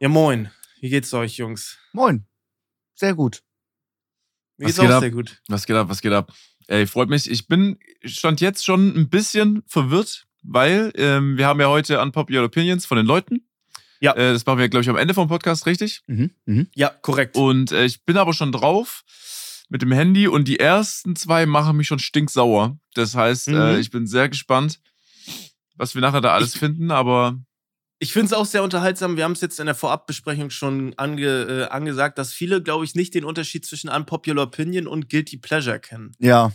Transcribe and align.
Ja, 0.00 0.08
moin. 0.08 0.50
Wie 0.80 0.90
geht's 0.90 1.12
euch, 1.14 1.36
Jungs? 1.38 1.78
Moin. 1.92 2.26
Sehr 2.94 3.14
gut. 3.14 3.42
Mir 4.56 4.66
Was 4.66 4.72
geht's 4.72 4.80
geht 4.80 4.90
auch 4.90 4.94
ab? 4.96 5.00
sehr 5.00 5.10
gut. 5.10 5.42
Was 5.48 5.66
geht 5.66 5.76
ab, 5.76 5.88
was 5.88 6.00
geht 6.00 6.12
ab? 6.12 6.32
Ey, 6.66 6.86
freut 6.86 7.08
mich. 7.08 7.30
Ich 7.30 7.46
bin 7.48 7.78
stand 8.04 8.40
jetzt 8.40 8.64
schon 8.64 8.94
ein 8.96 9.08
bisschen 9.08 9.62
verwirrt, 9.66 10.26
weil 10.42 10.92
ähm, 10.96 11.36
wir 11.36 11.46
haben 11.46 11.60
ja 11.60 11.68
heute 11.68 12.00
Unpopular 12.00 12.44
Opinions 12.44 12.86
von 12.86 12.96
den 12.96 13.06
Leuten. 13.06 13.46
Ja. 14.00 14.12
Äh, 14.14 14.32
das 14.32 14.44
machen 14.46 14.58
wir, 14.58 14.68
glaube 14.68 14.82
ich, 14.82 14.88
am 14.90 14.96
Ende 14.96 15.14
vom 15.14 15.28
Podcast, 15.28 15.66
richtig? 15.66 16.02
Mhm. 16.06 16.30
Mhm. 16.46 16.68
Ja, 16.74 16.88
korrekt. 16.90 17.36
Und 17.36 17.72
äh, 17.72 17.84
ich 17.84 18.04
bin 18.04 18.16
aber 18.16 18.34
schon 18.34 18.52
drauf 18.52 19.04
mit 19.68 19.82
dem 19.82 19.92
Handy 19.92 20.28
und 20.28 20.46
die 20.46 20.58
ersten 20.58 21.16
zwei 21.16 21.46
machen 21.46 21.76
mich 21.76 21.86
schon 21.86 21.98
stinksauer. 21.98 22.78
Das 22.94 23.14
heißt, 23.14 23.48
Mhm. 23.48 23.54
äh, 23.56 23.78
ich 23.80 23.90
bin 23.90 24.06
sehr 24.06 24.28
gespannt, 24.28 24.80
was 25.76 25.94
wir 25.94 26.02
nachher 26.02 26.20
da 26.20 26.34
alles 26.34 26.54
Ich- 26.54 26.60
finden, 26.60 26.90
aber 26.90 27.38
Ich 28.00 28.12
finde 28.12 28.26
es 28.26 28.32
auch 28.32 28.44
sehr 28.44 28.62
unterhaltsam. 28.62 29.16
Wir 29.16 29.24
haben 29.24 29.32
es 29.32 29.40
jetzt 29.40 29.60
in 29.60 29.66
der 29.66 29.74
Vorabbesprechung 29.74 30.50
schon 30.50 30.94
ange, 30.98 31.26
äh, 31.26 31.64
angesagt, 31.68 32.18
dass 32.18 32.32
viele, 32.32 32.62
glaube 32.62 32.84
ich, 32.84 32.94
nicht 32.94 33.14
den 33.14 33.24
Unterschied 33.24 33.64
zwischen 33.64 33.88
Unpopular 33.88 34.44
Opinion 34.46 34.86
und 34.86 35.08
Guilty 35.08 35.36
Pleasure 35.38 35.78
kennen. 35.80 36.12
Ja, 36.18 36.52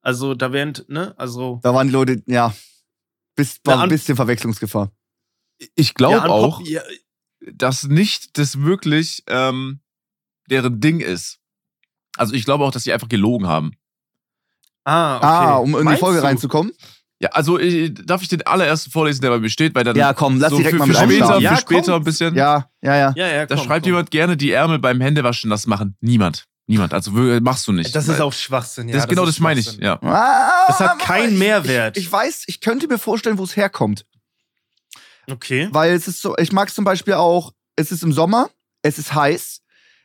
Also 0.00 0.34
da 0.34 0.52
wären, 0.52 0.72
ne, 0.88 1.14
also. 1.18 1.60
da 1.62 1.74
waren 1.74 1.88
die 1.88 1.92
Leute, 1.92 2.22
ja, 2.26 2.54
bis, 3.34 3.60
war 3.64 3.82
ein 3.82 3.88
bisschen 3.88 4.16
Verwechslungsgefahr. 4.16 4.90
ich 5.74 5.94
glaube 5.94 6.16
ja, 6.16 6.26
auch, 6.26 6.60
Ja, 6.62 6.82
dass 7.52 7.84
nicht 7.84 8.38
das 8.38 8.60
wirklich 8.60 9.24
ähm, 9.26 9.80
deren 10.48 10.80
Ding 10.80 11.00
ist. 11.00 11.38
Also 12.16 12.34
ich 12.34 12.44
glaube 12.44 12.64
auch, 12.64 12.70
dass 12.72 12.84
sie 12.84 12.92
einfach 12.92 13.08
gelogen 13.08 13.46
haben. 13.48 13.72
ah, 14.84 15.16
okay. 15.16 15.26
Ah, 15.26 15.56
um 15.58 15.72
in 15.72 15.78
die 15.78 15.84
Meinst 15.84 16.00
Folge 16.00 16.20
du? 16.20 16.24
reinzukommen? 16.24 16.72
Ja, 17.20 17.30
also 17.30 17.58
ich, 17.58 17.92
darf 18.06 18.22
ich 18.22 18.28
den 18.28 18.42
allerersten 18.46 18.90
vorlesen, 18.92 19.22
der 19.22 19.30
bei 19.30 19.38
mir 19.40 19.48
steht, 19.48 19.74
weil 19.74 19.82
dann 19.82 19.96
Ja, 19.96 20.12
komm, 20.14 20.38
lass 20.38 20.50
so 20.50 20.56
direkt 20.58 20.74
für, 20.74 20.78
mal 20.78 20.84
für 20.86 20.90
mit 20.90 20.96
später, 20.98 21.14
einstarten. 21.34 21.42
Ja, 21.44 21.54
für 21.56 21.60
später 21.62 21.92
komm. 21.92 21.94
ein 21.94 22.04
bisschen. 22.04 22.34
Ja, 22.36 22.70
ja, 22.80 22.96
ja. 22.96 23.12
Ja, 23.16 23.26
ja, 23.28 23.46
da 23.46 23.56
komm, 23.56 23.64
schreibt 23.64 23.84
komm. 23.84 23.90
jemand 23.92 24.10
gerne 24.12 24.36
die 24.36 24.52
Ärmel 24.52 24.78
beim 24.78 25.00
Händewaschen 25.00 25.50
nass 25.50 25.66
machen. 25.66 25.96
Niemand. 26.00 26.44
Niemand. 26.68 26.94
Also 26.94 27.10
machst 27.10 27.66
du 27.66 27.72
nicht. 27.72 27.94
Das 27.96 28.06
ist 28.08 28.20
auch 28.20 28.32
Schwachsinn, 28.32 28.88
ja. 28.88 28.94
das, 28.96 29.08
genau 29.08 29.22
ist 29.24 29.30
das 29.36 29.40
meine 29.40 29.58
ich. 29.58 29.78
Ja. 29.78 29.98
Ah, 30.02 30.66
Das 30.68 30.78
hat 30.80 30.98
keinen 31.00 31.32
ich- 31.32 31.38
Mehrwert. 31.38 31.96
Ich, 31.96 32.04
ich 32.04 32.12
weiß, 32.12 32.44
ich 32.46 32.60
könnte 32.60 32.86
mir 32.86 32.98
vorstellen, 32.98 33.38
wo 33.38 33.44
es 33.44 33.56
herkommt. 33.56 34.04
Okay. 35.30 35.68
Weil 35.72 35.92
es 35.94 36.08
ist 36.08 36.22
so, 36.22 36.36
ich 36.38 36.52
mag 36.52 36.68
es 36.68 36.74
zum 36.74 36.84
Beispiel 36.84 37.14
auch, 37.14 37.52
es 37.76 37.92
ist 37.92 38.02
im 38.02 38.12
Sommer, 38.12 38.50
es 38.82 38.98
ist 38.98 39.14
heiß. 39.14 39.60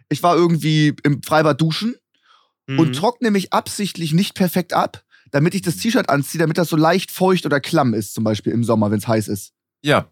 Ich 0.09 0.21
war 0.23 0.35
irgendwie 0.35 0.95
im 1.03 1.21
Freibad 1.23 1.59
duschen 1.61 1.95
und 2.67 2.89
Mhm. 2.89 2.93
trockne 2.93 3.31
mich 3.31 3.53
absichtlich 3.53 4.13
nicht 4.13 4.35
perfekt 4.35 4.73
ab, 4.73 5.03
damit 5.33 5.53
ich 5.55 5.61
das 5.61 5.75
T-Shirt 5.77 6.09
anziehe, 6.09 6.39
damit 6.39 6.57
das 6.57 6.69
so 6.69 6.77
leicht 6.77 7.11
feucht 7.11 7.45
oder 7.45 7.59
klamm 7.59 7.93
ist, 7.93 8.13
zum 8.13 8.23
Beispiel 8.23 8.53
im 8.53 8.63
Sommer, 8.63 8.89
wenn 8.91 8.99
es 8.99 9.07
heiß 9.07 9.27
ist. 9.27 9.51
ja. 9.83 10.07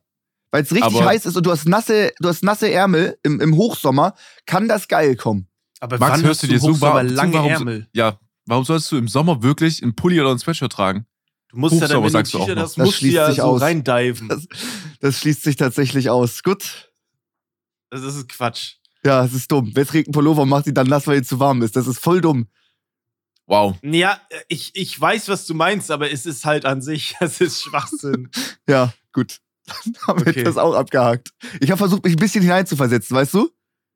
Weil 0.53 0.63
es 0.63 0.71
richtig 0.73 0.83
Aber- 0.99 1.05
heiß 1.05 1.25
ist 1.27 1.37
und 1.37 1.45
du 1.45 1.51
hast 1.51 1.65
nasse, 1.65 2.11
du 2.19 2.27
hast 2.27 2.43
nasse 2.43 2.69
Ärmel 2.69 3.17
im, 3.23 3.39
im 3.39 3.55
Hochsommer, 3.55 4.15
kann 4.45 4.67
das 4.67 4.89
geil 4.89 5.15
kommen. 5.15 5.47
Aber 5.79 5.97
Max, 5.97 6.11
wann 6.11 6.23
hörst 6.25 6.41
hast 6.41 6.43
du 6.43 6.47
dir 6.53 6.59
so 6.59 6.71
Hochsommer 6.71 6.93
wa- 6.95 7.07
zu, 7.07 7.13
lange 7.13 7.33
warum 7.35 7.51
Ärmel? 7.51 7.87
Ja. 7.93 8.19
Warum 8.47 8.65
sollst 8.65 8.91
du 8.91 8.97
im 8.97 9.07
Sommer 9.07 9.41
wirklich 9.43 9.81
einen 9.81 9.95
Pulli 9.95 10.19
oder 10.19 10.31
ein 10.31 10.39
Sweatshirt 10.39 10.73
tragen? 10.73 11.05
Du 11.47 11.57
musst 11.57 11.75
ja 11.75 11.79
dann, 11.87 11.89
Hochsommer 12.03 12.03
wenn 12.07 12.11
sagst 12.11 12.33
du 12.33 12.39
auch 12.39 12.47
Das 12.47 12.75
musst 12.75 12.91
du 12.91 12.97
schließt 12.97 13.15
ja 13.15 13.27
sich 13.27 13.37
so 13.37 13.43
aus. 13.43 13.61
reindiven. 13.61 14.27
Das, 14.27 14.45
das 14.99 15.19
schließt 15.19 15.41
sich 15.43 15.55
tatsächlich 15.55 16.09
aus. 16.09 16.43
Gut. 16.43 16.91
Das 17.89 18.01
ist 18.03 18.27
Quatsch. 18.27 18.73
Ja, 19.05 19.23
es 19.23 19.33
ist 19.33 19.49
dumm. 19.51 19.71
Wer 19.73 19.85
trägt 19.85 20.07
einen 20.09 20.13
Pullover 20.13 20.41
und 20.41 20.49
macht 20.49 20.67
ihn 20.67 20.73
dann 20.73 20.87
nass, 20.87 21.07
weil 21.07 21.19
ihm 21.19 21.23
zu 21.23 21.39
warm 21.39 21.61
ist? 21.61 21.77
Das 21.77 21.87
ist 21.87 21.99
voll 21.99 22.19
dumm. 22.19 22.47
Wow. 23.51 23.75
Ja, 23.83 24.17
ich, 24.47 24.71
ich 24.75 24.99
weiß, 24.99 25.27
was 25.27 25.45
du 25.45 25.53
meinst, 25.53 25.91
aber 25.91 26.09
es 26.09 26.25
ist 26.25 26.45
halt 26.45 26.63
an 26.63 26.81
sich, 26.81 27.15
es 27.19 27.41
ist 27.41 27.61
Schwachsinn. 27.61 28.29
Ja, 28.69 28.93
gut. 29.11 29.39
Dann 29.65 29.93
haben 30.07 30.19
wir 30.25 30.27
Okay. 30.31 30.43
das 30.43 30.55
auch 30.57 30.73
abgehakt. 30.73 31.31
Ich 31.59 31.69
habe 31.69 31.77
versucht, 31.77 32.05
mich 32.05 32.13
ein 32.13 32.19
bisschen 32.19 32.41
hineinzuversetzen, 32.43 33.13
weißt 33.15 33.33
du? 33.33 33.49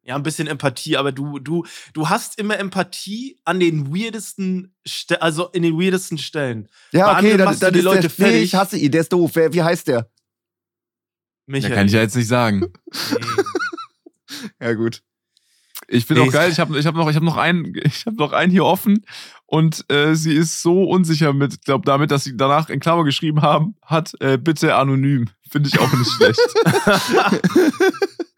Ja, 0.03 0.16
ein 0.17 0.23
bisschen 0.23 0.48
Empathie, 0.48 0.98
aber 0.98 1.14
du, 1.14 1.39
du, 1.39 1.66
du 1.94 2.09
hast 2.09 2.38
immer 2.38 2.60
Empathie 2.60 3.39
an 3.45 3.61
den 3.61 3.95
weirdesten, 3.95 4.76
Ste 4.86 5.21
also 5.21 5.48
in 5.52 5.64
den 5.64 5.80
weirdesten 5.80 6.17
Stellen. 6.17 6.67
Ja, 6.92 7.14
Bei 7.14 7.20
okay, 7.20 7.38
dann, 7.38 7.58
dann 7.58 7.71
die 7.73 7.80
ist 7.80 7.86
Leute 7.86 8.02
der, 8.02 8.10
nee, 8.10 8.15
fertig. 8.26 8.44
ich 8.44 8.55
hasse 8.55 8.77
ihn, 8.77 8.92
der 8.92 9.02
ist 9.02 9.14
doof. 9.14 9.32
Wer, 9.36 9.54
wie 9.54 9.64
heißt 9.64 9.88
der? 9.88 9.98
Ja, 9.98 10.05
Michael. 11.48 11.76
kann 11.76 11.86
ich 11.88 11.94
ja 11.94 12.02
jetzt 12.02 12.15
nicht 12.17 12.27
sagen. 12.27 12.60
Nee. 13.11 13.17
Ja, 14.60 14.73
gut. 14.73 15.02
Ich 15.88 16.08
bin 16.08 16.17
Nee, 16.17 16.27
auch 16.27 16.32
geil. 16.32 16.52
Ich 16.52 16.60
habe 16.60 16.77
ich 16.77 16.86
hab 16.86 16.95
noch, 16.95 17.10
ich 17.10 17.15
hab 17.15 17.23
noch, 17.23 17.38
einen, 17.38 17.73
ich 17.83 18.05
hab 18.05 18.15
noch 18.15 18.32
einen 18.32 18.52
hier 18.52 18.65
offen 18.65 19.05
und 19.45 19.86
äh, 19.92 20.16
sie 20.16 20.33
ist 20.33 20.61
so 20.61 20.83
unsicher 20.83 21.33
mit, 21.33 21.64
glaube 21.64 21.86
damit, 21.86 22.11
dass 22.11 22.23
sie 22.23 22.36
danach 22.36 22.70
in 22.70 22.80
Klammer 22.80 23.04
geschrieben 23.04 23.42
haben, 23.42 23.76
hat 23.82 24.14
äh, 24.20 24.38
bitte 24.38 24.76
anonym. 24.76 25.30
Finde 25.50 25.70
ich 25.70 25.80
auch 25.80 25.94
nicht 25.94 26.11
schlecht. 26.11 26.39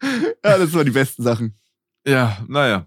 Ja, 0.44 0.58
das 0.58 0.72
waren 0.72 0.86
die 0.86 0.92
besten 0.92 1.22
Sachen. 1.22 1.58
Ja, 2.06 2.38
naja. 2.46 2.86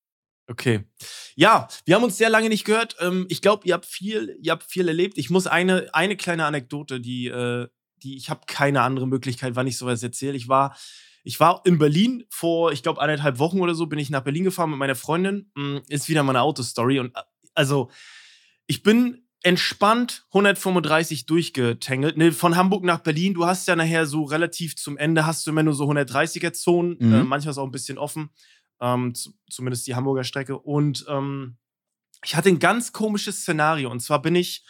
Okay. 0.51 0.83
Ja, 1.35 1.67
wir 1.85 1.95
haben 1.95 2.03
uns 2.03 2.17
sehr 2.17 2.29
lange 2.29 2.49
nicht 2.49 2.65
gehört. 2.65 2.97
Ähm, 2.99 3.25
ich 3.29 3.41
glaube, 3.41 3.65
ihr 3.65 3.73
habt 3.73 3.85
viel, 3.85 4.37
ihr 4.41 4.51
habt 4.51 4.63
viel 4.69 4.87
erlebt. 4.87 5.17
Ich 5.17 5.29
muss 5.29 5.47
eine, 5.47 5.89
eine 5.93 6.17
kleine 6.17 6.45
Anekdote, 6.45 6.99
die, 6.99 7.27
äh, 7.27 7.67
die 8.03 8.17
ich 8.17 8.29
habe 8.29 8.41
keine 8.47 8.81
andere 8.81 9.07
Möglichkeit, 9.07 9.55
wann 9.55 9.67
ich 9.67 9.77
sowas 9.77 10.03
erzähle. 10.03 10.35
Ich 10.35 10.47
war, 10.49 10.75
ich 11.23 11.39
war 11.39 11.61
in 11.65 11.77
Berlin 11.77 12.25
vor, 12.29 12.71
ich 12.73 12.83
glaube, 12.83 13.01
anderthalb 13.01 13.39
Wochen 13.39 13.61
oder 13.61 13.75
so, 13.75 13.85
bin 13.85 13.99
ich 13.99 14.09
nach 14.09 14.23
Berlin 14.23 14.43
gefahren 14.43 14.71
mit 14.71 14.79
meiner 14.79 14.95
Freundin. 14.95 15.51
Mm, 15.55 15.77
Ist 15.87 16.09
wieder 16.09 16.23
meine 16.23 16.41
Autostory. 16.41 16.99
Und 16.99 17.15
äh, 17.15 17.21
also, 17.53 17.89
ich 18.67 18.83
bin 18.83 19.25
entspannt 19.43 20.25
135 20.29 21.25
durchgetangelt. 21.25 22.17
Ne, 22.17 22.31
von 22.31 22.55
Hamburg 22.57 22.83
nach 22.83 22.99
Berlin, 22.99 23.33
du 23.33 23.45
hast 23.45 23.67
ja 23.67 23.75
nachher 23.75 24.05
so 24.05 24.23
relativ 24.23 24.75
zum 24.75 24.97
Ende, 24.97 25.25
hast 25.25 25.45
du 25.47 25.51
immer 25.51 25.63
nur 25.63 25.73
so 25.73 25.85
130er-Zonen, 25.85 26.97
Mhm. 26.99 27.13
äh, 27.13 27.23
manchmal 27.23 27.51
ist 27.51 27.57
auch 27.57 27.65
ein 27.65 27.71
bisschen 27.71 27.97
offen 27.97 28.29
ähm, 28.81 29.15
zu, 29.15 29.33
zumindest 29.49 29.87
die 29.87 29.95
Hamburger 29.95 30.23
Strecke. 30.23 30.57
Und 30.57 31.05
ähm, 31.07 31.57
ich 32.23 32.35
hatte 32.35 32.49
ein 32.49 32.59
ganz 32.59 32.91
komisches 32.91 33.41
Szenario. 33.41 33.89
Und 33.89 34.01
zwar 34.01 34.21
bin 34.21 34.35
ich, 34.35 34.65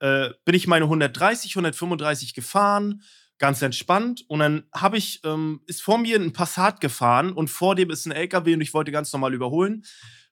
äh, 0.00 0.30
bin 0.44 0.54
ich 0.54 0.66
meine 0.66 0.84
130, 0.84 1.52
135 1.52 2.32
gefahren, 2.34 3.02
ganz 3.38 3.60
entspannt. 3.60 4.24
Und 4.28 4.38
dann 4.38 4.64
habe 4.72 4.96
ich, 4.96 5.20
ähm, 5.24 5.60
ist 5.66 5.82
vor 5.82 5.98
mir 5.98 6.18
ein 6.18 6.32
Passat 6.32 6.80
gefahren 6.80 7.32
und 7.32 7.48
vor 7.48 7.74
dem 7.74 7.90
ist 7.90 8.06
ein 8.06 8.12
LKW 8.12 8.54
und 8.54 8.60
ich 8.60 8.72
wollte 8.72 8.92
ganz 8.92 9.12
normal 9.12 9.34
überholen. 9.34 9.84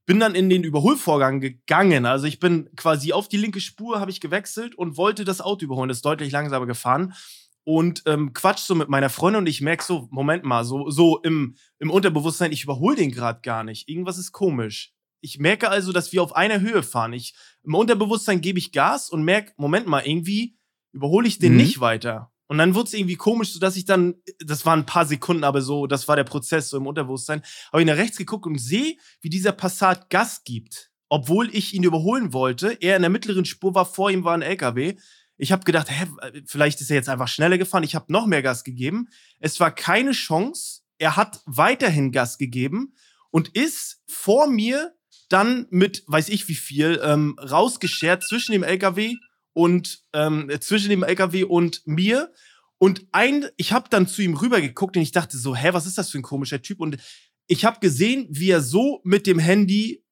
Bin 0.07 0.21
dann 0.21 0.35
in 0.35 0.51
den 0.51 0.65
Überholvorgang 0.65 1.41
gegangen. 1.41 2.05
Also 2.05 2.27
ich 2.27 2.39
bin 2.39 2.69
quasi 2.77 3.13
auf 3.13 3.29
die 3.29 3.39
linke 3.39 3.61
Spur, 3.61 4.01
habe 4.01 4.11
ich 4.11 4.21
gewechselt 4.21 4.75
und 4.75 4.99
wollte 4.99 5.25
das 5.25 5.41
Auto 5.41 5.65
überholen. 5.65 5.89
Das 5.89 5.99
ist 5.99 6.05
deutlich 6.05 6.31
langsamer 6.31 6.67
gefahren 6.67 7.15
und 7.65 8.03
ähm, 8.07 8.33
quatsch 8.35 8.61
so 8.61 8.75
mit 8.75 8.89
meiner 8.89 9.09
Freundin 9.11 9.41
und 9.41 9.47
ich 9.49 9.61
merke 9.61 9.83
so, 9.85 10.09
Moment 10.11 10.45
mal, 10.45 10.65
so, 10.65 10.91
so 10.91 11.19
im, 11.23 11.57
im 11.79 11.91
Unterbewusstsein, 11.91 12.53
ich 12.53 12.65
überhole 12.65 12.97
den 12.97 13.11
gerade 13.11 13.41
gar 13.41 13.65
nicht. 13.65 13.89
Irgendwas 13.89 14.19
ist 14.19 14.33
komisch. 14.33 14.93
Ich 15.21 15.39
merke 15.39 15.71
also, 15.71 15.91
dass 15.93 16.13
wir 16.13 16.23
auf 16.23 16.37
einer 16.37 16.61
Höhe 16.61 16.83
fahren. 16.83 17.15
Ich, 17.15 17.35
Im 17.65 17.75
Unterbewusstsein 17.75 18.43
gebe 18.43 18.59
ich 18.59 18.73
Gas 18.73 19.09
und 19.09 19.25
merke, 19.25 19.53
Moment 19.57 19.87
mal, 19.87 20.07
irgendwie 20.07 20.57
überhole 20.93 21.27
ich 21.27 21.39
den 21.39 21.53
Mhm. 21.53 21.59
nicht 21.59 21.81
weiter. 21.81 22.31
Und 22.47 22.59
dann 22.59 22.75
wurde 22.75 22.89
es 22.89 22.95
irgendwie 22.95 23.17
komisch, 23.17 23.53
sodass 23.53 23.75
ich 23.77 23.87
dann, 23.87 24.17
das 24.41 24.67
waren 24.67 24.81
ein 24.81 24.87
paar 24.87 25.07
Sekunden, 25.07 25.45
aber 25.45 25.63
so, 25.63 25.87
das 25.87 26.07
war 26.09 26.17
der 26.17 26.25
Prozess 26.25 26.69
so 26.69 26.77
im 26.77 26.87
Unterbewusstsein, 26.87 27.43
habe 27.73 27.81
ich 27.83 27.87
nach 27.87 27.97
rechts 27.97 28.19
geguckt 28.19 28.45
und 28.45 28.59
sehe, 28.59 28.97
wie 29.23 29.31
dieser 29.31 29.53
Passat 29.53 30.11
Gas 30.11 30.43
gibt. 30.45 30.91
Obwohl 31.09 31.49
ich 31.55 31.75
ihn 31.75 31.85
überholen 31.85 32.33
wollte. 32.33 32.77
Er 32.81 32.97
in 32.97 33.03
der 33.03 33.11
mittleren 33.11 33.45
Spur 33.45 33.75
war, 33.75 33.87
vor 33.87 34.11
ihm 34.11 34.25
war 34.25 34.35
ein 34.35 34.43
LKW. 34.43 34.97
Ich 35.37 35.53
habe 35.53 35.65
gedacht, 35.65 35.91
hä, 35.91 36.07
vielleicht 36.47 36.81
ist 36.81 36.91
er 36.91 36.97
jetzt 36.97 37.09
einfach 37.09 37.29
schneller 37.29 37.59
gefahren. 37.59 37.83
Ich 37.83 37.95
habe 37.95 38.13
noch 38.13 38.27
mehr 38.27 38.43
Gas 38.43 38.65
gegeben. 38.65 39.09
Es 39.41 39.59
war 39.61 39.75
keine 39.75 40.13
Chance. 40.13 40.83
Er 40.99 41.17
hat 41.17 41.41
weiterhin 41.45 42.13
Gas 42.13 42.39
gegeben 42.39 42.95
und 43.31 43.49
ist 43.49 44.03
vor 44.07 44.47
mir 44.47 44.95
dann 45.29 45.67
mit, 45.71 46.05
weiß 46.07 46.29
ich 46.29 46.47
wie 46.49 46.55
viel, 46.55 47.01
ähm, 47.03 47.37
rausgeschert 47.39 48.23
zwischen 48.23 48.53
dem 48.53 48.63
LKW 48.63 49.15
und 49.53 50.03
ähm, 50.13 50.51
zwischen 50.61 50.91
dem 50.91 51.03
LKW 51.03 51.45
und 51.45 51.83
mir. 51.85 52.33
Und 52.79 53.07
ein, 53.13 53.47
ich 53.57 53.73
habe 53.73 53.89
dann 53.89 54.07
zu 54.07 54.23
ihm 54.23 54.35
rüber 54.35 54.61
geguckt 54.61 54.97
und 54.97 55.03
ich 55.03 55.13
dachte 55.13 55.37
so, 55.37 55.57
hä, 55.57 55.71
was 55.73 55.87
ist 55.87 55.99
das 55.99 56.11
für 56.11 56.19
ein 56.19 56.23
komischer 56.23 56.63
Typ? 56.63 56.81
Und 56.81 56.99
ich 57.47 57.65
habe 57.65 57.81
gesehen, 57.81 58.27
wie 58.31 58.51
er 58.51 58.63
so 58.63 59.01
mit 59.05 59.27
dem 59.27 59.39
Handy 59.39 60.04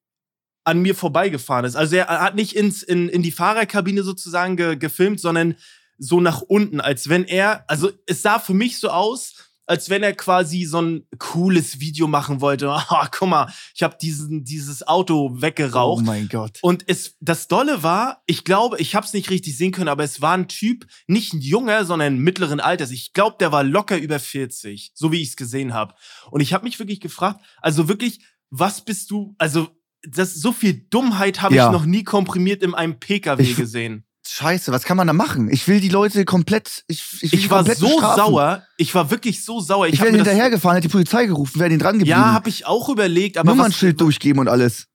an 0.64 0.81
mir 0.81 0.94
vorbeigefahren 0.94 1.64
ist. 1.64 1.76
Also 1.76 1.97
er 1.97 2.06
hat 2.06 2.35
nicht 2.35 2.55
ins, 2.55 2.82
in, 2.82 3.09
in 3.09 3.23
die 3.23 3.32
Fahrerkabine 3.32 4.03
sozusagen 4.03 4.56
ge, 4.56 4.76
gefilmt, 4.76 5.20
sondern 5.20 5.56
so 5.99 6.20
nach 6.20 6.41
unten, 6.43 6.81
als 6.81 7.09
wenn 7.09 7.25
er, 7.25 7.64
also 7.69 7.91
es 8.06 8.23
sah 8.23 8.38
für 8.38 8.55
mich 8.55 8.79
so 8.79 8.88
aus, 8.91 9.35
als 9.67 9.88
wenn 9.88 10.03
er 10.03 10.12
quasi 10.14 10.64
so 10.64 10.82
ein 10.82 11.06
cooles 11.19 11.79
Video 11.79 12.09
machen 12.09 12.41
wollte. 12.41 12.69
Ah, 12.73 13.09
guck 13.11 13.29
mal, 13.29 13.53
ich 13.75 13.82
habe 13.82 13.97
diesen 14.00 14.44
dieses 14.44 14.87
Auto 14.87 15.31
Oh 15.32 15.41
weggeraucht. 15.41 16.05
mein 16.05 16.29
Gott. 16.29 16.59
Und 16.62 16.85
es, 16.88 17.17
das 17.20 17.49
Dolle 17.49 17.82
war, 17.82 18.23
ich 18.26 18.44
glaube, 18.44 18.79
ich 18.79 18.94
habe 18.94 19.06
es 19.06 19.12
nicht 19.12 19.31
richtig 19.31 19.56
sehen 19.56 19.73
können, 19.73 19.88
aber 19.88 20.05
es 20.05 20.20
war 20.20 20.35
ein 20.37 20.49
Typ, 20.49 20.87
nicht 21.06 21.32
ein 21.32 21.41
junger, 21.41 21.85
sondern 21.85 22.19
mittleren 22.19 22.61
Alters. 22.61 22.91
Ich 22.91 23.12
glaube, 23.12 23.37
der 23.38 23.53
war 23.53 23.62
locker 23.65 23.97
über 23.97 24.19
40, 24.19 24.91
so 24.94 25.12
wie 25.12 25.23
ich 25.23 25.29
es 25.29 25.37
gesehen 25.37 25.73
habe. 25.73 25.94
Und 26.31 26.41
ich 26.41 26.53
habe 26.53 26.65
mich 26.65 26.79
wirklich 26.79 27.00
gefragt, 27.00 27.41
also 27.61 27.88
wirklich, 27.88 28.20
was 28.50 28.85
bist 28.85 29.11
du, 29.11 29.35
also 29.38 29.69
das 30.09 30.35
so 30.35 30.53
viel 30.53 30.75
Dummheit 30.91 31.43
habe 31.43 31.55
Ja. 31.55 31.67
ich 31.67 31.73
noch 31.73 31.85
nie 31.85 32.05
komprimiert 32.05 32.63
in 32.63 32.75
einem 32.75 32.99
PKW 32.99 33.43
Ich- 33.43 33.57
gesehen. 33.57 34.05
Scheiße, 34.25 34.71
was 34.71 34.85
kann 34.85 34.97
man 34.97 35.09
da 35.09 35.13
machen? 35.13 35.51
Ich 35.51 35.67
will 35.67 35.81
die 35.81 35.89
Leute 35.89 36.25
komplett. 36.25 36.85
Ich, 36.87 37.03
ich, 37.23 37.33
Ich 37.33 37.51
war 37.51 37.65
so 37.65 37.89
bestrafen. 37.89 38.17
sauer, 38.25 38.63
ich 38.77 38.95
war 38.95 39.11
wirklich 39.11 39.45
so 39.45 39.59
sauer. 39.61 39.89
Ich, 39.89 39.95
Ich, 39.95 40.01
wäre 40.01 40.13
hinterhergefahren, 40.15 40.77
hätte 40.77 40.87
die 40.87 40.93
Polizei 40.93 41.27
gerufen, 41.27 41.59
wäre 41.59 41.71
den 41.71 41.81
dran 41.81 41.99
geblieben. 41.99 42.21
Ja, 42.21 42.33
habe 42.33 42.49
ich 42.49 42.65
auch 42.65 42.89
überlegt, 42.89 43.37
aber 43.37 43.51
Nummernschild 43.51 44.01
durchgeben 44.01 44.39
und 44.39 44.47
alles. 44.49 44.87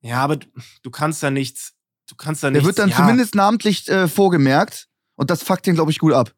Ja, 0.00 0.18
aber 0.22 0.36
du, 0.36 0.90
kannst 0.92 1.24
da 1.24 1.30
nichts, 1.32 1.72
du 2.08 2.14
kannst 2.14 2.44
da 2.44 2.48
Der 2.48 2.52
nichts. 2.52 2.66
wird 2.66 2.78
dann 2.78 2.90
ja. 2.90 2.96
zumindest 2.96 3.34
namentlich 3.34 3.88
äh, 3.88 4.06
vorgemerkt 4.06 4.86
und 5.16 5.28
das 5.30 5.42
fuckt 5.42 5.66
den, 5.66 5.74
glaube 5.74 5.90
ich, 5.90 5.98
gut 5.98 6.12
ab. 6.12 6.32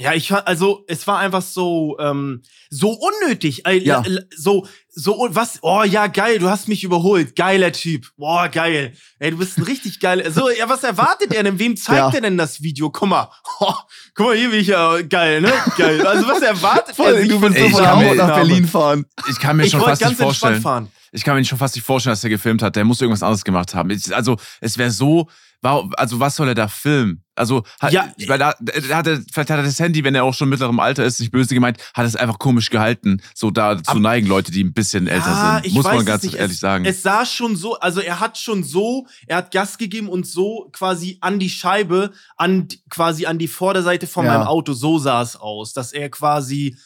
Ja, 0.00 0.14
ich 0.14 0.32
also, 0.32 0.82
es 0.88 1.06
war 1.06 1.18
einfach 1.18 1.42
so, 1.42 1.96
ähm, 2.00 2.42
so 2.70 2.90
unnötig. 2.98 3.66
Äh, 3.66 3.78
Ja. 3.78 4.02
So, 4.34 4.66
so, 4.88 5.28
was, 5.30 5.58
oh 5.62 5.82
ja, 5.82 6.06
geil, 6.06 6.38
du 6.38 6.48
hast 6.48 6.68
mich 6.68 6.82
überholt. 6.84 7.36
Geiler 7.36 7.70
Typ. 7.72 8.06
Boah, 8.16 8.48
geil. 8.48 8.94
Ey, 9.18 9.30
du 9.32 9.36
bist 9.36 9.58
ein 9.58 9.64
richtig 9.64 10.00
geiler. 10.00 10.30
So, 10.30 10.48
ja, 10.48 10.68
was 10.70 10.82
erwartet 10.84 11.34
er 11.34 11.42
denn? 11.42 11.58
Wem 11.58 11.76
zeigt 11.76 11.98
Ja. 11.98 12.10
er 12.14 12.20
denn 12.22 12.38
das 12.38 12.62
Video? 12.62 12.90
Guck 12.90 13.08
mal. 13.10 13.30
Oh, 13.60 13.74
guck 14.14 14.26
mal, 14.28 14.36
hier 14.36 14.48
bin 14.50 14.60
ich 14.60 14.68
ja 14.68 15.02
geil, 15.02 15.42
ne? 15.42 15.52
Geil. 15.76 16.06
Also, 16.06 16.26
was 16.26 16.40
erwartet 16.40 16.98
er 16.98 17.18
sich 17.20 17.28
du 17.28 17.34
von 17.38 17.42
willst 17.54 17.56
Ey, 17.58 17.62
so 17.64 17.68
ich 17.68 17.74
von 17.76 17.84
kann 17.84 17.98
mir- 17.98 18.08
Hamburg 18.10 18.26
nach 18.26 18.34
Berlin 18.36 18.66
fahren. 18.66 19.04
Ich 19.28 19.38
kann 19.38 19.56
mir 19.58 19.64
Ich 19.64 19.70
schon 19.72 19.80
fast 19.82 20.00
nicht 20.00 20.08
ganz 20.08 20.12
entspannt 20.20 20.36
vorstellen. 20.40 20.62
fahren. 20.62 20.88
Ich 21.12 21.24
kann 21.24 21.36
mir 21.36 21.44
schon 21.44 21.58
fast 21.58 21.74
nicht 21.74 21.84
vorstellen, 21.84 22.12
dass 22.12 22.22
der 22.22 22.30
gefilmt 22.30 22.62
hat. 22.62 22.74
Der 22.74 22.84
muss 22.84 23.00
irgendwas 23.02 23.22
anderes 23.22 23.44
gemacht 23.44 23.74
haben. 23.74 23.90
Ich, 23.90 24.14
also, 24.16 24.38
es 24.62 24.78
wäre 24.78 24.90
so, 24.90 25.28
warum- 25.62 25.92
also 25.96 26.18
was 26.20 26.36
soll 26.36 26.48
er 26.48 26.54
da 26.54 26.68
filmen? 26.68 27.24
Also, 27.34 27.62
hat, 27.80 27.92
Ja. 27.92 28.12
weil 28.26 28.38
da, 28.38 28.54
da 28.60 28.96
hat 28.96 29.06
er, 29.06 29.16
vielleicht 29.16 29.36
hat 29.36 29.50
er 29.50 29.62
das 29.62 29.78
Handy, 29.80 30.04
wenn 30.04 30.14
er 30.14 30.24
auch 30.24 30.34
schon 30.34 30.50
mittlerem 30.50 30.78
Alter 30.78 31.04
ist, 31.06 31.20
nicht 31.20 31.32
böse 31.32 31.54
gemeint, 31.54 31.78
hat 31.94 32.04
es 32.04 32.14
einfach 32.14 32.38
komisch 32.38 32.68
gehalten, 32.68 33.22
so 33.34 33.50
da 33.50 33.82
zu 33.82 33.92
Ab- 33.92 33.98
neigen, 33.98 34.26
Leute, 34.26 34.52
die 34.52 34.62
ein 34.62 34.74
bisschen 34.74 35.06
älter 35.06 35.60
sind. 35.62 35.72
Muss 35.72 35.84
man 35.84 36.04
ganz 36.04 36.22
nicht. 36.24 36.34
ehrlich 36.34 36.54
es, 36.56 36.60
sagen. 36.60 36.84
Es 36.84 37.02
sah 37.02 37.24
schon 37.24 37.56
so, 37.56 37.78
also 37.78 38.00
er 38.00 38.20
hat 38.20 38.36
schon 38.36 38.62
so, 38.62 39.06
er 39.26 39.38
hat 39.38 39.52
Gas 39.52 39.78
gegeben 39.78 40.08
und 40.10 40.26
so 40.26 40.68
quasi 40.72 41.16
an 41.22 41.38
die 41.38 41.48
Scheibe, 41.48 42.10
an 42.36 42.68
quasi 42.90 43.24
an 43.24 43.38
die 43.38 43.48
Vorderseite 43.48 44.06
von 44.06 44.26
Ja. 44.26 44.34
meinem 44.38 44.46
Auto, 44.46 44.74
so 44.74 44.98
sah 44.98 45.22
es 45.22 45.34
aus, 45.36 45.72
dass 45.72 45.92
er 45.92 46.10
quasi, 46.10 46.76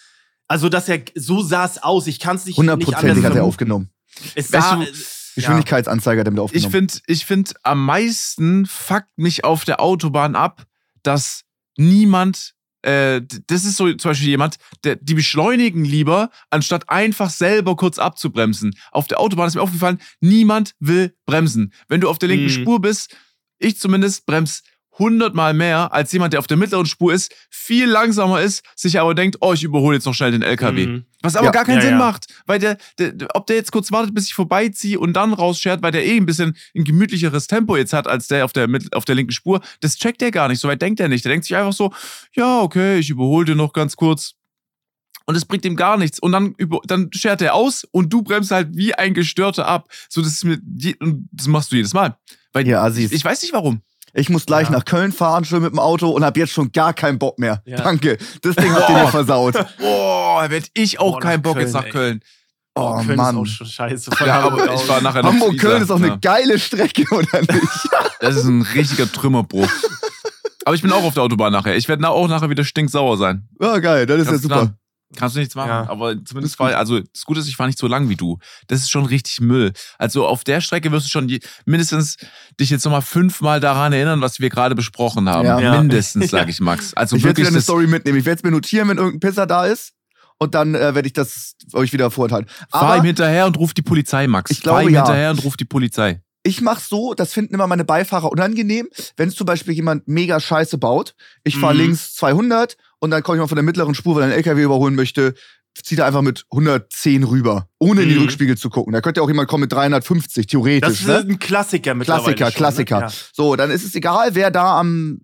also 0.46 0.68
dass 0.68 0.88
er, 0.88 1.00
so 1.16 1.42
sah 1.42 1.64
es 1.64 1.82
aus. 1.82 2.06
Ich 2.06 2.20
kann 2.20 2.36
es 2.36 2.44
nicht, 2.46 2.56
Hundertprozentig 2.58 3.24
hat 3.24 3.34
er 3.34 3.42
aufgenommen. 3.44 3.88
Es 4.36 4.52
Weißt 4.52 4.68
sah, 4.68 4.76
du, 4.76 4.82
äh, 4.82 4.92
Geschwindigkeitsanzeiger 5.34 6.20
hat 6.20 6.26
er 6.28 6.30
mit 6.30 6.38
Ich 6.38 6.42
aufgenommen. 6.44 6.70
finde, 6.72 6.94
ich 7.06 7.26
find, 7.26 7.54
am 7.62 7.84
meisten 7.84 8.66
fuckt 8.66 9.16
mich 9.16 9.44
auf 9.44 9.64
der 9.64 9.80
Autobahn 9.80 10.36
ab, 10.36 10.64
dass 11.02 11.42
niemand, 11.76 12.54
äh, 12.82 13.20
das 13.46 13.64
ist 13.64 13.76
so 13.76 13.92
zum 13.94 14.10
Beispiel 14.10 14.28
jemand, 14.28 14.56
der, 14.84 14.96
die 14.96 15.14
beschleunigen 15.14 15.84
lieber, 15.84 16.30
anstatt 16.50 16.88
einfach 16.88 17.30
selber 17.30 17.76
kurz 17.76 17.98
abzubremsen. 17.98 18.74
Auf 18.92 19.06
der 19.06 19.20
Autobahn 19.20 19.48
ist 19.48 19.54
mir 19.54 19.62
aufgefallen, 19.62 20.00
niemand 20.20 20.74
will 20.80 21.14
bremsen. 21.26 21.72
Wenn 21.88 22.00
du 22.00 22.08
auf 22.08 22.18
der 22.18 22.28
linken 22.28 22.46
Mhm. 22.46 22.50
Spur 22.62 22.80
bist, 22.80 23.16
ich 23.58 23.78
zumindest 23.78 24.26
brems 24.26 24.62
hundertmal 24.98 25.54
mehr 25.54 25.92
als 25.92 26.12
jemand, 26.12 26.32
der 26.32 26.40
auf 26.40 26.46
der 26.46 26.56
mittleren 26.56 26.86
Spur 26.86 27.12
ist, 27.12 27.34
viel 27.50 27.86
langsamer 27.86 28.40
ist, 28.40 28.62
sich 28.76 29.00
aber 29.00 29.14
denkt, 29.14 29.38
oh, 29.40 29.52
ich 29.52 29.62
überhole 29.64 29.96
jetzt 29.96 30.04
noch 30.06 30.14
schnell 30.14 30.30
den 30.30 30.42
LKW. 30.42 30.86
Mhm. 30.86 31.04
Was 31.22 31.36
aber 31.36 31.46
Ja. 31.46 31.52
gar 31.52 31.64
keinen 31.64 31.76
Ja, 31.76 31.82
Sinn 31.82 31.90
ja. 31.92 31.98
macht, 31.98 32.26
weil 32.46 32.58
der, 32.58 32.76
der, 32.98 33.14
ob 33.34 33.46
der 33.46 33.56
jetzt 33.56 33.72
kurz 33.72 33.90
wartet, 33.90 34.14
bis 34.14 34.26
ich 34.26 34.34
vorbeiziehe 34.34 34.98
und 35.00 35.14
dann 35.14 35.32
rausschert, 35.32 35.82
weil 35.82 35.90
der 35.92 36.06
eh 36.06 36.16
ein 36.16 36.26
bisschen 36.26 36.56
ein 36.76 36.84
gemütlicheres 36.84 37.46
Tempo 37.46 37.76
jetzt 37.76 37.92
hat 37.92 38.06
als 38.06 38.28
der 38.28 38.44
auf 38.44 38.52
der, 38.52 38.68
mit, 38.68 38.94
auf 38.94 39.04
der 39.04 39.14
linken 39.14 39.32
Spur, 39.32 39.60
das 39.80 39.96
checkt 39.96 40.20
der 40.20 40.30
gar 40.30 40.48
nicht, 40.48 40.60
so 40.60 40.68
weit 40.68 40.80
denkt 40.82 41.00
er 41.00 41.08
nicht. 41.08 41.24
Der 41.24 41.30
denkt 41.32 41.46
sich 41.46 41.56
einfach 41.56 41.72
so, 41.72 41.92
ja, 42.34 42.60
okay, 42.60 42.98
ich 42.98 43.10
überhole 43.10 43.46
den 43.46 43.56
noch 43.56 43.72
ganz 43.72 43.96
kurz. 43.96 44.34
Und 45.26 45.36
es 45.36 45.46
bringt 45.46 45.64
ihm 45.64 45.74
gar 45.74 45.96
nichts. 45.96 46.18
Und 46.20 46.32
dann, 46.32 46.54
über, 46.58 46.80
dann 46.86 47.10
schert 47.14 47.40
er 47.40 47.54
aus 47.54 47.84
und 47.90 48.12
du 48.12 48.22
bremst 48.22 48.50
halt 48.50 48.76
wie 48.76 48.94
ein 48.94 49.14
Gestörter 49.14 49.66
ab. 49.66 49.88
So, 50.10 50.20
das 50.20 50.32
ist 50.32 50.44
mir, 50.44 50.58
und 51.00 51.28
das 51.32 51.46
machst 51.46 51.72
du 51.72 51.76
jedes 51.76 51.94
Mal. 51.94 52.16
Weil 52.52 52.68
Ja, 52.68 52.82
Assis. 52.84 53.10
ich, 53.10 53.16
ich 53.16 53.24
weiß 53.24 53.40
nicht 53.42 53.54
warum. 53.54 53.80
Ich 54.14 54.30
muss 54.30 54.46
gleich 54.46 54.68
Ja. 54.68 54.76
nach 54.76 54.84
Köln 54.84 55.12
fahren, 55.12 55.44
schon 55.44 55.62
mit 55.62 55.72
dem 55.72 55.78
Auto 55.80 56.08
und 56.08 56.24
hab 56.24 56.36
jetzt 56.36 56.52
schon 56.52 56.70
gar 56.72 56.94
keinen 56.94 57.18
Bock 57.18 57.38
mehr. 57.38 57.62
Ja. 57.66 57.78
Danke. 57.78 58.16
Das 58.42 58.54
Ding 58.56 58.72
habt 58.72 58.88
ihr 58.88 58.96
mir 58.96 59.08
versaut. 59.08 59.54
Boah, 59.78 60.46
hätte 60.48 60.68
ich 60.74 61.00
auch 61.00 61.12
Boah, 61.14 61.20
keinen 61.20 61.42
Bock 61.42 61.56
jetzt 61.58 61.72
Köln, 61.72 61.82
nach 61.82 61.84
ey. 61.86 61.90
Köln. 61.90 62.20
Oh, 62.76 62.94
Köln 63.04 63.16
Mann. 63.16 63.34
ist 63.36 63.40
auch 63.40 63.46
schon 63.46 63.66
scheiße. 63.66 64.10
Von 64.12 64.26
Ja, 64.26 64.42
Hamburg 64.42 64.68
aber 64.68 64.74
ich 64.74 64.88
war 64.88 65.00
nachher 65.00 65.22
noch 65.22 65.32
Hamburg-Köln 65.32 65.82
ist 65.82 65.90
auch 65.90 65.96
eine 65.96 66.18
geile 66.18 66.58
Strecke, 66.58 67.04
oder 67.14 67.40
nicht? 67.40 67.52
Das 68.20 68.36
ist 68.36 68.44
ein 68.44 68.62
richtiger 68.62 69.10
Trümmerbruch. 69.10 69.68
Aber 70.64 70.74
ich 70.74 70.80
bin 70.80 70.90
auch 70.92 71.04
auf 71.04 71.12
der 71.12 71.22
Autobahn 71.24 71.52
nachher. 71.52 71.76
Ich 71.76 71.88
werde 71.88 72.08
auch 72.08 72.26
nachher 72.26 72.48
wieder 72.48 72.64
stinksauer 72.64 73.18
sein. 73.18 73.46
Ja, 73.60 73.78
geil, 73.80 74.06
das 74.06 74.20
ist 74.20 74.26
Ganz 74.28 74.36
ja 74.38 74.42
super. 74.42 74.54
klar. 74.62 74.74
Kannst 75.16 75.36
du 75.36 75.40
nichts 75.40 75.54
machen. 75.54 75.68
Ja. 75.68 75.88
Aber 75.88 76.16
zumindest 76.24 76.58
war, 76.58 76.74
also 76.76 76.98
das 77.00 77.24
Gute 77.24 77.38
ist, 77.40 77.48
ich 77.48 77.58
war 77.58 77.66
nicht 77.66 77.78
so 77.78 77.86
lang 77.86 78.08
wie 78.08 78.16
du. 78.16 78.38
Das 78.66 78.80
ist 78.80 78.90
schon 78.90 79.06
richtig 79.06 79.40
Müll. 79.40 79.72
Also 79.98 80.26
auf 80.26 80.42
der 80.44 80.60
Strecke 80.60 80.90
wirst 80.90 81.06
du 81.06 81.10
schon 81.10 81.28
je, 81.28 81.38
mindestens 81.66 82.16
dich 82.58 82.70
jetzt 82.70 82.84
nochmal 82.84 83.02
fünfmal 83.02 83.60
daran 83.60 83.92
erinnern, 83.92 84.20
was 84.20 84.40
wir 84.40 84.50
gerade 84.50 84.74
besprochen 84.74 85.28
haben. 85.28 85.46
Ja. 85.46 85.60
Ja. 85.60 85.78
Mindestens, 85.78 86.30
sage 86.30 86.50
ich 86.50 86.60
Max. 86.60 86.92
Also 86.96 87.16
Ich 87.16 87.22
werde 87.24 87.38
wieder 87.38 87.48
eine 87.48 87.60
Story 87.60 87.86
mitnehmen. 87.86 88.18
Ich 88.18 88.24
werde 88.24 88.38
es 88.38 88.42
mir 88.44 88.50
notieren, 88.50 88.88
wenn 88.88 88.98
irgendein 88.98 89.20
Pisser 89.20 89.46
da 89.46 89.66
ist. 89.66 89.92
Und 90.38 90.54
dann 90.56 90.74
äh, 90.74 90.94
werde 90.96 91.06
ich 91.06 91.12
das 91.12 91.54
euch 91.74 91.92
wieder 91.92 92.10
vorenthalten. 92.10 92.50
fahr 92.70 92.94
ihm 92.96 92.98
Aber 92.98 93.06
hinterher 93.06 93.46
und 93.46 93.56
ruf 93.56 93.72
die 93.72 93.82
Polizei, 93.82 94.26
Max. 94.26 94.50
Ich 94.50 94.58
fahr 94.60 94.78
glaube, 94.78 94.90
ihm 94.90 94.94
ja. 94.94 95.04
hinterher 95.04 95.30
und 95.30 95.44
ruf 95.44 95.56
die 95.56 95.64
Polizei. 95.64 96.22
ich 96.42 96.60
mache 96.60 96.82
so, 96.86 97.14
das 97.14 97.32
finden 97.32 97.54
immer 97.54 97.68
meine 97.68 97.84
Beifahrer 97.84 98.30
unangenehm, 98.32 98.88
wenn 99.16 99.30
zum 99.30 99.46
Beispiel 99.46 99.74
jemand 99.74 100.08
mega 100.08 100.40
Scheiße 100.40 100.76
baut. 100.76 101.14
Ich 101.44 101.56
fahre 101.56 101.74
Mhm. 101.74 101.80
links 101.80 102.14
200 102.16 102.76
und 103.00 103.10
dann 103.10 103.22
komme 103.22 103.36
ich 103.38 103.40
mal 103.40 103.48
von 103.48 103.56
der 103.56 103.62
mittleren 103.64 103.94
Spur, 103.94 104.14
weil 104.16 104.22
er 104.22 104.26
einen 104.26 104.34
LKW 104.34 104.62
überholen 104.62 104.94
möchte, 104.94 105.34
zieht 105.82 105.98
er 105.98 106.06
einfach 106.06 106.22
mit 106.22 106.44
110 106.52 107.24
rüber, 107.24 107.68
ohne 107.80 108.02
in 108.02 108.08
die 108.08 108.14
Mhm. 108.14 108.22
Rückspiegel 108.22 108.56
zu 108.56 108.70
gucken. 108.70 108.92
Da 108.92 109.00
könnte 109.00 109.20
ja 109.20 109.24
auch 109.24 109.28
jemand 109.28 109.48
kommen 109.48 109.62
mit 109.62 109.72
350, 109.72 110.46
Das 110.46 110.50
theoretisch. 110.50 111.00
ist 111.00 111.06
ne? 111.06 111.18
ein 111.18 111.38
Klassiker 111.38 111.94
mittlerweile. 111.94 112.34
Klassiker, 112.34 112.50
schon, 112.52 112.56
Klassiker. 112.56 113.00
Ne? 113.00 113.06
Ja. 113.06 113.12
So, 113.32 113.56
dann 113.56 113.70
ist 113.72 113.84
es 113.84 113.94
egal, 113.94 114.34
wer 114.34 114.50
da 114.52 114.78
am 114.78 115.20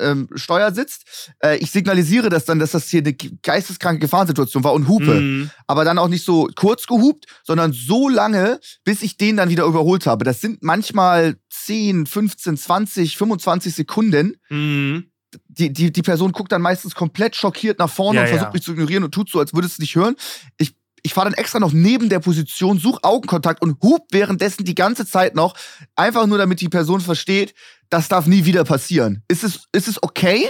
ähm, 0.00 0.28
Steuer 0.34 0.72
sitzt. 0.72 1.30
Äh, 1.38 1.58
ich 1.58 1.70
signalisiere 1.70 2.28
das 2.28 2.44
dann, 2.44 2.58
dass 2.58 2.72
das 2.72 2.88
hier 2.88 3.00
eine 3.02 3.14
geisteskranke 3.14 4.00
Gefahrensituation 4.00 4.64
war 4.64 4.72
und 4.72 4.88
hupe. 4.88 5.20
Mhm. 5.20 5.50
Aber 5.68 5.84
dann 5.84 5.98
auch 5.98 6.08
nicht 6.08 6.24
so 6.24 6.48
kurz 6.56 6.88
gehupt, 6.88 7.26
sondern 7.44 7.72
so 7.72 8.08
lange, 8.08 8.58
bis 8.82 9.02
ich 9.02 9.16
den 9.16 9.36
dann 9.36 9.50
wieder 9.50 9.64
überholt 9.64 10.06
habe. 10.06 10.24
Das 10.24 10.40
sind 10.40 10.64
manchmal 10.64 11.36
10, 11.50 12.06
15, 12.06 12.56
20, 12.56 13.16
25 13.16 13.72
Sekunden. 13.72 14.34
Mhm. 14.50 15.04
Die, 15.48 15.72
die, 15.72 15.92
die 15.92 16.02
Person 16.02 16.32
guckt 16.32 16.52
dann 16.52 16.62
meistens 16.62 16.94
komplett 16.94 17.36
schockiert 17.36 17.78
nach 17.78 17.90
vorne 17.90 18.18
Ja, 18.18 18.22
und 18.22 18.28
versucht 18.28 18.48
ja. 18.48 18.52
mich 18.52 18.62
zu 18.62 18.72
ignorieren 18.72 19.04
und 19.04 19.12
tut 19.12 19.30
so, 19.30 19.38
als 19.38 19.54
würde 19.54 19.66
es 19.66 19.78
nicht 19.78 19.94
hören. 19.96 20.16
Ich, 20.58 20.74
ich 21.02 21.14
fahre 21.14 21.30
dann 21.30 21.38
extra 21.38 21.60
noch 21.60 21.72
neben 21.72 22.08
der 22.08 22.20
Position, 22.20 22.78
suche 22.78 23.04
Augenkontakt 23.04 23.62
und 23.62 23.80
hub 23.82 24.06
währenddessen 24.10 24.64
die 24.64 24.74
ganze 24.74 25.06
Zeit 25.06 25.34
noch, 25.34 25.54
einfach 25.96 26.26
nur 26.26 26.38
damit 26.38 26.60
die 26.60 26.68
Person 26.68 27.00
versteht, 27.00 27.54
das 27.90 28.08
darf 28.08 28.26
nie 28.26 28.44
wieder 28.44 28.64
passieren. 28.64 29.22
Ist 29.28 29.44
es, 29.44 29.68
ist 29.72 29.88
es 29.88 30.02
okay? 30.02 30.48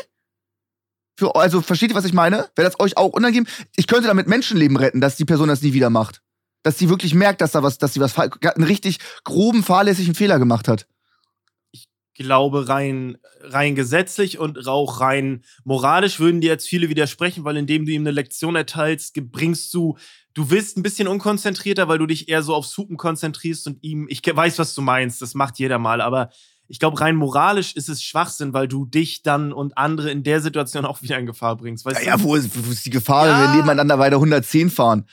Für, 1.19 1.35
also 1.37 1.61
versteht 1.61 1.91
ihr, 1.91 1.97
was 1.97 2.05
ich 2.05 2.13
meine? 2.13 2.49
Wäre 2.57 2.69
das 2.69 2.81
euch 2.81 2.97
auch 2.97 3.13
unangenehm? 3.13 3.47
Ich 3.77 3.87
könnte 3.87 4.09
damit 4.09 4.27
Menschenleben 4.27 4.77
retten, 4.77 5.01
dass 5.01 5.17
die 5.17 5.25
Person 5.25 5.49
das 5.49 5.63
nie 5.63 5.73
wieder 5.73 5.91
macht. 5.91 6.23
Dass 6.63 6.79
sie 6.79 6.89
wirklich 6.89 7.15
merkt, 7.15 7.41
dass 7.41 7.53
da 7.53 7.63
was, 7.63 7.79
dass 7.79 7.93
sie 7.93 8.01
was 8.01 8.17
einen 8.19 8.65
richtig 8.65 8.99
groben, 9.23 9.63
fahrlässigen 9.63 10.15
Fehler 10.15 10.39
gemacht 10.39 10.67
hat. 10.67 10.87
Glaube, 12.15 12.69
rein, 12.69 13.19
rein 13.43 13.75
gesetzlich 13.75 14.39
und 14.39 14.67
auch 14.67 15.01
rein 15.01 15.45
moralisch 15.65 16.21
würden 16.21 16.41
dir 16.41 16.51
jetzt 16.51 16.69
viele 16.69 16.89
widersprechen, 16.89 17.45
weil 17.45 17.57
indem 17.57 17.85
du 17.87 17.93
ihm 17.93 18.03
eine 18.03 18.11
Lektion 18.13 18.57
erteilst, 18.57 19.15
bringst 19.33 19.75
du, 19.75 19.97
du 20.33 20.51
wirst 20.51 20.77
ein 20.77 20.83
bisschen 20.83 21.09
unkonzentrierter, 21.09 21.89
weil 21.89 21.99
du 21.99 22.07
dich 22.07 22.29
eher 22.29 22.43
so 22.43 22.55
aufs 22.55 22.77
Hupen 22.77 22.97
konzentrierst 22.97 23.67
und 23.67 23.83
ihm, 23.83 24.07
ich 24.09 24.23
weiß, 24.25 24.59
was 24.59 24.75
du 24.75 24.83
meinst, 24.83 25.21
das 25.23 25.35
macht 25.35 25.59
jeder 25.59 25.79
mal, 25.79 26.01
aber 26.01 26.31
ich 26.67 26.79
glaube, 26.79 26.99
rein 27.01 27.17
moralisch 27.17 27.75
ist 27.77 27.91
es 27.91 28.03
Schwachsinn, 28.03 28.55
weil 28.55 28.69
du 28.69 28.87
dich 28.87 29.23
dann 29.23 29.53
und 29.53 29.77
andere 29.77 30.11
in 30.11 30.23
der 30.23 30.41
Situation 30.41 30.87
auch 30.87 31.03
wieder 31.03 31.19
in 31.19 31.27
Gefahr 31.27 31.57
bringst. 31.57 31.85
Weißt 31.85 32.01
Ja, 32.01 32.17
ja 32.17 32.23
wo, 32.23 32.37
ist, 32.37 32.51
wo 32.55 32.71
ist 32.71 32.87
die 32.87 32.91
Gefahr, 32.91 33.27
Ja. 33.27 33.35
wenn 33.39 33.51
wir 33.51 33.57
nebeneinander 33.57 33.99
weiter 33.99 34.17
110 34.17 34.71
fahren? 34.71 35.07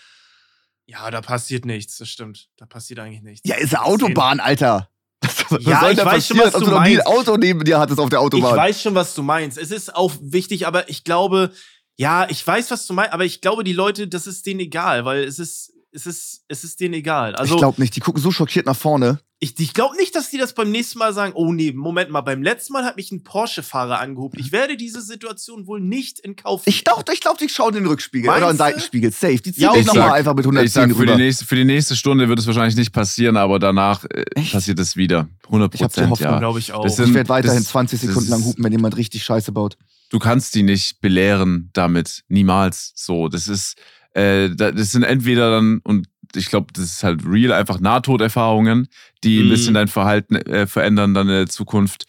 ja, 0.86 1.10
da 1.10 1.22
passiert 1.22 1.64
nichts, 1.66 1.98
das 1.98 2.10
stimmt. 2.10 2.50
Da 2.58 2.66
passiert 2.66 3.00
eigentlich 3.00 3.22
nichts. 3.22 3.48
Ja, 3.48 3.56
ist 3.56 3.74
eine 3.74 3.86
Autobahn, 3.86 4.40
Alter. 4.42 4.90
Ja, 5.60 5.90
ich 5.92 6.04
weiß 6.04 6.28
schon, 6.28 6.38
was 6.40 6.46
als 6.56 6.64
du 6.64 6.66
ob 6.66 6.72
noch 6.72 6.80
meinst. 6.80 7.06
Auto 7.06 7.38
neben 7.38 7.64
dir 7.64 7.80
hattest 7.80 8.00
auf 8.00 8.10
der 8.10 8.20
Ich 8.20 8.26
Autobahn? 8.26 8.58
weiß 8.58 8.82
schon, 8.82 8.96
was 8.96 9.14
du 9.14 9.22
meinst. 9.24 9.58
Es 9.58 9.72
ist 9.72 9.94
auch 9.96 10.14
wichtig, 10.22 10.66
aber 10.66 10.90
ich 10.90 11.04
glaube, 11.04 11.52
ja, 11.98 12.28
ich 12.30 12.46
weiß, 12.46 12.72
was 12.72 12.88
du 12.88 12.94
meinst, 12.94 13.14
aber 13.14 13.26
ich 13.26 13.42
glaube, 13.42 13.64
die 13.64 13.74
Leute, 13.74 14.08
das 14.08 14.28
ist 14.28 14.46
denen 14.46 14.62
egal, 14.62 15.06
weil 15.06 15.24
es 15.24 15.40
ist, 15.40 15.74
es 15.94 16.06
ist, 16.06 16.44
es 16.48 16.64
ist 16.64 16.80
denen 16.80 16.94
egal. 16.94 17.36
Also 17.36 17.56
ich 17.56 17.60
glaube 17.60 17.82
nicht, 17.82 17.96
die 17.96 18.00
gucken 18.00 18.22
so 18.22 18.32
schockiert 18.32 18.66
nach 18.66 18.78
vorne. 18.78 19.20
ich, 19.40 19.60
ich 19.60 19.74
glaube 19.74 19.98
nicht, 19.98 20.16
dass 20.16 20.30
die 20.30 20.38
das 20.38 20.54
beim 20.54 20.72
nächsten 20.72 21.00
Mal 21.00 21.14
sagen, 21.14 21.34
oh 21.36 21.52
nee, 21.52 21.74
Moment 21.74 22.10
mal, 22.12 22.22
beim 22.22 22.42
letzten 22.44 22.72
Mal 22.74 22.86
hat 22.86 22.96
mich 22.96 23.12
ein 23.12 23.24
Porsche-Fahrer 23.24 24.00
angehoben. 24.00 24.40
Ich 24.40 24.52
werde 24.54 24.78
diese 24.78 25.02
Situation 25.02 25.68
wohl 25.68 25.82
nicht 25.82 26.20
in 26.20 26.36
Kauf 26.38 26.62
Ich 26.66 26.84
glaube, 26.86 27.04
ich 27.14 27.20
glaub, 27.20 27.38
die 27.40 27.50
schauen 27.50 27.76
in 27.76 27.84
den 27.84 27.88
Rückspiegel 27.88 28.28
Meinst 28.28 28.42
oder 28.44 28.52
in 28.52 28.56
den? 28.56 28.58
Seitenspiegel. 28.60 29.12
Safe. 29.12 29.36
Die 29.36 29.52
ziehen 29.52 29.64
Ja, 29.64 29.76
ich 29.76 29.86
nochmal 29.86 30.12
einfach 30.14 30.34
mit 30.34 30.46
Ich 30.46 30.50
110 30.52 30.70
sag, 30.72 30.84
für 30.84 30.94
die, 31.06 31.12
rüber. 31.12 31.18
nächste, 31.18 31.46
für 31.46 31.56
die 31.56 31.66
nächste 31.66 31.96
Stunde 31.96 32.30
wird 32.30 32.40
es 32.40 32.48
wahrscheinlich 32.48 32.76
nicht 32.78 32.94
passieren, 32.94 33.36
aber 33.36 33.60
danach 33.60 34.06
äh, 34.06 34.24
passiert 34.52 34.80
es 34.80 34.96
wieder. 34.96 35.28
100 35.48 35.76
Ich 35.76 35.82
hab 35.84 35.90
die 35.92 35.96
Prozent, 36.00 36.10
Hoffnung, 36.12 36.32
ja. 36.34 36.40
glaube 36.40 36.60
ich 36.60 36.72
auch. 36.72 36.84
Das 36.84 36.94
Ich 36.98 37.04
sind- 37.06 37.14
werde 37.14 37.28
weiterhin 37.30 37.58
das- 37.64 37.68
20 37.68 38.00
das 38.00 38.08
Sekunden 38.08 38.30
lang 38.30 38.46
hupen, 38.46 38.64
wenn 38.64 38.72
jemand 38.72 38.96
richtig 38.96 39.24
Scheiße 39.26 39.52
baut. 39.52 39.78
du 40.10 40.20
kannst 40.20 40.56
die 40.56 40.64
nicht 40.64 41.02
belehren 41.02 41.70
damit. 41.74 42.24
Niemals 42.30 42.94
so. 42.96 43.28
Das 43.28 43.48
ist, 43.48 43.76
äh, 44.14 44.50
da- 44.50 44.72
das 44.72 44.92
sind 44.92 45.04
entweder 45.04 45.52
dann, 45.52 45.80
und 45.84 46.08
ich 46.36 46.48
glaube, 46.48 46.72
das 46.74 46.86
ist 46.86 47.04
halt 47.04 47.22
real, 47.26 47.52
einfach 47.54 47.80
Nahtoderfahrungen, 47.80 48.88
die 49.24 49.40
ein 49.42 49.46
Mhm. 49.46 49.50
bisschen 49.50 49.74
dein 49.74 49.88
Verhalten 49.88 50.36
äh, 50.36 50.66
verändern 50.68 51.14
dann 51.14 51.28
in 51.28 51.34
der 51.36 51.48
Zukunft. 51.48 52.06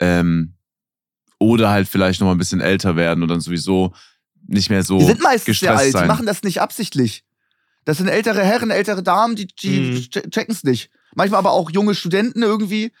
Ähm, 0.00 0.54
oder 1.40 1.70
halt 1.70 1.88
vielleicht 1.88 2.20
noch 2.20 2.26
mal 2.26 2.32
ein 2.32 2.38
bisschen 2.38 2.60
älter 2.60 2.96
werden 2.96 3.22
und 3.22 3.28
dann 3.28 3.40
sowieso 3.40 3.92
nicht 4.46 4.70
mehr 4.70 4.82
so 4.82 4.98
Die 4.98 5.04
sind 5.04 5.22
meistens 5.22 5.60
sehr 5.60 5.76
alt, 5.76 5.86
die 5.88 5.92
sein. 5.92 6.06
machen 6.08 6.26
das 6.26 6.42
nicht 6.42 6.60
absichtlich. 6.60 7.24
Das 7.84 7.98
sind 7.98 8.08
ältere 8.08 8.42
Herren, 8.44 8.70
ältere 8.70 9.02
Damen, 9.02 9.36
die, 9.36 9.46
die 9.46 9.80
Mhm. 9.80 9.94
che- 10.10 10.28
checken's 10.30 10.64
nicht. 10.64 10.90
Manchmal 11.14 11.38
aber 11.38 11.52
auch 11.52 11.70
junge 11.70 11.94
Studenten 11.94 12.42
irgendwie. 12.42 12.92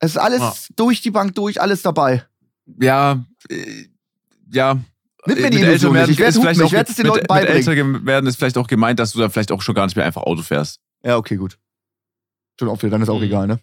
Es 0.00 0.12
ist 0.12 0.16
alles 0.18 0.40
Ja. 0.40 0.54
durch 0.76 1.00
die 1.00 1.10
Bank 1.10 1.34
durch, 1.34 1.60
alles 1.60 1.82
dabei. 1.82 2.26
ja, 2.80 3.24
äh, 3.48 3.86
ja. 4.52 4.78
Nimm 5.26 5.36
mir 5.38 5.42
Mit 5.44 5.52
die 5.54 5.56
älter 5.58 5.70
Illusion 5.70 5.94
werden 5.94 6.08
nicht. 6.10 6.18
Ich 6.18 6.24
werde 6.24 6.40
vielleicht 6.40 6.60
ich 6.60 6.66
auch 6.66 6.72
werde 6.72 6.90
es 6.90 6.96
den 6.96 7.02
mit, 7.04 7.08
Leuten 7.10 7.20
mit 7.20 7.28
beibringen. 7.28 7.56
älter 7.56 7.74
ge- 7.74 8.06
werden 8.06 8.26
ist 8.26 8.36
vielleicht 8.36 8.58
auch 8.58 8.66
gemeint, 8.66 8.98
dass 8.98 9.12
du 9.12 9.20
dann 9.20 9.30
vielleicht 9.30 9.52
auch 9.52 9.62
schon 9.62 9.74
gar 9.74 9.86
nicht 9.86 9.94
mehr 9.96 10.04
einfach 10.04 10.22
Auto 10.22 10.42
fährst. 10.42 10.80
Ja, 11.04 11.16
okay, 11.16 11.36
gut. 11.36 11.58
Schon 12.58 12.68
auch 12.68 12.80
wieder, 12.82 12.90
dann 12.90 13.02
ist 13.02 13.08
auch 13.08 13.18
Mhm. 13.18 13.24
egal, 13.24 13.46
ne? 13.46 13.60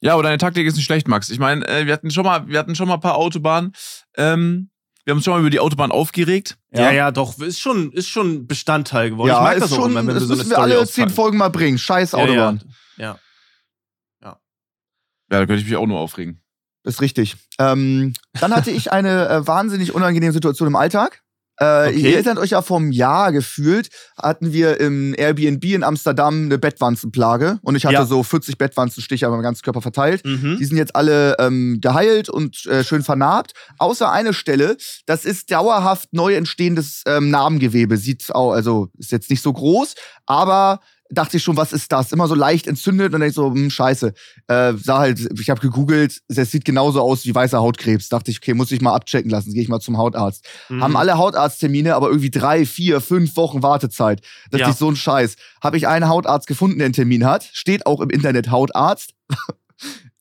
Ja, 0.00 0.14
aber 0.14 0.22
deine 0.22 0.38
Taktik 0.38 0.66
ist 0.66 0.76
nicht 0.76 0.84
schlecht, 0.84 1.08
Max. 1.08 1.30
Ich 1.30 1.38
meine, 1.38 1.66
äh, 1.68 1.86
wir 1.86 1.92
hatten 1.92 2.10
schon 2.10 2.24
mal, 2.24 2.46
wir 2.48 2.58
hatten 2.58 2.74
schon 2.74 2.88
mal 2.88 2.94
ein 2.94 3.00
paar 3.00 3.16
Autobahnen. 3.16 3.72
Ähm, 4.16 4.70
wir 5.04 5.12
haben 5.12 5.18
uns 5.18 5.24
schon 5.24 5.34
mal 5.34 5.40
über 5.40 5.50
die 5.50 5.60
Autobahn 5.60 5.90
aufgeregt. 5.92 6.58
Ja, 6.72 6.90
ja, 6.90 7.10
doch, 7.12 7.38
ist 7.38 7.60
schon, 7.60 7.92
ist 7.92 8.08
schon 8.08 8.46
Bestandteil 8.46 9.10
geworden. 9.10 9.28
Ja, 9.28 9.36
ich 9.38 9.42
mag 9.42 9.54
ist 9.56 9.62
das 9.62 9.72
auch 9.72 9.76
schon, 9.76 9.90
immer, 9.92 10.00
wenn 10.00 10.14
das 10.14 10.22
wir 10.24 10.26
so 10.28 10.36
müssen 10.36 10.50
wir 10.50 10.58
alle 10.58 10.86
zehn 10.86 11.08
Folgen 11.10 11.38
mal 11.38 11.48
bringen. 11.48 11.78
Scheiß 11.78 12.12
Ja, 12.12 12.18
Autobahn. 12.18 12.62
Ja, 12.96 13.18
Ja, 14.22 14.38
da 15.28 15.38
könnte 15.46 15.56
ich 15.62 15.64
mich 15.64 15.76
auch 15.76 15.86
nur 15.86 15.98
aufregen. 15.98 16.40
Das 16.86 16.94
ist 16.94 17.00
richtig. 17.00 17.34
Ähm, 17.58 18.14
dann 18.40 18.54
hatte 18.54 18.70
ich 18.70 18.92
eine 18.92 19.28
äh, 19.28 19.46
wahnsinnig 19.46 19.92
unangenehme 19.92 20.32
Situation 20.32 20.68
im 20.68 20.76
Alltag. 20.76 21.20
Äh, 21.58 21.88
Okay. 21.88 21.96
Ihr 21.98 22.14
erinnert 22.14 22.38
euch 22.38 22.50
ja 22.50 22.60
vom 22.62 22.92
Jahr 22.92 23.32
gefühlt, 23.32 23.88
hatten 24.22 24.52
wir 24.52 24.78
im 24.78 25.14
Airbnb 25.16 25.64
in 25.64 25.82
Amsterdam 25.84 26.44
eine 26.44 26.58
Bettwanzenplage 26.58 27.58
und 27.62 27.74
ich 27.76 27.86
hatte 27.86 27.94
Ja. 27.94 28.04
so 28.06 28.22
40 28.22 28.58
Bettwanzenstiche 28.58 29.26
aber 29.26 29.36
meinem 29.36 29.44
ganzen 29.44 29.62
Körper 29.62 29.80
verteilt. 29.80 30.24
Mhm. 30.26 30.58
Die 30.60 30.64
sind 30.66 30.76
jetzt 30.76 30.94
alle 30.94 31.34
ähm, 31.38 31.78
geheilt 31.80 32.28
und 32.28 32.66
äh, 32.66 32.84
schön 32.84 33.02
vernarbt. 33.02 33.52
Außer 33.78 34.12
eine 34.12 34.34
Stelle, 34.34 34.76
das 35.06 35.24
ist 35.24 35.50
dauerhaft 35.50 36.12
neu 36.12 36.34
entstehendes 36.34 37.02
ähm, 37.06 37.30
Narbengewebe. 37.30 37.96
Sieht 37.96 38.32
auch, 38.34 38.52
also 38.52 38.88
ist 38.98 39.10
jetzt 39.10 39.30
nicht 39.30 39.42
so 39.42 39.52
groß, 39.52 39.94
aber 40.26 40.80
dachte 41.10 41.36
ich 41.36 41.42
schon, 41.42 41.56
was 41.56 41.72
ist 41.72 41.92
das? 41.92 42.12
Immer 42.12 42.26
so 42.28 42.34
leicht 42.34 42.66
entzündet 42.66 43.06
und 43.14 43.20
dann 43.20 43.28
ich 43.28 43.34
so, 43.34 43.52
hm, 43.52 43.70
scheiße. 43.70 44.12
Äh, 44.48 44.72
sah 44.74 44.98
halt, 44.98 45.20
ich 45.40 45.50
habe 45.50 45.60
gegoogelt, 45.60 46.20
es 46.28 46.50
sieht 46.50 46.64
genauso 46.64 47.00
aus 47.00 47.24
wie 47.26 47.34
weißer 47.34 47.58
Hautkrebs. 47.58 48.08
Dachte 48.08 48.30
ich, 48.30 48.38
okay, 48.38 48.54
muss 48.54 48.72
ich 48.72 48.80
mal 48.80 48.94
abchecken 48.94 49.30
lassen, 49.30 49.52
gehe 49.52 49.62
ich 49.62 49.68
mal 49.68 49.80
zum 49.80 49.98
Hautarzt. 49.98 50.44
Mhm. 50.68 50.82
Haben 50.82 50.96
alle 50.96 51.16
Hautarzttermine, 51.18 51.94
aber 51.94 52.08
irgendwie 52.08 52.30
drei, 52.30 52.66
vier, 52.66 53.00
fünf 53.00 53.36
Wochen 53.36 53.62
Wartezeit. 53.62 54.20
Das 54.50 54.60
Ja. 54.60 54.70
ist 54.70 54.78
so 54.78 54.88
ein 54.90 54.96
Scheiß. 54.96 55.36
Habe 55.62 55.76
ich 55.76 55.86
einen 55.88 56.08
Hautarzt 56.08 56.46
gefunden, 56.46 56.78
der 56.78 56.86
einen 56.86 56.94
Termin 56.94 57.24
hat. 57.24 57.48
Steht 57.52 57.86
auch 57.86 58.00
im 58.00 58.10
Internet 58.10 58.50
Hautarzt. 58.50 59.14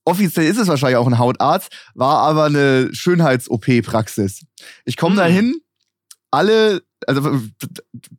Offiziell 0.07 0.45
ist 0.45 0.59
es 0.59 0.67
wahrscheinlich 0.67 0.97
auch 0.97 1.07
ein 1.07 1.17
Hautarzt, 1.17 1.69
war 1.95 2.19
aber 2.19 2.43
eine 2.45 2.89
Schönheits-OP-Praxis. 2.93 4.45
Ich 4.85 4.97
komme 4.97 5.13
Hm. 5.13 5.17
da 5.17 5.25
hin, 5.25 5.55
alle, 6.29 6.81
also 7.07 7.41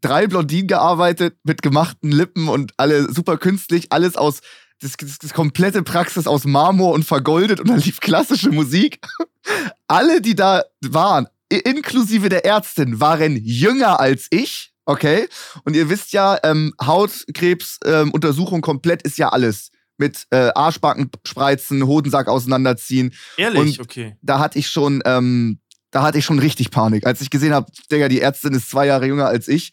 drei 0.01 0.27
Blondinen 0.27 0.69
gearbeitet 0.69 1.37
mit 1.45 1.63
gemachten 1.63 2.13
Lippen 2.13 2.49
und 2.49 2.73
alle 2.77 3.13
super 3.13 3.37
künstlich, 3.39 3.87
alles 3.91 4.17
aus, 4.17 4.41
das, 4.81 4.97
das, 4.97 5.19
das 5.19 5.33
komplette 5.33 5.83
Praxis 5.83 6.27
aus 6.27 6.45
Marmor 6.45 6.93
und 6.93 7.05
vergoldet 7.05 7.61
und 7.61 7.69
dann 7.69 7.81
lief 7.81 8.01
klassische 8.01 8.51
Musik. 8.51 8.99
Alle, 9.87 10.21
die 10.21 10.35
da 10.35 10.65
waren, 10.85 11.29
inklusive 11.49 12.29
der 12.29 12.45
Ärztin, 12.45 12.99
waren 12.99 13.37
jünger 13.37 14.01
als 14.01 14.27
ich. 14.31 14.73
Okay. 14.85 15.29
Und 15.65 15.77
ihr 15.77 15.89
wisst 15.89 16.13
ja, 16.13 16.39
ähm, 16.43 16.75
Hautkrebs-Untersuchung 16.83 18.57
ähm, 18.57 18.63
komplett 18.63 19.03
ist 19.03 19.19
ja 19.19 19.29
alles. 19.29 19.71
Mit 19.99 20.27
äh, 20.31 20.51
Arschbacken 20.55 21.11
spreizen, 21.25 21.87
Hodensack 21.87 22.29
auseinanderziehen. 22.29 23.15
Ehrlich, 23.37 23.79
und- 23.79 23.81
okay. 23.81 24.17
Da 24.21 24.39
hatte 24.39 24.59
ich 24.59 24.69
schon, 24.69 25.03
ähm, 25.05 25.61
da 25.91 26.03
hatte 26.03 26.19
ich 26.19 26.25
schon 26.25 26.39
richtig 26.39 26.71
Panik. 26.71 27.07
Als 27.07 27.21
ich 27.21 27.31
gesehen 27.31 27.55
habe, 27.55 27.71
Digga, 27.91 28.09
die 28.09 28.21
Ärztin 28.21 28.55
ist 28.55 28.71
zwei 28.71 28.87
Jahre 28.87 29.07
jünger 29.07 29.27
als 29.27 29.49
ich. 29.49 29.73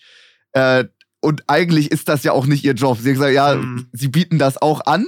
Äh, 0.53 0.85
und 1.21 1.43
eigentlich 1.47 1.91
ist 1.91 2.09
das 2.09 2.23
ja 2.23 2.31
auch 2.33 2.45
nicht 2.45 2.63
ihr 2.63 2.73
Job. 2.73 2.97
Sie 2.99 3.09
hat 3.09 3.13
gesagt, 3.15 3.33
ja, 3.33 3.55
Mhm. 3.55 3.87
sie 3.93 4.07
bieten 4.09 4.37
das 4.39 4.61
auch 4.61 4.85
an. 4.85 5.05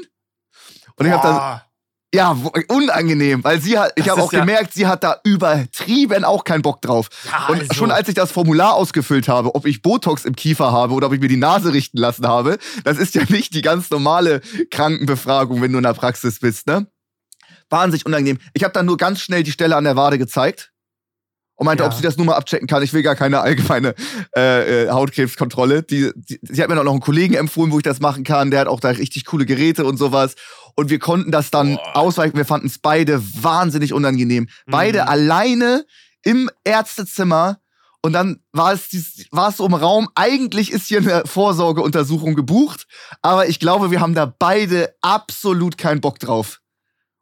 Und 0.97 1.05
ich 1.05 1.11
habe 1.11 1.27
dann, 1.27 1.61
ja, 2.13 2.37
unangenehm, 2.69 3.43
weil 3.43 3.59
sie 3.59 3.77
hat, 3.77 3.91
ich 3.97 4.07
habe 4.09 4.21
auch 4.23 4.31
ja- 4.31 4.39
gemerkt, 4.39 4.73
sie 4.73 4.87
hat 4.87 5.03
da 5.03 5.19
übertrieben 5.25 6.23
auch 6.23 6.45
keinen 6.45 6.61
Bock 6.61 6.81
drauf. 6.81 7.09
Ja, 7.29 7.47
Und 7.47 7.59
also. 7.61 7.73
schon 7.73 7.91
als 7.91 8.07
ich 8.07 8.15
das 8.15 8.31
Formular 8.31 8.75
ausgefüllt 8.75 9.27
habe, 9.27 9.53
ob 9.55 9.65
ich 9.65 9.81
Botox 9.81 10.23
im 10.23 10.35
Kiefer 10.37 10.71
habe 10.71 10.93
oder 10.93 11.07
ob 11.07 11.13
ich 11.13 11.19
mir 11.19 11.27
die 11.27 11.35
Nase 11.35 11.73
richten 11.73 11.97
lassen 11.97 12.25
habe, 12.25 12.57
das 12.85 12.97
ist 12.97 13.13
ja 13.15 13.23
nicht 13.29 13.53
die 13.53 13.61
ganz 13.61 13.89
normale 13.89 14.39
Krankenbefragung, 14.71 15.61
wenn 15.61 15.71
du 15.73 15.79
in 15.79 15.83
der 15.83 15.93
Praxis 15.93 16.39
bist, 16.39 16.67
ne? 16.67 16.87
Wahnsinnig 17.69 18.05
unangenehm. 18.05 18.37
Ich 18.53 18.63
habe 18.63 18.73
dann 18.73 18.85
nur 18.85 18.95
ganz 18.97 19.19
schnell 19.19 19.43
die 19.43 19.51
Stelle 19.51 19.75
an 19.75 19.83
der 19.83 19.95
Wade 19.97 20.17
gezeigt 20.17 20.71
und 21.55 21.65
meinte, 21.65 21.83
Ja. 21.83 21.89
ob 21.89 21.95
sie 21.95 22.01
das 22.01 22.17
nur 22.17 22.25
mal 22.25 22.35
abchecken 22.35 22.67
kann. 22.67 22.83
Ich 22.83 22.91
will 22.93 23.01
gar 23.03 23.15
keine 23.15 23.39
allgemeine 23.39 23.95
äh, 24.35 24.83
äh, 24.85 24.89
Hautkrebskontrolle. 24.89 25.83
Die, 25.83 26.11
die, 26.15 26.39
sie 26.41 26.61
hat 26.61 26.69
mir 26.69 26.75
dann 26.75 26.85
noch 26.85 26.91
einen 26.91 27.01
Kollegen 27.01 27.35
empfohlen, 27.35 27.71
wo 27.71 27.77
ich 27.77 27.83
das 27.83 27.99
machen 27.99 28.23
kann. 28.23 28.51
Der 28.51 28.59
hat 28.61 28.67
auch 28.67 28.79
da 28.79 28.89
richtig 28.89 29.25
coole 29.25 29.45
Geräte 29.45 29.85
und 29.85 29.97
sowas. 29.97 30.35
Und 30.75 30.89
wir 30.89 30.99
konnten 30.99 31.31
das 31.31 31.51
dann 31.51 31.75
Boah. 31.75 31.95
ausweichen. 31.97 32.35
Wir 32.35 32.45
fanden 32.45 32.67
es 32.67 32.79
beide 32.79 33.21
wahnsinnig 33.41 33.93
unangenehm. 33.93 34.47
Beide 34.67 35.03
Mhm. 35.03 35.07
alleine 35.07 35.85
im 36.23 36.49
Ärztezimmer. 36.65 37.59
Und 38.01 38.13
dann 38.13 38.39
war 38.51 38.73
es, 38.73 38.89
war 39.31 39.49
es 39.49 39.57
so 39.57 39.65
im 39.65 39.73
Raum. 39.73 40.09
Eigentlich 40.13 40.71
ist 40.71 40.87
hier 40.87 40.99
eine 40.99 41.23
Vorsorgeuntersuchung 41.25 42.35
gebucht. 42.35 42.85
Aber 43.23 43.47
ich 43.47 43.59
glaube, 43.59 43.89
wir 43.89 43.99
haben 44.01 44.13
da 44.13 44.25
beide 44.37 44.93
absolut 45.01 45.77
keinen 45.77 46.01
Bock 46.01 46.19
drauf. 46.19 46.59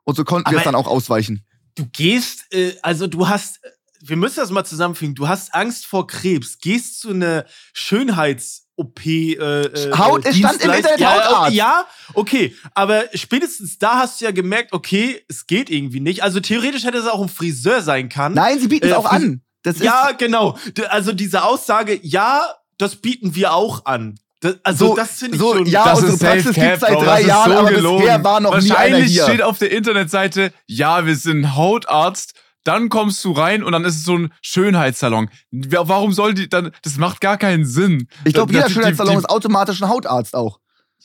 Und 0.03 0.15
so 0.17 0.25
konnten 0.25 0.51
wir 0.51 0.57
es 0.57 0.63
Aber- 0.65 0.71
dann 0.73 0.81
auch 0.81 0.87
ausweichen. 0.87 1.45
du 1.75 1.85
gehst, 1.93 2.51
äh, 2.53 2.73
also 2.81 3.07
du 3.07 3.27
hast, 3.29 3.59
wir 4.05 4.17
müssen 4.17 4.37
das 4.41 4.49
mal 4.51 4.65
zusammenfügen, 4.65 5.15
du 5.15 5.27
hast 5.27 5.53
Angst 5.53 5.85
vor 5.85 6.07
Krebs, 6.07 6.57
gehst 6.59 6.99
zu 6.99 7.09
einer 7.11 7.45
Schönheits-OP. 7.73 9.05
Äh, 9.05 9.33
äh, 9.35 9.91
Haut- 9.97 10.25
es 10.25 10.37
stand 10.37 10.61
im 10.63 10.71
Internet 10.71 10.99
ja, 10.99 11.13
Hautarzt. 11.29 11.53
Ja, 11.55 11.85
okay, 12.13 12.55
aber 12.73 13.03
spätestens 13.13 13.77
da 13.79 13.99
hast 13.99 14.19
du 14.21 14.25
ja 14.25 14.31
gemerkt, 14.31 14.73
okay, 14.73 15.23
es 15.29 15.47
geht 15.47 15.69
irgendwie 15.69 15.99
nicht. 15.99 16.23
Also 16.23 16.39
theoretisch 16.39 16.83
hätte 16.83 16.97
es 16.97 17.07
auch 17.07 17.21
ein 17.21 17.29
Friseur 17.29 17.81
sein 17.81 18.09
können. 18.09 18.35
Nein, 18.35 18.59
sie 18.59 18.67
bieten 18.67 18.87
es 18.87 18.91
Äh, 18.91 18.95
auch 18.95 19.05
an. 19.05 19.41
Das 19.63 19.75
ist 19.77 19.83
ja, 19.83 20.11
genau. 20.17 20.57
Also 20.89 21.13
diese 21.13 21.43
Aussage, 21.43 21.97
ja, 22.03 22.41
das 22.77 22.97
bieten 22.97 23.35
wir 23.35 23.53
auch 23.53 23.85
an. 23.85 24.19
Das, 24.41 24.57
also 24.63 24.87
So- 24.89 24.95
das 24.97 25.11
finde 25.19 25.35
ich 25.35 25.41
so, 25.41 25.53
schon. 25.53 25.65
ja, 25.67 25.85
Das 25.85 26.01
unsere 26.03 26.17
Praxis 26.17 26.53
cap, 26.53 26.63
gibt's 26.65 26.79
seit 26.81 26.93
Bro. 26.93 27.03
drei 27.05 27.21
Jahren, 27.21 27.51
so 27.53 27.57
aber 27.59 27.71
gelogen. 27.71 28.01
bisher 28.01 28.23
war 28.25 28.39
noch 28.41 28.51
nie 28.51 28.57
einer 28.57 28.69
Wahrscheinlich 28.71 29.11
hier. 29.13 29.23
steht 29.23 29.41
auf 29.41 29.57
der 29.59 29.71
Internetseite, 29.71 30.51
ja, 30.67 31.05
wir 31.05 31.15
sind 31.15 31.55
Hautarzt. 31.55 32.33
Dann 32.63 32.89
kommst 32.89 33.23
du 33.25 33.31
rein 33.33 33.63
und 33.63 33.71
dann 33.73 33.83
ist 33.85 33.95
es 33.97 34.03
so 34.05 34.17
ein 34.17 34.33
Schönheitssalon. 34.41 35.29
Warum 35.51 36.13
soll 36.13 36.33
die 36.33 36.47
dann? 36.49 36.71
Das 36.83 36.97
macht 36.97 37.19
gar 37.21 37.37
keinen 37.37 37.65
Sinn. 37.65 38.07
Ich 38.25 38.33
glaube, 38.33 38.53
jeder 38.53 38.67
die- 38.67 38.73
Schönheitssalon 38.73 39.13
die- 39.13 39.19
ist 39.19 39.29
automatisch 39.29 39.81
ein 39.81 39.89
Hautarzt 39.89 40.35
auch. 40.35 40.59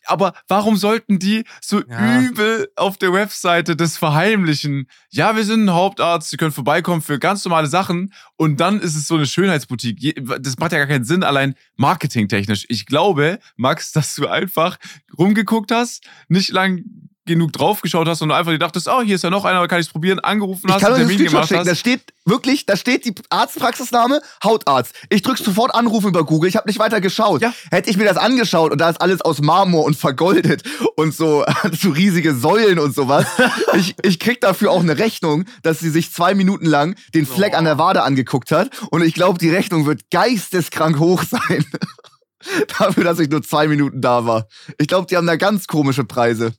Aber 0.07 0.33
warum 0.47 0.77
sollten 0.77 1.19
die 1.19 1.45
so 1.61 1.83
Ja. 1.87 2.21
übel 2.21 2.71
auf 2.77 2.97
der 2.97 3.13
Webseite 3.13 3.77
das 3.77 3.99
verheimlichen? 3.99 4.87
Ja, 5.11 5.37
wir 5.37 5.45
sind 5.45 5.65
ein 5.67 5.73
Hauptarzt, 5.75 6.31
Sie 6.31 6.39
können 6.39 6.53
vorbeikommen 6.53 7.03
für 7.03 7.19
ganz 7.19 7.45
normale 7.45 7.67
Sachen 7.67 8.15
und 8.37 8.59
dann 8.59 8.81
ist 8.81 8.97
es 8.97 9.07
so 9.07 9.17
eine 9.17 9.27
Schönheitsboutique. 9.27 10.15
Das 10.41 10.57
macht 10.59 10.73
ja 10.73 10.79
gar 10.79 10.87
keinen 10.87 11.05
Sinn, 11.05 11.23
allein 11.25 11.57
marketingtechnisch. 11.77 12.65
Ich 12.69 12.87
glaube, 12.87 13.39
Max, 13.57 13.93
dass 13.93 14.15
du 14.15 14.29
einfach 14.29 14.79
rumgeguckt 15.19 15.73
hast, 15.73 16.05
nicht 16.29 16.51
lang 16.53 16.85
genug 17.29 17.53
draufgeschaut 17.53 18.09
hast 18.09 18.23
und 18.23 18.33
einfach 18.33 18.51
dir 18.51 18.59
dachtest, 18.59 18.89
oh, 18.89 19.03
hier 19.03 19.15
ist 19.15 19.23
ja 19.23 19.31
noch 19.31 19.45
einer, 19.45 19.61
da 19.61 19.69
kann 19.69 19.79
ich 19.79 19.87
es 19.87 19.93
probieren, 19.93 20.19
angerufen 20.19 20.67
Ich 20.67 20.75
hast, 20.75 20.81
kann 20.83 20.95
einen 20.95 21.07
Termin 21.09 21.27
gemacht 21.27 21.49
schicken. 21.49 21.65
Da 21.65 21.71
hast. 21.71 21.79
steht 21.79 22.01
wirklich, 22.25 22.67
da 22.67 22.77
steht 22.77 23.05
die 23.05 23.15
Arztpraxisname, 23.31 24.21
Hautarzt. 24.43 24.93
Ich 25.09 25.23
drück 25.23 25.39
sofort 25.39 25.75
Anrufen 25.75 26.09
über 26.09 26.25
Google. 26.25 26.49
Ich 26.49 26.57
habe 26.57 26.69
nicht 26.69 26.79
weiter 26.79 27.01
geschaut. 27.01 27.41
Ja. 27.43 27.53
Hätte 27.71 27.89
ich 27.91 27.97
mir 27.97 28.05
das 28.05 28.17
angeschaut 28.17 28.73
und 28.73 28.81
da 28.81 28.91
ist 28.91 29.01
alles 29.01 29.21
aus 29.21 29.41
Marmor 29.41 29.85
und 29.85 29.97
vergoldet 29.97 30.63
und 30.97 31.15
so, 31.15 31.45
so 31.81 31.91
riesige 31.91 32.35
Säulen 32.35 32.79
und 32.79 32.95
sowas. 32.95 33.27
ich, 33.75 33.95
ich 34.03 34.19
krieg 34.19 34.41
dafür 34.41 34.73
auch 34.73 34.81
eine 34.81 34.99
Rechnung, 34.99 35.45
dass 35.63 35.79
sie 35.79 35.91
sich 35.91 36.13
zwei 36.13 36.35
Minuten 36.35 36.67
lang 36.67 36.97
den 37.15 37.27
Fleck 37.27 37.53
Oh. 37.55 37.59
an 37.59 37.65
der 37.65 37.79
Wade 37.79 38.03
angeguckt 38.03 38.51
hat. 38.51 38.71
Und 38.91 39.03
ich 39.03 39.15
glaube, 39.15 39.39
die 39.39 39.51
Rechnung 39.51 39.87
wird 39.87 40.11
geisteskrank 40.11 40.99
hoch 40.99 41.23
sein. 41.23 41.65
Dafür, 42.79 43.05
dass 43.05 43.19
ich 43.19 43.29
nur 43.29 43.43
zwei 43.43 43.67
Minuten 43.69 44.01
da 44.01 44.25
war. 44.25 44.47
Ich 44.79 44.87
glaube, 44.87 45.07
die 45.07 45.17
haben 45.17 45.27
da 45.27 45.37
ganz 45.37 45.67
komische 45.67 46.05
Preise. 46.05 46.53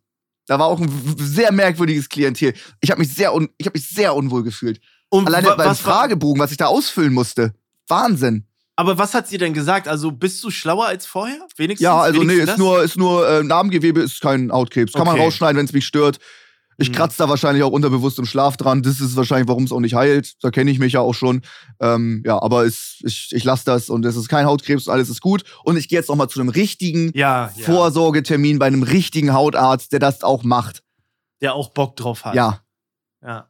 Da 0.49 0.57
war 0.57 0.65
auch 0.65 0.79
ein 0.79 1.15
sehr 1.17 1.51
merkwürdiges 1.51 2.09
Klientel. 2.09 2.53
Ich 2.81 2.89
habe 2.89 2.99
mich 2.99 3.13
sehr 3.13 3.35
un 3.35 3.49
ich 3.59 3.67
habe 3.67 3.77
mich 3.77 3.87
sehr 3.87 4.15
unwohl 4.15 4.41
gefühlt. 4.43 4.81
Und 5.09 5.27
Alleine 5.27 5.55
beim 5.55 5.75
Fragebogen, 5.75 6.41
was 6.41 6.49
ich 6.49 6.57
da 6.57 6.65
ausfüllen 6.65 7.13
musste. 7.13 7.53
Wahnsinn. 7.87 8.47
Aber 8.75 8.97
was 8.97 9.13
hat 9.13 9.27
sie 9.27 9.37
denn 9.37 9.53
gesagt? 9.53 9.87
Also 9.87 10.11
bist 10.11 10.43
du 10.43 10.49
schlauer 10.49 10.87
als 10.87 11.05
vorher? 11.05 11.37
Wenigstens? 11.55 11.83
Ja, 11.83 11.99
also 11.99 12.23
nee, 12.23 12.29
Wenigstens 12.29 12.41
ist 12.41 12.49
das? 12.49 12.57
nur, 12.57 12.83
ist 12.83 12.97
nur 12.97 13.29
äh, 13.29 13.43
Namengewebe, 13.43 14.01
ist 14.01 14.21
kein 14.21 14.51
Hautkrebs. 14.51 14.93
Kann 14.93 15.05
man 15.05 15.15
Okay. 15.15 15.23
rausschneiden, 15.25 15.57
wenn 15.57 15.65
es 15.65 15.73
mich 15.73 15.85
stört. 15.85 16.17
Ich 16.79 16.89
Mhm. 16.89 16.93
kratze 16.93 17.17
da 17.17 17.29
wahrscheinlich 17.29 17.63
auch 17.63 17.71
unterbewusst 17.71 18.17
im 18.19 18.25
Schlaf 18.25 18.55
dran. 18.57 18.81
Das 18.81 18.99
ist 18.99 19.15
wahrscheinlich, 19.15 19.47
warum 19.47 19.65
es 19.65 19.71
auch 19.71 19.79
nicht 19.81 19.95
heilt. 19.95 20.33
Da 20.43 20.49
kenne 20.49 20.71
ich 20.71 20.79
mich 20.79 20.93
ja 20.93 21.01
auch 21.01 21.13
schon. 21.13 21.41
Ähm, 21.81 22.23
ja, 22.25 22.41
aber 22.41 22.63
ist, 22.63 23.01
ich, 23.05 23.29
ich 23.31 23.43
lasse 23.43 23.65
das 23.65 23.89
und 23.89 24.05
es 24.05 24.15
ist 24.15 24.29
kein 24.29 24.45
Hautkrebs, 24.45 24.87
alles 24.87 25.09
ist 25.09 25.21
gut. 25.21 25.43
Und 25.63 25.77
ich 25.77 25.89
gehe 25.89 25.99
jetzt 25.99 26.07
noch 26.09 26.15
mal 26.15 26.29
zu 26.29 26.39
einem 26.39 26.49
richtigen 26.49 27.11
Ja, 27.13 27.51
ja. 27.55 27.65
Vorsorgetermin 27.65 28.59
bei 28.59 28.67
einem 28.67 28.83
richtigen 28.83 29.33
Hautarzt, 29.33 29.91
der 29.91 29.99
das 29.99 30.23
auch 30.23 30.43
macht. 30.43 30.83
der 31.41 31.53
auch 31.53 31.69
Bock 31.69 31.95
drauf 31.95 32.25
hat. 32.25 32.35
Ja. 32.35 32.61
Ja. 33.21 33.49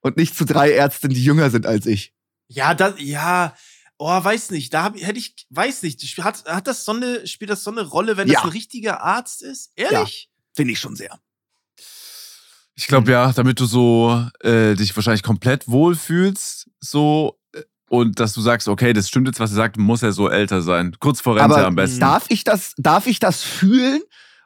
Und 0.00 0.16
nicht 0.16 0.36
zu 0.36 0.44
drei 0.44 0.70
Ärzten, 0.70 1.08
die 1.10 1.22
jünger 1.22 1.50
sind 1.50 1.66
als 1.66 1.86
ich. 1.86 2.14
Ja, 2.48 2.74
das, 2.74 2.94
ja, 2.98 3.54
oh, 3.98 4.06
weiß 4.24 4.50
nicht. 4.50 4.72
Da 4.72 4.84
hab, 4.84 4.96
hätte 4.96 5.18
ich, 5.18 5.46
weiß 5.50 5.82
nicht. 5.82 6.00
Hat, 6.18 6.44
hat 6.46 6.66
das 6.66 6.84
so 6.84 6.92
eine, 6.92 7.26
spielt 7.26 7.50
das 7.50 7.62
so 7.64 7.70
eine 7.72 7.82
Rolle, 7.82 8.16
wenn 8.16 8.28
Ja. 8.28 8.34
das 8.34 8.44
ein 8.44 8.50
richtiger 8.50 9.02
Arzt 9.02 9.42
ist? 9.42 9.72
Ehrlich? 9.76 10.30
Finde 10.54 10.72
ich 10.72 10.80
schon 10.80 10.96
sehr. 10.96 11.18
Ich 12.78 12.86
glaube 12.86 13.10
ja, 13.10 13.32
damit 13.32 13.58
du 13.58 13.66
so 13.66 14.24
äh, 14.40 14.76
dich 14.76 14.94
wahrscheinlich 14.94 15.24
komplett 15.24 15.66
wohlfühlst, 15.66 16.68
so 16.78 17.36
äh, 17.52 17.62
und 17.88 18.20
dass 18.20 18.34
du 18.34 18.40
sagst, 18.40 18.68
okay, 18.68 18.92
das 18.92 19.08
stimmt 19.08 19.26
jetzt, 19.26 19.40
was 19.40 19.50
er 19.50 19.56
sagt, 19.56 19.78
muss 19.78 20.04
er 20.04 20.12
so 20.12 20.28
älter 20.28 20.62
sein. 20.62 20.94
Kurz 21.00 21.20
vor 21.20 21.34
Rente 21.34 21.56
Aber 21.56 21.66
am 21.66 21.74
besten. 21.74 21.98
darf 21.98 22.26
ich 22.28 22.44
das, 22.44 22.74
darf 22.76 23.08
ich 23.08 23.18
das 23.18 23.42
fühlen? 23.42 24.00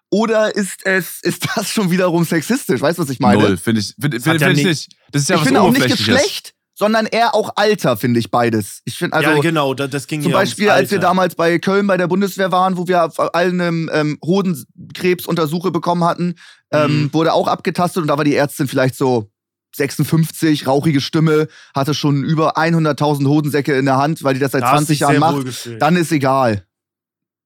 Oder 0.09 0.57
ist 0.57 0.87
es, 0.87 1.21
ist 1.23 1.47
das 1.55 1.69
schon 1.69 1.91
wiederum 1.91 2.25
sexistisch? 2.25 2.81
Weißt 2.81 2.99
du, 2.99 3.03
was 3.03 3.11
ich 3.11 3.21
meine? 3.21 3.43
Null, 3.43 3.57
finde 3.59 3.83
ich, 3.83 3.95
find, 4.01 4.15
hat 4.15 4.23
find, 4.23 4.41
ja 4.41 4.47
find 4.47 4.59
ich 4.59 4.65
ni- 4.65 4.71
nicht. 4.71 4.89
Das 5.11 5.23
ist 5.23 5.29
ja 5.29 5.35
ich 5.37 5.41
was 5.43 5.47
finde 5.49 5.61
auch 5.61 5.71
nicht 5.71 5.83
Oberflächliches. 5.85 6.15
Geschlecht, 6.23 6.55
sondern 6.75 7.07
eher 7.07 7.35
auch 7.35 7.52
Alter, 7.57 7.97
finde 7.97 8.19
ich 8.21 8.31
beides. 8.31 8.81
Ich 8.85 8.97
finde 8.97 9.17
also 9.17 9.31
ja, 9.31 9.41
genau, 9.41 9.75
das, 9.75 9.91
das 9.91 10.07
ging 10.07 10.23
zum 10.23 10.33
Beispiel, 10.33 10.71
als 10.71 10.91
wir 10.91 10.99
damals 10.99 11.35
bei 11.35 11.59
Köln 11.59 11.87
bei 11.87 11.97
der 11.97 12.09
Bundeswehr 12.09 12.50
waren, 12.50 12.76
wo 12.76 12.88
wir 12.88 13.05
auf 13.05 13.35
allen 13.35 13.61
ähm, 13.61 13.91
ähm, 13.93 14.19
Hodenkrebsuntersuche 14.25 15.71
bekommen 15.71 16.05
hatten, 16.05 16.35
ähm, 16.71 17.05
Mhm. 17.05 17.14
wurde 17.14 17.33
auch 17.33 17.49
abgetastet 17.49 18.02
und 18.02 18.09
da 18.09 18.17
war 18.17 18.25
die 18.25 18.35
Ärztin 18.35 18.69
vielleicht 18.69 18.95
so 18.97 19.31
56, 19.76 20.67
rauchige 20.67 21.00
Stimme, 21.00 21.49
hatte 21.75 21.95
schon 21.95 22.25
über 22.25 22.57
100.000 22.59 23.26
Hodensäcke 23.26 23.75
in 23.75 23.87
der 23.87 23.97
Hand, 23.97 24.23
weil 24.23 24.35
die 24.35 24.41
das 24.41 24.52
seit 24.52 24.62
Da 24.62 24.73
hast 24.73 24.88
du 24.91 24.95
20 24.95 24.99
dich 24.99 25.00
Jahren 25.00 25.19
macht. 25.19 25.69
Dann 25.81 25.97
ist 25.97 26.12
egal. 26.12 26.67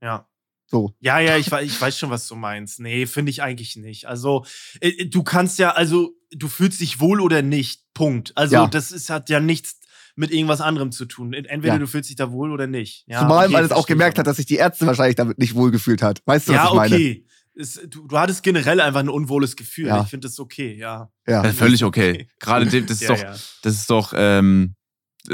Ja. 0.03 0.27
So. 0.69 0.93
Ja, 0.99 1.21
ja, 1.21 1.37
ich, 1.37 1.53
ich 1.53 1.81
weiß 1.81 1.97
schon, 1.97 2.11
was 2.11 2.27
du 2.27 2.35
meinst. 2.35 2.81
Nee, 2.81 3.07
finde 3.07 3.31
ich 3.31 3.43
eigentlich 3.43 3.77
nicht. 3.77 4.07
Also, 4.07 4.45
äh, 4.81 5.07
du 5.07 5.23
kannst 5.23 5.61
ja, 5.61 5.71
also, 5.71 6.16
du 6.33 6.49
fühlst 6.49 6.81
dich 6.81 7.01
wohl 7.01 7.21
oder 7.21 7.43
nicht. 7.43 7.83
Punkt. 7.95 8.33
Also, 8.37 8.55
Ja. 8.57 8.67
das 8.67 8.93
ist, 8.93 9.11
hat 9.11 9.29
ja 9.31 9.41
nichts 9.41 9.79
mit 10.17 10.31
irgendwas 10.31 10.61
anderem 10.61 10.93
zu 10.93 11.05
tun. 11.05 11.33
Entweder 11.35 11.75
Ja. 11.75 11.79
du 11.79 11.87
fühlst 11.87 12.09
dich 12.09 12.17
da 12.17 12.31
wohl 12.33 12.51
oder 12.51 12.67
nicht. 12.67 13.05
Ja, 13.07 13.21
Zumal 13.21 13.45
okay, 13.47 13.53
man 13.53 13.65
es 13.65 13.71
auch 13.73 13.87
gemerkt 13.87 14.17
aber. 14.19 14.21
hat, 14.23 14.27
dass 14.29 14.37
sich 14.39 14.47
die 14.47 14.57
Ärzte 14.57 14.87
wahrscheinlich 14.87 15.17
damit 15.17 15.39
nicht 15.39 15.55
wohlgefühlt 15.55 16.03
hat. 16.03 16.23
Weißt 16.25 16.49
du, 16.49 16.53
was 16.53 16.57
Ja, 16.59 16.69
ich 16.69 16.75
meine? 16.75 16.95
okay. 16.95 17.27
Es, 17.59 17.81
du, 17.89 18.07
du 18.07 18.19
hattest 18.19 18.43
generell 18.43 18.81
einfach 18.83 19.01
ein 19.01 19.09
unwohles 19.09 19.57
Gefühl. 19.57 19.87
Ja. 19.87 20.03
Ich 20.03 20.09
finde 20.09 20.29
das 20.29 20.39
okay, 20.39 20.75
ja. 20.75 21.11
Ja. 21.27 21.43
Ja, 21.45 21.53
völlig 21.53 21.85
okay. 21.85 22.29
Gerade 22.39 22.67
dem, 22.67 22.87
das 22.87 23.01
ist 23.01 23.09
ja, 23.09 23.15
doch, 23.15 23.23
ja. 23.23 23.31
das 23.63 23.75
ist 23.75 23.89
doch, 23.91 24.13
ähm, 24.15 24.75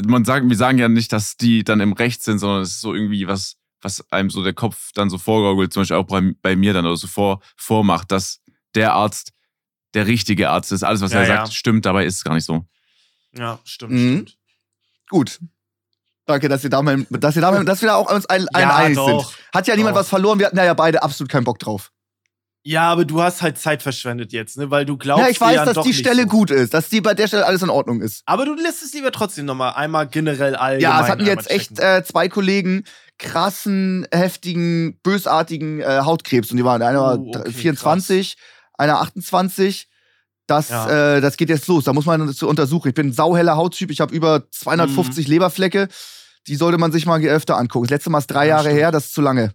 man 0.07 0.25
sagt, 0.25 0.49
wir 0.49 0.57
sagen 0.57 0.79
ja 0.79 0.89
nicht, 0.89 1.13
dass 1.13 1.37
die 1.37 1.65
dann 1.65 1.81
im 1.81 1.93
Recht 1.93 2.23
sind, 2.23 2.39
sondern 2.39 2.63
es 2.63 2.71
ist 2.73 2.81
so 2.81 2.95
irgendwie 2.95 3.27
was, 3.27 3.57
was 3.81 4.09
einem 4.13 4.31
so 4.31 4.43
der 4.45 4.53
Kopf 4.55 4.91
dann 4.95 5.11
so 5.11 5.19
vorgaukelt, 5.19 5.73
zum 5.73 5.81
Beispiel 5.83 5.97
auch 5.97 6.07
bei, 6.07 6.33
bei 6.43 6.55
mir 6.57 6.73
dann 6.73 6.87
oder 6.87 6.97
so 6.97 7.09
vor, 7.09 7.41
vormacht, 7.57 8.11
dass 8.13 8.41
der 8.77 8.95
Arzt 8.95 9.33
der 9.95 10.07
richtige 10.07 10.51
Arzt 10.51 10.73
ist. 10.73 10.83
Alles, 10.83 11.01
was 11.01 11.13
Ja, 11.13 11.21
er 11.21 11.29
ja. 11.29 11.37
sagt, 11.45 11.55
stimmt, 11.55 11.85
dabei 11.87 12.05
ist 12.07 12.17
es 12.17 12.25
gar 12.25 12.35
nicht 12.35 12.45
so. 12.45 12.65
Ja, 13.37 13.59
stimmt, 13.65 13.93
Mhm. 13.93 14.13
stimmt. 14.27 14.37
Gut. 15.11 15.39
Danke, 16.27 16.49
dass 16.49 16.63
ihr 16.65 16.71
da 16.71 16.83
mal, 16.83 17.05
dass 17.11 17.35
ihr 17.37 17.43
da 17.43 17.51
mal, 17.51 17.65
dass 17.65 17.81
wir 17.83 17.89
da 17.89 17.97
auch 17.97 18.11
uns 18.11 18.27
ein, 18.27 18.47
ein 18.55 18.63
Ja, 18.63 18.77
einig 18.77 18.97
doch. 18.97 19.27
sind. 19.33 19.39
Hat 19.55 19.67
ja 19.67 19.75
niemand 19.77 19.97
Doch. 19.97 20.01
was 20.01 20.09
verloren, 20.09 20.39
wir 20.39 20.47
hatten 20.47 20.57
ja 20.57 20.73
beide 20.75 21.03
absolut 21.03 21.31
keinen 21.31 21.45
Bock 21.45 21.59
drauf. 21.59 21.91
Ja, 22.65 22.93
aber 22.93 23.05
du 23.05 23.21
hast 23.21 23.43
halt 23.43 23.59
Zeit 23.59 23.83
verschwendet 23.83 24.33
jetzt, 24.33 24.57
ne? 24.57 24.71
Weil 24.71 24.85
du 24.87 24.97
glaubst, 24.97 25.25
Ja, 25.25 25.29
ich 25.31 25.41
weiß, 25.41 25.57
ja 25.57 25.65
dass 25.65 25.75
doch 25.75 25.83
die 25.85 25.93
Stelle 25.93 26.23
so. 26.23 26.29
gut 26.29 26.53
ist, 26.53 26.73
dass 26.73 26.89
die 26.89 27.01
bei 27.01 27.13
der 27.13 27.27
Stelle 27.27 27.45
alles 27.45 27.63
in 27.63 27.71
Ordnung 27.71 28.01
ist. 28.01 28.23
Aber 28.25 28.45
du 28.45 28.55
lässt 28.55 28.85
es 28.85 28.93
lieber 28.95 29.11
trotzdem 29.11 29.47
nochmal 29.47 29.73
einmal 29.73 30.07
generell 30.07 30.55
allgemein. 30.55 30.81
Ja, 30.81 31.03
es 31.05 31.11
hatten 31.11 31.27
jetzt 31.27 31.51
echt 31.51 31.81
äh, 31.81 32.05
zwei 32.05 32.29
Kollegen 32.29 32.85
krassen, 33.19 34.07
heftigen, 34.13 34.99
bösartigen 35.03 35.81
äh, 35.81 36.03
Hautkrebs 36.05 36.53
und 36.53 36.57
die 36.57 36.65
waren 36.65 36.83
einer 36.83 37.01
war 37.01 37.19
Uh, 37.19 37.33
okay, 37.37 37.51
24, 37.53 38.37
einer 38.79 39.01
28. 39.01 39.89
Das, 40.47 40.69
Ja. 40.71 41.17
äh, 41.17 41.21
das 41.21 41.37
geht 41.37 41.49
jetzt 41.51 41.69
los. 41.69 41.85
Da 41.85 41.93
muss 41.93 42.05
man 42.07 42.33
zu 42.35 42.49
untersuchen. 42.49 42.89
Ich 42.89 42.95
bin 42.95 43.09
ein 43.09 43.13
sauheller 43.13 43.57
Hauttyp. 43.57 43.91
Ich 43.91 44.01
habe 44.01 44.15
über 44.15 44.41
Mhm. 44.41 44.45
250 44.51 45.29
Leberflecke. 45.29 45.89
Die 46.49 46.57
sollte 46.57 46.79
man 46.79 46.91
sich 46.93 47.07
mal 47.07 47.23
öfter 47.25 47.57
angucken. 47.57 47.85
Das 47.87 47.91
letzte 47.91 48.11
Mal 48.11 48.19
ist 48.19 48.27
drei 48.27 48.45
Ja, 48.47 48.57
Jahre 48.57 48.65
stimmt. 48.65 48.79
her. 48.81 48.91
Das 48.93 49.05
ist 49.07 49.15
zu 49.15 49.21
lange. 49.21 49.55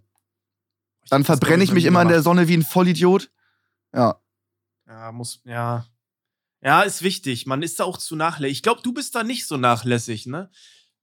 Dann 1.10 1.24
verbrenne 1.26 1.64
ich 1.64 1.72
mich 1.72 1.86
immer 1.86 2.02
in 2.02 2.08
der. 2.08 2.22
Sonne 2.22 2.48
wie 2.48 2.56
ein 2.58 2.64
Vollidiot. 2.64 3.30
Ja. 3.94 4.18
Ja, 4.88 5.12
muss, 5.12 5.42
ja. 5.46 5.86
Ja, 6.62 6.82
ist 6.82 7.02
wichtig. 7.02 7.46
Man 7.46 7.62
ist 7.62 7.80
da 7.80 7.84
auch 7.84 7.98
zu 7.98 8.16
nachlässig. 8.16 8.58
Ich 8.58 8.64
glaube, 8.64 8.82
du 8.82 8.94
bist 8.94 9.14
da 9.16 9.24
nicht 9.24 9.46
so 9.48 9.58
nachlässig, 9.58 10.26
ne? 10.26 10.50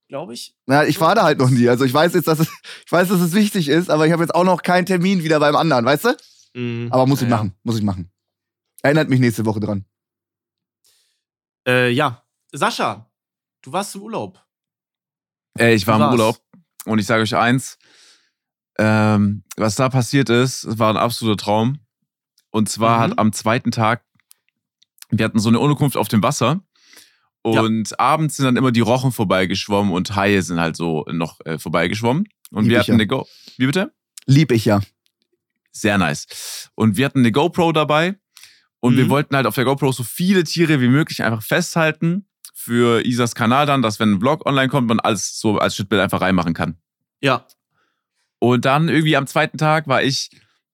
Glaube 0.08 0.34
ich. 0.34 0.54
Na, 0.66 0.84
ich 0.84 1.00
war 1.00 1.14
da 1.14 1.22
halt 1.22 1.38
noch 1.38 1.48
nie. 1.50 1.68
Also 1.68 1.84
ich 1.84 1.94
weiß 1.94 2.14
jetzt, 2.14 2.28
dass 2.28 2.38
es, 2.40 2.48
ich 2.86 2.92
weiß, 2.92 3.08
dass 3.08 3.20
es 3.20 3.32
wichtig 3.32 3.68
ist, 3.68 3.90
aber 3.90 4.06
ich 4.06 4.12
habe 4.12 4.22
jetzt 4.22 4.34
auch 4.34 4.44
noch 4.44 4.62
keinen 4.62 4.86
Termin 4.86 5.22
wieder 5.22 5.40
beim 5.40 5.56
anderen, 5.56 5.84
weißt 5.84 6.04
du? 6.06 6.16
Mhm. 6.54 6.88
Aber 6.90 7.06
muss 7.06 7.22
ich 7.22 7.28
Ja, 7.28 7.36
machen, 7.36 7.54
muss 7.62 7.76
ich 7.76 7.82
machen. 7.82 8.10
Erinnert 8.82 9.08
mich 9.08 9.20
nächste 9.20 9.44
Woche 9.44 9.60
dran. 9.60 9.84
Ja. 11.66 11.72
Äh, 11.72 11.90
ja. 11.90 12.22
Sascha, 12.52 13.10
du 13.62 13.72
warst 13.72 13.94
im 13.94 14.02
Urlaub. 14.02 14.40
Ey, 15.58 15.74
ich 15.74 15.86
war 15.86 15.98
im? 15.98 16.12
Urlaub 16.12 16.40
und 16.84 16.98
ich 16.98 17.06
sage 17.06 17.22
euch 17.22 17.34
eins, 17.34 17.78
ähm, 18.78 19.44
was 19.56 19.76
da 19.76 19.88
passiert 19.88 20.28
ist, 20.28 20.64
es 20.64 20.78
war 20.78 20.90
ein 20.90 20.96
absoluter 20.96 21.36
Traum. 21.42 21.78
Und 22.50 22.68
zwar 22.68 22.98
Mhm. 22.98 23.02
hat 23.02 23.18
am 23.18 23.32
zweiten 23.32 23.70
Tag, 23.70 24.04
wir 25.10 25.24
hatten 25.24 25.38
so 25.38 25.48
eine 25.48 25.58
Unterkunft 25.58 25.96
auf 25.96 26.08
dem 26.08 26.22
Wasser 26.22 26.60
und 27.42 27.98
abends 28.00 28.36
sind 28.36 28.46
dann 28.46 28.56
immer 28.56 28.72
die 28.72 28.80
Rochen 28.80 29.12
vorbeigeschwommen 29.12 29.92
und 29.92 30.14
Haie 30.16 30.42
sind 30.42 30.60
halt 30.60 30.76
so 30.76 31.04
noch 31.10 31.40
äh, 31.44 31.58
vorbeigeschwommen. 31.58 32.28
Und 32.50 32.64
Lieb 32.64 32.70
wir 32.70 32.78
hatten 32.80 32.92
ja. 32.92 32.94
eine 32.94 33.06
Go. 33.06 33.26
Wie 33.58 33.66
bitte? 33.66 33.92
Lieb 34.26 34.52
ich 34.52 34.64
ja. 34.64 34.80
Sehr 35.76 35.98
nice. 35.98 36.70
Und 36.74 36.96
wir 36.96 37.04
hatten 37.06 37.18
eine 37.20 37.32
GoPro 37.32 37.72
dabei 37.72 38.16
und 38.80 38.96
wir 38.96 39.04
Mhm. 39.06 39.10
wollten 39.10 39.36
halt 39.36 39.46
auf 39.46 39.54
der 39.56 39.64
GoPro 39.64 39.90
so 39.92 40.04
viele 40.04 40.44
Tiere 40.44 40.80
wie 40.80 40.88
möglich 40.88 41.22
einfach 41.22 41.42
festhalten 41.42 42.26
für 42.54 43.04
Isas 43.04 43.34
Kanal 43.34 43.66
dann, 43.66 43.82
dass 43.82 43.98
wenn 44.00 44.12
ein 44.12 44.20
Vlog 44.20 44.46
online 44.46 44.68
kommt, 44.68 44.86
man 44.88 45.00
alles 45.00 45.38
so 45.38 45.58
als 45.58 45.74
Schnittbild 45.76 46.00
einfach 46.00 46.20
reinmachen 46.20 46.54
kann. 46.54 46.76
Ja. 47.20 47.46
Und 48.38 48.64
dann 48.64 48.88
irgendwie 48.88 49.16
am 49.16 49.26
zweiten 49.26 49.58
Tag 49.58 49.88
war 49.88 50.02
ich 50.02 50.30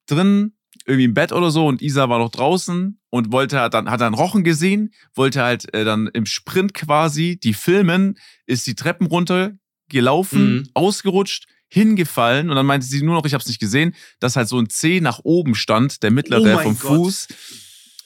drin, 0.07 0.53
irgendwie 0.87 1.05
im 1.05 1.15
Bett 1.15 1.33
oder 1.33 1.51
so 1.51 1.67
und 1.67 1.83
Isa 1.83 2.09
war 2.09 2.19
noch 2.19 2.31
draußen 2.31 3.01
und 3.11 3.33
wollte 3.33 3.61
halt 3.61 3.75
dann, 3.75 3.91
hat 3.91 4.01
dann 4.01 4.15
Rochen 4.15 4.45
gesehen, 4.45 4.93
wollte 5.15 5.43
halt 5.43 5.73
äh, 5.75 5.85
dann 5.85 6.09
im 6.09 6.27
Sprint 6.27 6.75
quasi 6.75 7.39
die 7.43 7.55
filmen, 7.55 8.19
ist 8.47 8.67
die 8.67 8.75
Treppen 8.75 9.07
runter 9.07 9.53
gelaufen, 9.89 10.57
Mhm. 10.59 10.69
ausgerutscht, 10.75 11.47
hingefallen 11.71 12.51
und 12.51 12.57
dann 12.57 12.67
meinte 12.67 12.87
sie 12.87 13.03
nur 13.03 13.15
noch, 13.15 13.25
ich 13.25 13.33
habe 13.33 13.41
es 13.43 13.49
nicht 13.49 13.61
gesehen, 13.61 13.95
dass 14.19 14.37
halt 14.37 14.49
so 14.49 14.59
ein 14.59 14.69
C 14.69 15.01
nach 15.01 15.21
oben 15.23 15.55
stand, 15.55 16.03
der 16.03 16.11
mittlere 16.11 16.57
Oh 16.57 16.63
vom 16.63 16.79
Gott. 16.79 16.97
Fuß. 16.97 17.29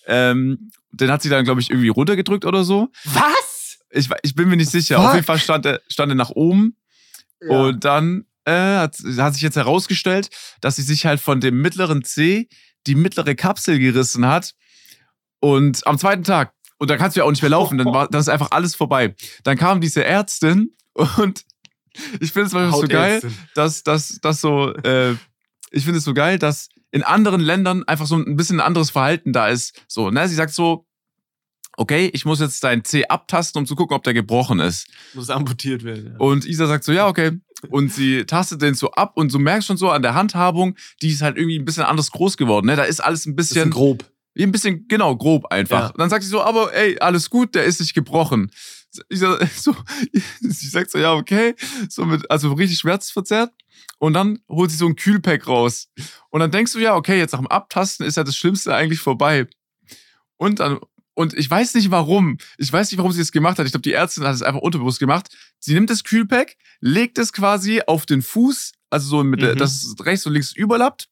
Ähm, 0.06 0.70
den 0.92 1.10
hat 1.10 1.22
sie 1.22 1.30
dann, 1.30 1.44
glaube 1.44 1.60
ich, 1.60 1.70
irgendwie 1.70 1.88
runtergedrückt 1.88 2.44
oder 2.44 2.62
so. 2.62 2.88
Was? 3.04 3.78
Ich, 3.90 4.08
ich 4.22 4.34
bin 4.34 4.48
mir 4.48 4.56
nicht 4.56 4.70
sicher. 4.70 4.96
Fuck. 4.96 5.06
Auf 5.06 5.14
jeden 5.14 5.26
Fall 5.26 5.38
stand 5.38 5.66
er, 5.66 5.80
stand 5.88 6.12
er 6.12 6.16
nach 6.16 6.30
oben 6.30 6.76
und 7.48 7.84
dann 7.84 8.26
äh, 8.44 8.52
hat, 8.52 8.96
hat 9.16 9.34
sich 9.34 9.42
jetzt 9.42 9.56
herausgestellt, 9.56 10.28
dass 10.60 10.76
sie 10.76 10.82
sich 10.82 11.06
halt 11.06 11.20
von 11.20 11.40
dem 11.40 11.60
mittleren 11.60 12.04
C 12.04 12.48
die 12.86 12.94
mittlere 12.94 13.34
Kapsel 13.34 13.78
gerissen 13.78 14.26
hat. 14.26 14.52
Und 15.40 15.86
am 15.86 15.98
zweiten 15.98 16.24
Tag, 16.24 16.52
und 16.78 16.90
dann 16.90 16.98
kannst 16.98 17.16
du 17.16 17.20
ja 17.20 17.24
auch 17.24 17.30
nicht 17.30 17.42
mehr 17.42 17.50
laufen, 17.50 17.78
dann, 17.78 17.86
war, 17.92 18.08
dann 18.08 18.20
ist 18.20 18.28
einfach 18.28 18.50
alles 18.50 18.74
vorbei. 18.74 19.14
Dann 19.42 19.56
kam 19.56 19.80
diese 19.80 20.04
Ärztin 20.04 20.76
und 21.16 21.44
ich 22.20 22.32
finde 22.32 22.46
es 22.46 22.74
so 22.74 22.86
geil, 22.88 23.20
dass, 23.54 23.82
dass, 23.82 24.18
dass 24.20 24.40
so, 24.40 24.72
äh, 24.74 25.12
ich 25.70 25.84
finde 25.84 25.98
es 25.98 26.04
so 26.04 26.14
geil, 26.14 26.38
dass 26.38 26.68
in 26.90 27.02
anderen 27.02 27.40
Ländern 27.40 27.82
einfach 27.84 28.06
so 28.06 28.16
ein 28.16 28.36
bisschen 28.36 28.60
ein 28.60 28.66
anderes 28.66 28.90
Verhalten 28.90 29.32
da 29.32 29.48
ist. 29.48 29.82
So, 29.88 30.10
ne, 30.10 30.28
sie 30.28 30.36
sagt 30.36 30.54
so, 30.54 30.86
okay, 31.76 32.10
ich 32.12 32.24
muss 32.24 32.40
jetzt 32.40 32.62
dein 32.62 32.84
C 32.84 33.04
abtasten, 33.06 33.58
um 33.60 33.66
zu 33.66 33.74
gucken, 33.74 33.96
ob 33.96 34.04
der 34.04 34.14
gebrochen 34.14 34.60
ist. 34.60 34.86
Muss 35.14 35.30
amputiert 35.30 35.84
werden. 35.84 36.12
Ja. 36.12 36.18
Und 36.18 36.44
Isa 36.46 36.66
sagt 36.66 36.84
so, 36.84 36.92
ja, 36.92 37.08
okay. 37.08 37.32
Und 37.70 37.92
sie 37.92 38.24
tastet 38.26 38.62
den 38.62 38.74
so 38.74 38.90
ab 38.92 39.12
und 39.16 39.32
du 39.32 39.38
merkst 39.38 39.66
schon 39.66 39.76
so 39.76 39.90
an 39.90 40.02
der 40.02 40.14
Handhabung, 40.14 40.76
die 41.02 41.08
ist 41.08 41.22
halt 41.22 41.36
irgendwie 41.36 41.58
ein 41.58 41.64
bisschen 41.64 41.84
anders 41.84 42.10
groß 42.10 42.36
geworden. 42.36 42.66
Ne? 42.66 42.76
Da 42.76 42.84
ist 42.84 43.00
alles 43.00 43.26
ein 43.26 43.34
Bisschen 43.34 43.54
bisschen, 43.54 43.70
grob. 43.70 44.04
ein 44.38 44.52
bisschen, 44.52 44.86
genau, 44.86 45.16
grob 45.16 45.46
einfach. 45.46 45.80
Ja. 45.80 45.86
Und 45.88 45.98
dann 45.98 46.10
sagt 46.10 46.22
sie 46.24 46.28
so, 46.30 46.42
aber 46.42 46.74
ey, 46.74 46.98
alles 46.98 47.30
gut, 47.30 47.54
der 47.54 47.64
ist 47.64 47.80
nicht 47.80 47.94
gebrochen. 47.94 48.50
Ich, 49.08 49.18
so, 49.56 49.74
ich 50.12 50.70
sag 50.70 50.90
so, 50.90 50.98
ja, 50.98 51.14
okay. 51.14 51.54
So 51.88 52.04
mit, 52.04 52.30
also 52.30 52.52
richtig 52.52 52.78
schmerzverzerrt. 52.78 53.52
Und 53.98 54.14
dann 54.14 54.40
holt 54.48 54.70
sie 54.70 54.76
so 54.76 54.86
ein 54.86 54.96
Kühlpack 54.96 55.46
raus. 55.46 55.88
Und 56.30 56.40
dann 56.40 56.50
denkst 56.50 56.72
du, 56.72 56.78
ja, 56.78 56.94
okay, 56.94 57.18
jetzt 57.18 57.32
nach 57.32 57.40
dem 57.40 57.48
Abtasten 57.48 58.06
ist 58.06 58.16
ja 58.16 58.24
das 58.24 58.36
Schlimmste 58.36 58.74
eigentlich 58.74 59.00
vorbei. 59.00 59.46
Und 60.36 60.60
dann, 60.60 60.78
und 61.14 61.34
ich 61.34 61.48
weiß 61.48 61.74
nicht 61.74 61.90
warum. 61.90 62.38
Ich 62.58 62.72
weiß 62.72 62.90
nicht, 62.90 62.98
warum 62.98 63.12
sie 63.12 63.20
das 63.20 63.32
gemacht 63.32 63.58
hat. 63.58 63.66
Ich 63.66 63.72
glaube, 63.72 63.82
die 63.82 63.92
Ärztin 63.92 64.24
hat 64.24 64.34
es 64.34 64.42
einfach 64.42 64.60
unterbewusst 64.60 64.98
gemacht. 64.98 65.28
Sie 65.60 65.74
nimmt 65.74 65.90
das 65.90 66.04
Kühlpack, 66.04 66.56
legt 66.80 67.18
es 67.18 67.32
quasi 67.32 67.82
auf 67.86 68.04
den 68.04 68.20
Fuß, 68.22 68.72
also 68.90 69.08
so 69.08 69.24
mit, 69.24 69.40
Mhm. 69.40 69.56
dass 69.56 69.74
es 69.84 69.94
rechts 70.04 70.26
und 70.26 70.32
links 70.32 70.52
überlappt. 70.52 71.08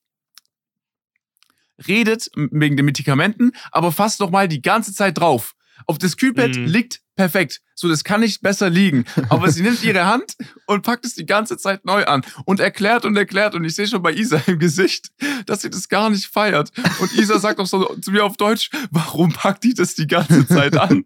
Redet 1.87 2.31
wegen 2.35 2.77
den 2.77 2.85
Medikamenten, 2.85 3.53
aber 3.71 3.90
fasst 3.92 4.21
noch 4.21 4.31
mal 4.31 4.47
die 4.49 4.62
ganze 4.62 4.92
Zeit 4.92 5.18
drauf. 5.18 5.55
Auf 5.87 5.99
das 5.99 6.16
Kühlpad 6.16 6.57
Mhm. 6.57 6.64
liegt 6.66 7.01
perfekt. 7.16 7.61
So, 7.75 7.88
das 7.88 8.05
kann 8.05 8.21
nicht 8.21 8.40
besser 8.42 8.71
liegen. 8.71 9.05
Aber 9.29 9.51
sie 9.51 9.62
nimmt 9.62 9.83
ihre 9.83 10.07
Hand 10.07 10.37
und 10.66 10.83
packt 10.83 11.05
es 11.05 11.14
die 11.14 11.27
ganze 11.27 11.57
Zeit 11.57 11.85
neu 11.85 12.05
an 12.05 12.25
und 12.45 12.61
erklärt 12.61 13.05
und 13.05 13.16
erklärt. 13.16 13.55
Und 13.55 13.64
ich 13.64 13.75
sehe 13.75 13.87
schon 13.87 14.03
bei 14.03 14.12
Isa 14.12 14.40
im 14.47 14.59
Gesicht, 14.59 15.09
dass 15.47 15.62
sie 15.62 15.71
das 15.71 15.88
gar 15.88 16.09
nicht 16.11 16.27
feiert. 16.27 16.71
Und 17.01 17.12
Isa 17.14 17.38
sagt 17.38 17.59
auch 17.61 17.66
so 17.66 17.95
zu 17.97 18.12
mir 18.12 18.25
auf 18.25 18.37
Deutsch, 18.37 18.71
warum 18.90 19.33
packt 19.33 19.64
die 19.64 19.75
das 19.75 19.95
die 19.95 20.07
ganze 20.07 20.47
Zeit 20.47 20.77
an? 20.77 21.05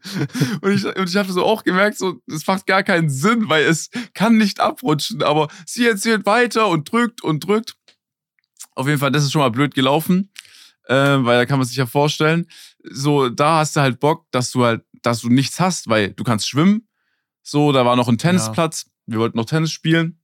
Und 0.61 0.73
ich, 0.73 0.85
und 0.85 1.09
ich 1.09 1.17
habe 1.17 1.33
so 1.33 1.45
auch 1.45 1.65
gemerkt, 1.65 1.99
so, 1.99 2.21
das 2.27 2.47
macht 2.47 2.67
gar 2.67 2.83
keinen 2.83 3.09
Sinn, 3.11 3.49
weil 3.49 3.65
es 3.65 3.91
kann 4.15 4.37
nicht 4.37 4.61
abrutschen. 4.61 5.23
Aber 5.23 5.49
sie 5.65 5.87
erzählt 5.87 6.27
weiter 6.27 6.69
und 6.69 6.91
drückt 6.93 7.23
und 7.23 7.47
drückt. 7.47 7.75
Auf 8.75 8.87
jeden 8.87 8.99
Fall, 8.99 9.11
das 9.13 9.25
ist 9.25 9.33
schon 9.33 9.41
mal 9.41 9.51
blöd 9.51 9.75
gelaufen. 9.75 10.31
Äh, 10.89 10.95
weil 10.95 11.39
da 11.39 11.47
kann 11.47 11.59
man 11.59 11.67
sich 11.67 11.77
ja 11.77 11.87
vorstellen, 11.87 12.47
so, 12.91 13.29
da 13.29 13.59
hast 13.59 13.77
du 13.77 13.81
halt 13.81 14.01
Bock, 14.01 14.27
dass 14.31 14.51
du 14.51 14.65
halt, 14.65 14.85
dass 15.03 15.21
du 15.21 15.29
nichts 15.29 15.61
hast, 15.61 15.89
weil 15.89 16.13
du 16.13 16.25
kannst 16.25 16.49
schwimmen. 16.49 16.89
So, 17.43 17.73
da 17.73 17.85
war 17.85 17.97
noch 17.97 18.09
ein 18.09 18.19
Tennisplatz. 18.19 18.91
Wir 19.07 19.19
wollten 19.19 19.37
noch 19.37 19.45
Tennis 19.47 19.71
spielen. 19.73 20.21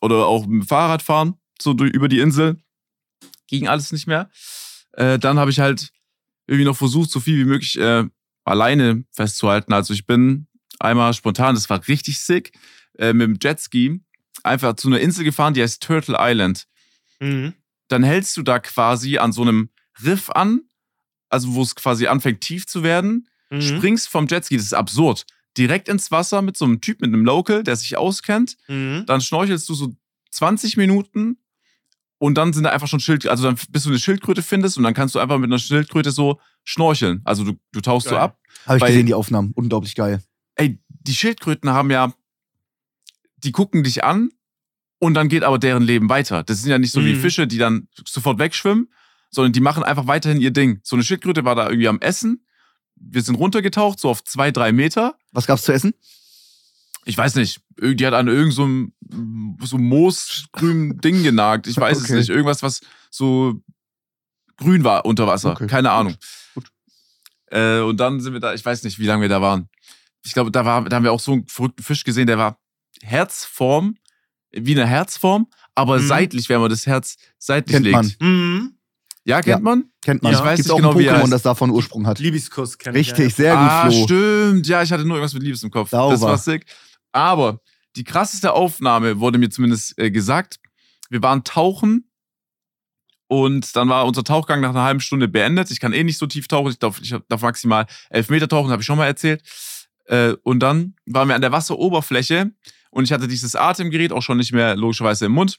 Oder 0.00 0.26
auch 0.26 0.46
mit 0.46 0.62
dem 0.62 0.66
Fahrrad 0.66 1.02
fahren, 1.02 1.34
so 1.60 1.74
durch, 1.74 1.92
über 1.92 2.08
die 2.08 2.18
Insel. 2.20 2.56
Ging 3.46 3.68
alles 3.68 3.92
nicht 3.92 4.06
mehr. 4.06 4.30
Äh, 4.92 5.18
dann 5.18 5.38
habe 5.38 5.50
ich 5.50 5.60
halt 5.60 5.92
irgendwie 6.46 6.64
noch 6.64 6.76
versucht, 6.76 7.10
so 7.10 7.20
viel 7.20 7.38
wie 7.38 7.44
möglich 7.44 7.78
äh, 7.78 8.04
alleine 8.44 9.04
festzuhalten. 9.12 9.72
Also 9.72 9.94
ich 9.94 10.06
bin 10.06 10.48
einmal 10.80 11.14
spontan, 11.14 11.54
das 11.54 11.70
war 11.70 11.86
richtig 11.86 12.18
sick, 12.20 12.52
äh, 12.98 13.12
mit 13.12 13.26
dem 13.28 13.38
Jetski 13.40 14.00
einfach 14.42 14.74
zu 14.74 14.88
einer 14.88 14.98
Insel 15.00 15.24
gefahren, 15.24 15.54
die 15.54 15.62
heißt 15.62 15.82
Turtle 15.82 16.16
Island 16.18 16.66
Mhm. 17.20 17.54
dann 17.86 18.02
hältst 18.02 18.36
du 18.36 18.42
da 18.42 18.58
quasi 18.58 19.18
an 19.18 19.30
so 19.32 19.42
einem 19.42 19.68
Riff 20.04 20.28
an, 20.30 20.62
also 21.32 21.54
wo 21.54 21.62
es 21.62 21.74
quasi 21.74 22.06
anfängt 22.06 22.40
tief 22.40 22.66
zu 22.66 22.82
werden, 22.82 23.28
Mhm. 23.50 23.60
springst 23.62 24.08
vom 24.08 24.26
Jetski, 24.28 24.56
das 24.56 24.66
ist 24.66 24.72
absurd, 24.74 25.26
direkt 25.58 25.88
ins 25.88 26.10
Wasser 26.10 26.40
mit 26.42 26.56
so 26.56 26.64
einem 26.64 26.80
Typ, 26.80 27.00
mit 27.00 27.08
einem 27.08 27.24
Local, 27.24 27.62
der 27.62 27.76
sich 27.76 27.96
auskennt, 27.96 28.56
Mhm. 28.68 29.04
dann 29.06 29.20
schnorchelst 29.20 29.68
du 29.68 29.74
so 29.74 29.94
20 30.30 30.76
Minuten 30.78 31.36
und 32.18 32.36
dann 32.36 32.52
sind 32.52 32.64
da 32.64 32.70
einfach 32.70 32.88
schon 32.88 33.00
Schild, 33.00 33.26
also 33.26 33.44
dann 33.44 33.56
bis 33.70 33.82
du 33.84 33.90
eine 33.90 33.98
Schildkröte 33.98 34.42
findest 34.42 34.78
und 34.78 34.84
dann 34.84 34.94
kannst 34.94 35.14
du 35.14 35.18
einfach 35.18 35.36
mit 35.38 35.48
einer 35.48 35.58
Schildkröte 35.58 36.10
so 36.12 36.40
schnorcheln. 36.64 37.20
Also 37.24 37.44
du, 37.44 37.52
du 37.72 37.80
tauchst 37.82 38.08
so 38.08 38.14
Geil. 38.14 38.22
ab. 38.24 38.38
Habe 38.66 38.78
ich 38.78 38.80
Bei- 38.80 38.88
gesehen, 38.88 39.06
die 39.06 39.14
Aufnahmen. 39.14 39.52
Unglaublich 39.54 39.94
geil. 39.94 40.22
Ey, 40.54 40.78
die 40.88 41.14
Schildkröten 41.14 41.70
haben 41.70 41.90
ja, 41.90 42.14
die 43.38 43.52
gucken 43.52 43.82
dich 43.82 44.04
an 44.04 44.30
und 44.98 45.14
dann 45.14 45.28
geht 45.28 45.42
aber 45.42 45.58
deren 45.58 45.82
Leben 45.82 46.08
weiter. 46.08 46.42
Das 46.44 46.60
sind 46.62 46.70
ja 46.70 46.78
nicht 46.78 46.92
so 46.92 47.04
wie 47.04 47.14
Mhm. 47.14 47.20
Fische, 47.20 47.46
die 47.46 47.58
dann 47.58 47.88
sofort 48.06 48.38
wegschwimmen, 48.38 48.88
sondern 49.32 49.52
die 49.52 49.60
machen 49.60 49.82
einfach 49.82 50.06
weiterhin 50.06 50.40
ihr 50.40 50.52
Ding. 50.52 50.80
So 50.84 50.94
eine 50.94 51.02
Schildkröte 51.04 51.44
war 51.44 51.54
da 51.56 51.68
irgendwie 51.68 51.88
am 51.88 52.00
Essen. 52.00 52.46
Wir 52.94 53.22
sind 53.22 53.34
runtergetaucht, 53.34 53.98
so 53.98 54.08
auf 54.10 54.22
zwei, 54.22 54.50
drei 54.52 54.70
Meter. 54.72 55.16
Was 55.32 55.46
gab's 55.46 55.62
zu 55.64 55.72
essen? 55.72 55.94
Ich 57.04 57.18
weiß 57.18 57.34
nicht, 57.34 57.60
die 57.80 58.06
hat 58.06 58.14
an 58.14 58.28
irgendeinem 58.28 58.92
so 59.60 59.66
so 59.66 59.78
moosgrünen 59.78 60.98
Ding 61.00 61.22
genagt. 61.24 61.66
Ich 61.66 61.76
weiß 61.76 61.98
Okay. 62.04 62.12
es 62.12 62.18
nicht. 62.18 62.28
Irgendwas, 62.28 62.62
was 62.62 62.80
so 63.10 63.60
grün 64.56 64.84
war 64.84 65.04
unter 65.04 65.26
Wasser. 65.26 65.52
Okay. 65.52 65.66
Keine 65.66 65.90
Ahnung. 65.90 66.14
Gut. 66.54 66.68
Äh, 67.46 67.80
und 67.80 67.96
dann 67.98 68.20
sind 68.20 68.34
wir 68.34 68.40
da, 68.40 68.54
ich 68.54 68.64
weiß 68.64 68.84
nicht, 68.84 68.98
wie 69.00 69.06
lange 69.06 69.22
wir 69.22 69.28
da 69.28 69.40
waren. 69.42 69.68
Ich 70.24 70.32
glaube, 70.32 70.52
da, 70.52 70.64
war, 70.64 70.84
da 70.84 70.94
haben 70.96 71.02
wir 71.04 71.12
auch 71.12 71.18
so 71.20 71.32
einen 71.32 71.48
verrückten 71.48 71.82
Fisch 71.82 72.04
gesehen, 72.04 72.28
der 72.28 72.38
war 72.38 72.58
Herzform, 73.02 73.96
wie 74.52 74.72
eine 74.72 74.86
Herzform, 74.86 75.48
aber 75.74 75.98
Mhm. 75.98 76.06
seitlich, 76.06 76.48
wenn 76.48 76.60
man 76.60 76.70
das 76.70 76.86
Herz 76.86 77.16
seitlich 77.38 77.74
Kennt 77.74 77.86
legt. 77.86 78.20
man. 78.20 78.30
Mhm. 78.30 78.78
Ja, 79.24 79.36
kennt 79.40 79.46
Ja. 79.46 79.58
man? 79.60 79.84
Kennt 80.02 80.22
man. 80.22 80.32
Ich 80.32 80.38
weiß 80.40 80.56
Gibt's 80.56 80.64
nicht 80.64 80.72
auch 80.72 80.76
genau, 80.76 80.90
ein 80.92 80.98
wie 80.98 81.06
er 81.06 81.22
Pokémon, 81.22 81.30
das 81.30 81.42
davon 81.42 81.70
Ursprung 81.70 82.06
hat. 82.06 82.18
Liebeskuss 82.18 82.76
kenn 82.78 82.94
ich. 82.96 83.08
Richtig, 83.10 83.34
sehr 83.34 83.52
gut, 83.54 83.62
ah, 83.70 83.90
Flo. 83.90 84.04
stimmt. 84.04 84.66
Ja, 84.66 84.82
ich 84.82 84.90
hatte 84.92 85.04
nur 85.04 85.16
irgendwas 85.16 85.34
mit 85.34 85.42
Liebes 85.44 85.62
im 85.62 85.70
Kopf. 85.70 85.90
Das 85.90 85.98
Sauber. 86.20 86.32
war 86.32 86.38
sick. 86.38 86.66
Aber 87.12 87.60
die 87.96 88.04
krasseste 88.04 88.52
Aufnahme 88.52 89.20
wurde 89.20 89.38
mir 89.38 89.50
zumindest 89.50 89.96
äh, 89.98 90.10
gesagt. 90.10 90.58
Wir 91.08 91.22
waren 91.22 91.44
tauchen 91.44 92.10
und 93.28 93.76
dann 93.76 93.88
war 93.88 94.06
unser 94.06 94.24
Tauchgang 94.24 94.60
nach 94.60 94.70
einer 94.70 94.82
halben 94.82 95.00
Stunde 95.00 95.28
beendet. 95.28 95.70
Ich 95.70 95.78
kann 95.80 95.92
eh 95.92 96.02
nicht 96.04 96.18
so 96.18 96.26
tief 96.26 96.48
tauchen. 96.48 96.70
Ich 96.72 96.78
darf, 96.78 97.00
ich 97.00 97.14
darf 97.28 97.42
maximal 97.42 97.86
elf 98.10 98.28
Meter 98.28 98.48
tauchen, 98.48 98.70
habe 98.70 98.82
ich 98.82 98.86
schon 98.86 98.98
mal 98.98 99.06
erzählt. 99.06 99.42
Äh, 100.06 100.34
und 100.42 100.60
dann 100.60 100.94
waren 101.06 101.28
wir 101.28 101.34
an 101.34 101.40
der 101.40 101.52
Wasseroberfläche 101.52 102.50
und 102.90 103.04
ich 103.04 103.12
hatte 103.12 103.28
dieses 103.28 103.54
Atemgerät 103.54 104.12
auch 104.12 104.22
schon 104.22 104.38
nicht 104.38 104.52
mehr 104.52 104.74
logischerweise 104.74 105.26
im 105.26 105.32
Mund. 105.32 105.58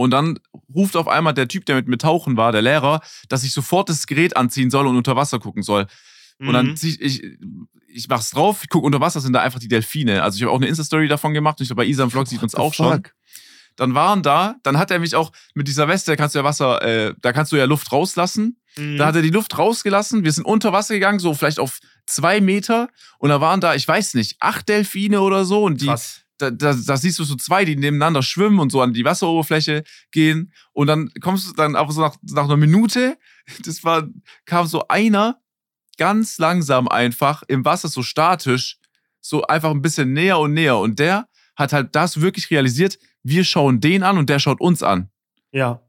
Und 0.00 0.12
dann 0.12 0.38
ruft 0.74 0.96
auf 0.96 1.08
einmal 1.08 1.34
der 1.34 1.46
Typ, 1.46 1.66
der 1.66 1.76
mit 1.76 1.86
mir 1.86 1.98
tauchen 1.98 2.36
war, 2.38 2.52
der 2.52 2.62
Lehrer, 2.62 3.02
dass 3.28 3.44
ich 3.44 3.52
sofort 3.52 3.90
das 3.90 4.06
Gerät 4.06 4.34
anziehen 4.36 4.70
soll 4.70 4.86
und 4.86 4.96
unter 4.96 5.14
Wasser 5.14 5.38
gucken 5.38 5.62
soll. 5.62 5.86
Und 6.38 6.54
dann 6.54 6.68
Mhm. 6.68 6.76
zieh 6.76 6.96
ich, 6.98 7.22
ich, 7.22 7.38
ich 7.86 8.08
mach's 8.08 8.30
drauf, 8.30 8.60
ich 8.62 8.70
guck 8.70 8.82
unter 8.82 9.00
Wasser, 9.00 9.20
sind 9.20 9.34
da 9.34 9.42
einfach 9.42 9.58
die 9.60 9.68
Delfine. 9.68 10.22
Also 10.22 10.36
ich 10.36 10.42
habe 10.42 10.52
auch 10.52 10.56
eine 10.56 10.68
Insta-Story 10.68 11.06
davon 11.06 11.34
gemacht 11.34 11.58
und 11.58 11.64
ich 11.64 11.68
glaube, 11.68 11.82
bei 11.82 11.86
Isa 11.86 12.02
im 12.04 12.10
Vlog 12.10 12.28
sieht 12.28 12.40
man 12.40 12.46
es 12.46 12.54
auch 12.54 12.72
schon. 12.72 12.92
Fuck. 12.94 13.12
Dann 13.76 13.92
waren 13.94 14.22
da, 14.22 14.56
dann 14.62 14.78
hat 14.78 14.90
er 14.90 14.98
mich 15.00 15.14
auch 15.14 15.32
mit 15.54 15.68
dieser 15.68 15.86
Weste, 15.86 16.10
da 16.12 16.16
kannst 16.16 16.34
du 16.34 16.38
ja 16.38 16.44
Wasser, 16.44 16.80
äh, 16.82 17.14
da 17.20 17.32
kannst 17.34 17.52
du 17.52 17.56
ja 17.56 17.66
Luft 17.66 17.92
rauslassen. 17.92 18.58
Mhm. 18.78 18.96
Da 18.96 19.06
hat 19.06 19.16
er 19.16 19.22
die 19.22 19.30
Luft 19.30 19.58
rausgelassen, 19.58 20.24
wir 20.24 20.32
sind 20.32 20.44
unter 20.44 20.72
Wasser 20.72 20.94
gegangen, 20.94 21.18
so 21.18 21.34
vielleicht 21.34 21.58
auf 21.58 21.78
zwei 22.06 22.40
Meter. 22.40 22.88
Und 23.18 23.28
da 23.28 23.40
waren 23.42 23.60
da, 23.60 23.74
ich 23.74 23.86
weiß 23.86 24.14
nicht, 24.14 24.36
acht 24.40 24.66
Delfine 24.68 25.20
oder 25.20 25.44
so. 25.44 25.62
Und 25.64 25.82
die, 25.82 25.86
Krass. 25.86 26.19
Da, 26.40 26.50
da, 26.50 26.74
da 26.74 26.96
siehst 26.96 27.18
du 27.18 27.24
so 27.24 27.36
zwei, 27.36 27.64
die 27.64 27.76
nebeneinander 27.76 28.22
schwimmen 28.22 28.58
und 28.58 28.70
so 28.70 28.80
an 28.80 28.92
die 28.92 29.04
Wasseroberfläche 29.04 29.84
gehen. 30.10 30.52
Und 30.72 30.86
dann 30.86 31.10
kommst 31.20 31.48
du 31.48 31.52
dann 31.52 31.76
aber 31.76 31.92
so 31.92 32.00
nach, 32.00 32.16
nach 32.22 32.44
einer 32.44 32.56
Minute, 32.56 33.18
das 33.64 33.84
war, 33.84 34.08
kam 34.46 34.66
so 34.66 34.86
einer 34.88 35.40
ganz 35.96 36.38
langsam 36.38 36.88
einfach 36.88 37.42
im 37.48 37.64
Wasser 37.64 37.88
so 37.88 38.02
statisch, 38.02 38.78
so 39.20 39.42
einfach 39.42 39.70
ein 39.70 39.82
bisschen 39.82 40.12
näher 40.12 40.38
und 40.38 40.54
näher. 40.54 40.78
Und 40.78 40.98
der 40.98 41.28
hat 41.56 41.72
halt 41.72 41.94
das 41.94 42.20
wirklich 42.20 42.50
realisiert, 42.50 42.98
wir 43.22 43.44
schauen 43.44 43.80
den 43.80 44.02
an 44.02 44.16
und 44.16 44.30
der 44.30 44.38
schaut 44.38 44.60
uns 44.60 44.82
an. 44.82 45.10
Ja. 45.52 45.82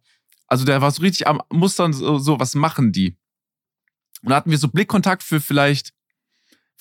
Also 0.48 0.66
der 0.66 0.82
war 0.82 0.92
so 0.92 1.02
richtig 1.02 1.28
am 1.28 1.42
Mustern, 1.50 1.94
so, 1.94 2.18
so 2.18 2.40
was 2.40 2.56
machen 2.56 2.92
die? 2.92 3.18
Und 4.22 4.32
da 4.32 4.36
hatten 4.36 4.52
wir 4.52 4.58
so 4.58 4.68
Blickkontakt 4.68 5.24
für 5.24 5.40
vielleicht, 5.40 5.94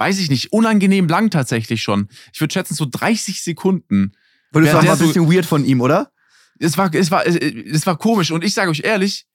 weiß 0.01 0.19
ich 0.19 0.31
nicht, 0.31 0.53
unangenehm 0.53 1.07
lang 1.09 1.31
tatsächlich 1.31 1.83
schon. 1.83 2.09
Ich 2.33 2.41
würde 2.41 2.53
schätzen, 2.53 2.75
so 2.75 2.87
30 2.91 3.43
Sekunden. 3.43 4.13
Der 4.53 4.63
auch 4.79 4.83
mal 4.83 4.93
ein 4.93 4.99
so- 4.99 5.07
bisschen 5.07 5.31
weird 5.33 5.47
von 5.47 5.65
ihm, 5.65 5.81
oder? 5.81 6.11
Es 6.59 6.77
war, 6.77 6.93
es 6.93 7.11
war, 7.11 7.25
es 7.27 7.87
war 7.87 7.97
komisch. 7.97 8.31
Und 8.33 8.43
ich 8.43 8.53
sage 8.55 8.71
euch 8.71 8.81
ehrlich, 8.85 9.27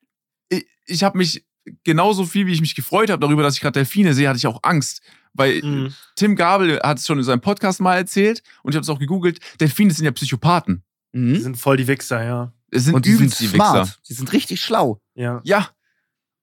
ich, 0.49 0.65
ich 0.85 1.03
habe 1.03 1.17
mich 1.17 1.45
genauso 1.83 2.25
viel, 2.25 2.45
wie 2.47 2.51
ich 2.53 2.61
mich 2.61 2.75
gefreut 2.75 3.09
habe 3.09 3.19
darüber, 3.21 3.41
dass 3.43 3.55
ich 3.55 3.61
gerade 3.61 3.79
Delfine 3.79 4.13
sehe, 4.13 4.27
hatte 4.27 4.37
ich 4.37 4.47
auch 4.47 4.59
Angst. 4.63 5.01
Weil 5.33 5.61
Mhm. 5.63 5.93
Tim 6.15 6.35
Gabel 6.35 6.79
hat 6.83 6.97
es 6.99 7.05
schon 7.07 7.17
in 7.17 7.23
seinem 7.23 7.41
Podcast 7.41 7.79
mal 7.81 7.95
erzählt 7.95 8.41
und 8.63 8.71
ich 8.73 8.75
habe 8.75 8.83
es 8.83 8.89
auch 8.89 8.99
gegoogelt. 8.99 9.39
Delfine 9.59 9.93
sind 9.93 10.05
ja 10.05 10.11
Psychopathen. 10.11 10.83
Die 11.13 11.19
Mhm. 11.19 11.35
sind 11.41 11.57
voll 11.57 11.77
die 11.77 11.87
Wichser, 11.87 12.23
ja. 12.23 12.53
Es 12.71 12.85
sind 12.85 12.93
Und 12.95 13.05
die 13.05 13.13
sind 13.13 13.37
die 13.39 13.43
Wichser. 13.53 13.55
smart. 13.55 13.99
Die 14.09 14.13
sind 14.13 14.31
richtig 14.33 14.61
schlau. 14.61 14.99
Ja. 15.15 15.41
Ja. 15.43 15.69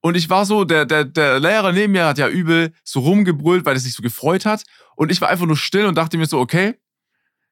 Und 0.04 0.16
ich 0.16 0.28
war 0.28 0.44
so, 0.44 0.64
der, 0.64 0.84
der, 0.84 1.04
der 1.04 1.38
Lehrer 1.38 1.72
neben 1.72 1.92
mir 1.92 2.06
hat 2.06 2.18
ja 2.18 2.28
übel 2.28 2.72
so 2.84 3.00
rumgebrüllt, 3.00 3.64
weil 3.64 3.76
er 3.76 3.80
sich 3.80 3.94
so 3.94 4.02
gefreut 4.02 4.44
hat. 4.44 4.64
Und 4.96 5.10
ich 5.12 5.20
war 5.20 5.28
einfach 5.28 5.46
nur 5.46 5.56
still 5.56 5.86
und 5.86 5.96
dachte 5.96 6.18
mir 6.18 6.26
so, 6.26 6.40
okay, 6.40 6.74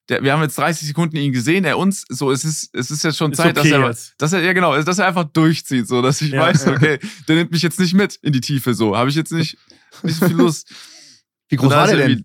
der, 0.08 0.24
wir 0.24 0.32
haben 0.32 0.42
jetzt 0.42 0.58
30 0.58 0.88
Sekunden 0.88 1.14
ihn 1.16 1.32
gesehen, 1.32 1.64
er 1.64 1.78
uns, 1.78 2.04
so, 2.08 2.32
es 2.32 2.44
ist, 2.44 2.74
es 2.74 2.90
ist 2.90 3.04
jetzt 3.04 3.16
schon 3.16 3.30
Ist 3.30 3.36
Zeit, 3.36 3.56
okay 3.56 3.70
dass 3.70 3.78
er, 3.80 3.88
jetzt. 3.88 4.14
dass 4.18 4.32
er, 4.32 4.42
ja 4.42 4.52
genau, 4.52 4.76
dass 4.82 4.98
er 4.98 5.06
einfach 5.06 5.24
durchzieht, 5.24 5.86
so, 5.86 6.02
dass 6.02 6.20
ich 6.20 6.32
Ja. 6.32 6.40
weiß, 6.40 6.66
okay, 6.66 6.98
der 7.28 7.36
nimmt 7.36 7.52
mich 7.52 7.62
jetzt 7.62 7.78
nicht 7.78 7.94
mit 7.94 8.16
in 8.16 8.32
die 8.32 8.40
Tiefe, 8.40 8.74
so, 8.74 8.96
habe 8.96 9.08
ich 9.08 9.14
jetzt 9.16 9.30
nicht, 9.30 9.56
nicht 10.02 10.18
so 10.18 10.26
viel 10.26 10.36
Lust. 10.36 10.68
Wie 11.48 11.56
groß 11.56 11.70
war 11.72 11.86
der 11.86 11.98
er 12.00 12.08
denn? 12.08 12.24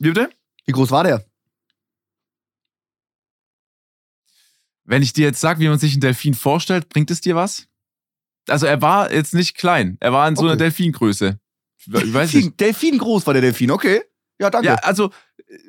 Wie 0.00 0.08
bitte? 0.08 0.30
Wie 0.66 0.72
groß 0.72 0.90
war 0.90 1.04
der? 1.04 1.24
Wenn 4.84 5.02
ich 5.02 5.12
dir 5.12 5.26
jetzt 5.26 5.40
sage, 5.40 5.60
wie 5.60 5.68
man 5.68 5.78
sich 5.78 5.92
einen 5.92 6.00
Delfin 6.00 6.34
vorstellt, 6.34 6.88
bringt 6.88 7.10
es 7.12 7.20
dir 7.20 7.36
was? 7.36 7.68
Also 8.48 8.66
er 8.66 8.80
war 8.82 9.12
jetzt 9.12 9.34
nicht 9.34 9.56
klein, 9.56 9.96
er 10.00 10.12
war 10.12 10.26
in 10.28 10.36
so 10.36 10.42
einer 10.42 10.52
Okay. 10.52 10.58
Delfingröße. 10.64 11.38
Ich 11.78 11.92
weiß 11.92 12.34
nicht. 12.34 12.44
Delfin, 12.44 12.56
Delfin 12.56 12.98
groß 12.98 13.26
war 13.26 13.32
der 13.34 13.42
Delfin, 13.42 13.70
okay. 13.70 14.02
Ja, 14.40 14.50
danke. 14.50 14.68
Ja, 14.68 14.74
also 14.76 15.10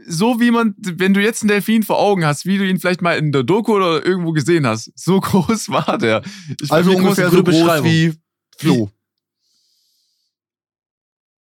so 0.07 0.39
wie 0.39 0.51
man, 0.51 0.75
wenn 0.77 1.13
du 1.13 1.21
jetzt 1.21 1.41
einen 1.41 1.49
Delfin 1.49 1.83
vor 1.83 1.99
Augen 1.99 2.25
hast, 2.25 2.45
wie 2.45 2.57
du 2.57 2.65
ihn 2.67 2.79
vielleicht 2.79 3.01
mal 3.01 3.17
in 3.17 3.31
der 3.31 3.43
Doku 3.43 3.73
oder 3.75 4.05
irgendwo 4.05 4.31
gesehen 4.31 4.65
hast, 4.67 4.91
so 4.95 5.19
groß 5.21 5.69
war 5.69 5.97
der. 5.97 6.21
Ich 6.61 6.71
also 6.71 6.91
ungefähr 6.95 7.29
so 7.29 7.43
groß 7.43 7.55
Beschreibung? 7.55 7.85
wie 7.89 8.13
Flo. 8.57 8.91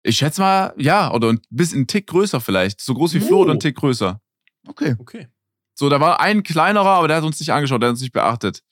Ich 0.03 0.17
schätze 0.17 0.41
mal, 0.41 0.73
ja, 0.79 1.12
oder 1.12 1.31
ein 1.33 1.41
bisschen 1.51 1.79
einen 1.79 1.87
Tick 1.87 2.07
größer 2.07 2.41
vielleicht. 2.41 2.81
So 2.81 2.95
groß 2.95 3.14
wie 3.14 3.21
Flo 3.21 3.38
Oh. 3.38 3.43
oder 3.43 3.53
ein 3.53 3.61
Tick 3.61 3.77
größer. 3.77 4.21
Okay. 4.67 4.95
Okay. 4.99 5.29
So, 5.75 5.88
da 5.88 6.01
war 6.01 6.21
ein 6.21 6.43
kleinerer, 6.43 6.87
aber 6.91 7.09
der 7.09 7.19
hat 7.19 7.25
uns 7.25 7.38
nicht 7.41 7.53
angeschaut, 7.53 7.83
der 7.83 7.88
hat 7.88 7.95
uns 7.95 8.01
nicht 8.01 8.12
beachtet. 8.12 8.62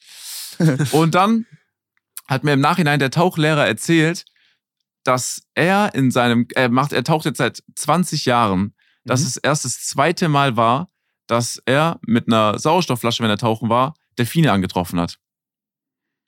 Und 0.92 1.14
dann 1.14 1.46
hat 2.28 2.44
mir 2.44 2.52
im 2.54 2.60
Nachhinein 2.60 2.98
der 2.98 3.10
Tauchlehrer 3.10 3.66
erzählt, 3.66 4.24
dass 5.04 5.42
er 5.54 5.94
in 5.94 6.10
seinem, 6.10 6.46
er 6.54 6.68
macht, 6.68 6.92
er 6.92 7.04
taucht 7.04 7.24
jetzt 7.26 7.38
seit 7.38 7.62
20 7.76 8.24
Jahren, 8.24 8.74
dass 9.04 9.20
Mhm. 9.20 9.26
es 9.26 9.36
erst 9.36 9.64
das 9.64 9.84
zweite 9.84 10.28
Mal 10.28 10.56
war, 10.56 10.90
dass 11.28 11.62
er 11.66 12.00
mit 12.06 12.26
einer 12.26 12.58
Sauerstoffflasche, 12.58 13.22
wenn 13.22 13.30
er 13.30 13.38
tauchen 13.38 13.68
war, 13.68 13.94
Delfine 14.18 14.50
angetroffen 14.52 14.98
hat. 15.00 15.18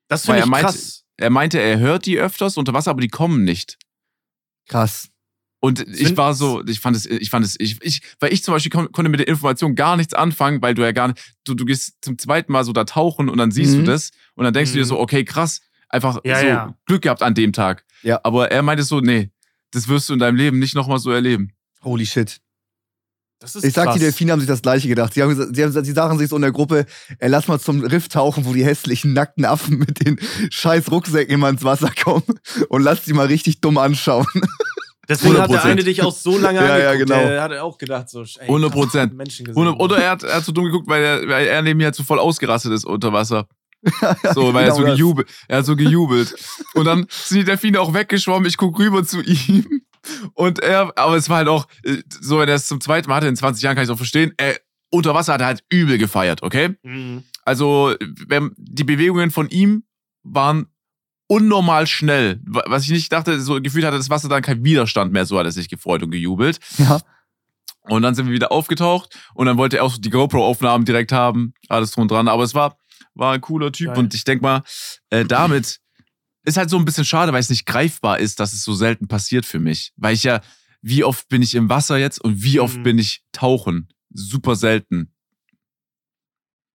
Das 0.08 0.24
finde 0.24 0.40
er 0.40 0.44
ich 0.44 0.50
meinte- 0.50 0.66
krass. 0.72 1.04
Er 1.20 1.30
meinte, 1.30 1.60
er 1.60 1.78
hört 1.80 2.06
die 2.06 2.18
öfters 2.18 2.56
unter 2.56 2.72
Wasser, 2.72 2.92
aber 2.92 3.00
die 3.00 3.08
kommen 3.08 3.42
nicht. 3.42 3.76
Krass. 4.68 5.08
Und 5.60 5.80
ich 5.88 6.06
Sind- 6.08 6.16
war 6.16 6.34
so, 6.34 6.64
ich 6.64 6.78
fand 6.78 6.94
es, 6.96 7.04
ich 7.06 7.30
fand 7.30 7.44
es, 7.44 7.56
ich, 7.58 7.82
ich, 7.82 8.00
weil 8.20 8.32
ich 8.32 8.44
zum 8.44 8.54
Beispiel 8.54 8.70
kon 8.70 8.92
konnte 8.92 9.08
mit 9.10 9.18
der 9.18 9.26
Information 9.26 9.74
gar 9.74 9.96
nichts 9.96 10.14
anfangen, 10.14 10.62
weil 10.62 10.74
du 10.74 10.82
ja 10.82 10.92
gar 10.92 11.08
nicht, 11.08 11.34
du, 11.44 11.54
du 11.54 11.64
gehst 11.64 11.94
zum 12.00 12.16
zweiten 12.16 12.52
Mal 12.52 12.62
so 12.62 12.72
da 12.72 12.84
tauchen 12.84 13.28
und 13.28 13.38
dann 13.38 13.50
siehst 13.50 13.74
Mhm. 13.74 13.78
du 13.78 13.90
das 13.90 14.12
und 14.36 14.44
dann 14.44 14.54
denkst 14.54 14.70
du 14.70 14.78
dir 14.78 14.84
Mhm. 14.84 14.88
so, 14.88 15.00
okay, 15.00 15.24
krass, 15.24 15.60
einfach 15.88 16.20
Ja, 16.24 16.40
so 16.40 16.46
ja. 16.46 16.74
Glück 16.86 17.02
gehabt 17.02 17.22
an 17.22 17.34
dem 17.34 17.52
Tag. 17.52 17.84
Ja. 18.02 18.20
Aber 18.24 18.50
er 18.50 18.62
meinte 18.62 18.82
so, 18.84 19.00
nee, 19.00 19.30
das 19.72 19.88
wirst 19.88 20.08
du 20.08 20.14
in 20.14 20.18
deinem 20.18 20.36
Leben 20.36 20.58
nicht 20.58 20.74
nochmal 20.74 20.98
so 20.98 21.10
erleben. 21.10 21.52
Holy 21.82 22.06
shit. 22.06 22.38
Das 23.40 23.54
ist 23.54 23.64
Ich 23.64 23.72
sag, 23.74 23.84
krass. 23.84 23.94
die 23.94 24.00
Delfine 24.00 24.32
haben 24.32 24.40
sich 24.40 24.48
das 24.48 24.62
Gleiche 24.62 24.88
gedacht. 24.88 25.14
Sie, 25.14 25.22
haben, 25.22 25.28
gesagt- 25.28 25.54
sie, 25.54 25.62
haben, 25.62 25.84
sie 25.84 25.92
sagen 25.92 26.18
sich 26.18 26.28
so 26.28 26.34
in 26.36 26.42
der 26.42 26.50
Gruppe, 26.50 26.86
ey, 27.20 27.28
lass 27.28 27.46
mal 27.46 27.60
zum 27.60 27.82
Riff 27.84 28.08
tauchen, 28.08 28.44
wo 28.46 28.52
die 28.52 28.64
hässlichen 28.64 29.12
nackten 29.12 29.44
Affen 29.44 29.78
mit 29.78 30.04
den 30.04 30.18
scheiß 30.50 30.90
Rucksäcken 30.90 31.34
immer 31.34 31.48
ins 31.48 31.62
Wasser 31.62 31.92
kommen 32.02 32.24
und 32.68 32.82
lass 32.82 33.04
die 33.04 33.12
mal 33.12 33.26
richtig 33.26 33.60
dumm 33.60 33.78
anschauen. 33.78 34.26
Deswegen 35.08 35.38
hat 35.40 35.50
der 35.50 35.60
100%. 35.62 35.64
eine 35.70 35.84
dich 35.84 36.02
auch 36.02 36.12
so 36.12 36.36
lange 36.36 36.58
Ja, 36.66 36.78
ja, 36.78 36.90
angeguckt. 36.90 37.10
genau. 37.16 37.28
Der 37.28 37.42
hat 37.42 37.52
auch 37.58 37.78
gedacht, 37.78 38.10
so, 38.10 38.22
ey, 38.22 38.48
100%. 38.50 38.90
krass, 38.90 39.10
Menschen 39.12 39.46
gesehen. 39.46 39.66
Und, 39.68 39.74
oder 39.80 39.98
er 39.98 40.10
hat, 40.10 40.22
er 40.24 40.34
hat 40.36 40.44
so 40.44 40.52
dumm 40.52 40.64
geguckt, 40.64 40.88
weil 40.88 41.02
er, 41.02 41.28
weil 41.28 41.46
er 41.46 41.62
neben 41.62 41.78
mir 41.78 41.84
halt 41.86 41.94
so 41.94 42.02
voll 42.02 42.18
ausgerastet 42.18 42.72
ist 42.72 42.84
unter 42.84 43.12
Wasser. 43.12 43.46
So, 44.34 44.52
weil 44.54 44.64
er 44.64 44.70
genau 44.70 44.76
so 44.76 44.82
das. 44.84 44.92
gejubelt, 44.96 45.28
er 45.48 45.58
hat 45.58 45.66
so 45.66 45.76
gejubelt. 45.76 46.34
Und 46.74 46.84
dann 46.84 47.06
sind 47.10 47.38
die 47.38 47.44
Delfine 47.44 47.80
auch 47.80 47.94
weggeschwommen, 47.94 48.46
ich 48.48 48.56
guck 48.56 48.78
rüber 48.78 49.04
zu 49.04 49.22
ihm. 49.22 49.82
Und 50.34 50.58
er, 50.60 50.92
aber 50.96 51.16
es 51.16 51.28
war 51.28 51.38
halt 51.38 51.48
auch, 51.48 51.66
äh, 51.84 51.98
so, 52.20 52.38
wenn 52.38 52.48
er 52.48 52.54
es 52.54 52.66
zum 52.66 52.80
zweiten 52.80 53.08
Mal 53.08 53.16
hatte, 53.16 53.26
in 53.28 53.36
20 53.36 53.62
Jahren 53.62 53.74
kann 53.76 53.82
ich 53.84 53.88
es 53.88 53.92
auch 53.94 53.98
verstehen, 53.98 54.32
er, 54.36 54.56
unter 54.90 55.14
Wasser 55.14 55.34
hat 55.34 55.40
er 55.42 55.48
halt 55.48 55.64
übel 55.68 55.98
gefeiert, 55.98 56.42
okay? 56.42 56.76
Mhm. 56.82 57.24
Also, 57.44 57.94
wenn, 58.26 58.52
die 58.56 58.84
Bewegungen 58.84 59.30
von 59.30 59.48
ihm 59.50 59.84
waren 60.22 60.66
unnormal 61.26 61.86
schnell. 61.86 62.40
Wa- 62.46 62.64
Was 62.66 62.84
ich 62.84 62.90
nicht 62.90 63.12
dachte, 63.12 63.40
so 63.40 63.60
gefühlt 63.60 63.84
hatte 63.84 63.96
das 63.98 64.08
Wasser 64.10 64.28
dann 64.28 64.42
keinen 64.42 64.64
Widerstand 64.64 65.12
mehr, 65.12 65.26
so 65.26 65.38
hat 65.38 65.46
er 65.46 65.52
sich 65.52 65.68
gefreut 65.68 66.02
und 66.02 66.10
gejubelt. 66.10 66.58
Ja. 66.78 67.00
Und 67.82 68.02
dann 68.02 68.14
sind 68.14 68.26
wir 68.26 68.32
wieder 68.34 68.52
aufgetaucht 68.52 69.14
und 69.34 69.46
dann 69.46 69.56
wollte 69.58 69.78
er 69.78 69.84
auch 69.84 69.92
so 69.92 70.00
die 70.00 70.10
GoPro-Aufnahmen 70.10 70.84
direkt 70.84 71.12
haben, 71.12 71.52
alles 71.68 71.90
drum 71.92 72.02
und 72.02 72.10
dran. 72.10 72.28
Aber 72.28 72.42
es 72.44 72.54
war, 72.54 72.76
war 73.18 73.34
ein 73.34 73.40
cooler 73.40 73.72
Typ 73.72 73.88
Geil. 73.88 73.98
und 73.98 74.14
ich 74.14 74.24
denk 74.24 74.40
mal, 74.42 74.62
äh, 75.10 75.24
damit 75.24 75.80
ist 76.44 76.56
halt 76.56 76.70
so 76.70 76.78
ein 76.78 76.84
bisschen 76.84 77.04
schade, 77.04 77.32
weil 77.32 77.40
es 77.40 77.50
nicht 77.50 77.66
greifbar 77.66 78.18
ist, 78.20 78.40
dass 78.40 78.52
es 78.52 78.62
so 78.64 78.72
selten 78.74 79.08
passiert 79.08 79.44
für 79.44 79.58
mich. 79.58 79.92
Weil 79.96 80.14
ich 80.14 80.22
ja, 80.22 80.40
wie 80.80 81.04
oft 81.04 81.28
bin 81.28 81.42
ich 81.42 81.54
im 81.54 81.68
Wasser 81.68 81.98
jetzt 81.98 82.20
und 82.20 82.42
wie 82.42 82.60
oft 82.60 82.78
Mhm. 82.78 82.82
bin 82.84 82.98
ich 82.98 83.22
tauchen? 83.32 83.88
Super 84.14 84.56
selten. 84.56 85.12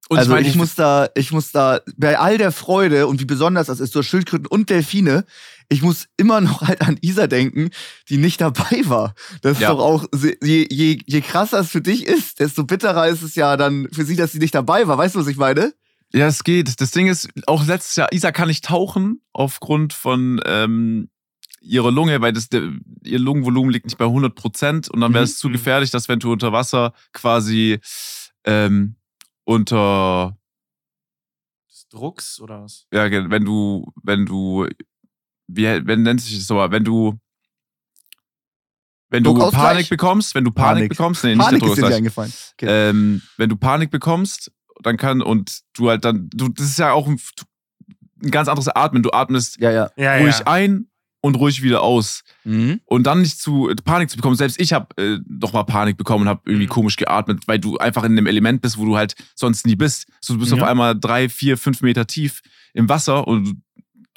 Und 0.09 0.17
also 0.19 0.35
ich, 0.35 0.43
meine, 0.47 0.57
muss 0.57 0.75
da, 0.75 1.07
ich 1.15 1.31
muss 1.31 1.51
da, 1.53 1.79
bei 1.95 2.19
all 2.19 2.37
der 2.37 2.51
Freude 2.51 3.07
und 3.07 3.21
wie 3.21 3.25
besonders 3.25 3.67
das 3.67 3.79
ist, 3.79 3.93
so 3.93 4.03
Schildkröten 4.03 4.45
und 4.47 4.69
Delfine, 4.69 5.25
ich 5.69 5.81
muss 5.81 6.07
immer 6.17 6.41
noch 6.41 6.61
halt 6.61 6.81
an 6.81 6.97
Isa 7.01 7.25
denken, 7.27 7.69
die 8.09 8.17
nicht 8.17 8.41
dabei 8.41 8.81
war. 8.83 9.15
Das 9.41 9.53
ist 9.53 9.61
Ja. 9.61 9.69
doch 9.71 9.79
auch, 9.79 10.05
je, 10.13 10.67
je, 10.69 10.99
je 11.05 11.21
krasser 11.21 11.61
es 11.61 11.69
für 11.69 11.81
dich 11.81 12.05
ist, 12.05 12.41
desto 12.41 12.65
bitterer 12.65 13.07
ist 13.07 13.21
es 13.21 13.35
ja 13.35 13.55
dann 13.55 13.87
für 13.93 14.03
sie, 14.03 14.17
dass 14.17 14.33
sie 14.33 14.39
nicht 14.39 14.53
dabei 14.53 14.87
war. 14.87 14.97
Weißt 14.97 15.15
du, 15.15 15.19
was 15.19 15.27
ich 15.27 15.37
meine? 15.37 15.73
Ja, 16.15 16.27
es 16.27 16.43
geht. 16.43 16.79
Das 16.79 16.91
Ding 16.91 17.07
ist, 17.07 17.29
auch 17.47 17.65
letztes 17.65 17.95
Jahr, 17.95 18.11
Isa 18.13 18.31
kann 18.31 18.47
nicht 18.47 18.65
tauchen 18.65 19.21
aufgrund 19.33 19.93
von 19.93 20.39
ähm, 20.45 21.09
ihrer 21.61 21.91
Lunge, 21.91 22.21
weil 22.21 22.33
das, 22.33 22.49
der, 22.49 22.71
ihr 23.03 23.19
Lungenvolumen 23.19 23.71
liegt 23.71 23.85
nicht 23.85 23.97
bei 23.97 24.05
100 24.05 24.35
Prozent 24.35 24.89
und 24.89 25.01
dann 25.01 25.13
wäre 25.13 25.23
Mhm. 25.23 25.29
es 25.29 25.37
zu 25.39 25.47
Mhm. 25.49 25.53
gefährlich, 25.53 25.89
dass 25.91 26.09
wenn 26.09 26.19
du 26.19 26.31
unter 26.31 26.51
Wasser 26.51 26.93
quasi 27.13 27.79
ähm, 28.45 28.95
unter, 29.45 30.37
Des 31.69 31.87
Drucks 31.89 32.39
oder 32.39 32.61
was? 32.63 32.85
ja, 32.93 33.09
wenn 33.09 33.45
du, 33.45 33.91
wenn 34.03 34.25
du, 34.25 34.67
wie 35.47 35.63
wenn 35.65 36.03
nennt 36.03 36.21
sich 36.21 36.37
das 36.37 36.45
so, 36.47 36.57
wenn 36.57 36.83
du, 36.83 37.17
wenn 39.09 39.23
du? 39.23 39.33
Panik 39.51 39.89
bekommst, 39.89 40.35
wenn 40.35 40.43
du 40.43 40.51
Panik, 40.51 40.73
Panik. 40.75 40.89
bekommst, 40.89 41.23
nee, 41.23 41.35
Panik 41.35 41.61
nicht 41.63 41.71
ist 41.71 41.77
der 41.77 41.89
dir 41.89 41.97
nicht 41.97 41.97
Druckausgleich. 41.97 41.97
eingefallen. 41.97 42.33
Okay. 42.53 42.89
Ähm, 42.89 43.21
wenn 43.37 43.49
du 43.49 43.55
Panik 43.57 43.89
bekommst, 43.91 44.51
dann 44.81 44.97
kann 44.97 45.21
und 45.21 45.61
du 45.73 45.89
halt 45.89 46.03
dann, 46.05 46.29
du, 46.33 46.49
das 46.49 46.65
ist 46.67 46.79
ja 46.79 46.91
auch 46.93 47.07
ein, 47.07 47.19
ein 48.23 48.31
ganz 48.31 48.47
anderes 48.47 48.67
Atmen. 48.69 49.03
Du 49.03 49.11
atmest 49.11 49.57
ja, 49.59 49.71
ja. 49.71 49.89
Ja, 49.97 50.17
ruhig 50.17 50.47
ein 50.47 50.87
und 51.21 51.35
ruhig 51.35 51.61
wieder 51.61 51.81
aus. 51.81 52.23
Mhm. 52.43 52.81
Und 52.85 53.03
dann 53.03 53.21
nicht 53.21 53.39
zu 53.39 53.69
äh, 53.69 53.75
Panik 53.75 54.09
zu 54.09 54.17
bekommen. 54.17 54.35
Selbst 54.35 54.59
ich 54.59 54.73
habe 54.73 54.87
äh, 55.01 55.19
doch 55.25 55.53
mal 55.53 55.63
Panik 55.63 55.97
bekommen 55.97 56.23
und 56.23 56.27
habe 56.29 56.41
irgendwie 56.45 56.65
Mhm. 56.65 56.69
komisch 56.71 56.95
geatmet, 56.97 57.47
weil 57.47 57.59
du 57.59 57.77
einfach 57.77 58.03
in 58.03 58.11
einem 58.13 58.27
Element 58.27 58.61
bist, 58.61 58.77
wo 58.77 58.85
du 58.85 58.97
halt 58.97 59.15
sonst 59.35 59.65
nie 59.65 59.75
bist. 59.75 60.07
So, 60.21 60.33
du 60.33 60.39
bist 60.39 60.51
Ja. 60.51 60.57
auf 60.57 60.63
einmal 60.67 60.99
drei, 60.99 61.29
vier, 61.29 61.57
fünf 61.57 61.81
Meter 61.81 62.07
tief 62.07 62.41
im 62.73 62.89
Wasser 62.89 63.27
und 63.27 63.45
du 63.45 63.53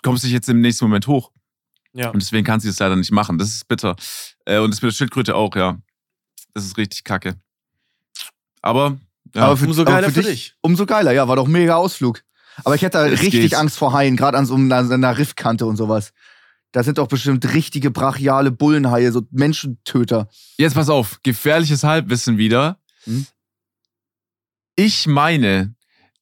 kommst 0.02 0.24
dich 0.24 0.32
jetzt 0.32 0.48
im 0.48 0.60
nächsten 0.60 0.84
Moment 0.84 1.06
hoch. 1.06 1.30
Ja. 1.92 2.10
Und 2.10 2.20
deswegen 2.22 2.44
kannst 2.44 2.64
du 2.64 2.68
das 2.70 2.78
leider 2.78 2.96
nicht 2.96 3.12
machen. 3.12 3.38
Das 3.38 3.48
ist 3.48 3.68
bitter. 3.68 3.96
Äh, 4.44 4.58
und 4.58 4.70
das 4.70 4.82
mit 4.82 4.90
der 4.90 4.96
Schildkröte 4.96 5.34
auch, 5.34 5.54
ja. 5.56 5.78
Das 6.54 6.64
ist 6.64 6.76
richtig 6.76 7.04
kacke. 7.04 7.36
Aber, 8.62 8.98
ja. 9.34 9.42
Aber 9.42 9.56
für, 9.56 9.66
Umso 9.66 9.82
aber 9.82 9.92
geiler 9.92 10.08
für 10.08 10.14
für 10.14 10.22
dich, 10.22 10.30
dich. 10.30 10.54
Umso 10.60 10.86
geiler, 10.86 11.12
ja, 11.12 11.28
war 11.28 11.36
doch 11.36 11.46
mega 11.46 11.76
Ausflug. 11.76 12.22
Aber 12.64 12.74
ich 12.74 12.82
hätte 12.82 12.98
da 12.98 13.04
richtig 13.04 13.32
geht. 13.32 13.54
Angst 13.54 13.76
vor 13.76 13.92
Haien, 13.92 14.16
gerade 14.16 14.38
an 14.38 14.46
so 14.46 14.54
einer, 14.54 14.78
einer 14.78 15.18
Riffkante 15.18 15.66
und 15.66 15.76
sowas. 15.76 16.12
Da 16.72 16.82
sind 16.82 16.98
doch 16.98 17.08
bestimmt 17.08 17.54
richtige 17.54 17.90
brachiale 17.90 18.50
Bullenhaie, 18.50 19.10
so 19.12 19.22
Menschentöter. 19.30 20.28
Jetzt 20.58 20.74
pass 20.74 20.88
auf, 20.88 21.20
gefährliches 21.22 21.84
Halbwissen 21.84 22.38
wieder. 22.38 22.78
Hm? 23.04 23.26
Ich 24.74 25.06
meine, 25.06 25.74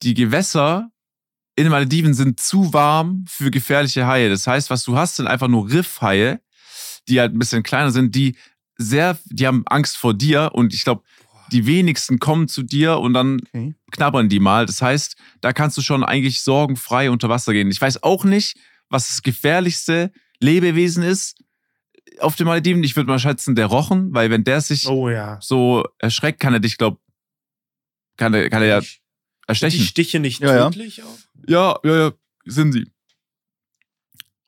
die 0.03 0.15
Gewässer 0.15 0.91
in 1.57 1.65
den 1.65 1.71
Malediven 1.71 2.15
sind 2.15 2.41
zu 2.41 2.73
warm 2.73 3.25
für 3.29 3.51
gefährliche 3.51 4.07
Haie. 4.07 4.29
Das 4.29 4.47
heißt, 4.47 4.71
was 4.71 4.85
du 4.85 4.97
hast, 4.97 5.17
sind 5.17 5.27
einfach 5.27 5.49
nur 5.49 5.71
Riffhaie, 5.71 6.41
die 7.09 7.21
halt 7.21 7.33
ein 7.33 7.39
bisschen 7.39 7.63
kleiner 7.63 7.91
sind, 7.91 8.15
die 8.15 8.37
sehr, 8.77 9.19
die 9.27 9.47
haben 9.47 9.65
Angst 9.67 9.97
vor 9.97 10.15
dir 10.15 10.51
und 10.53 10.75
ich 10.75 10.85
glaube, 10.85 11.03
die 11.55 11.67
wenigsten 11.67 12.19
kommen 12.19 12.49
zu 12.49 12.63
dir 12.63 12.99
und 12.99 13.15
dann 13.15 13.41
Okay. 13.49 13.75
knabbern 13.93 14.29
die 14.29 14.41
mal. 14.41 14.67
Das 14.67 14.83
heißt, 14.83 15.17
da 15.41 15.53
kannst 15.53 15.79
du 15.79 15.83
schon 15.83 16.05
eigentlich 16.05 16.43
sorgenfrei 16.43 17.11
unter 17.11 17.29
Wasser 17.31 17.53
gehen. 17.55 17.71
Ich 17.71 17.81
weiß 17.81 18.03
auch 18.03 18.25
nicht, 18.25 18.59
was 18.91 19.09
das 19.09 19.23
gefährlichste 19.23 20.13
Lebewesen 20.41 21.03
ist 21.03 21.37
auf 22.19 22.37
den 22.37 22.47
Malediven. 22.47 22.85
Ich 22.85 22.97
würde 22.97 23.09
mal 23.09 23.19
schätzen, 23.19 23.55
der 23.55 23.67
Rochen, 23.67 24.13
weil 24.13 24.31
wenn 24.31 24.45
der 24.45 24.61
sich 24.61 24.87
Oh 24.89 25.09
ja. 25.09 25.39
so 25.41 25.85
erschreckt, 25.99 26.41
kann 26.41 26.53
er 26.53 26.61
dich, 26.61 26.77
glaub, 26.77 27.01
kann 28.17 28.35
er, 28.35 28.51
kann 28.51 28.63
er 28.63 28.69
ja 28.69 28.81
Sind 28.81 28.91
die 28.93 29.49
erstechen. 29.49 29.81
Stiche 29.85 30.21
nicht 30.21 30.41
Ja, 30.41 30.55
ja. 30.55 30.71
tödlich 30.71 31.03
auch? 31.03 31.19
Ja, 31.49 31.79
ja, 31.85 31.97
ja, 31.97 32.13
sind 32.45 32.73
sie. 32.73 32.91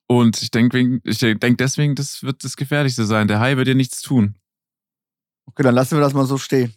Und 0.09 0.41
ich 0.43 0.51
denke 0.51 1.01
ich 1.03 1.19
denk 1.19 1.59
deswegen, 1.59 1.95
das 1.97 2.23
wird 2.23 2.45
das 2.45 2.57
Gefährlichste 2.57 3.07
sein. 3.07 3.27
Der 3.27 3.41
Hai 3.41 3.57
wird 3.57 3.67
dir 3.67 3.75
nichts 3.75 4.03
tun. 4.03 4.37
Okay, 5.47 5.63
dann 5.63 5.75
lassen 5.75 5.97
wir 5.97 6.01
das 6.01 6.15
mal 6.15 6.27
so 6.27 6.39
stehen. 6.39 6.73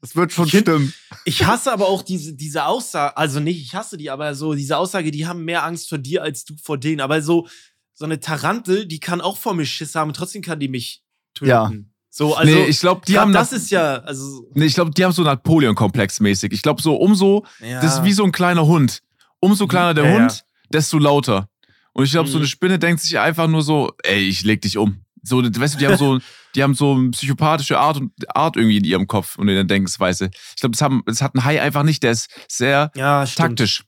Das 0.00 0.16
wird 0.16 0.32
schon 0.32 0.46
Ich 0.46 0.52
find- 0.52 0.62
stimmen. 0.62 0.94
Ich 1.26 1.44
hasse 1.44 1.72
aber 1.72 1.86
auch 1.88 2.02
diese, 2.02 2.34
diese 2.34 2.64
Aussage, 2.64 3.16
also 3.16 3.38
nicht, 3.40 3.60
ich 3.60 3.74
hasse 3.74 3.96
die, 3.98 4.08
aber 4.10 4.34
so 4.34 4.54
diese 4.54 4.76
Aussage, 4.78 5.10
die 5.10 5.26
haben 5.26 5.44
mehr 5.44 5.64
Angst 5.64 5.88
vor 5.88 5.98
dir 5.98 6.22
als 6.22 6.44
du 6.44 6.54
vor 6.62 6.78
denen. 6.78 7.00
Aber 7.00 7.20
so, 7.20 7.46
so 7.92 8.06
eine 8.06 8.18
Tarantel, 8.18 8.86
die 8.86 8.98
kann 9.00 9.20
auch 9.20 9.36
vor 9.36 9.52
mir 9.54 9.66
Schiss 9.66 9.94
haben, 9.94 10.12
trotzdem 10.14 10.40
kann 10.42 10.58
die 10.58 10.68
mich 10.68 11.02
töten. 11.34 11.48
Ja. 11.50 11.70
So, 12.12 12.34
also, 12.34 12.52
nee, 12.52 12.64
ich 12.64 12.80
glaube, 12.80 13.02
die 13.06 13.12
grad 13.12 13.22
haben 13.22 13.32
das 13.32 13.52
ist 13.52 13.70
ja, 13.70 13.98
also, 13.98 14.50
Nee, 14.54 14.64
ich 14.64 14.74
glaube, 14.74 14.90
die 14.90 15.04
haben 15.04 15.12
so 15.12 15.22
Napoleon-Komplex 15.22 16.18
mäßig. 16.20 16.52
Ich 16.52 16.62
glaube, 16.62 16.82
so 16.82 16.96
umso, 16.96 17.44
ja. 17.60 17.80
das 17.80 17.98
ist 17.98 18.04
wie 18.04 18.12
so 18.12 18.24
ein 18.24 18.32
kleiner 18.32 18.66
Hund. 18.66 19.02
Umso 19.38 19.66
kleiner 19.68 19.94
der 19.94 20.04
Ja, 20.04 20.10
ja. 20.10 20.18
Hund, 20.22 20.44
desto 20.72 20.98
lauter. 20.98 21.48
Und 21.92 22.04
ich 22.04 22.10
glaube, 22.10 22.28
so 22.28 22.36
Mhm. 22.38 22.42
eine 22.42 22.48
Spinne 22.48 22.78
denkt 22.78 23.02
sich 23.02 23.18
einfach 23.18 23.46
nur 23.48 23.62
so, 23.62 23.92
ey, 24.02 24.20
ich 24.26 24.42
leg 24.44 24.60
dich 24.62 24.76
um. 24.78 25.04
So, 25.22 25.42
weißt 25.44 25.74
du, 25.74 25.78
die 25.78 25.86
haben 25.86 25.96
so, 25.98 26.18
die 26.54 26.62
haben 26.62 26.74
so 26.74 26.94
eine 26.94 27.10
psychopathische 27.10 27.78
Art 27.78 27.96
und 27.96 28.12
Art 28.34 28.56
irgendwie 28.56 28.78
in 28.78 28.84
ihrem 28.84 29.06
Kopf 29.06 29.36
und 29.38 29.48
in 29.48 29.54
der 29.54 29.64
Denkensweise. 29.64 30.30
Ich 30.54 30.60
glaube, 30.60 30.72
das, 30.72 30.82
haben- 30.82 31.02
das 31.06 31.22
hat 31.22 31.34
ein 31.34 31.44
Hai 31.44 31.60
einfach 31.62 31.82
nicht. 31.82 32.02
Der 32.02 32.12
ist 32.12 32.28
sehr 32.48 32.90
ja, 32.94 33.24
taktisch. 33.24 33.84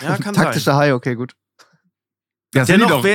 Ja, 0.00 0.16
kann 0.16 0.34
Taktischer 0.34 0.72
sein. 0.72 0.76
Hai, 0.76 0.94
okay, 0.94 1.14
gut. 1.14 1.34
Ja, 2.54 2.64
sind 2.64 2.80
die 2.80 2.86
Dennoch, 2.86 3.02
doch, 3.02 3.08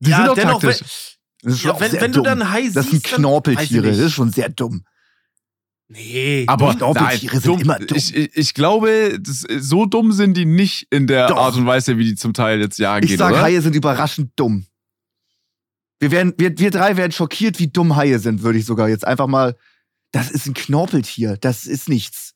die 0.00 0.10
ja, 0.10 0.16
sind 0.16 0.26
doch 0.26 0.34
dennoch, 0.34 0.60
taktisch. 0.60 1.18
Das 1.42 1.54
ist 1.54 1.64
ja, 1.64 1.72
auch 1.72 1.80
wenn, 1.80 1.90
sehr 1.90 2.00
wenn 2.02 2.12
dumm. 2.12 2.24
du 2.24 2.30
dann 2.30 2.50
Hai 2.50 2.62
siehst, 2.62 2.76
das 2.76 2.90
sind 2.90 3.02
Knorpeltiere, 3.02 3.88
ich 3.90 3.96
das 3.96 4.06
ist 4.06 4.12
schon 4.12 4.30
sehr 4.30 4.48
dumm. 4.48 4.84
Nee. 5.88 6.44
Aber 6.46 6.74
Knorpeltiere 6.74 7.32
nein, 7.32 7.42
sind 7.42 7.46
dumm, 7.46 7.60
immer 7.60 7.78
dumm. 7.78 7.96
Ich, 7.96 8.14
ich, 8.14 8.30
ich 8.36 8.54
glaube, 8.54 9.18
das, 9.20 9.44
so 9.58 9.86
dumm 9.86 10.12
sind 10.12 10.36
die 10.36 10.44
nicht 10.44 10.86
in 10.90 11.06
der 11.08 11.28
Doch. 11.28 11.36
Art 11.36 11.56
und 11.56 11.66
Weise, 11.66 11.98
wie 11.98 12.04
die 12.04 12.14
zum 12.14 12.32
Teil 12.32 12.60
jetzt 12.60 12.78
jagen 12.78 13.04
Ich 13.04 13.10
gehen, 13.10 13.18
sag, 13.18 13.32
oder? 13.32 13.42
Haie 13.42 13.60
sind 13.60 13.74
überraschend 13.74 14.32
dumm. 14.36 14.66
Wir, 16.00 16.10
werden, 16.10 16.34
wir, 16.38 16.58
wir 16.58 16.70
drei 16.70 16.96
werden 16.96 17.12
schockiert, 17.12 17.58
wie 17.58 17.68
dumm 17.68 17.94
Haie 17.96 18.18
sind, 18.18 18.42
würde 18.42 18.58
ich 18.58 18.64
sogar 18.66 18.88
jetzt 18.88 19.06
einfach 19.06 19.26
mal. 19.26 19.56
Das 20.12 20.30
ist 20.30 20.46
ein 20.46 20.54
Knorpeltier, 20.54 21.36
das 21.36 21.66
ist 21.66 21.88
nichts. 21.88 22.34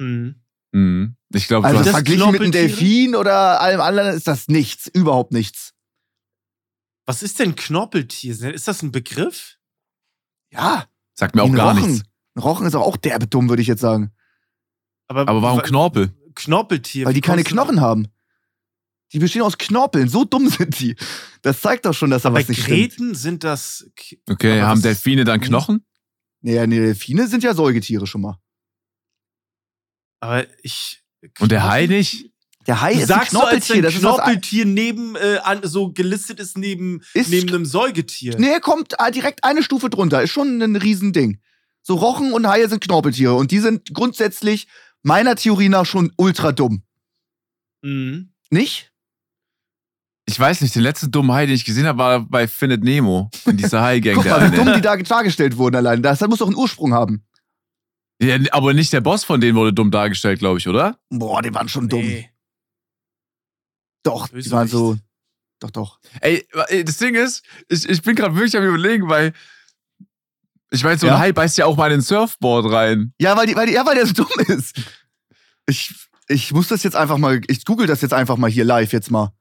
Mhm. 0.00 0.36
Mhm. 0.72 1.16
Ich 1.32 1.46
glaube, 1.46 1.66
Also 1.66 1.74
du 1.76 1.80
hast. 1.80 1.86
das 1.86 1.94
verglichen 1.94 2.30
mit 2.32 2.40
einem? 2.40 2.52
Delfin 2.52 3.14
oder 3.14 3.60
allem 3.60 3.80
anderen 3.80 4.14
ist 4.16 4.26
das 4.26 4.48
nichts, 4.48 4.86
überhaupt 4.88 5.32
nichts. 5.32 5.72
Was 7.06 7.22
ist 7.22 7.38
denn 7.38 7.54
Knorpeltier? 7.54 8.32
Ist 8.54 8.66
das 8.66 8.82
ein 8.82 8.90
Begriff? 8.92 9.56
Ja, 10.50 10.86
Sagt 11.16 11.34
mir 11.36 11.42
auch 11.42 11.46
ein 11.48 11.54
gar 11.54 11.74
Rochen. 11.76 11.90
nichts. 11.92 12.08
Ein 12.34 12.42
Rochen 12.42 12.66
ist 12.66 12.74
auch, 12.74 12.82
auch 12.82 12.96
derbe 12.96 13.28
dumm, 13.28 13.48
würde 13.48 13.62
ich 13.62 13.68
jetzt 13.68 13.80
sagen. 13.82 14.12
Aber 15.06 15.26
warum 15.26 15.58
wa- 15.58 15.62
Knorpel? 15.62 16.12
Knorpeltier? 16.34 17.06
Weil 17.06 17.14
die 17.14 17.20
keine 17.20 17.44
Knochen 17.44 17.80
haben. 17.80 18.08
Die 19.12 19.20
bestehen 19.20 19.42
aus 19.42 19.58
Knorpeln, 19.58 20.08
so 20.08 20.24
dumm 20.24 20.48
sind 20.50 20.80
die. 20.80 20.96
Das 21.44 21.60
zeigt 21.60 21.84
doch 21.84 21.92
schon, 21.92 22.08
dass 22.10 22.22
da 22.22 22.30
Bei 22.30 22.40
was 22.40 22.48
nicht 22.48 22.62
stimmt. 22.62 22.68
Gräten 22.78 23.14
sind 23.14 23.44
das. 23.44 23.86
K- 23.96 24.16
Okay, 24.30 24.62
haben 24.62 24.80
Delfine 24.80 25.24
dann? 25.24 25.40
Knochen? 25.40 25.84
Naja, 26.40 26.66
nee, 26.66 26.78
Delfine 26.80 27.28
sind 27.28 27.42
ja 27.44 27.52
Säugetiere 27.54 28.06
schon 28.06 28.22
mal. 28.22 28.38
Aber 30.20 30.46
ich. 30.62 31.02
Und 31.40 31.52
der 31.52 31.64
Hai 31.68 31.86
nicht? 31.86 32.30
Der 32.66 32.80
Hai 32.80 32.94
Du 32.94 32.98
ist 33.00 33.02
ein 33.04 33.08
sagst 33.18 33.32
so, 33.32 33.40
als 33.40 33.66
Knorpeltier. 33.66 33.88
ist 33.88 33.94
was 33.96 33.96
ein- 33.96 34.00
Knorpeltier 34.00 34.64
neben, 34.64 35.16
äh, 35.16 35.38
an, 35.42 35.60
so 35.64 35.92
gelistet 35.92 36.40
ist 36.40 36.56
neben, 36.56 37.02
Ist- 37.12 37.28
neben 37.28 37.48
einem 37.50 37.66
Säugetier. 37.66 38.36
Nee, 38.38 38.58
kommt 38.60 38.94
äh, 38.98 39.10
direkt 39.12 39.44
eine 39.44 39.62
Stufe 39.62 39.90
drunter. 39.90 40.22
Ist 40.22 40.30
schon 40.30 40.62
ein 40.62 40.76
Riesending. 40.76 41.40
So 41.82 41.96
Rochen 41.96 42.32
und 42.32 42.46
Haie 42.48 42.68
sind 42.70 42.82
Knorpeltiere. 42.82 43.34
Und 43.34 43.50
die 43.50 43.58
sind 43.58 43.92
grundsätzlich 43.92 44.66
meiner 45.02 45.36
Theorie 45.36 45.68
nach 45.68 45.84
schon 45.84 46.10
ultra 46.16 46.52
dumm. 46.52 46.84
Mhm. 47.82 48.32
Nicht? 48.48 48.92
Ich 50.26 50.40
weiß 50.40 50.62
nicht, 50.62 50.74
den 50.74 50.82
letzten 50.82 51.10
dummen 51.10 51.32
Hai, 51.32 51.46
den 51.46 51.54
ich 51.54 51.64
gesehen 51.64 51.86
habe, 51.86 51.98
war 51.98 52.20
bei 52.20 52.48
Findet 52.48 52.82
Nemo. 52.82 53.30
In 53.44 53.56
dieser 53.58 53.82
Hai-Gang. 53.82 54.16
Guck 54.16 54.24
mal, 54.24 54.50
wie 54.50 54.56
dumm 54.56 54.72
die 54.74 54.80
da 54.80 54.96
dargestellt 54.96 55.56
wurden 55.58 55.76
allein. 55.76 56.02
Das 56.02 56.20
muss 56.22 56.38
doch 56.38 56.46
einen 56.46 56.56
Ursprung 56.56 56.94
haben. 56.94 57.24
Ja, 58.22 58.38
aber 58.52 58.72
nicht 58.72 58.92
der 58.92 59.00
Boss 59.02 59.24
von 59.24 59.40
denen 59.40 59.56
wurde 59.56 59.72
dumm 59.72 59.90
dargestellt, 59.90 60.38
glaube 60.38 60.58
ich, 60.58 60.68
oder? 60.68 60.98
Boah, 61.10 61.42
die 61.42 61.52
waren 61.52 61.68
schon 61.68 61.88
dumm. 61.88 62.00
Nee. 62.00 62.30
Doch, 64.02 64.28
die 64.28 64.50
waren 64.50 64.68
so. 64.68 64.96
Doch, 65.60 65.70
doch. 65.70 66.00
Ey, 66.20 66.46
das 66.84 66.96
Ding 66.98 67.14
ist, 67.14 67.44
ich, 67.68 67.88
ich 67.88 68.02
bin 68.02 68.14
gerade 68.16 68.34
wirklich 68.34 68.56
am 68.56 68.64
überlegen, 68.64 69.08
weil 69.08 69.32
ich 70.70 70.82
meine, 70.84 70.98
so 70.98 71.06
Ja? 71.06 71.14
ein 71.14 71.20
Hai 71.20 71.32
beißt 71.32 71.58
ja 71.58 71.66
auch 71.66 71.76
mal 71.76 71.90
in 71.92 71.98
ein 71.98 72.02
Surfboard 72.02 72.72
rein. 72.72 73.12
Ja, 73.20 73.36
weil, 73.36 73.46
die, 73.46 73.56
weil, 73.56 73.66
die, 73.66 73.74
ja, 73.74 73.84
weil 73.86 73.94
der 73.94 74.06
so 74.06 74.12
dumm 74.14 74.28
ist. 74.48 74.76
Ich, 75.66 75.94
ich 76.28 76.52
muss 76.52 76.68
das 76.68 76.82
jetzt 76.82 76.96
einfach 76.96 77.18
mal. 77.18 77.40
Ich 77.48 77.64
google 77.64 77.86
das 77.86 78.00
jetzt 78.00 78.12
einfach 78.14 78.36
mal 78.36 78.50
hier 78.50 78.64
live 78.64 78.92
jetzt 78.92 79.10
mal. 79.10 79.32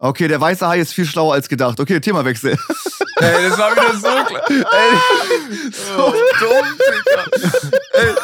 Okay, 0.00 0.28
der 0.28 0.40
weiße 0.40 0.66
Hai 0.66 0.78
ist 0.78 0.94
viel 0.94 1.06
schlauer 1.06 1.34
als 1.34 1.48
gedacht. 1.48 1.80
Okay, 1.80 1.98
Themawechsel. 2.00 2.52
Ey, 3.16 3.48
das 3.48 3.58
war 3.58 3.72
wieder 3.72 3.94
so 3.94 4.24
klar. 4.24 4.42
Ey, 4.48 5.70
so 5.72 6.14
dumm, 6.38 6.78
Digga. 6.78 7.24
Ey, 7.94 8.14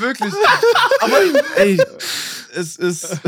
wirklich. 0.00 0.34
Aber, 1.00 1.16
ey, 1.56 1.82
es 2.54 2.76
ist. 2.76 3.20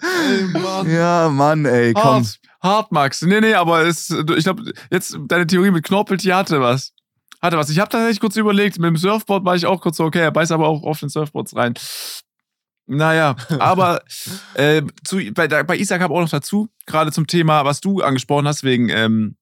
ey, 0.00 0.44
Mann. 0.52 0.88
ja, 0.88 1.28
Mann, 1.28 1.64
ey, 1.64 1.92
komm. 1.92 2.04
Hart, 2.04 2.38
hart, 2.62 2.92
Max. 2.92 3.22
Nee, 3.22 3.40
nee, 3.40 3.54
aber 3.54 3.82
es, 3.82 4.10
ich 4.10 4.44
glaube, 4.44 4.72
jetzt 4.92 5.18
deine 5.26 5.48
Theorie 5.48 5.72
mit 5.72 5.84
Knorpeltier 5.84 6.36
hatte 6.36 6.60
was. 6.60 6.92
Hatte 7.42 7.56
was. 7.56 7.68
Ich 7.70 7.80
habe 7.80 7.90
tatsächlich 7.90 8.20
kurz 8.20 8.36
überlegt, 8.36 8.78
mit 8.78 8.86
dem 8.90 8.96
Surfboard 8.96 9.44
war 9.44 9.56
ich 9.56 9.66
auch 9.66 9.80
kurz 9.80 9.96
so, 9.96 10.04
okay, 10.04 10.20
er 10.20 10.30
beißt 10.30 10.52
aber 10.52 10.68
auch 10.68 10.84
auf 10.84 11.00
den 11.00 11.08
Surfboards 11.08 11.56
rein. 11.56 11.74
Naja, 12.88 13.36
aber 13.58 14.02
äh, 14.54 14.82
zu, 15.04 15.18
bei, 15.34 15.46
bei 15.46 15.76
Isaac 15.76 16.00
habe 16.00 16.14
auch 16.14 16.20
noch 16.20 16.30
dazu, 16.30 16.68
gerade 16.86 17.12
zum 17.12 17.26
Thema, 17.26 17.64
was 17.64 17.80
du 17.80 18.00
angesprochen 18.00 18.48
hast, 18.48 18.64
wegen 18.64 18.88
ähm, 18.88 19.36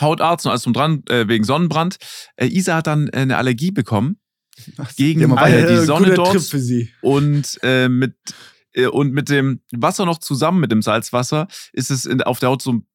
Hautarzt 0.00 0.46
und 0.46 0.50
alles 0.50 0.62
drum 0.62 0.72
dran, 0.72 1.02
äh, 1.10 1.28
wegen 1.28 1.44
Sonnenbrand. 1.44 1.98
Äh, 2.36 2.46
Isa 2.46 2.76
hat 2.76 2.86
dann 2.86 3.08
äh, 3.08 3.18
eine 3.18 3.36
Allergie 3.36 3.70
bekommen 3.72 4.18
gegen 4.96 5.20
Ja, 5.20 5.46
äh, 5.46 5.66
die 5.66 5.84
Sonne 5.84 6.14
dort 6.14 6.34
und 7.02 7.58
äh, 7.62 7.88
mit 7.88 8.14
äh, 8.72 8.86
und 8.86 9.12
mit 9.12 9.28
dem 9.28 9.60
Wasser 9.72 10.06
noch 10.06 10.18
zusammen 10.18 10.60
mit 10.60 10.72
dem 10.72 10.80
Salzwasser 10.80 11.48
ist 11.74 11.90
es 11.90 12.06
in, 12.06 12.22
auf 12.22 12.38
der 12.38 12.48
Haut 12.48 12.62
so 12.62 12.72
ein 12.72 12.86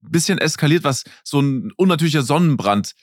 bisschen 0.00 0.38
eskaliert, 0.38 0.84
was 0.84 1.04
so 1.22 1.40
ein 1.40 1.70
unnatürlicher 1.76 2.22
Sonnenbrand 2.22 2.94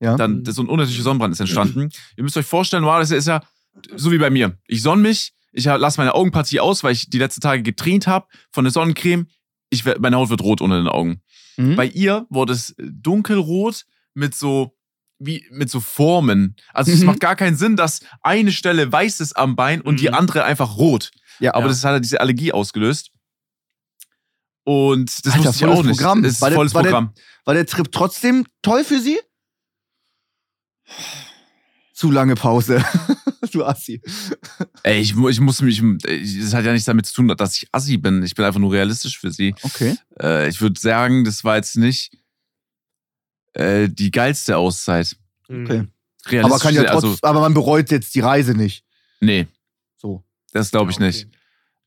Ja. 0.00 0.16
dann 0.16 0.44
so 0.44 0.62
ein 0.62 0.68
unnatürlicher 0.68 1.02
Sonnenbrand 1.02 1.32
ist 1.34 1.40
entstanden. 1.40 1.88
Ihr 2.16 2.22
müsst 2.22 2.36
euch 2.36 2.46
vorstellen, 2.46 2.82
normalerweise 2.82 3.16
ist 3.16 3.26
ja 3.26 3.42
so 3.96 4.10
wie 4.12 4.18
bei 4.18 4.30
mir. 4.30 4.58
Ich 4.66 4.82
sonne 4.82 5.02
mich, 5.02 5.32
ich 5.52 5.64
lasse 5.64 5.98
meine 6.00 6.14
Augenpartie 6.14 6.60
aus, 6.60 6.82
weil 6.84 6.92
ich 6.92 7.10
die 7.10 7.18
letzten 7.18 7.40
Tage 7.40 7.62
getränt 7.62 8.06
habe 8.06 8.26
von 8.50 8.64
der 8.64 8.72
Sonnencreme. 8.72 9.28
Ich, 9.70 9.84
meine 9.84 10.16
Haut 10.16 10.30
wird 10.30 10.42
rot 10.42 10.60
unter 10.60 10.76
den 10.78 10.88
Augen. 10.88 11.22
Mhm. 11.56 11.76
Bei 11.76 11.86
ihr 11.86 12.26
wurde 12.30 12.52
es 12.52 12.74
dunkelrot 12.78 13.84
mit 14.14 14.34
so 14.34 14.74
wie 15.20 15.44
mit 15.50 15.68
so 15.68 15.80
Formen. 15.80 16.54
Also 16.72 16.92
es 16.92 17.00
Mhm. 17.00 17.06
macht 17.06 17.20
gar 17.20 17.34
keinen 17.34 17.56
Sinn, 17.56 17.74
dass 17.76 18.00
eine 18.22 18.52
Stelle 18.52 18.90
weiß 18.92 19.18
ist 19.20 19.36
am 19.36 19.56
Bein 19.56 19.80
und 19.80 19.98
die 20.00 20.08
Mhm. 20.08 20.14
andere 20.14 20.44
einfach 20.44 20.76
rot. 20.76 21.10
ja, 21.40 21.54
Aber 21.54 21.62
Ja. 21.66 21.68
das 21.68 21.84
hat 21.84 21.92
halt 21.92 22.04
diese 22.04 22.20
Allergie 22.20 22.52
ausgelöst. 22.52 23.10
Und 24.64 25.24
das 25.26 25.32
Alter, 25.34 25.48
wusste 25.48 25.64
ich 25.64 25.70
auch 25.70 25.82
nicht. 25.82 25.96
Programm. 25.98 26.22
Das 26.22 26.32
ist 26.34 26.40
War 26.40 26.50
der- 26.50 26.56
volles 26.56 26.74
war 26.74 26.82
der- 26.82 26.90
Programm. 26.90 27.14
War 27.44 27.54
der 27.54 27.66
Trip 27.66 27.90
trotzdem 27.90 28.44
toll 28.62 28.84
für 28.84 29.00
sie? 29.00 29.18
Zu 31.98 32.12
lange 32.12 32.36
Pause. 32.36 32.84
du 33.52 33.64
Assi. 33.64 34.00
Ey, 34.84 35.00
ich, 35.00 35.16
ich 35.16 35.40
muss 35.40 35.60
mich, 35.62 35.82
das 35.82 36.54
hat 36.54 36.64
ja 36.64 36.70
nichts 36.70 36.84
damit 36.84 37.06
zu 37.06 37.14
tun, 37.14 37.26
dass 37.26 37.56
ich 37.56 37.66
assi 37.72 37.96
bin. 37.96 38.22
Ich 38.22 38.36
bin 38.36 38.44
einfach 38.44 38.60
nur 38.60 38.72
realistisch 38.72 39.18
für 39.18 39.32
sie. 39.32 39.52
Okay. 39.62 39.96
Äh, 40.22 40.48
ich 40.48 40.60
würde 40.60 40.78
sagen, 40.78 41.24
das 41.24 41.42
war 41.42 41.56
jetzt 41.56 41.76
nicht 41.76 42.12
äh, 43.54 43.88
die 43.88 44.12
geilste 44.12 44.56
Auszeit. 44.56 45.16
Okay. 45.48 45.56
Mhm. 45.80 45.92
Realistisch, 46.26 46.44
Aber, 46.44 46.58
kann 46.60 46.74
ja 46.74 46.84
trotz, 46.84 47.04
also, 47.04 47.18
aber 47.22 47.40
man 47.40 47.52
bereut 47.54 47.90
jetzt 47.90 48.14
die 48.14 48.20
Reise 48.20 48.52
nicht. 48.54 48.84
nee, 49.18 49.48
So. 49.96 50.22
das 50.52 50.70
glaube 50.70 50.92
ich 50.92 50.98
Ja, 50.98 51.06
nicht. 51.06 51.26
okay. 51.26 51.34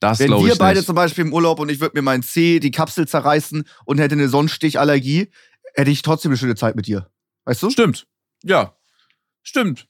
Das 0.02 0.20
Wenn 0.20 0.32
wir 0.32 0.52
ich 0.52 0.58
beide 0.58 0.80
nicht. 0.80 0.88
zum 0.88 0.96
Beispiel 0.96 1.24
im 1.26 1.32
Urlaub 1.32 1.60
und 1.62 1.70
ich 1.70 1.80
würde 1.80 1.96
mir 1.98 2.02
meinen 2.02 2.24
Zeh, 2.24 2.60
die 2.60 2.72
Kapsel 2.72 3.08
zerreißen 3.08 3.64
und 3.86 3.98
hätte 4.00 4.16
eine 4.16 4.28
Sonnenstichallergie, 4.28 5.30
hätte 5.74 5.90
ich 5.92 6.02
trotzdem 6.02 6.32
eine 6.32 6.38
schöne 6.38 6.56
Zeit 6.56 6.76
mit 6.76 6.88
dir. 6.88 7.10
Weißt 7.46 7.64
du? 7.64 7.70
Stimmt. 7.70 8.08
Ja. 8.44 8.76
Stimmt. 9.42 9.88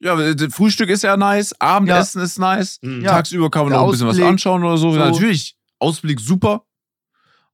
Ja, 0.00 0.34
das 0.34 0.54
Frühstück 0.54 0.90
ist 0.90 1.02
ja 1.02 1.16
nice, 1.16 1.54
Abendessen 1.58 2.20
ist 2.22 2.38
nice. 2.38 2.78
Mhm. 2.82 3.02
Ja. 3.02 3.12
Tagsüber 3.12 3.50
kann 3.50 3.62
man 3.64 3.70
Der 3.70 3.78
noch 3.80 3.86
ein 3.86 3.90
bisschen 3.92 4.06
was 4.08 4.20
anschauen 4.20 4.62
oder 4.62 4.76
so. 4.76 4.92
so. 4.92 4.98
Natürlich. 4.98 5.56
Ausblick 5.78 6.20
super. 6.20 6.64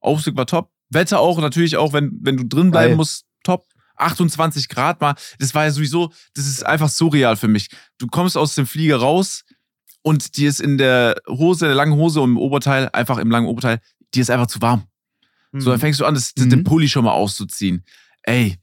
Ausblick 0.01 0.35
war 0.35 0.45
top. 0.45 0.69
Wetter 0.89 1.19
auch, 1.19 1.39
natürlich 1.39 1.77
auch, 1.77 1.93
wenn, 1.93 2.11
wenn 2.21 2.37
du 2.37 2.43
drin 2.45 2.69
bleiben 2.71 2.89
Geil. 2.91 2.95
musst, 2.97 3.25
top. 3.43 3.65
28 3.95 4.69
Grad 4.69 4.99
mal. 5.01 5.15
Das 5.39 5.53
war 5.55 5.63
ja 5.65 5.71
sowieso, 5.71 6.11
das 6.35 6.45
ist 6.47 6.65
einfach 6.65 6.89
surreal 6.89 7.35
für 7.37 7.47
mich. 7.47 7.69
Du 7.99 8.07
kommst 8.07 8.35
aus 8.37 8.55
dem 8.55 8.65
Flieger 8.67 8.97
raus 8.97 9.43
und 10.01 10.35
dir 10.37 10.49
ist 10.49 10.59
in 10.59 10.77
der 10.77 11.15
Hose, 11.29 11.65
der 11.67 11.75
langen 11.75 11.93
Hose 11.93 12.19
und 12.21 12.31
im 12.31 12.37
Oberteil, 12.37 12.89
einfach 12.91 13.17
im 13.19 13.31
langen 13.31 13.47
Oberteil, 13.47 13.79
dir 14.13 14.21
ist 14.21 14.29
einfach 14.29 14.47
zu 14.47 14.61
warm. 14.61 14.83
So, 15.55 15.69
dann 15.69 15.79
fängst 15.79 15.99
du 15.99 16.05
an, 16.05 16.15
das, 16.15 16.33
das, 16.33 16.45
Mhm. 16.45 16.49
den 16.49 16.63
Pulli 16.63 16.89
schon 16.89 17.05
mal 17.05 17.11
auszuziehen. 17.11 17.85
Ey. 18.23 18.57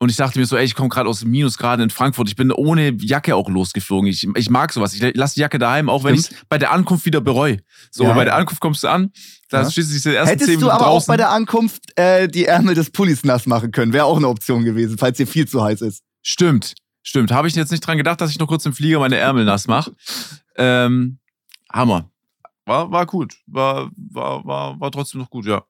Und 0.00 0.10
ich 0.10 0.16
dachte 0.16 0.38
mir 0.38 0.46
so, 0.46 0.56
ey, 0.56 0.64
ich 0.64 0.76
komme 0.76 0.88
gerade 0.88 1.08
aus 1.08 1.20
dem 1.20 1.30
Minusgraden 1.32 1.82
in 1.82 1.90
Frankfurt. 1.90 2.28
Ich 2.28 2.36
bin 2.36 2.52
ohne 2.52 2.90
Jacke 3.00 3.34
auch 3.34 3.48
losgeflogen. 3.48 4.08
Ich, 4.08 4.28
ich 4.36 4.48
mag 4.48 4.72
sowas. 4.72 4.94
Ich 4.94 5.16
lasse 5.16 5.34
die 5.34 5.40
Jacke 5.40 5.58
daheim, 5.58 5.88
auch 5.88 6.04
wenn 6.04 6.14
ich 6.14 6.28
bei 6.48 6.56
der 6.56 6.70
Ankunft 6.70 7.04
wieder 7.04 7.20
bereue. 7.20 7.58
So, 7.90 8.04
Ja. 8.04 8.12
bei 8.12 8.24
der 8.24 8.36
Ankunft 8.36 8.60
kommst 8.60 8.84
du 8.84 8.88
an, 8.88 9.10
da 9.50 9.62
Ja. 9.62 9.70
stehst 9.70 9.88
du 9.90 9.94
diese 9.94 10.14
ersten 10.14 10.28
zehn 10.28 10.32
Hättest 10.38 10.48
du 10.48 10.52
Minuten 10.52 10.70
aber 10.70 10.84
draußen. 10.84 11.02
auch 11.04 11.06
bei 11.08 11.16
der 11.16 11.30
Ankunft 11.30 11.82
äh, 11.98 12.28
die 12.28 12.44
Ärmel 12.46 12.76
des 12.76 12.90
Pullis 12.90 13.24
nass 13.24 13.46
machen 13.46 13.72
können. 13.72 13.92
Wäre 13.92 14.04
auch 14.04 14.16
eine 14.18 14.28
Option 14.28 14.64
gewesen, 14.64 14.98
falls 14.98 15.16
dir 15.16 15.26
viel 15.26 15.48
zu 15.48 15.64
heiß 15.64 15.80
ist. 15.80 16.04
Stimmt, 16.22 16.74
stimmt. 17.02 17.32
Habe 17.32 17.48
ich 17.48 17.56
jetzt 17.56 17.72
nicht 17.72 17.84
dran 17.84 17.96
gedacht, 17.98 18.20
dass 18.20 18.30
ich 18.30 18.38
noch 18.38 18.46
kurz 18.46 18.64
im 18.66 18.72
Flieger 18.74 19.00
meine 19.00 19.16
Ärmel 19.16 19.44
nass 19.44 19.66
mache. 19.66 19.94
ähm, 20.56 21.18
Hammer. 21.72 22.08
War, 22.66 22.90
war 22.92 23.04
gut. 23.06 23.34
War, 23.46 23.90
war, 23.96 24.44
war, 24.44 24.78
war 24.78 24.90
trotzdem 24.92 25.20
noch 25.20 25.30
gut, 25.30 25.46
ja. 25.46 25.64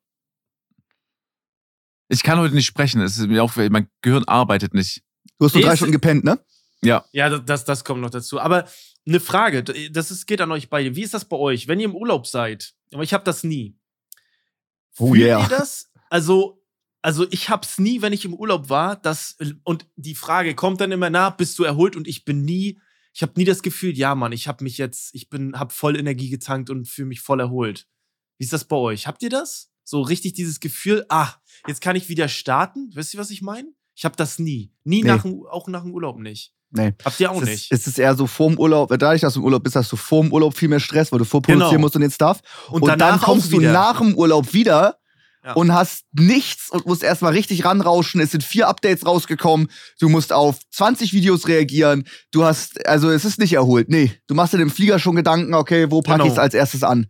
Ich 2.09 2.23
kann 2.23 2.39
heute 2.39 2.55
nicht 2.55 2.67
sprechen. 2.67 3.01
Es 3.01 3.19
ist 3.19 3.27
mir 3.29 3.43
auch, 3.43 3.55
mein 3.57 3.89
Gehirn 4.03 4.25
arbeitet 4.25 4.75
nicht. 4.75 5.03
Du 5.39 5.45
hast 5.47 5.55
nur 5.55 5.63
drei 5.63 5.77
Stunden 5.77 5.93
gepennt, 5.93 6.25
ne? 6.25 6.39
Ja. 6.83 7.05
Ja, 7.13 7.29
das- 7.29 7.45
das, 7.45 7.65
das 7.65 7.85
kommt 7.85 8.01
noch 8.01 8.11
dazu. 8.11 8.41
Aber 8.41 8.67
eine 9.07 9.21
Frage, 9.21 9.63
das 9.91 10.11
ist, 10.11 10.27
geht 10.27 10.41
an 10.41 10.51
euch 10.53 10.69
beide. 10.71 10.97
Wie 10.97 11.03
ist 11.03 11.15
das 11.15 11.25
bei 11.27 11.37
euch, 11.37 11.69
wenn 11.69 11.81
ihr 11.81 11.87
im 11.87 11.95
Urlaub 11.97 12.27
seid? 12.27 12.75
Aber 12.93 13.03
ich 13.03 13.13
habe 13.13 13.25
das 13.25 13.45
nie. 13.45 13.77
Oh 14.99 15.09
Fühlt 15.13 15.21
yeah. 15.23 15.43
ihr 15.43 15.49
das? 15.49 15.91
Also, 16.11 16.63
also 17.03 17.27
ich 17.31 17.49
hab's 17.51 17.79
nie, 17.79 18.03
wenn 18.03 18.13
ich 18.13 18.25
im 18.25 18.35
Urlaub 18.35 18.69
war, 18.69 18.97
das 18.97 19.37
und 19.65 19.87
die 19.97 20.15
Frage 20.15 20.55
kommt 20.55 20.81
dann 20.81 20.93
immer 20.93 21.11
nach, 21.11 21.37
bist 21.37 21.59
du 21.59 21.65
erholt? 21.65 21.95
Und 21.97 22.09
ich 22.09 22.25
bin 22.25 22.43
nie, 22.45 22.79
ich 23.15 23.23
habe 23.23 23.33
nie 23.37 23.45
das 23.45 23.63
Gefühl, 23.63 23.97
ja, 23.97 24.15
Mann, 24.15 24.33
ich 24.33 24.49
habe 24.49 24.65
mich 24.65 24.79
jetzt, 24.79 25.15
ich 25.15 25.29
bin, 25.29 25.59
hab 25.59 25.73
voll 25.73 25.97
Energie 25.97 26.31
getankt 26.31 26.71
und 26.71 26.87
fühle 26.89 27.09
mich 27.09 27.21
voll 27.21 27.41
erholt. 27.41 27.87
Wie 28.39 28.45
ist 28.45 28.53
das 28.53 28.65
bei 28.65 28.77
euch? 28.77 29.07
Habt 29.07 29.23
ihr 29.23 29.31
das? 29.31 29.71
So 29.91 30.03
richtig 30.03 30.35
dieses 30.35 30.61
Gefühl, 30.61 31.07
ah, 31.09 31.33
jetzt 31.67 31.81
kann 31.81 31.97
ich 31.97 32.11
wieder 32.11 32.29
starten? 32.29 32.91
Wisst 32.93 33.15
ihr, 33.15 33.21
was 33.21 33.31
ich 33.31 33.41
meine? 33.41 33.69
Ich 33.95 34.05
habe 34.05 34.17
das 34.17 34.39
nie. 34.39 34.71
Nie 34.85 35.01
Nee. 35.03 35.09
nach 35.09 35.23
dem, 35.23 35.43
auch 35.51 35.67
nach 35.67 35.81
dem 35.83 35.93
Urlaub 35.95 36.19
nicht. 36.19 36.53
Nee. 36.71 36.93
Habt 37.03 37.19
ihr 37.21 37.31
auch 37.31 37.41
es 37.41 37.49
nicht. 37.49 37.73
Ist, 37.73 37.81
es 37.83 37.87
ist 37.87 37.99
eher 37.99 38.15
so 38.15 38.27
vorm 38.27 38.59
Urlaub, 38.59 38.91
dadurch, 38.91 39.23
dass 39.23 39.33
du 39.33 39.41
im 39.41 39.47
Urlaub 39.47 39.65
bist, 39.65 39.77
hast 39.77 39.91
du 39.91 39.97
vorm 39.97 40.31
Urlaub 40.31 40.55
viel 40.55 40.69
mehr 40.69 40.79
Stress, 40.79 41.11
weil 41.11 41.21
du 41.21 41.25
vorproduzieren 41.25 41.71
Genau. 41.71 41.81
musst 41.81 41.95
und 41.97 42.03
den 42.03 42.11
Stuff. 42.11 42.43
und, 42.69 42.83
Und, 42.83 43.01
dann 43.01 43.19
kommst 43.19 43.51
du 43.51 43.61
nach 43.61 43.99
dem 44.01 44.15
Urlaub 44.15 44.53
wieder 44.53 44.99
Ja. 45.43 45.55
und 45.55 45.73
hast 45.73 46.05
nichts 46.13 46.69
und 46.71 46.85
musst 46.85 47.03
erstmal 47.03 47.33
richtig 47.33 47.65
ranrauschen. 47.65 48.21
Es 48.21 48.33
sind 48.33 48.45
vier 48.45 48.69
Updates 48.69 49.07
rausgekommen. 49.07 49.69
Du 50.01 50.11
musst 50.11 50.35
auf 50.35 50.59
20 50.71 51.15
Videos 51.15 51.49
reagieren. 51.49 52.07
Du 52.31 52.45
hast, 52.45 52.87
also 52.87 53.09
es 53.09 53.25
ist 53.25 53.39
nicht 53.39 53.55
erholt. 53.55 53.89
Nee, 53.89 54.13
du 54.27 54.35
machst 54.35 54.53
dir 54.53 54.61
im 54.61 54.71
Flieger 54.71 54.99
schon 54.99 55.17
Gedanken, 55.17 55.55
okay, 55.55 55.91
wo 55.91 56.03
packe 56.03 56.19
Genau. 56.19 56.27
ich 56.27 56.33
es 56.33 56.39
als 56.39 56.53
erstes 56.53 56.83
an? 56.83 57.07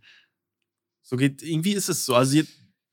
So 1.01 1.17
geht, 1.17 1.41
irgendwie 1.41 1.73
ist 1.73 1.89
es 1.89 2.05
so. 2.05 2.15
Also 2.15 2.39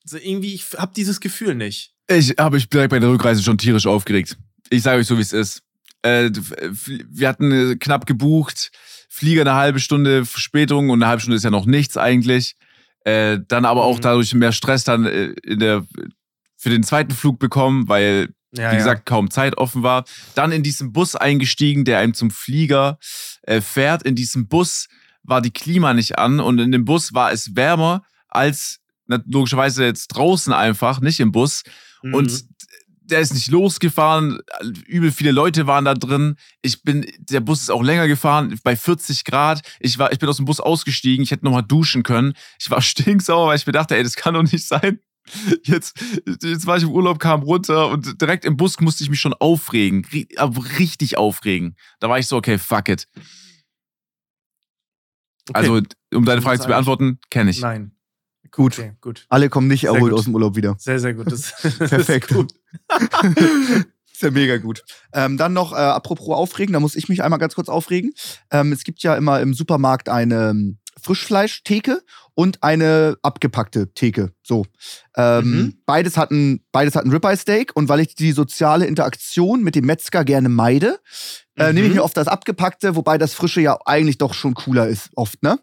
so 0.09 0.17
irgendwie, 0.17 0.55
ich 0.55 0.65
hab 0.77 0.95
dieses 0.95 1.21
Gefühl 1.21 1.55
nicht. 1.55 1.93
Ich 2.09 2.35
habe 2.39 2.57
mich 2.57 2.69
direkt 2.69 2.91
bei 2.91 2.99
der 3.01 3.11
Rückreise 3.11 3.43
schon 3.43 3.59
tierisch 3.59 3.87
aufgeregt. 3.87 4.37
Ich 4.71 4.83
sage 4.83 5.01
euch 5.01 5.07
so, 5.07 5.17
wie 5.19 5.23
es 5.23 5.33
ist. 5.33 5.63
Äh, 6.03 6.31
wir 7.11 7.29
hatten 7.29 7.51
äh, 7.53 7.77
knapp 7.77 8.07
gebucht, 8.07 8.71
Flieger 9.09 9.41
eine 9.43 9.55
halbe 9.55 9.81
Stunde 9.81 10.25
Verspätung 10.25 10.91
und 10.91 11.03
eine 11.03 11.09
halbe 11.09 11.21
Stunde 11.23 11.37
ist 11.37 11.43
ja 11.45 11.51
noch 11.51 11.67
nichts 11.67 11.97
eigentlich. 11.97 12.55
Äh, 13.05 13.39
dann 13.49 13.65
aber 13.65 13.85
auch 13.85 13.97
Mhm. 13.99 14.03
dadurch 14.03 14.35
mehr 14.35 14.53
Stress 14.53 14.85
dann 14.85 15.05
in 15.07 15.59
der, 15.59 15.85
für 16.57 16.71
den 16.71 16.83
zweiten 16.83 17.13
Flug 17.13 17.39
bekommen, 17.39 17.89
weil 17.89 18.29
Ja, 18.53 18.73
wie 18.73 18.77
gesagt, 18.77 19.07
kaum 19.07 19.31
Zeit 19.31 19.59
offen 19.59 19.83
war. 19.83 20.05
Dann 20.35 20.53
in 20.53 20.63
diesen 20.63 20.93
Bus 20.93 21.17
eingestiegen, 21.17 21.85
der 21.85 21.99
einem 21.99 22.15
zum 22.15 22.31
Flieger 22.31 22.99
äh, 23.43 23.61
fährt. 23.61 24.03
In 24.05 24.15
diesem 24.15 24.49
Bus 24.49 24.87
war 25.23 25.41
die 25.43 25.51
Klima 25.53 25.93
nicht 25.95 26.19
an 26.19 26.39
und 26.41 26.59
in 26.61 26.71
dem 26.73 26.85
Bus 26.85 27.13
war 27.15 27.33
es 27.33 27.57
wärmer 27.57 28.03
als 28.29 28.79
logischerweise 29.27 29.85
jetzt 29.85 30.09
draußen 30.09 30.53
einfach, 30.53 31.01
nicht 31.01 31.21
im 31.21 31.33
Bus. 31.33 31.63
Mhm. 32.03 32.15
Und 32.15 32.45
der 33.07 33.21
ist 33.21 33.35
nicht 33.35 33.49
losgefahren, 33.49 34.41
übel 34.87 35.13
viele 35.13 35.31
Leute 35.31 35.67
waren 35.67 35.85
da 35.85 35.95
drin. 35.95 36.37
Ich 36.63 36.83
bin, 36.83 37.07
der 37.19 37.41
Bus 37.41 37.63
ist 37.63 37.71
auch 37.71 37.83
länger 37.83 38.09
gefahren, 38.09 38.59
bei 38.65 38.75
40 38.75 39.25
Grad. 39.25 39.63
Ich 39.81 39.99
war, 39.99 40.13
ich 40.13 40.19
bin 40.19 40.29
aus 40.29 40.37
dem 40.37 40.45
Bus 40.45 40.61
ausgestiegen, 40.61 41.23
ich 41.23 41.31
hätte 41.31 41.45
nochmal 41.45 41.63
duschen 41.63 42.03
können. 42.03 42.35
Ich 42.59 42.71
war 42.71 42.83
stinksauer, 42.83 43.49
weil 43.49 43.57
ich 43.57 43.67
mir 43.67 43.73
dachte, 43.73 43.97
ey, 43.97 44.03
das 44.03 44.17
kann 44.17 44.35
doch 44.35 44.43
nicht 44.43 44.67
sein. 44.67 45.01
Jetzt, 45.65 46.01
jetzt 46.43 46.67
war 46.67 46.77
ich 46.77 46.85
im 46.85 46.91
Urlaub, 46.91 47.19
kam 47.19 47.43
runter 47.43 47.89
und 47.89 48.21
direkt 48.21 48.45
im 48.45 48.57
Bus 48.57 48.79
musste 48.81 49.03
ich 49.03 49.11
mich 49.11 49.21
schon 49.21 49.35
aufregen. 49.35 50.07
Aber 50.37 50.65
Richtig 50.79 51.19
aufregen. 51.19 51.77
Da 51.99 52.09
war 52.09 52.19
ich 52.19 52.29
so, 52.29 52.37
okay, 52.37 52.59
fuck 52.59 52.89
it. 52.89 53.09
Okay. 55.49 55.59
Also, 55.59 55.81
um 56.15 56.25
deine 56.25 56.43
Frage 56.43 56.61
zu 56.61 56.69
beantworten, 56.69 57.19
kenne 57.31 57.51
ich. 57.51 57.61
Nein. 57.61 57.96
Gut. 58.51 58.79
Okay, 58.79 58.93
gut. 59.01 59.27
Alle 59.29 59.49
kommen 59.49 59.69
nicht 59.69 59.83
Sehr 59.83 59.91
erholt 59.93 60.11
gut. 60.13 60.19
aus 60.21 60.25
dem 60.25 60.35
Urlaub 60.35 60.57
wieder. 60.57 60.77
Sehr, 60.79 60.99
sehr 61.01 61.15
gut. 61.15 61.31
Das, 61.31 61.53
das 61.63 61.79
Perfekt. 61.91 62.31
Ist 62.31 62.37
gut. 62.37 62.53
ist 64.13 64.23
ja 64.23 64.31
mega 64.31 64.57
gut. 64.59 64.83
Ähm, 65.13 65.37
dann 65.37 65.53
noch, 65.53 65.73
äh, 65.73 65.77
apropos 65.77 66.29
aufregen, 66.37 66.73
da 66.73 66.81
muss 66.81 66.97
ich 66.97 67.09
mich 67.09 67.23
einmal 67.23 67.39
ganz 67.39 67.55
kurz 67.55 67.69
aufregen. 67.69 68.13
Ähm, 68.51 68.73
es 68.73 68.85
gibt 68.85 69.03
ja 69.03 69.15
immer 69.17 69.41
im 69.41 69.55
Supermarkt 69.55 70.09
eine 70.09 70.51
ähm, 70.51 70.79
Frischfleischtheke 71.01 72.03
und 72.35 72.63
eine 72.63 73.17
abgepackte 73.23 73.93
Theke. 73.95 74.33
So. 74.43 74.65
Ähm, 75.17 75.45
Mhm. 75.51 75.75
Beides 75.87 76.17
hatten, 76.17 76.65
beides 76.73 76.95
hatten 76.97 77.11
Ribeye 77.11 77.37
Steak 77.37 77.73
und 77.75 77.89
weil 77.89 78.01
ich 78.01 78.15
die 78.15 78.33
soziale 78.33 78.87
Interaktion 78.87 79.63
mit 79.63 79.75
dem 79.75 79.87
Metzger 79.87 80.25
gerne 80.25 80.49
meide, 80.49 80.99
äh, 81.57 81.69
Mhm. 81.69 81.75
nehme 81.75 81.89
ich 81.89 81.95
mir 81.95 82.03
oft 82.05 82.17
das 82.17 82.29
abgepackte, 82.29 82.97
wobei 82.97 83.19
das 83.19 83.35
Frische 83.35 83.61
ja 83.61 83.79
eigentlich 83.87 84.19
doch 84.19 84.35
schon 84.35 84.55
cooler 84.55 84.89
ist, 84.89 85.11
oft, 85.15 85.43
ne? 85.43 85.59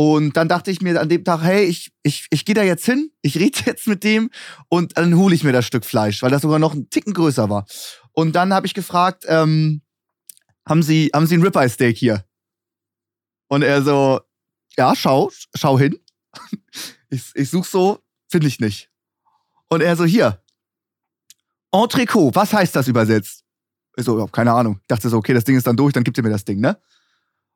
Und 0.00 0.34
dann 0.38 0.48
dachte 0.48 0.70
ich 0.70 0.80
mir 0.80 0.98
an 0.98 1.10
dem 1.10 1.24
Tag, 1.24 1.42
hey, 1.42 1.66
ich, 1.66 1.92
ich, 2.02 2.26
ich 2.30 2.46
gehe 2.46 2.54
da 2.54 2.62
jetzt 2.62 2.86
hin, 2.86 3.12
ich 3.20 3.36
rede 3.36 3.58
jetzt 3.66 3.86
mit 3.86 4.02
dem 4.02 4.30
und 4.70 4.96
dann 4.96 5.14
hole 5.14 5.34
ich 5.34 5.44
mir 5.44 5.52
das 5.52 5.66
Stück 5.66 5.84
Fleisch, 5.84 6.22
weil 6.22 6.30
das 6.30 6.40
sogar 6.40 6.58
noch 6.58 6.72
einen 6.72 6.88
Ticken 6.88 7.12
größer 7.12 7.50
war. 7.50 7.66
Und 8.12 8.32
dann 8.32 8.54
habe 8.54 8.66
ich 8.66 8.72
gefragt, 8.72 9.26
ähm, 9.28 9.82
haben 10.66 10.82
Sie, 10.82 11.10
haben 11.12 11.26
Sie 11.26 11.36
ein 11.36 11.42
Ribeye 11.42 11.68
Steak 11.68 11.98
hier? 11.98 12.24
Und 13.48 13.60
er 13.60 13.82
so, 13.82 14.22
ja, 14.78 14.96
schau, 14.96 15.30
schau 15.54 15.78
hin. 15.78 15.98
Ich, 17.12 17.32
ich 17.34 17.50
such 17.50 17.66
so, 17.66 17.98
finde 18.28 18.46
ich 18.46 18.58
nicht. 18.58 18.88
Und 19.68 19.82
er 19.82 19.96
so, 19.96 20.04
hier. 20.04 20.40
Entrecot, 21.72 22.34
was 22.36 22.54
heißt 22.54 22.74
das 22.74 22.88
übersetzt? 22.88 23.44
Ich 23.96 24.04
so, 24.04 24.28
keine 24.28 24.52
Ahnung. 24.52 24.78
Ich 24.80 24.86
dachte 24.86 25.10
so, 25.10 25.18
okay, 25.18 25.34
das 25.34 25.44
Ding 25.44 25.56
ist 25.56 25.66
dann 25.66 25.76
durch, 25.76 25.92
dann 25.92 26.04
gibt 26.04 26.16
ihr 26.16 26.22
mir 26.22 26.30
das 26.30 26.44
Ding, 26.44 26.60
ne? 26.60 26.80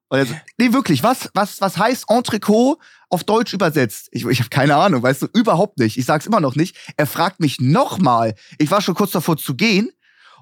Und 0.08 0.18
er 0.18 0.26
so, 0.26 0.34
nee, 0.58 0.72
wirklich, 0.72 1.02
was, 1.02 1.30
was, 1.34 1.60
was 1.60 1.78
heißt 1.78 2.06
Entrecot 2.08 2.78
auf 3.08 3.24
Deutsch 3.24 3.52
übersetzt? 3.52 4.08
Ich, 4.12 4.24
ich 4.26 4.38
habe 4.40 4.50
keine 4.50 4.76
Ahnung, 4.76 5.02
weißt 5.02 5.22
du, 5.22 5.26
überhaupt 5.32 5.78
nicht. 5.78 5.96
Ich 5.96 6.04
sag's 6.04 6.26
immer 6.26 6.40
noch 6.40 6.56
nicht. 6.56 6.76
Er 6.96 7.06
fragt 7.06 7.40
mich 7.40 7.60
nochmal. 7.60 8.34
Ich 8.58 8.70
war 8.70 8.80
schon 8.80 8.94
kurz 8.94 9.12
davor 9.12 9.36
zu 9.36 9.54
gehen. 9.54 9.90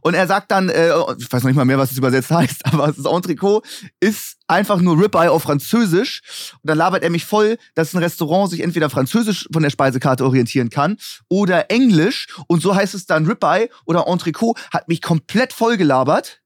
Und 0.03 0.15
er 0.15 0.27
sagt 0.27 0.51
dann, 0.51 0.69
äh, 0.69 0.91
ich 1.17 1.33
weiß 1.33 1.45
noch 1.45 1.51
nicht 1.51 1.57
mal 1.57 1.65
mehr, 1.65 1.79
was 1.79 1.93
es 1.93 1.99
übersetzt 1.99 2.31
heißt, 2.33 2.67
aber 2.67 2.89
das 2.89 3.05
Entrecot 3.05 3.65
ist 4.01 4.37
einfach 4.49 4.81
nur 4.81 5.01
Ribeye 5.01 5.31
auf 5.31 5.45
Französisch. 5.45 6.23
Und 6.61 6.69
dann 6.69 6.79
labert 6.79 7.05
er 7.05 7.11
mich 7.11 7.25
voll, 7.25 7.57
dass 7.75 7.95
ein 7.95 7.99
Restaurant 7.99 8.51
sich 8.51 8.61
entweder 8.61 8.91
französisch 8.91 9.49
von 9.53 9.63
der 9.63 9.71
Speisekarte 9.71 10.25
orientieren 10.25 10.71
kann 10.71 10.99
oder 11.29 11.71
Englisch. 11.71 12.27
Und 12.49 12.61
so 12.61 12.75
heißt 12.75 12.95
es 12.95 13.07
dann 13.07 13.27
Ribeye 13.27 13.71
oder 13.87 14.09
Entrecot. 14.09 14.59
Hat 14.73 14.89
mich 14.89 15.01
komplett 15.01 15.53
voll 15.53 15.77
gelabert. 15.77 16.41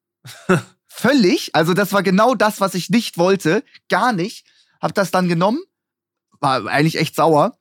Völlig. 0.99 1.55
Also 1.55 1.75
das 1.75 1.93
war 1.93 2.03
genau 2.03 2.35
das, 2.35 2.59
was 2.59 2.75
ich 2.75 2.89
nicht 2.89 3.19
wollte. 3.19 3.63
Gar 3.91 4.15
nicht. 4.15 4.47
Hab 4.81 4.95
das 4.95 5.11
dann 5.11 5.29
genommen. 5.29 5.63
War 6.41 6.67
eigentlich 6.67 6.97
echt 6.97 7.15
sauer. 7.15 7.59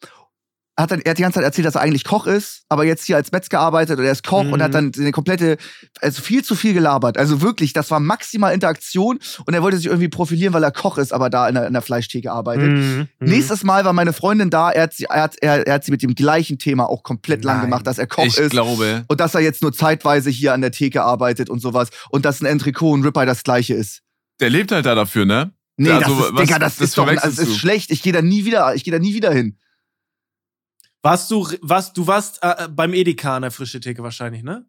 Hat 0.78 0.92
dann, 0.92 1.00
er 1.00 1.12
hat 1.12 1.18
die 1.18 1.22
ganze 1.22 1.36
Zeit 1.38 1.46
erzählt, 1.46 1.66
dass 1.66 1.76
er 1.76 1.82
eigentlich 1.82 2.04
Koch 2.04 2.28
ist, 2.28 2.64
aber 2.68 2.84
jetzt 2.84 3.06
hier 3.06 3.16
als 3.16 3.32
Metzger 3.32 3.62
arbeitet 3.62 3.98
und 3.98 4.04
er 4.04 4.12
ist 4.12 4.26
Koch 4.28 4.44
Mhm. 4.44 4.52
und 4.54 4.62
hat 4.62 4.74
dann 4.74 4.92
eine 4.98 5.12
komplette, 5.14 5.56
also 6.02 6.22
viel 6.22 6.44
zu 6.44 6.54
viel 6.54 6.74
gelabert. 6.74 7.18
Also 7.18 7.42
wirklich, 7.42 7.72
das 7.72 7.92
war 7.92 8.02
maximal 8.02 8.54
Interaktion 8.54 9.20
und 9.46 9.54
er 9.54 9.62
wollte 9.64 9.78
sich 9.78 9.86
irgendwie 9.86 10.10
profilieren, 10.10 10.54
weil 10.54 10.64
er 10.64 10.72
Koch 10.72 10.98
ist, 10.98 11.14
aber 11.14 11.30
da 11.30 11.48
in 11.48 11.56
der, 11.56 11.68
in 11.68 11.72
der 11.74 11.82
Fleischtheke 11.82 12.30
arbeitet. 12.30 12.68
Mhm. 12.72 13.08
Mhm. 13.20 13.30
Nächstes 13.30 13.64
Mal 13.64 13.86
war 13.86 13.94
meine 13.94 14.12
Freundin 14.12 14.50
da, 14.50 14.70
er 14.70 14.84
hat, 14.84 14.94
sie, 14.94 15.06
er, 15.06 15.22
hat, 15.24 15.36
er, 15.40 15.66
er 15.66 15.76
hat 15.76 15.86
sie 15.86 15.92
mit 15.92 16.04
dem 16.04 16.14
gleichen 16.14 16.58
Thema 16.60 16.90
auch 16.90 17.04
komplett 17.04 17.46
lang 17.46 17.58
Nein. 17.60 17.68
gemacht, 17.68 17.88
dass 17.88 17.98
er 17.98 18.08
Koch 18.08 18.26
ich 18.26 18.38
ist 18.38 18.52
glaube, 18.52 19.06
und 19.08 19.20
dass 19.22 19.34
er 19.34 19.40
jetzt 19.42 19.62
nur 19.62 19.72
zeitweise 19.72 20.30
hier 20.30 20.54
an 20.54 20.60
der 20.60 20.72
Theke 20.72 21.04
arbeitet 21.04 21.50
und 21.50 21.60
sowas 21.62 21.88
und 22.10 22.26
dass 22.26 22.42
ein 22.42 22.48
Entrecot 22.48 22.94
und 22.96 23.06
Ribeye 23.06 23.26
das 23.26 23.44
gleiche 23.44 23.76
ist. 23.76 24.02
der 24.42 24.50
lebt 24.50 24.74
halt 24.74 24.86
da 24.86 24.94
dafür, 24.96 25.24
ne? 25.26 25.52
Nee, 25.78 25.90
Also, 25.92 26.16
das 26.16 26.26
ist, 26.28 26.34
was- 26.34 26.42
Digga, 26.42 26.60
das, 26.60 26.76
das 26.78 26.88
ist 26.90 26.98
doch, 26.98 27.10
das 27.14 27.38
ist 27.38 27.58
schlecht. 27.58 27.92
Ich 27.92 28.02
gehe 28.02 28.12
da 28.12 28.22
nie 28.22 28.44
wieder, 28.44 28.76
ich 28.76 28.84
gehe 28.84 28.92
da 28.94 29.00
nie 29.00 29.14
wieder 29.14 29.32
hin. 29.32 29.58
Warst 31.06 31.30
du, 31.30 31.48
warst, 31.62 31.96
du 31.98 32.08
warst 32.08 32.40
äh, 32.42 32.68
beim 32.68 32.92
Edeka 32.96 33.36
an 33.36 33.44
der 33.44 33.52
frische 33.52 33.80
Theke 33.80 34.02
wahrscheinlich, 34.02 34.42
ne? 34.42 34.66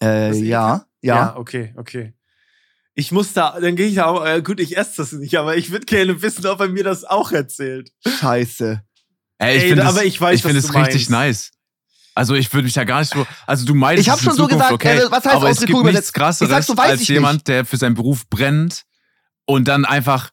Äh, 0.00 0.30
Das 0.30 0.40
ja, 0.40 0.86
ja. 1.02 1.36
okay, 1.36 1.72
okay. 1.76 2.14
Ich 2.94 3.12
muss 3.12 3.32
da, 3.32 3.60
dann 3.60 3.76
gehe 3.76 3.86
ich 3.86 3.94
da 3.94 4.06
auch, 4.06 4.26
äh, 4.26 4.42
gut, 4.42 4.58
ich 4.58 4.76
esse 4.76 4.96
das 4.96 5.12
nicht, 5.12 5.38
aber 5.38 5.56
ich 5.56 5.70
würde 5.70 5.86
gerne 5.86 6.20
wissen, 6.20 6.46
ob 6.46 6.58
er 6.58 6.68
mir 6.68 6.82
das 6.82 7.04
auch 7.04 7.30
erzählt. 7.30 7.92
Scheiße. 8.04 8.82
Ey, 9.38 9.56
ich 9.56 9.62
Ey, 9.62 9.68
finde 9.68 9.86
aber 9.86 10.00
es, 10.00 10.06
ich 10.06 10.20
weiß, 10.20 10.34
ich 10.34 10.42
finde 10.42 10.58
was 10.58 10.64
es 10.64 10.72
du 10.72 10.78
richtig 10.80 11.10
nice. 11.10 11.52
Also 12.16 12.34
ich 12.34 12.52
würde 12.52 12.64
mich 12.64 12.74
ja 12.74 12.82
gar 12.82 12.98
nicht 12.98 13.12
so, 13.12 13.24
also 13.46 13.64
du 13.64 13.74
meinst 13.76 14.02
Ich 14.02 14.10
hab 14.10 14.16
es 14.16 14.22
in 14.22 14.30
schon 14.30 14.36
so 14.36 14.42
Zukunft, 14.48 14.64
gesagt, 14.68 14.72
okay, 14.72 14.98
äh, 14.98 15.10
was 15.12 15.24
heißt 15.24 15.36
aber 15.36 15.48
es 15.48 15.60
gibt 15.64 15.84
nichts 15.84 16.12
krasseres 16.12 16.50
Ich 16.50 16.56
sag 16.56 16.64
so, 16.64 16.76
weiß 16.76 16.90
als 16.90 17.02
ich 17.02 17.08
jemand, 17.08 17.46
der 17.46 17.64
für 17.64 17.76
seinen 17.76 17.94
Beruf 17.94 18.28
brennt 18.28 18.82
und 19.44 19.68
dann 19.68 19.84
einfach, 19.84 20.30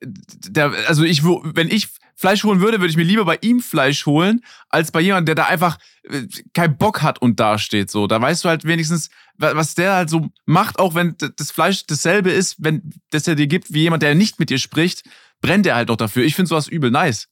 der, 0.00 0.72
also 0.88 1.04
ich, 1.04 1.22
wenn 1.22 1.68
ich 1.68 1.88
Fleisch 2.20 2.44
holen 2.44 2.60
würde, 2.60 2.80
würde 2.80 2.90
ich 2.90 2.98
mir 2.98 3.02
lieber 3.02 3.24
bei 3.24 3.38
ihm 3.40 3.60
Fleisch 3.60 4.04
holen, 4.04 4.42
als 4.68 4.92
bei 4.92 5.00
jemandem, 5.00 5.24
der 5.34 5.34
da 5.36 5.46
einfach 5.46 5.78
äh, 6.02 6.26
keinen 6.52 6.76
Bock 6.76 7.00
hat 7.00 7.22
und 7.22 7.40
dasteht. 7.40 7.90
So, 7.90 8.06
da 8.06 8.20
weißt 8.20 8.44
du 8.44 8.50
halt 8.50 8.64
wenigstens, 8.64 9.08
wa- 9.38 9.56
was 9.56 9.74
der 9.74 9.94
halt 9.94 10.10
so 10.10 10.28
macht, 10.44 10.78
auch 10.78 10.94
wenn 10.94 11.16
das 11.36 11.50
Fleisch 11.50 11.86
dasselbe 11.86 12.30
ist, 12.30 12.56
wenn 12.58 12.92
das 13.10 13.26
er 13.26 13.36
dir 13.36 13.46
gibt, 13.46 13.72
wie 13.72 13.80
jemand, 13.80 14.02
der 14.02 14.14
nicht 14.14 14.38
mit 14.38 14.50
dir 14.50 14.58
spricht, 14.58 15.02
brennt 15.40 15.64
er 15.66 15.76
halt 15.76 15.88
noch 15.88 15.96
dafür. 15.96 16.22
Ich 16.24 16.34
finde 16.34 16.50
sowas 16.50 16.68
übel 16.68 16.90
nice. 16.90 17.28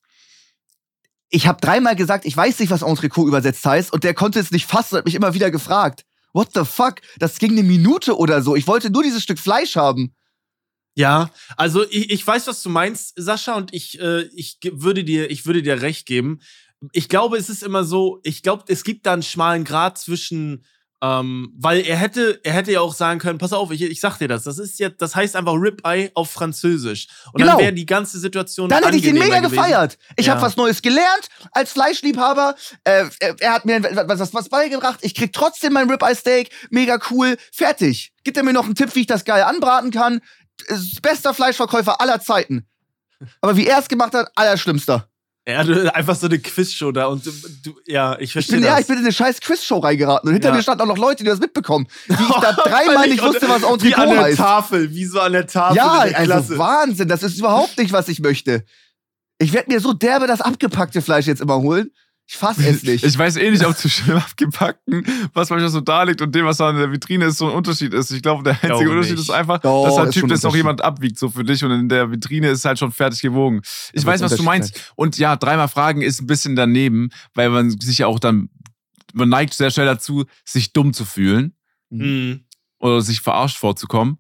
Ich 1.29 1.47
habe 1.47 1.61
dreimal 1.61 1.95
gesagt, 1.95 2.25
ich 2.25 2.35
weiß 2.35 2.59
nicht, 2.59 2.71
was 2.71 2.81
Entrecot 2.81 3.29
übersetzt 3.29 3.67
heißt 3.67 3.93
und 3.93 4.05
der 4.05 4.15
konnte 4.15 4.41
es 4.41 4.51
nicht 4.51 4.65
fassen 4.65 4.95
und 4.95 4.99
hat 5.01 5.05
mich 5.05 5.15
immer 5.15 5.35
wieder 5.35 5.51
gefragt. 5.51 6.05
What 6.33 6.51
the 6.55 6.65
fuck? 6.65 7.03
Das 7.19 7.39
ging 7.39 7.53
eine 7.53 7.63
Minute 7.63 8.17
oder 8.17 8.41
so. 8.41 8.57
Ich 8.57 8.67
wollte 8.67 8.91
nur 8.91 9.03
dieses 9.03 9.23
Stück 9.23 9.39
Fleisch 9.39 9.77
haben. 9.77 10.15
Ja, 10.99 11.31
also 11.57 11.85
ich, 11.89 12.11
ich 12.11 12.27
weiß, 12.27 12.49
was 12.49 12.61
du 12.61 12.71
meinst, 12.71 13.13
Sascha, 13.15 13.55
und 13.55 13.73
ich, 13.73 14.01
äh, 14.01 14.23
ich 14.35 14.59
würde 14.73 15.05
dir, 15.05 15.31
ich 15.31 15.47
würde 15.47 15.63
dir 15.63 15.81
recht 15.81 16.07
geben. 16.07 16.41
Ich 16.93 17.09
glaube, 17.09 17.37
es 17.37 17.49
ist 17.49 17.63
immer 17.63 17.85
so, 17.85 18.19
ich 18.25 18.43
glaube, 18.43 18.65
es 18.67 18.83
gibt 18.83 19.07
da 19.07 19.13
einen 19.13 19.23
schmalen 19.23 19.63
Grad 19.63 19.97
zwischen, 19.99 20.65
ähm, 21.01 21.53
weil 21.57 21.83
er 21.87 21.97
hätte, 21.97 22.41
er 22.43 22.53
hätte 22.53 22.73
ja 22.73 22.81
auch 22.81 22.95
sagen 22.95 23.21
können, 23.21 23.39
pass 23.39 23.53
auf, 23.53 23.71
ich, 23.71 23.83
ich 23.83 24.01
sag 24.01 24.19
dir 24.19 24.27
das, 24.27 24.43
das 24.43 24.59
ist 24.59 24.81
jetzt, 24.81 25.01
das 25.01 25.15
heißt 25.15 25.37
einfach 25.37 25.55
Ribeye 25.55 26.11
auf 26.15 26.33
Französisch. 26.33 27.07
Und 27.33 27.41
Genau. 27.41 27.53
dann 27.53 27.61
wäre 27.61 27.73
die 27.73 27.87
ganze 27.87 28.19
Situation 28.19 28.69
Dann 28.69 28.83
hätte 28.83 28.97
ich 28.97 29.05
ihn 29.05 29.11
angenehmer 29.11 29.37
mega 29.37 29.47
gewesen. 29.47 29.57
gefeiert. 29.63 29.99
Ich 30.17 30.27
Ja. 30.27 30.33
habe 30.33 30.43
was 30.43 30.57
Neues 30.57 30.83
gelernt 30.83 31.29
als 31.53 31.71
Fleischliebhaber. 31.71 32.57
Äh, 32.83 33.05
er, 33.21 33.37
er 33.39 33.53
hat 33.53 33.65
mir 33.67 33.81
was, 33.85 34.19
was, 34.19 34.35
was 34.35 34.49
beigebracht. 34.49 34.99
Ich 35.03 35.15
krieg 35.15 35.33
trotzdem 35.33 35.75
mein 35.75 35.89
Ribeye 35.89 36.17
Steak. 36.17 36.51
Mega 36.71 36.99
cool. 37.11 37.37
Fertig. 37.53 38.13
Gibt 38.25 38.37
er 38.37 38.43
mir 38.43 38.53
noch 38.53 38.65
einen 38.67 38.75
Tipp, 38.75 38.95
wie 38.97 39.01
ich 39.03 39.07
das 39.07 39.25
geil 39.25 39.43
anbraten 39.45 39.93
kann? 39.93 40.21
Bester 41.03 41.35
Fleischverkäufer 41.35 42.01
aller 42.01 42.21
Zeiten. 42.21 42.67
Aber 43.41 43.57
wie 43.57 43.67
er 43.67 43.79
es 43.79 43.89
gemacht 43.89 44.15
hat, 44.15 44.31
allerschlimmster. 44.35 45.09
Ja, 45.49 45.65
du, 45.65 45.95
einfach 45.95 46.15
so 46.15 46.27
eine 46.27 46.39
Quizshow 46.39 46.93
da 46.93 47.07
und 47.07 47.25
du, 47.25 47.31
du 47.65 47.75
ja, 47.87 48.17
ich 48.17 48.25
Ich 48.25 48.33
verstehe 48.33 48.57
bin, 48.57 48.65
das. 48.65 48.71
ja, 48.75 48.81
ich 48.81 48.87
bin 48.87 48.99
in 48.99 49.05
eine 49.05 49.13
scheiß 49.13 49.41
Quizshow 49.41 49.79
reingeraten 49.79 50.29
und 50.29 50.35
hinter 50.35 50.51
Ja. 50.51 50.55
mir 50.55 50.63
standen 50.63 50.83
auch 50.83 50.87
noch 50.87 50.99
Leute, 50.99 51.25
die 51.25 51.31
das 51.31 51.39
mitbekommen. 51.41 51.87
Die 52.07 52.13
ich 52.13 52.29
da 52.41 52.53
dreimal 52.65 53.09
nicht 53.09 53.23
wusste, 53.23 53.49
was 53.49 53.63
Wie 53.83 53.95
an 53.95 54.11
der 54.11 54.23
heißt. 54.25 54.37
Tafel, 54.37 54.91
wie 54.95 55.07
so 55.07 55.21
an 55.21 55.33
der 55.33 55.47
Tafel. 55.47 55.77
Ja, 55.79 56.05
der 56.05 56.19
also 56.19 56.33
Klasse. 56.33 56.59
Wahnsinn, 56.59 57.09
das 57.09 57.23
ist 57.23 57.39
überhaupt 57.39 57.79
nicht, 57.79 57.93
was 57.93 58.09
ich 58.09 58.21
möchte. 58.21 58.63
Ich 59.39 59.55
werde 59.55 59.73
mir 59.73 59.81
so 59.81 59.95
derbe 59.95 60.27
das 60.27 60.43
abgepackte 60.43 61.01
Fleisch 61.01 61.27
jetzt 61.27 61.41
immer 61.41 61.57
holen. 61.57 61.93
Ich 62.31 62.37
fass 62.37 62.59
es 62.59 62.83
nicht. 62.83 63.03
Ich 63.05 63.17
weiß 63.19 63.37
eh 63.37 63.51
nicht, 63.51 63.65
ob 63.65 63.75
zwischen 63.75 64.07
dem 64.09 64.19
abgepackten, 64.19 65.03
was 65.33 65.49
manchmal 65.49 65.71
so 65.71 65.81
da 65.81 66.03
liegt 66.03 66.21
und 66.21 66.35
dem, 66.35 66.45
was 66.45 66.59
da 66.59 66.69
in 66.69 66.77
der 66.77 66.93
Vitrine 66.93 67.25
ist, 67.25 67.39
so 67.39 67.49
ein 67.49 67.55
Unterschied 67.55 67.95
ist. 67.95 68.11
Ich 68.11 68.21
glaube, 68.21 68.43
der 68.43 68.53
einzige 68.53 68.75
Glaube 68.75 68.91
Unterschied 68.91 69.13
nicht. 69.17 69.23
ist 69.23 69.31
einfach, 69.31 69.59
Doch, 69.61 69.87
dass 69.87 69.97
halt 69.97 70.09
ist 70.09 70.15
Typ, 70.15 70.25
noch 70.25 70.35
Unterschied. 70.35 70.57
jemand 70.57 70.83
abwiegt, 70.83 71.19
so 71.19 71.31
für 71.31 71.43
dich 71.43 71.65
und 71.65 71.71
in 71.71 71.89
der 71.89 72.11
Vitrine 72.11 72.51
ist 72.51 72.67
halt 72.67 72.79
schon 72.79 72.93
fertig 72.93 73.23
gewogen. 73.23 73.63
Ich 73.95 74.03
Da 74.03 74.09
weiß, 74.09 74.21
was 74.21 74.37
du 74.37 74.43
meinst. 74.43 74.93
Und 74.95 75.17
ja, 75.17 75.37
dreimal 75.37 75.69
fragen 75.69 76.03
ist 76.03 76.21
ein 76.21 76.27
bisschen 76.27 76.55
daneben, 76.55 77.09
weil 77.33 77.49
man 77.49 77.71
sich 77.71 77.97
ja 77.97 78.07
auch 78.09 78.19
dann, 78.19 78.51
man 79.15 79.31
neigt 79.31 79.55
sehr 79.55 79.71
schnell 79.71 79.87
dazu, 79.87 80.27
sich 80.45 80.75
dumm 80.75 80.93
zu 80.93 81.07
fühlen 81.07 81.55
Mhm. 81.89 82.45
oder 82.79 83.01
sich 83.01 83.23
verarscht 83.23 83.57
vorzukommen. 83.57 84.19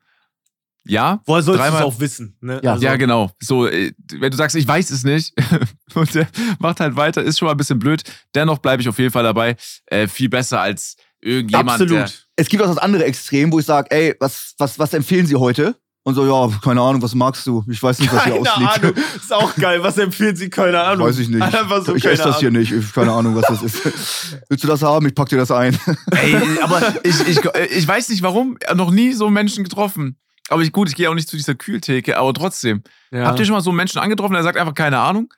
Ja, 0.88 1.20
Woher 1.26 1.42
sollst 1.42 1.60
du 1.60 1.66
es 1.66 1.82
auch 1.82 2.00
wissen? 2.00 2.36
Ne? 2.40 2.60
Ja. 2.64 2.72
Also, 2.72 2.84
ja, 2.84 2.96
genau. 2.96 3.30
So, 3.40 3.66
äh, 3.66 3.92
wenn 4.14 4.30
du 4.30 4.36
sagst, 4.36 4.56
ich 4.56 4.66
weiß 4.66 4.90
es 4.90 5.04
nicht 5.04 5.34
und 5.94 6.14
der 6.14 6.26
macht 6.58 6.80
halt 6.80 6.96
weiter, 6.96 7.22
ist 7.22 7.38
schon 7.38 7.46
mal 7.46 7.52
ein 7.52 7.58
bisschen 7.58 7.78
blöd. 7.78 8.02
Dennoch 8.34 8.58
bleibe 8.58 8.82
ich 8.82 8.88
auf 8.88 8.98
jeden 8.98 9.10
Fall 9.10 9.22
dabei. 9.24 9.56
Äh, 9.86 10.08
viel 10.08 10.28
besser 10.28 10.60
als 10.60 10.96
irgendjemand, 11.20 11.80
der 11.80 12.02
Absolut. 12.02 12.28
es 12.36 12.48
gibt 12.48 12.62
auch 12.62 12.68
das 12.68 12.78
andere 12.78 13.04
Extrem, 13.04 13.52
wo 13.52 13.58
ich 13.58 13.66
sage, 13.66 13.90
ey, 13.90 14.14
was, 14.18 14.54
was, 14.58 14.78
was 14.78 14.94
empfehlen 14.94 15.26
Sie 15.26 15.36
heute? 15.36 15.76
Und 16.08 16.14
so, 16.14 16.24
ja, 16.24 16.58
keine 16.62 16.80
Ahnung, 16.80 17.02
was 17.02 17.14
magst 17.14 17.46
du? 17.46 17.62
Ich 17.68 17.82
weiß 17.82 17.98
nicht, 17.98 18.10
was 18.10 18.24
hier 18.24 18.32
Keine 18.32 18.50
ausliegt. 18.50 18.82
Ahnung. 18.82 18.94
Ist 19.16 19.30
auch 19.30 19.54
geil. 19.56 19.82
Was 19.82 19.98
empfehlen 19.98 20.34
Sie? 20.36 20.48
Keine 20.48 20.80
Ahnung. 20.80 21.06
Weiß 21.06 21.18
ich 21.18 21.28
nicht. 21.28 21.42
Einfach 21.42 21.84
so, 21.84 21.94
ich 21.94 22.04
esse 22.06 22.22
das 22.22 22.38
hier 22.38 22.50
nicht. 22.50 22.72
Ich, 22.72 22.94
keine 22.94 23.12
Ahnung, 23.12 23.36
was 23.36 23.44
das 23.46 23.62
ist. 23.62 23.84
Willst 24.48 24.64
du 24.64 24.68
das 24.68 24.80
haben? 24.80 25.06
Ich 25.06 25.14
pack 25.14 25.28
dir 25.28 25.36
das 25.36 25.50
ein. 25.50 25.78
Ey, 26.12 26.34
aber 26.62 26.94
ich, 27.02 27.28
ich, 27.28 27.40
ich 27.72 27.86
weiß 27.86 28.08
nicht 28.08 28.22
warum, 28.22 28.56
noch 28.74 28.90
nie 28.90 29.12
so 29.12 29.28
Menschen 29.28 29.64
getroffen. 29.64 30.16
Aber 30.48 30.62
ich, 30.62 30.72
gut, 30.72 30.88
ich 30.88 30.94
gehe 30.96 31.10
auch 31.10 31.14
nicht 31.14 31.28
zu 31.28 31.36
dieser 31.36 31.54
Kühltheke, 31.54 32.16
aber 32.18 32.32
trotzdem. 32.34 32.82
Ja. 33.10 33.26
Habt 33.26 33.38
ihr 33.38 33.44
schon 33.44 33.54
mal 33.54 33.60
so 33.60 33.70
einen 33.70 33.76
Menschen 33.76 33.98
angetroffen, 33.98 34.34
der 34.34 34.42
sagt 34.42 34.56
einfach 34.58 34.74
keine 34.74 34.98
Ahnung? 34.98 35.32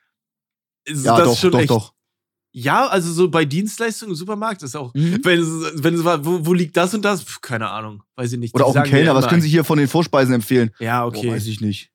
Ist 0.85 1.05
Ja, 1.05 1.17
das 1.17 1.27
doch, 1.29 1.39
schon 1.39 1.51
doch, 1.53 1.59
echt, 1.61 1.71
doch. 1.71 1.93
Ja, 2.53 2.87
also 2.89 3.13
so 3.13 3.31
bei 3.31 3.45
Dienstleistungen 3.45 4.13
im 4.13 4.17
Supermarkt 4.17 4.63
ist 4.63 4.75
auch. 4.75 4.93
Mhm. 4.95 5.21
Wenn, 5.23 5.41
es- 5.41 5.83
wenn 5.85 5.95
es 5.95 6.05
war, 6.05 6.25
wo, 6.25 6.45
wo 6.47 6.53
liegt 6.53 6.77
das 6.77 6.95
und 6.95 7.03
das? 7.05 7.23
Pff, 7.23 7.41
keine 7.41 7.69
Ahnung. 7.71 8.03
Weiß 8.17 8.33
ich 8.33 8.39
nicht. 8.39 8.55
Oder 8.55 8.65
Die 8.65 8.71
auch 8.71 8.77
ein 8.77 8.85
Kellner, 8.89 9.15
was 9.15 9.29
können 9.29 9.43
Sie 9.43 9.49
hier 9.49 9.63
von 9.65 9.79
den 9.79 9.87
Vorspeisen 9.89 10.35
empfehlen? 10.35 10.73
Ja, 10.81 11.05
Okay. 11.05 11.19
okay. 11.19 11.31
weiß 11.33 11.47
ich 11.47 11.61
nicht. 11.61 11.91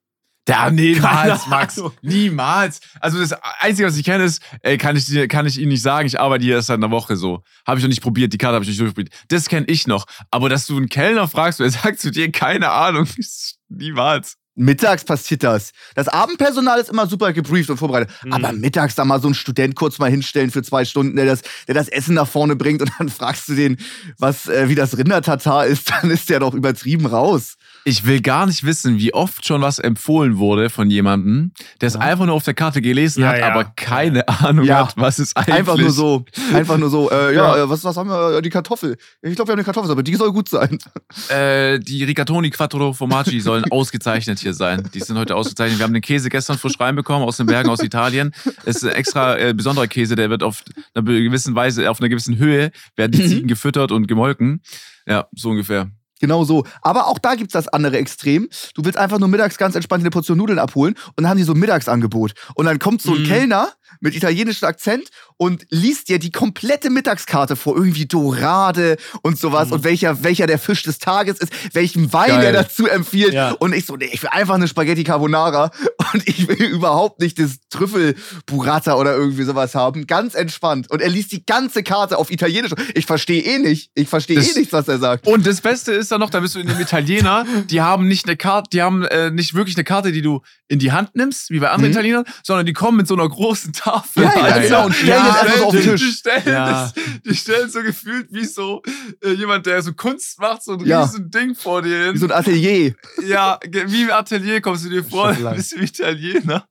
Ja, 0.47 0.69
niemals, 0.69 1.47
Max. 1.47 1.81
Niemals. 2.01 2.79
Also 2.99 3.19
das 3.19 3.33
Einzige, 3.59 3.87
was 3.87 3.97
ich 3.97 4.05
kenne, 4.05 4.25
ist, 4.25 4.43
ey, 4.61 4.77
kann 4.77 4.95
ich, 4.95 5.27
kann 5.27 5.47
ich 5.47 5.57
Ihnen 5.57 5.69
nicht 5.69 5.81
sagen, 5.81 6.07
ich 6.07 6.19
arbeite 6.19 6.43
hier 6.43 6.55
erst 6.55 6.67
seit 6.67 6.77
einer 6.77 6.91
Woche 6.91 7.15
so. 7.15 7.41
Habe 7.65 7.79
ich 7.79 7.83
noch 7.83 7.89
nicht 7.89 8.03
probiert, 8.03 8.31
die 8.31 8.37
Karte 8.37 8.55
habe 8.55 8.63
ich 8.63 8.69
nicht 8.69 8.79
durchprobiert. 8.79 9.09
Das 9.29 9.49
kenne 9.49 9.65
ich 9.67 9.87
noch. 9.87 10.05
Aber 10.29 10.47
dass 10.47 10.67
du 10.67 10.77
einen 10.77 10.89
Kellner 10.89 11.27
fragst 11.27 11.59
und 11.59 11.65
er 11.65 11.71
sagt 11.83 11.99
zu 11.99 12.11
dir, 12.11 12.31
keine 12.31 12.69
Ahnung, 12.69 13.07
ist 13.17 13.57
niemals. 13.69 14.37
Mittags 14.55 15.03
passiert 15.03 15.43
das. 15.43 15.71
Das 15.95 16.07
Abendpersonal 16.07 16.79
ist 16.79 16.89
immer 16.89 17.07
super 17.07 17.33
gebrieft 17.33 17.69
und 17.69 17.77
vorbereitet. 17.77 18.09
Mhm. 18.23 18.33
Aber 18.33 18.53
mittags 18.53 18.95
da 18.95 19.03
mal 19.03 19.19
so 19.19 19.27
einen 19.27 19.35
Student 19.35 19.75
kurz 19.75 19.99
mal 19.99 20.09
hinstellen 20.09 20.49
für 20.49 20.63
zwei 20.63 20.85
Stunden, 20.85 21.17
der 21.17 21.25
das, 21.25 21.41
der 21.67 21.75
das 21.75 21.89
Essen 21.89 22.15
nach 22.15 22.27
vorne 22.27 22.55
bringt 22.55 22.81
und 22.81 22.89
dann 22.97 23.09
fragst 23.09 23.49
du 23.49 23.55
den, 23.55 23.77
was, 24.17 24.47
äh, 24.47 24.69
wie 24.69 24.75
das 24.75 24.97
Rindertatar 24.97 25.65
ist, 25.65 25.91
dann 25.91 26.09
ist 26.09 26.29
der 26.29 26.39
doch 26.39 26.53
übertrieben 26.53 27.05
raus. 27.05 27.55
Ich 27.87 28.03
will 28.07 28.19
gar 28.19 28.47
nicht 28.47 28.63
wissen, 28.65 28.97
wie 28.97 29.13
oft 29.13 29.45
schon 29.45 29.61
was 29.61 29.77
empfohlen 29.77 30.37
wurde 30.37 30.71
von 30.71 30.89
jemandem, 30.89 31.51
der 31.81 31.87
es 31.87 31.95
einfach 31.95 32.25
nur 32.25 32.33
auf 32.33 32.43
der 32.43 32.55
Karte 32.55 32.81
gelesen 32.81 33.21
Ja, 33.21 33.27
hat, 33.29 33.37
ja. 33.37 33.51
aber 33.51 33.65
keine 33.75 34.27
Ahnung 34.27 34.65
Ja. 34.65 34.87
hat, 34.87 34.95
was 34.97 35.19
es 35.19 35.35
eigentlich 35.35 35.53
Einfach 35.53 35.77
nur 35.77 35.91
so, 35.91 36.25
einfach 36.53 36.79
nur 36.79 36.89
so, 36.89 37.11
äh, 37.11 37.35
ja, 37.35 37.55
Ja. 37.57 37.63
Äh, 37.63 37.69
was, 37.69 37.83
was 37.83 37.95
haben 37.95 38.09
wir? 38.09 38.37
Äh, 38.39 38.41
Die 38.41 38.49
Kartoffel. 38.49 38.97
Ich 39.21 39.35
glaube, 39.35 39.49
wir 39.49 39.51
haben 39.51 39.59
eine 39.59 39.63
Kartoffel, 39.65 39.91
aber 39.91 40.01
die 40.01 40.15
soll 40.15 40.31
gut 40.33 40.49
sein. 40.49 40.79
Äh, 41.29 41.79
die 41.79 42.03
Rigatoni 42.03 42.49
Quattro 42.49 42.91
Formaggi 42.93 43.39
sollen 43.39 43.63
ausgezeichnet 43.71 44.39
hier 44.39 44.53
sein. 44.53 44.89
Die 44.93 44.99
sind 44.99 45.17
heute 45.17 45.35
ausgezeichnet. 45.35 45.79
Wir 45.79 45.83
haben 45.83 45.93
den 45.93 46.01
Käse 46.01 46.29
gestern 46.29 46.57
frisch 46.57 46.79
reinbekommen 46.79 47.27
aus 47.27 47.37
den 47.37 47.45
Bergen 47.45 47.69
aus 47.69 47.81
Italien. 47.83 48.31
Es 48.65 48.77
ist 48.77 48.83
ein 48.85 48.91
extra 48.95 49.37
äh, 49.37 49.53
besonderer 49.53 49.87
Käse, 49.87 50.15
der 50.15 50.29
wird 50.31 50.41
auf 50.43 50.63
einer 50.93 51.03
gewissen 51.05 51.53
Weise, 51.55 51.89
auf 51.91 51.99
einer 51.99 52.09
gewissen 52.09 52.37
Höhe, 52.37 52.71
werden 52.95 53.11
die 53.11 53.21
Mhm. 53.23 53.27
Ziegen 53.27 53.47
gefüttert 53.47 53.91
und 53.91 54.07
gemolken. 54.07 54.61
Ja, 55.07 55.27
so 55.35 55.49
ungefähr. 55.49 55.89
Genau 56.19 56.43
so. 56.45 56.65
Aber 56.81 57.07
auch 57.07 57.19
da 57.19 57.35
gibt's 57.35 57.53
das 57.53 57.67
andere 57.67 57.97
Extrem. 57.97 58.47
Du 58.73 58.85
willst 58.85 58.97
einfach 58.97 59.19
nur 59.19 59.27
mittags 59.27 59.57
ganz 59.57 59.75
entspannt 59.75 60.01
eine 60.01 60.09
Portion 60.11 60.37
Nudeln 60.37 60.59
abholen 60.59 60.95
und 61.09 61.13
dann 61.23 61.27
haben 61.29 61.37
die 61.37 61.43
so 61.43 61.53
ein 61.53 61.59
Mittagsangebot. 61.59 62.33
Und 62.55 62.65
dann 62.65 62.79
kommt 62.79 63.01
so 63.01 63.13
ein 63.13 63.21
Mhm. 63.23 63.27
Kellner 63.27 63.69
mit 63.99 64.15
italienischem 64.15 64.67
Akzent 64.67 65.09
und 65.37 65.65
liest 65.69 66.09
dir 66.09 66.19
die 66.19 66.31
komplette 66.31 66.89
Mittagskarte 66.89 67.55
vor. 67.55 67.75
Irgendwie 67.75 68.05
Dorade 68.05 68.97
und 69.21 69.37
sowas 69.39 69.67
Mhm. 69.67 69.73
und 69.73 69.83
welcher, 69.83 70.23
welcher 70.23 70.47
der 70.47 70.59
Fisch 70.59 70.83
des 70.83 70.99
Tages 70.99 71.39
ist, 71.39 71.51
welchen 71.73 72.11
Wein 72.13 72.29
Geil. 72.29 72.45
er 72.45 72.51
dazu 72.53 72.87
empfiehlt. 72.87 73.33
Ja. 73.33 73.51
Und 73.51 73.73
ich 73.73 73.85
so, 73.85 73.95
nee, 73.95 74.09
ich 74.11 74.21
will 74.23 74.29
einfach 74.31 74.55
eine 74.55 74.67
Spaghetti 74.67 75.03
Carbonara 75.03 75.71
und 76.13 76.27
ich 76.27 76.47
will 76.47 76.55
überhaupt 76.65 77.19
nicht 77.21 77.39
das 77.39 77.57
Trüffel 77.69 78.15
Burrata 78.45 78.95
oder 78.95 79.15
irgendwie 79.15 79.43
sowas 79.43 79.75
haben. 79.75 80.07
Ganz 80.07 80.35
entspannt. 80.35 80.89
Und 80.91 81.01
er 81.01 81.09
liest 81.09 81.31
die 81.31 81.45
ganze 81.45 81.83
Karte 81.83 82.17
auf 82.17 82.31
Italienisch. 82.31 82.71
Ich 82.93 83.05
verstehe 83.05 83.41
eh 83.41 83.59
nicht. 83.59 83.91
Ich 83.95 84.07
verstehe 84.07 84.39
eh 84.39 84.53
nichts, 84.57 84.73
was 84.73 84.87
er 84.87 84.99
sagt. 84.99 85.27
Und 85.27 85.45
das 85.45 85.61
Beste 85.61 85.91
ist 85.93 86.11
dann 86.11 86.19
noch, 86.19 86.29
da 86.29 86.39
bist 86.39 86.55
du 86.55 86.59
in 86.59 86.67
dem 86.67 86.79
Italiener, 86.79 87.45
die 87.69 87.81
haben 87.81 88.07
nicht 88.07 88.25
eine 88.25 88.37
Karte, 88.37 88.69
die 88.71 88.81
haben 88.81 89.03
äh, 89.05 89.31
nicht 89.31 89.53
wirklich 89.53 89.75
eine 89.75 89.83
Karte, 89.83 90.11
die 90.11 90.21
du 90.21 90.41
in 90.67 90.79
die 90.79 90.91
Hand 90.91 91.15
nimmst, 91.15 91.49
wie 91.51 91.59
bei 91.59 91.69
anderen 91.69 91.85
Mhm. 91.91 91.97
Italienern, 91.97 92.25
sondern 92.43 92.65
die 92.65 92.73
kommen 92.73 92.97
mit 92.97 93.07
so 93.07 93.13
einer 93.13 93.27
großen 93.29 93.71
Tafel. 93.85 94.23
Ja, 94.23 94.29
ja, 94.35 94.41
Alter. 94.43 94.61
genau, 94.61 94.85
und 94.85 94.93
stellen 94.93 95.09
Ja, 95.09 95.27
das 95.27 95.41
einfach 95.41 95.57
so 95.57 95.65
auf 95.65 95.71
den 95.73 95.81
die, 95.81 95.89
Tisch. 95.89 96.01
Die 96.01 96.11
stellen, 96.11 96.43
Ja. 96.47 96.69
das, 96.69 96.93
die 97.25 97.35
stellen 97.35 97.69
so 97.69 97.81
gefühlt 97.83 98.27
wie 98.31 98.45
so 98.45 98.81
äh, 99.23 99.31
jemand, 99.31 99.65
der 99.65 99.81
so 99.81 99.93
Kunst 99.93 100.39
macht, 100.39 100.63
so 100.63 100.73
ein 100.73 100.85
Ja. 100.85 101.03
riesen 101.03 101.29
Ding 101.31 101.55
vor 101.55 101.81
dir 101.81 102.05
hin. 102.05 102.13
Wie 102.15 102.17
so 102.19 102.25
ein 102.25 102.31
Atelier. 102.31 102.95
Ja, 103.25 103.59
wie 103.63 104.01
im 104.03 104.11
Atelier 104.11 104.59
kommst 104.61 104.85
du 104.85 104.89
dir 104.89 105.03
vor, 105.03 105.33
bist 105.55 105.71
du 105.73 105.77
Italiener. 105.79 106.67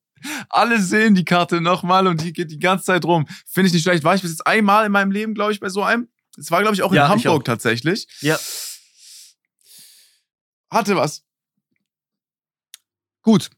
Alle 0.48 0.80
sehen 0.80 1.14
die 1.14 1.24
Karte 1.24 1.60
nochmal 1.60 2.06
und 2.06 2.20
die 2.22 2.32
geht 2.32 2.50
die 2.50 2.58
ganze 2.58 2.86
Zeit 2.86 3.04
rum. 3.04 3.26
Finde 3.46 3.68
ich 3.68 3.74
nicht 3.74 3.82
schlecht. 3.82 4.04
War 4.04 4.14
ich 4.14 4.22
bis 4.22 4.30
jetzt 4.30 4.46
einmal 4.46 4.86
in 4.86 4.92
meinem 4.92 5.10
Leben, 5.10 5.34
glaube 5.34 5.52
ich, 5.52 5.60
bei 5.60 5.68
so 5.68 5.82
einem. 5.82 6.08
Das 6.36 6.50
war, 6.50 6.62
glaube 6.62 6.74
ich, 6.74 6.82
auch 6.82 6.90
in 6.90 6.96
Ja, 6.96 7.08
Hamburg 7.08 7.42
auch. 7.42 7.44
tatsächlich. 7.44 8.08
Ja. 8.20 8.38
Hatte 10.70 10.96
was. 10.96 11.22
Gut. 13.22 13.50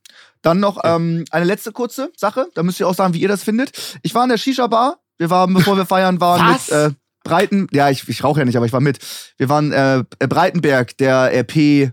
Dann 0.46 0.60
noch 0.60 0.78
ähm, 0.84 1.24
eine 1.32 1.44
letzte 1.44 1.72
kurze 1.72 2.12
Sache. 2.16 2.46
Da 2.54 2.62
müsst 2.62 2.78
ihr 2.78 2.86
auch 2.86 2.94
sagen, 2.94 3.14
wie 3.14 3.20
ihr 3.20 3.26
das 3.26 3.42
findet. 3.42 3.98
Ich 4.02 4.14
war 4.14 4.22
in 4.22 4.28
der 4.28 4.38
Shisha-Bar. 4.38 5.00
Wir 5.18 5.28
waren, 5.28 5.52
bevor 5.52 5.76
wir 5.76 5.86
feiern 5.86 6.20
waren, 6.20 6.54
Was? 6.54 6.70
mit 6.70 6.78
äh, 6.78 6.90
Breiten. 7.24 7.66
Ja, 7.72 7.90
ich, 7.90 8.08
ich 8.08 8.22
rauche 8.22 8.38
ja 8.38 8.44
nicht, 8.44 8.56
aber 8.56 8.64
ich 8.64 8.72
war 8.72 8.80
mit. 8.80 9.00
Wir 9.38 9.48
waren 9.48 9.72
äh, 9.72 10.04
Breitenberg, 10.20 10.96
der 10.98 11.32
RP 11.36 11.90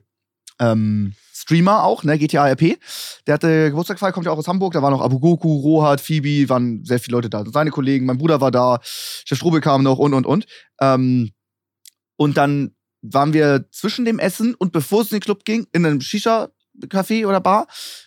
ähm, 0.60 1.16
Streamer 1.34 1.84
auch, 1.84 2.04
ne, 2.04 2.20
GTA 2.20 2.48
RP. 2.50 2.78
Der 3.26 3.34
hatte 3.34 3.72
Geburtstagsfeier, 3.72 4.12
kommt 4.12 4.28
ja 4.28 4.32
auch 4.32 4.38
aus 4.38 4.48
Hamburg. 4.48 4.74
Da 4.74 4.84
waren 4.84 4.94
noch 4.94 5.02
Abu 5.02 5.20
Goku, 5.20 5.58
Rohat, 5.58 6.00
Phoebe, 6.00 6.48
waren 6.48 6.86
sehr 6.86 7.00
viele 7.00 7.18
Leute 7.18 7.32
da. 7.32 7.44
Seine 7.52 7.72
Kollegen, 7.72 8.06
mein 8.06 8.20
Bruder 8.20 8.40
war 8.40 8.52
da, 8.52 8.80
Chef 8.84 9.40
Strube 9.40 9.62
kam 9.62 9.82
noch 9.82 9.98
und 9.98 10.14
und 10.14 10.28
und. 10.28 10.46
Ähm, 10.80 11.32
und 12.18 12.38
dann 12.38 12.76
waren 13.02 13.34
wir 13.34 13.66
zwischen 13.72 14.06
dem 14.06 14.20
Essen 14.20 14.54
und 14.54 14.72
bevor 14.74 15.02
es 15.02 15.12
in 15.12 15.18
den 15.18 15.24
Club 15.24 15.44
ging, 15.44 15.66
in 15.74 15.88
einem 15.88 16.02
Shisha-Café 16.02 17.26
oder 17.26 17.42
Bar, 17.42 17.66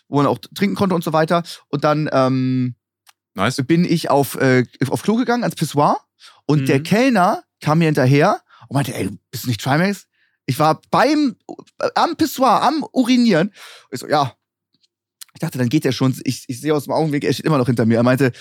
wo 0.09 0.17
man 0.17 0.27
auch 0.27 0.39
trinken 0.55 0.77
konnte 0.77 0.95
und 0.95 1.05
so 1.05 1.13
weiter. 1.13 1.43
Und 1.69 1.85
dann 1.85 2.09
ähm, 2.13 2.75
Nice. 3.35 3.63
bin 3.67 3.85
ich 3.85 4.09
auf, 4.11 4.37
äh, 4.37 4.65
auf 4.89 5.03
Klo 5.03 5.17
gegangen, 5.17 5.43
ans 5.43 5.57
Pissoir. 5.57 6.01
Und 6.47 6.63
Mhm. 6.63 6.67
der 6.67 6.83
Kellner 6.83 7.43
kam 7.61 7.79
mir 7.79 7.87
hinterher 7.87 8.41
und 8.69 8.75
meinte, 8.75 8.95
ey, 8.95 9.11
bist 9.31 9.45
du 9.45 9.49
nicht 9.49 9.61
Trimax? 9.61 10.07
Ich 10.47 10.59
war 10.59 10.81
beim, 10.91 11.37
am 11.97 12.17
Pissoir, 12.17 12.63
am 12.63 12.85
Urinieren. 12.93 13.53
Ich 13.91 14.01
so, 14.01 14.09
ja. 14.09 14.33
Ich 15.35 15.41
dachte, 15.41 15.59
dann 15.59 15.69
geht 15.69 15.85
er 15.85 15.93
schon. 15.93 16.19
Ich, 16.25 16.45
ich 16.49 16.61
sehe 16.61 16.73
aus 16.73 16.85
dem 16.85 16.93
Augenwinkel, 16.93 17.29
er 17.29 17.35
steht 17.35 17.45
immer 17.47 17.59
noch 17.59 17.67
hinter 17.67 17.85
mir. 17.85 17.97
Er 17.97 18.03
meinte, 18.05 18.33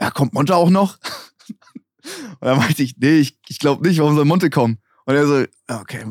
ja, 0.00 0.10
kommt 0.10 0.34
Monte 0.34 0.54
auch 0.56 0.68
noch? 0.70 0.98
und 1.48 2.36
dann 2.40 2.58
meinte 2.58 2.82
ich, 2.82 2.96
nee, 2.98 3.18
ich, 3.20 3.38
ich 3.48 3.58
glaube 3.58 3.86
nicht, 3.86 4.00
warum 4.00 4.16
soll 4.16 4.24
Monte 4.24 4.50
kommen? 4.50 4.78
Und 5.06 5.14
er 5.14 5.26
so, 5.26 5.44
okay. 5.68 6.04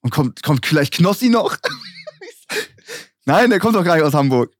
Und 0.00 0.10
kommt, 0.10 0.42
kommt 0.42 0.66
vielleicht 0.66 0.94
Knossi 0.94 1.28
noch? 1.28 1.56
Nein, 3.26 3.50
der 3.50 3.58
kommt 3.58 3.74
doch 3.76 3.84
gar 3.84 3.96
nicht 3.96 4.04
aus 4.04 4.14
Hamburg. 4.14 4.52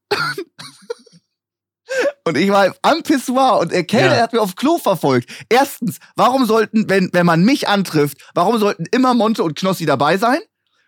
Und 2.25 2.37
ich 2.37 2.51
war 2.51 2.75
am 2.83 3.03
Pissoir 3.05 3.61
und 3.61 3.71
der 3.71 3.85
Kellner 3.85 4.17
Ja. 4.17 4.23
hat 4.23 4.33
mir 4.33 4.41
auf 4.43 4.57
Klo 4.57 4.79
verfolgt. 4.79 5.31
Erstens, 5.49 5.99
warum 6.17 6.45
sollten, 6.45 6.89
wenn, 6.91 7.11
wenn 7.13 7.25
man 7.25 7.45
mich 7.45 7.69
antrifft, 7.69 8.19
warum 8.35 8.59
sollten 8.59 8.85
immer 8.91 9.15
Monte 9.15 9.45
und 9.45 9.57
Knossi 9.57 9.87
dabei 9.87 10.19
sein? 10.19 10.41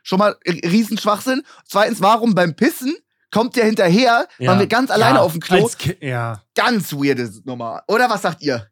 Schon 0.03 0.19
mal 0.19 0.37
Riesenschwachsinn. 0.47 1.43
Zweitens, 1.65 2.01
warum 2.01 2.35
beim 2.35 2.57
Pissen 2.57 2.97
kommt 3.31 3.55
der 3.55 3.67
hinterher, 3.67 4.27
Ja. 4.39 4.49
waren 4.51 4.59
wir 4.59 4.67
ganz 4.67 4.91
alleine 4.91 5.19
Ja, 5.19 5.23
auf 5.23 5.33
dem 5.33 5.41
Klo? 5.41 5.71
Ja. 6.01 6.43
Ganz 6.57 6.93
weirde 6.93 7.31
Nummer. 7.45 7.85
Oder 7.87 8.11
was 8.11 8.23
sagt 8.23 8.43
ihr? 8.43 8.67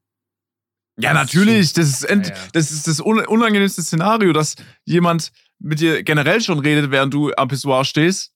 Ja, 0.99 1.13
natürlich. 1.13 1.75
Das 1.75 1.87
ist, 1.87 2.03
ent, 2.05 2.29
Ja, 2.29 2.35
das 2.55 2.73
ist 2.73 2.89
das 2.89 3.01
un 3.01 3.25
unangenehmste 3.27 3.83
Szenario, 3.83 4.33
dass 4.33 4.57
jemand 4.85 5.31
mit 5.61 5.79
dir 5.79 6.03
generell 6.03 6.41
schon 6.41 6.59
redet, 6.59 6.91
während 6.91 7.15
du 7.15 7.33
am 7.37 7.47
Pissoir 7.49 7.85
stehst. 7.85 8.33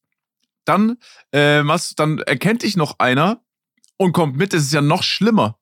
Dann, 0.64 0.96
äh, 1.32 1.62
was, 1.64 1.94
dann 1.94 2.18
erkennt 2.18 2.62
dich 2.62 2.76
noch 2.76 2.98
einer 2.98 3.42
und 3.96 4.12
kommt 4.12 4.36
mit, 4.36 4.52
das 4.52 4.62
ist 4.62 4.72
ja 4.72 4.80
noch 4.82 5.02
schlimmer. 5.02 5.58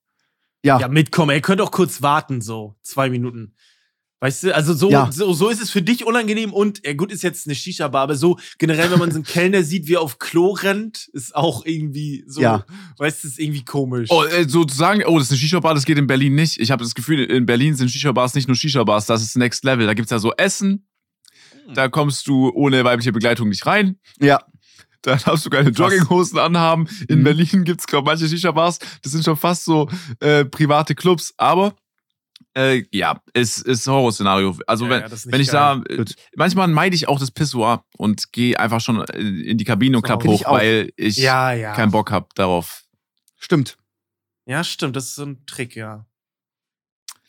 Ja. 0.65 0.81
Ja, 0.81 0.89
mitkommen. 0.89 1.35
Ihr 1.35 1.41
könnt 1.41 1.61
auch 1.61 1.71
kurz 1.71 2.03
warten, 2.03 2.41
so 2.41 2.75
zwei 2.83 3.11
Minuten. 3.11 3.55
Weißt 4.21 4.43
du, 4.43 4.55
also 4.55 4.75
so, 4.75 4.91
Ja. 4.91 5.13
so, 5.13 5.33
so 5.33 5.49
ist 5.49 5.63
es 5.63 5.71
für 5.71 5.81
dich 5.81 6.05
unangenehm 6.05 6.53
und, 6.53 6.85
ja 6.85 6.93
gut, 6.95 7.13
ist 7.13 7.23
jetzt 7.23 7.47
eine 7.47 7.55
Shisha-Bar, 7.55 8.03
aber 8.03 8.17
so 8.17 8.37
generell, 8.59 8.91
wenn 8.91 8.99
man 8.99 9.13
so 9.13 9.19
einen 9.19 9.25
Kellner 9.25 9.63
sieht, 9.63 9.87
wie 9.87 9.95
er 9.95 10.01
auf 10.01 10.19
Klo 10.19 10.51
rennt, 10.51 11.09
ist 11.13 11.37
auch 11.37 11.65
irgendwie 11.65 12.25
so, 12.27 12.41
Ja. 12.41 12.67
weißt 12.97 13.23
du, 13.23 13.29
ist 13.29 13.39
irgendwie 13.39 13.65
komisch. 13.65 14.11
Oh, 14.11 14.25
äh, 14.25 14.49
sozusagen, 14.49 15.05
oh, 15.05 15.17
das 15.19 15.29
ist 15.29 15.31
eine 15.31 15.39
Shisha-Bar, 15.39 15.75
das 15.75 15.85
geht 15.85 15.99
in 15.99 16.09
Berlin 16.09 16.35
nicht. 16.35 16.59
Ich 16.59 16.73
habe 16.73 16.83
das 16.83 16.97
Gefühl, 16.97 17.23
in 17.25 17.47
Berlin 17.47 17.77
sind 17.77 17.91
Shisha-Bars 17.93 18.35
nicht 18.35 18.49
nur 18.49 18.57
Shisha-Bars, 18.57 19.07
das 19.07 19.23
ist 19.23 19.37
Next 19.37 19.63
Level. 19.63 19.87
Da 19.87 19.95
gibt's 19.95 20.11
ja 20.11 20.19
so 20.19 20.33
Essen, 20.37 20.89
da 21.75 21.87
kommst 21.89 22.27
du 22.27 22.51
ohne 22.51 22.83
weibliche 22.83 23.13
Begleitung 23.13 23.49
nicht 23.51 23.67
rein. 23.67 24.01
Ja. 24.21 24.41
Da 25.03 25.17
darfst 25.17 25.47
du 25.47 25.51
keine 25.51 25.71
Krass. 25.73 25.93
Jogginghosen 25.93 26.39
anhaben. 26.39 26.89
In 27.09 27.21
Mhm. 27.21 27.25
Berlin 27.25 27.65
gibt's 27.65 27.87
glaube 27.87 28.07
manche 28.11 28.29
Shisha-Bars, 28.29 28.79
das 29.03 29.13
sind 29.13 29.25
schon 29.25 29.37
fast 29.37 29.65
so 29.65 29.89
äh, 30.21 30.45
private 30.45 30.95
Clubs. 30.97 31.33
Aber 31.37 31.75
äh, 32.55 32.85
ja, 32.91 33.21
es 33.33 33.59
ist 33.59 33.87
Horrorszenario. 33.87 34.57
Also 34.67 34.87
Ja, 34.87 34.91
wenn, 34.91 35.01
ja, 35.03 35.11
wenn 35.27 35.41
ich 35.41 35.51
geil. 35.53 35.83
da, 35.89 35.95
äh, 35.95 36.05
manchmal 36.35 36.67
meide 36.69 36.97
ich 36.97 37.07
auch 37.07 37.21
das 37.21 37.31
Pissoir 37.31 37.85
und 37.97 38.33
gehe 38.33 38.59
einfach 38.59 38.81
schon 38.81 39.01
äh, 39.03 39.19
in 39.21 39.57
die 39.59 39.65
Kabine 39.65 39.97
und 39.99 40.03
klapp 40.03 40.23
Bin 40.23 40.33
ich 40.33 40.41
hoch, 40.41 40.47
auch. 40.47 40.53
weil 40.55 40.93
ich 40.97 41.17
ja, 41.17 41.53
ja. 41.53 41.75
keinen 41.75 41.93
Bock 41.93 42.11
hab 42.11 42.35
darauf. 42.35 42.83
Stimmt. 43.37 43.77
Ja, 44.47 44.65
stimmt, 44.65 44.97
das 44.97 45.05
ist 45.07 45.15
so 45.15 45.25
ein 45.27 45.45
Trick, 45.47 45.77
ja. 45.77 46.07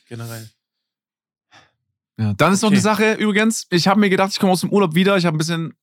Generell. 0.08 0.50
Ja, 2.18 2.34
dann 2.34 2.52
ist 2.54 2.62
noch 2.62 2.68
Okay. 2.70 2.76
eine 2.78 2.82
Sache 2.82 3.14
übrigens. 3.14 3.68
Ich 3.70 3.88
habe 3.88 4.00
mir 4.00 4.10
gedacht, 4.10 4.32
ich 4.32 4.40
komme 4.40 4.52
aus 4.52 4.62
dem 4.62 4.72
Urlaub 4.72 4.96
wieder. 4.96 5.18
Ich 5.18 5.26
habe 5.26 5.36
ein 5.36 5.38
bisschen, 5.38 5.74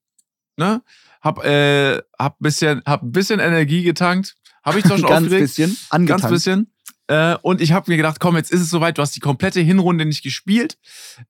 ne, 0.57 0.83
hab, 1.23 1.45
äh, 1.45 1.99
hab 2.19 2.41
ein 2.41 2.43
bisschen, 2.43 2.83
hab 2.87 3.03
ein 3.03 3.13
bisschen 3.13 3.41
Energie 3.41 3.83
getankt. 3.83 4.37
Habe 4.65 4.79
ich 4.79 4.85
zwar 4.85 4.99
schon 4.99 5.09
Ganz 5.09 5.27
aufgeregt, 5.27 5.43
bisschen. 5.57 5.77
Angetankt. 5.91 6.23
ganz 6.23 6.33
bisschen. 6.33 6.73
Äh, 7.09 7.37
und 7.43 7.61
ich 7.61 7.71
habe 7.73 7.91
mir 7.91 7.97
gedacht, 7.97 8.19
komm, 8.19 8.37
jetzt 8.37 8.51
ist 8.51 8.61
es 8.61 8.71
soweit. 8.71 8.99
Du 8.99 9.03
hast 9.03 9.15
die 9.15 9.21
komplette 9.21 9.61
Hinrunde 9.61 10.05
nicht 10.07 10.23
gespielt. 10.25 10.77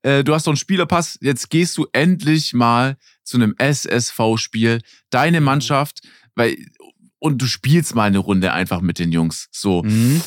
Äh, 0.03 0.25
du 0.25 0.33
hast 0.35 0.47
doch 0.47 0.53
einen 0.53 0.57
Spielerpass. 0.57 1.19
Jetzt 1.21 1.51
gehst 1.51 1.77
du 1.77 1.87
endlich 1.93 2.55
mal 2.55 2.97
zu 3.25 3.37
einem 3.37 3.55
SSV-Spiel. 3.59 4.81
Deine 5.11 5.41
Mannschaft, 5.41 6.01
weil 6.35 6.57
und 7.19 7.41
du 7.43 7.47
spielst 7.47 7.95
mal 7.95 8.05
eine 8.05 8.19
Runde 8.19 8.53
einfach 8.53 8.81
mit 8.81 8.99
den 8.99 9.13
Jungs. 9.13 9.49
So. 9.51 9.83
Mhm. 9.83 10.23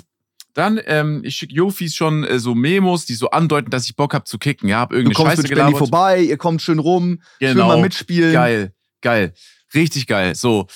Dann, 0.53 0.79
ähm, 0.85 1.21
ich 1.23 1.35
schicke 1.35 1.53
Jofis 1.53 1.95
schon 1.95 2.23
äh, 2.23 2.39
so 2.39 2.55
Memos, 2.55 3.05
die 3.05 3.13
so 3.13 3.29
andeuten, 3.29 3.69
dass 3.69 3.85
ich 3.85 3.95
Bock 3.95 4.13
hab 4.13 4.27
zu 4.27 4.37
kicken. 4.37 4.67
Ja, 4.67 4.79
hab 4.79 4.89
Du 4.89 4.97
irgendeine 4.97 5.15
kommst 5.15 5.47
Scheiße 5.49 5.67
mit 5.67 5.77
vorbei, 5.77 6.21
ihr 6.21 6.37
kommt 6.37 6.61
schön 6.61 6.79
rum, 6.79 7.21
schön 7.39 7.53
Genau. 7.53 7.67
mal 7.67 7.81
mitspielen. 7.81 8.33
Geil, 8.33 8.73
geil. 9.01 9.33
Richtig 9.73 10.07
geil. 10.07 10.35
So. 10.35 10.67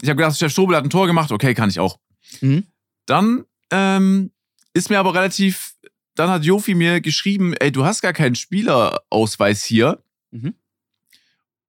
Ich 0.00 0.08
habe 0.08 0.16
gedacht, 0.16 0.36
Chef 0.36 0.52
Strobel 0.52 0.76
hat 0.76 0.84
ein 0.84 0.90
Tor 0.90 1.06
gemacht. 1.06 1.30
Okay, 1.30 1.54
kann 1.54 1.70
ich 1.70 1.78
auch. 1.78 1.98
Mhm. 2.40 2.66
Dann 3.06 3.44
ähm, 3.70 4.32
ist 4.74 4.90
mir 4.90 4.98
aber 4.98 5.14
relativ. 5.14 5.74
Dann 6.14 6.28
hat 6.28 6.44
Jofi 6.44 6.74
mir 6.74 7.00
geschrieben, 7.00 7.54
ey, 7.54 7.72
du 7.72 7.84
hast 7.84 8.02
gar 8.02 8.12
keinen 8.12 8.34
Spielerausweis 8.34 9.64
hier. 9.64 10.02
Mhm. 10.30 10.54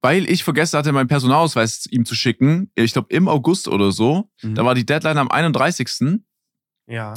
Weil 0.01 0.29
ich 0.29 0.43
vergessen 0.43 0.77
hatte, 0.77 0.91
meinen 0.91 1.07
Personalausweis 1.07 1.85
ihm 1.89 2.05
zu 2.05 2.13
schicken. 2.13 2.69
Ich 2.75 2.91
glaube 2.91 3.13
im 3.13 3.29
August 3.29 3.69
oder 3.69 3.91
so. 3.91 4.29
Mhm. 4.41 4.55
Da 4.55 4.65
war 4.65 4.75
die 4.75 4.85
Deadline 4.85 5.17
am 5.17 5.29
31. 5.29 6.19
Ja. 6.87 7.13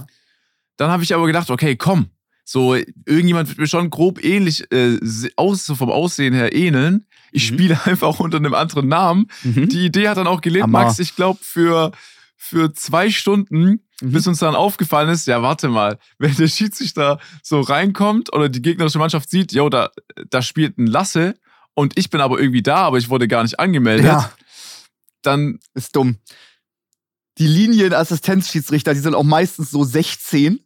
Dann 0.76 0.90
habe 0.90 1.02
ich 1.02 1.12
aber 1.14 1.26
gedacht, 1.26 1.50
okay, 1.50 1.76
komm. 1.76 2.10
So, 2.48 2.76
irgendjemand 2.76 3.48
wird 3.48 3.58
mir 3.58 3.66
schon 3.66 3.90
grob 3.90 4.22
ähnlich, 4.24 4.70
äh, 4.72 4.98
aus, 5.34 5.64
vom 5.66 5.90
Aussehen 5.90 6.32
her 6.32 6.54
ähneln. 6.54 7.04
Ich 7.32 7.50
Mhm. 7.50 7.54
spiele 7.54 7.80
einfach 7.86 8.20
unter 8.20 8.36
einem 8.36 8.54
anderen 8.54 8.86
Namen. 8.86 9.26
Mhm. 9.42 9.68
Die 9.68 9.84
Idee 9.86 10.08
hat 10.08 10.16
dann 10.16 10.28
auch 10.28 10.40
gelebt, 10.40 10.62
Hammer. 10.62 10.84
Max, 10.84 11.00
ich 11.00 11.16
glaube, 11.16 11.40
für, 11.42 11.90
für 12.36 12.72
zwei 12.72 13.10
Stunden, 13.10 13.80
Mhm. 14.00 14.12
bis 14.12 14.26
uns 14.28 14.38
dann 14.38 14.54
aufgefallen 14.54 15.08
ist, 15.08 15.26
ja, 15.26 15.42
warte 15.42 15.68
mal, 15.68 15.98
wenn 16.18 16.36
der 16.36 16.46
Schiedsrichter 16.46 17.18
so 17.42 17.60
reinkommt 17.62 18.32
oder 18.32 18.48
die 18.48 18.62
gegnerische 18.62 18.98
Mannschaft 18.98 19.28
sieht, 19.28 19.52
yo, 19.52 19.68
da, 19.68 19.90
da 20.30 20.40
spielt 20.40 20.78
ein 20.78 20.86
Lasse 20.86 21.34
und 21.74 21.98
ich 21.98 22.10
bin 22.10 22.20
aber 22.20 22.38
irgendwie 22.38 22.62
da, 22.62 22.76
aber 22.76 22.98
ich 22.98 23.08
wurde 23.10 23.26
gar 23.26 23.42
nicht 23.42 23.58
angemeldet, 23.58 24.06
Ja, 24.06 24.30
dann, 25.22 25.58
ist 25.74 25.96
dumm. 25.96 26.18
Die 27.38 27.46
Linienassistenzschiedsrichter, 27.48 28.94
die 28.94 29.00
sind 29.00 29.14
auch 29.14 29.24
meistens 29.24 29.70
so 29.70 29.82
16. 29.82 30.60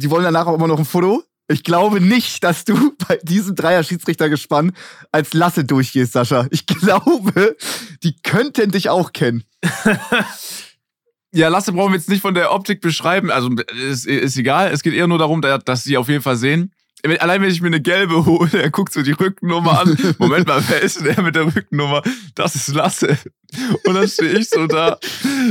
Die 0.00 0.10
wollen 0.10 0.24
danach 0.24 0.46
auch 0.46 0.54
immer 0.54 0.66
noch 0.68 0.78
ein 0.78 0.84
Foto. 0.86 1.22
Ich 1.48 1.62
glaube 1.62 2.00
nicht, 2.00 2.42
dass 2.42 2.64
du 2.64 2.92
bei 3.08 3.18
diesem 3.22 3.54
Dreier-Schiedsrichtergespann 3.54 4.72
als 5.12 5.34
Lasse 5.34 5.64
durchgehst, 5.64 6.12
Sascha. 6.12 6.46
Ich 6.50 6.64
glaube, 6.66 7.56
die 8.02 8.16
könnten 8.22 8.70
dich 8.70 8.88
auch 8.88 9.12
kennen. 9.12 9.44
ja, 11.32 11.48
Lasse 11.48 11.72
brauchen 11.72 11.92
wir 11.92 11.98
jetzt 11.98 12.08
nicht 12.08 12.22
von 12.22 12.34
der 12.34 12.52
Optik 12.52 12.80
beschreiben, 12.80 13.30
also 13.30 13.50
ist, 13.88 14.06
ist 14.06 14.36
egal, 14.36 14.70
es 14.72 14.82
geht 14.82 14.94
eher 14.94 15.06
nur 15.06 15.18
darum, 15.18 15.42
da- 15.42 15.58
dass 15.58 15.84
sie 15.84 15.96
auf 15.96 16.08
jeden 16.08 16.22
Fall 16.22 16.36
sehen. 16.36 16.72
Allein 17.20 17.42
wenn 17.42 17.50
ich 17.50 17.60
mir 17.60 17.68
eine 17.68 17.80
gelbe 17.80 18.26
hole, 18.26 18.62
er 18.62 18.70
guckt 18.70 18.92
so 18.92 19.02
die 19.02 19.12
Rückennummer 19.12 19.80
an. 19.80 19.96
Moment 20.18 20.46
mal, 20.46 20.62
wer 20.68 20.80
ist 20.80 20.98
denn 20.98 21.04
der 21.04 21.22
mit 21.22 21.34
der 21.34 21.46
Rückennummer? 21.46 22.02
Das 22.34 22.54
ist 22.54 22.68
Lasse. 22.68 23.18
Und 23.84 23.94
dann 23.94 24.06
stehe 24.06 24.38
ich 24.38 24.48
so 24.50 24.66
da. 24.66 24.98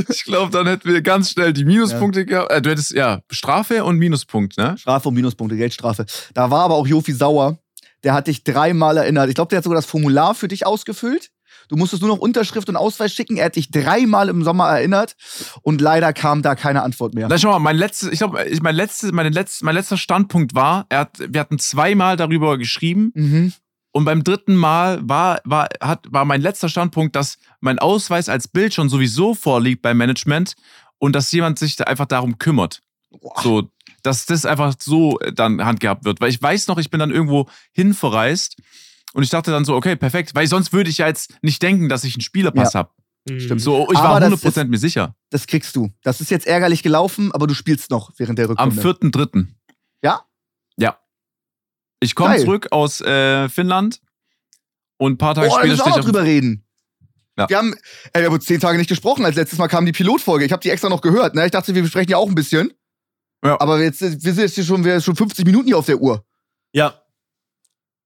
Ich 0.08 0.24
glaube, 0.24 0.50
dann 0.50 0.66
hätten 0.66 0.88
wir 0.88 1.02
ganz 1.02 1.32
schnell 1.32 1.52
die 1.52 1.64
Minuspunkte 1.64 2.24
gehabt. 2.24 2.50
Äh, 2.50 2.62
du 2.62 2.70
hättest, 2.70 2.92
ja, 2.92 3.20
Strafe 3.30 3.84
und 3.84 3.98
Minuspunkt, 3.98 4.56
ne? 4.56 4.76
Strafe 4.78 5.08
und 5.08 5.14
Minuspunkte, 5.14 5.56
Geldstrafe. 5.56 6.06
Da 6.34 6.50
war 6.50 6.64
aber 6.64 6.74
auch 6.76 6.86
Jofi 6.86 7.12
sauer. 7.12 7.58
Der 8.02 8.14
hat 8.14 8.28
dich 8.28 8.44
dreimal 8.44 8.96
erinnert. 8.96 9.28
Ich 9.28 9.34
glaube, 9.34 9.50
der 9.50 9.58
hat 9.58 9.64
sogar 9.64 9.76
das 9.76 9.86
Formular 9.86 10.34
für 10.34 10.48
dich 10.48 10.66
ausgefüllt. 10.66 11.30
Du 11.70 11.76
musstest 11.76 12.02
nur 12.02 12.10
noch 12.10 12.18
Unterschrift 12.18 12.68
und 12.68 12.76
Ausweis 12.76 13.14
schicken. 13.14 13.36
Er 13.36 13.46
hat 13.46 13.54
dich 13.56 13.70
dreimal 13.70 14.28
im 14.28 14.42
Sommer 14.42 14.66
erinnert 14.68 15.14
und 15.62 15.80
leider 15.80 16.12
kam 16.12 16.42
da 16.42 16.56
keine 16.56 16.82
Antwort 16.82 17.14
mehr. 17.14 17.28
Na, 17.28 17.38
schau 17.38 17.50
mal, 17.52 17.60
mein 17.60 17.76
letztes, 17.76 18.10
ich 18.10 18.18
glaube, 18.18 18.44
mein, 18.60 18.74
letztes, 18.74 19.12
letzte, 19.12 19.64
mein 19.64 19.74
letzter 19.76 19.96
Standpunkt 19.96 20.54
war, 20.54 20.86
er 20.88 20.98
hat, 20.98 21.18
wir 21.20 21.40
hatten 21.40 21.58
zweimal 21.60 22.16
darüber 22.16 22.58
geschrieben 22.58 23.12
Mhm. 23.14 23.52
und 23.92 24.04
beim 24.04 24.24
dritten 24.24 24.56
Mal 24.56 25.00
war, 25.08 25.40
war, 25.44 25.68
hat, 25.80 26.06
war 26.10 26.24
mein 26.24 26.40
letzter 26.42 26.68
Standpunkt, 26.68 27.14
dass 27.14 27.38
mein 27.60 27.78
Ausweis 27.78 28.28
als 28.28 28.48
Bild 28.48 28.74
schon 28.74 28.88
sowieso 28.88 29.34
vorliegt 29.34 29.80
beim 29.82 29.96
Management 29.96 30.54
und 30.98 31.14
dass 31.14 31.30
jemand 31.30 31.58
sich 31.60 31.76
da 31.76 31.84
einfach 31.84 32.06
darum 32.06 32.38
kümmert. 32.38 32.82
Boah. 33.20 33.40
So, 33.42 33.70
dass 34.02 34.26
das 34.26 34.44
einfach 34.44 34.74
so 34.78 35.18
dann 35.34 35.64
handgehabt 35.64 36.04
wird. 36.04 36.20
Weil 36.20 36.30
ich 36.30 36.40
weiß 36.42 36.66
noch, 36.68 36.78
ich 36.78 36.90
bin 36.90 37.00
dann 37.00 37.10
irgendwo 37.10 37.48
hinverreist 37.72 38.56
und 39.12 39.22
ich 39.22 39.30
dachte 39.30 39.50
dann 39.50 39.64
so, 39.64 39.74
okay, 39.74 39.96
perfekt, 39.96 40.34
weil 40.34 40.46
sonst 40.46 40.72
würde 40.72 40.90
ich 40.90 40.98
ja 40.98 41.06
jetzt 41.06 41.34
nicht 41.42 41.62
denken, 41.62 41.88
dass 41.88 42.04
ich 42.04 42.14
einen 42.14 42.20
Spielerpass 42.20 42.74
hab. 42.74 42.94
Mhm. 43.28 43.40
Stimmt. 43.40 43.60
So, 43.60 43.88
ich 43.90 43.98
Aber 43.98 44.14
war 44.14 44.20
das 44.20 44.42
100% 44.42 44.64
mir 44.64 44.78
sicher. 44.78 45.14
Das 45.30 45.46
kriegst 45.46 45.76
du. 45.76 45.90
Das 46.02 46.20
ist 46.20 46.30
jetzt 46.30 46.46
ärgerlich 46.46 46.82
gelaufen, 46.82 47.32
aber 47.32 47.46
du 47.46 47.54
spielst 47.54 47.90
noch 47.90 48.12
während 48.16 48.38
der 48.38 48.48
Am 48.56 48.70
Rückrunde. 48.70 49.08
4.3. 49.18 49.46
Ja? 50.02 50.24
Ja. 50.76 50.98
Ich 52.00 52.14
komme 52.14 52.38
zurück 52.38 52.68
aus 52.70 53.00
äh, 53.00 53.48
Finnland 53.48 54.00
und 54.98 55.12
ein 55.12 55.18
paar 55.18 55.34
Tage 55.34 55.48
Oh, 55.48 55.58
später 55.58 55.74
stehe 55.74 55.82
auch 55.82 55.86
ich 55.86 55.90
noch 55.90 55.98
auf 55.98 56.04
drüber 56.04 56.22
reden. 56.22 56.64
Ja. 57.38 57.48
Wir 57.48 57.58
haben, 57.58 57.74
ey, 58.12 58.22
wir 58.22 58.26
haben 58.26 58.34
uns 58.34 58.44
zehn 58.44 58.60
Tage 58.60 58.78
nicht 58.78 58.88
gesprochen. 58.88 59.24
Als 59.24 59.36
letztes 59.36 59.58
Mal 59.58 59.68
kam 59.68 59.86
die 59.86 59.92
Pilotfolge. 59.92 60.44
Ich 60.44 60.52
habe 60.52 60.62
die 60.62 60.70
extra 60.70 60.88
noch 60.88 61.00
gehört. 61.00 61.34
Ne? 61.34 61.44
Ich 61.44 61.50
dachte, 61.50 61.74
wir 61.74 61.82
besprechen 61.82 62.10
ja 62.10 62.16
auch 62.16 62.28
ein 62.28 62.34
bisschen. 62.34 62.72
Ja. 63.44 63.58
Aber 63.60 63.80
jetzt, 63.80 64.00
wir 64.00 64.08
sind 64.34 64.38
jetzt 64.38 64.54
hier 64.54 64.64
schon, 64.64 64.84
wir 64.84 64.92
sind 64.92 65.04
schon 65.04 65.16
50 65.16 65.46
Minuten 65.46 65.66
hier 65.66 65.78
auf 65.78 65.86
der 65.86 66.00
Uhr. 66.00 66.24
Ja. 66.72 66.99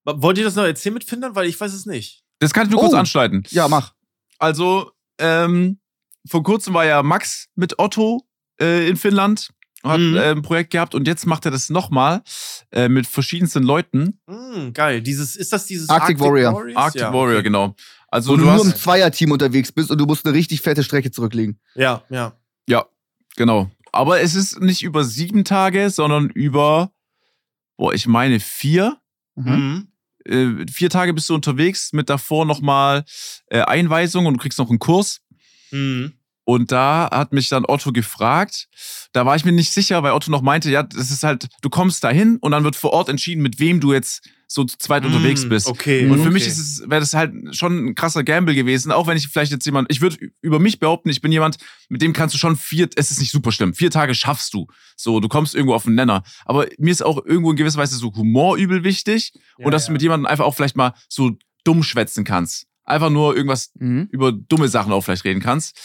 Wollt 0.05 0.37
ihr 0.37 0.43
das 0.43 0.55
noch 0.55 0.63
erzählen 0.63 0.93
mit 0.93 1.03
Finnland? 1.03 1.35
Weil 1.35 1.47
ich 1.47 1.59
weiß 1.59 1.73
es 1.73 1.85
nicht. 1.85 2.23
Das 2.39 2.53
kann 2.53 2.65
ich 2.67 2.71
nur 2.71 2.79
kurz 2.79 2.93
Oh. 2.93 2.97
anschneiden. 2.97 3.43
Ja, 3.49 3.67
mach. 3.67 3.93
Also, 4.39 4.91
ähm, 5.19 5.79
vor 6.27 6.43
kurzem 6.43 6.73
war 6.73 6.85
ja 6.85 7.01
Max 7.03 7.47
mit 7.55 7.79
Otto 7.79 8.27
äh, 8.59 8.87
in 8.89 8.97
Finnland, 8.97 9.49
hat 9.83 9.99
Mhm. 9.99 10.15
äh, 10.17 10.31
ein 10.31 10.41
Projekt 10.41 10.71
gehabt 10.71 10.95
und 10.95 11.07
jetzt 11.07 11.25
macht 11.25 11.45
er 11.45 11.51
das 11.51 11.69
nochmal 11.69 12.21
äh, 12.71 12.87
mit 12.89 13.07
verschiedensten 13.07 13.63
Leuten. 13.63 14.19
Mm, 14.27 14.71
geil. 14.73 15.01
Dieses, 15.01 15.35
ist 15.35 15.51
das 15.53 15.65
dieses 15.65 15.89
Arctic 15.89 16.19
Warrior. 16.19 16.53
Warriors? 16.53 16.75
Arctic 16.77 17.01
ja, 17.01 17.13
Warrior, 17.13 17.41
genau. 17.41 17.75
Also 18.07 18.31
Wo 18.33 18.37
du, 18.37 18.43
du 18.45 18.51
nur 18.51 18.65
im 18.65 18.75
Zweierteam 18.75 19.31
unterwegs 19.31 19.71
bist 19.71 19.91
und 19.91 19.97
du 19.97 20.05
musst 20.05 20.25
eine 20.25 20.33
richtig 20.35 20.61
fette 20.61 20.83
Strecke 20.83 21.11
zurücklegen. 21.11 21.59
Ja, 21.75 22.03
ja. 22.09 22.33
ja, 22.67 22.85
genau. 23.35 23.69
Aber 23.91 24.21
es 24.21 24.35
ist 24.35 24.59
nicht 24.61 24.83
über 24.83 25.03
sieben 25.03 25.43
Tage, 25.45 25.89
sondern 25.89 26.29
über, 26.29 26.91
boah, 27.77 27.93
ich 27.93 28.07
meine 28.07 28.39
vier. 28.39 28.97
Mhm. 29.35 29.87
Äh, 30.27 30.65
vier 30.71 30.89
Tage 30.89 31.13
bist 31.13 31.29
du 31.29 31.35
unterwegs 31.35 31.93
mit 31.93 32.09
davor 32.09 32.45
nochmal 32.45 33.05
äh, 33.47 33.61
Einweisung 33.61 34.25
und 34.25 34.35
du 34.35 34.39
kriegst 34.39 34.59
noch 34.59 34.69
einen 34.69 34.79
Kurs. 34.79 35.21
Mhm. 35.71 36.13
Und 36.45 36.71
da 36.71 37.09
hat 37.11 37.33
mich 37.33 37.49
dann 37.49 37.65
Otto 37.65 37.91
gefragt. 37.91 38.67
Da 39.13 39.25
war 39.25 39.35
ich 39.35 39.45
mir 39.45 39.51
nicht 39.51 39.73
sicher, 39.73 40.03
weil 40.03 40.13
Otto 40.13 40.29
noch 40.29 40.43
meinte, 40.43 40.69
ja, 40.69 40.83
das 40.83 41.09
ist 41.09 41.23
halt, 41.23 41.47
du 41.61 41.69
kommst 41.69 42.03
dahin 42.03 42.37
und 42.37 42.51
dann 42.51 42.63
wird 42.63 42.75
vor 42.75 42.93
Ort 42.93 43.09
entschieden, 43.09 43.41
mit 43.41 43.59
wem 43.59 43.79
du 43.79 43.93
jetzt 43.93 44.29
so 44.47 44.63
zu 44.63 44.77
zweit 44.77 45.03
Mm, 45.03 45.07
unterwegs 45.07 45.47
bist. 45.47 45.67
Okay. 45.67 46.05
Und 46.07 46.15
für 46.17 46.21
okay. 46.23 46.29
mich 46.31 46.47
ist 46.47 46.57
es, 46.57 46.81
wäre 46.81 46.99
das 46.99 47.13
halt 47.13 47.33
schon 47.55 47.87
ein 47.87 47.95
krasser 47.95 48.23
Gamble 48.23 48.55
gewesen, 48.55 48.91
auch 48.91 49.07
wenn 49.07 49.17
ich 49.17 49.27
vielleicht 49.27 49.51
jetzt 49.51 49.65
jemand, 49.65 49.91
ich 49.91 50.01
würde 50.01 50.17
über 50.41 50.59
mich 50.59 50.79
behaupten, 50.79 51.09
ich 51.09 51.21
bin 51.21 51.31
jemand, 51.31 51.57
mit 51.89 52.01
dem 52.01 52.13
kannst 52.13 52.35
du 52.35 52.39
schon 52.39 52.55
vier, 52.55 52.89
es 52.95 53.11
ist 53.11 53.19
nicht 53.19 53.31
super 53.31 53.51
schlimm, 53.51 53.73
vier 53.73 53.91
Tage 53.91 54.13
schaffst 54.15 54.53
du. 54.53 54.67
So, 54.95 55.19
du 55.19 55.27
kommst 55.27 55.55
irgendwo 55.55 55.73
auf 55.75 55.83
den 55.83 55.95
Nenner. 55.95 56.23
Aber 56.45 56.67
mir 56.77 56.91
ist 56.91 57.03
auch 57.03 57.25
irgendwo 57.25 57.51
in 57.51 57.57
gewisser 57.57 57.79
Weise 57.79 57.95
so 57.97 58.13
Humor 58.15 58.57
übel 58.57 58.83
wichtig 58.83 59.33
Ja, 59.57 59.65
und 59.65 59.71
dass 59.71 59.83
ja. 59.83 59.87
du 59.87 59.93
mit 59.93 60.01
jemandem 60.01 60.25
einfach 60.27 60.45
auch 60.45 60.55
vielleicht 60.55 60.75
mal 60.77 60.93
so 61.09 61.31
dumm 61.63 61.83
schwätzen 61.83 62.23
kannst. 62.23 62.67
Einfach 62.83 63.09
nur 63.09 63.35
irgendwas 63.35 63.71
Mhm. 63.79 64.07
über 64.11 64.31
dumme 64.31 64.67
Sachen 64.67 64.93
auch 64.93 65.01
vielleicht 65.01 65.25
reden 65.25 65.41
kannst. 65.41 65.75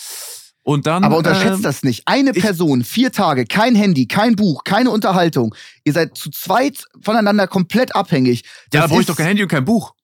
Und 0.62 0.86
dann. 0.86 1.04
Aber 1.04 1.16
unterschätzt 1.16 1.56
ähm, 1.56 1.62
das 1.62 1.82
nicht. 1.82 2.02
Eine 2.06 2.30
ich- 2.32 2.42
Person, 2.42 2.84
vier 2.84 3.12
Tage, 3.12 3.46
kein 3.46 3.74
Handy, 3.74 4.06
kein 4.06 4.36
Buch, 4.36 4.62
keine 4.64 4.90
Unterhaltung. 4.90 5.54
Ihr 5.84 5.92
seid 5.94 6.16
zu 6.16 6.30
zweit 6.30 6.84
voneinander 7.02 7.46
komplett 7.48 7.94
abhängig. 7.94 8.42
Ja, 8.44 8.50
da 8.70 8.80
Das 8.82 8.90
brauche 8.90 9.00
ich 9.00 9.06
doch 9.06 9.16
kein 9.16 9.26
Handy 9.26 9.42
und 9.42 9.48
kein 9.48 9.64
Buch. 9.64 9.94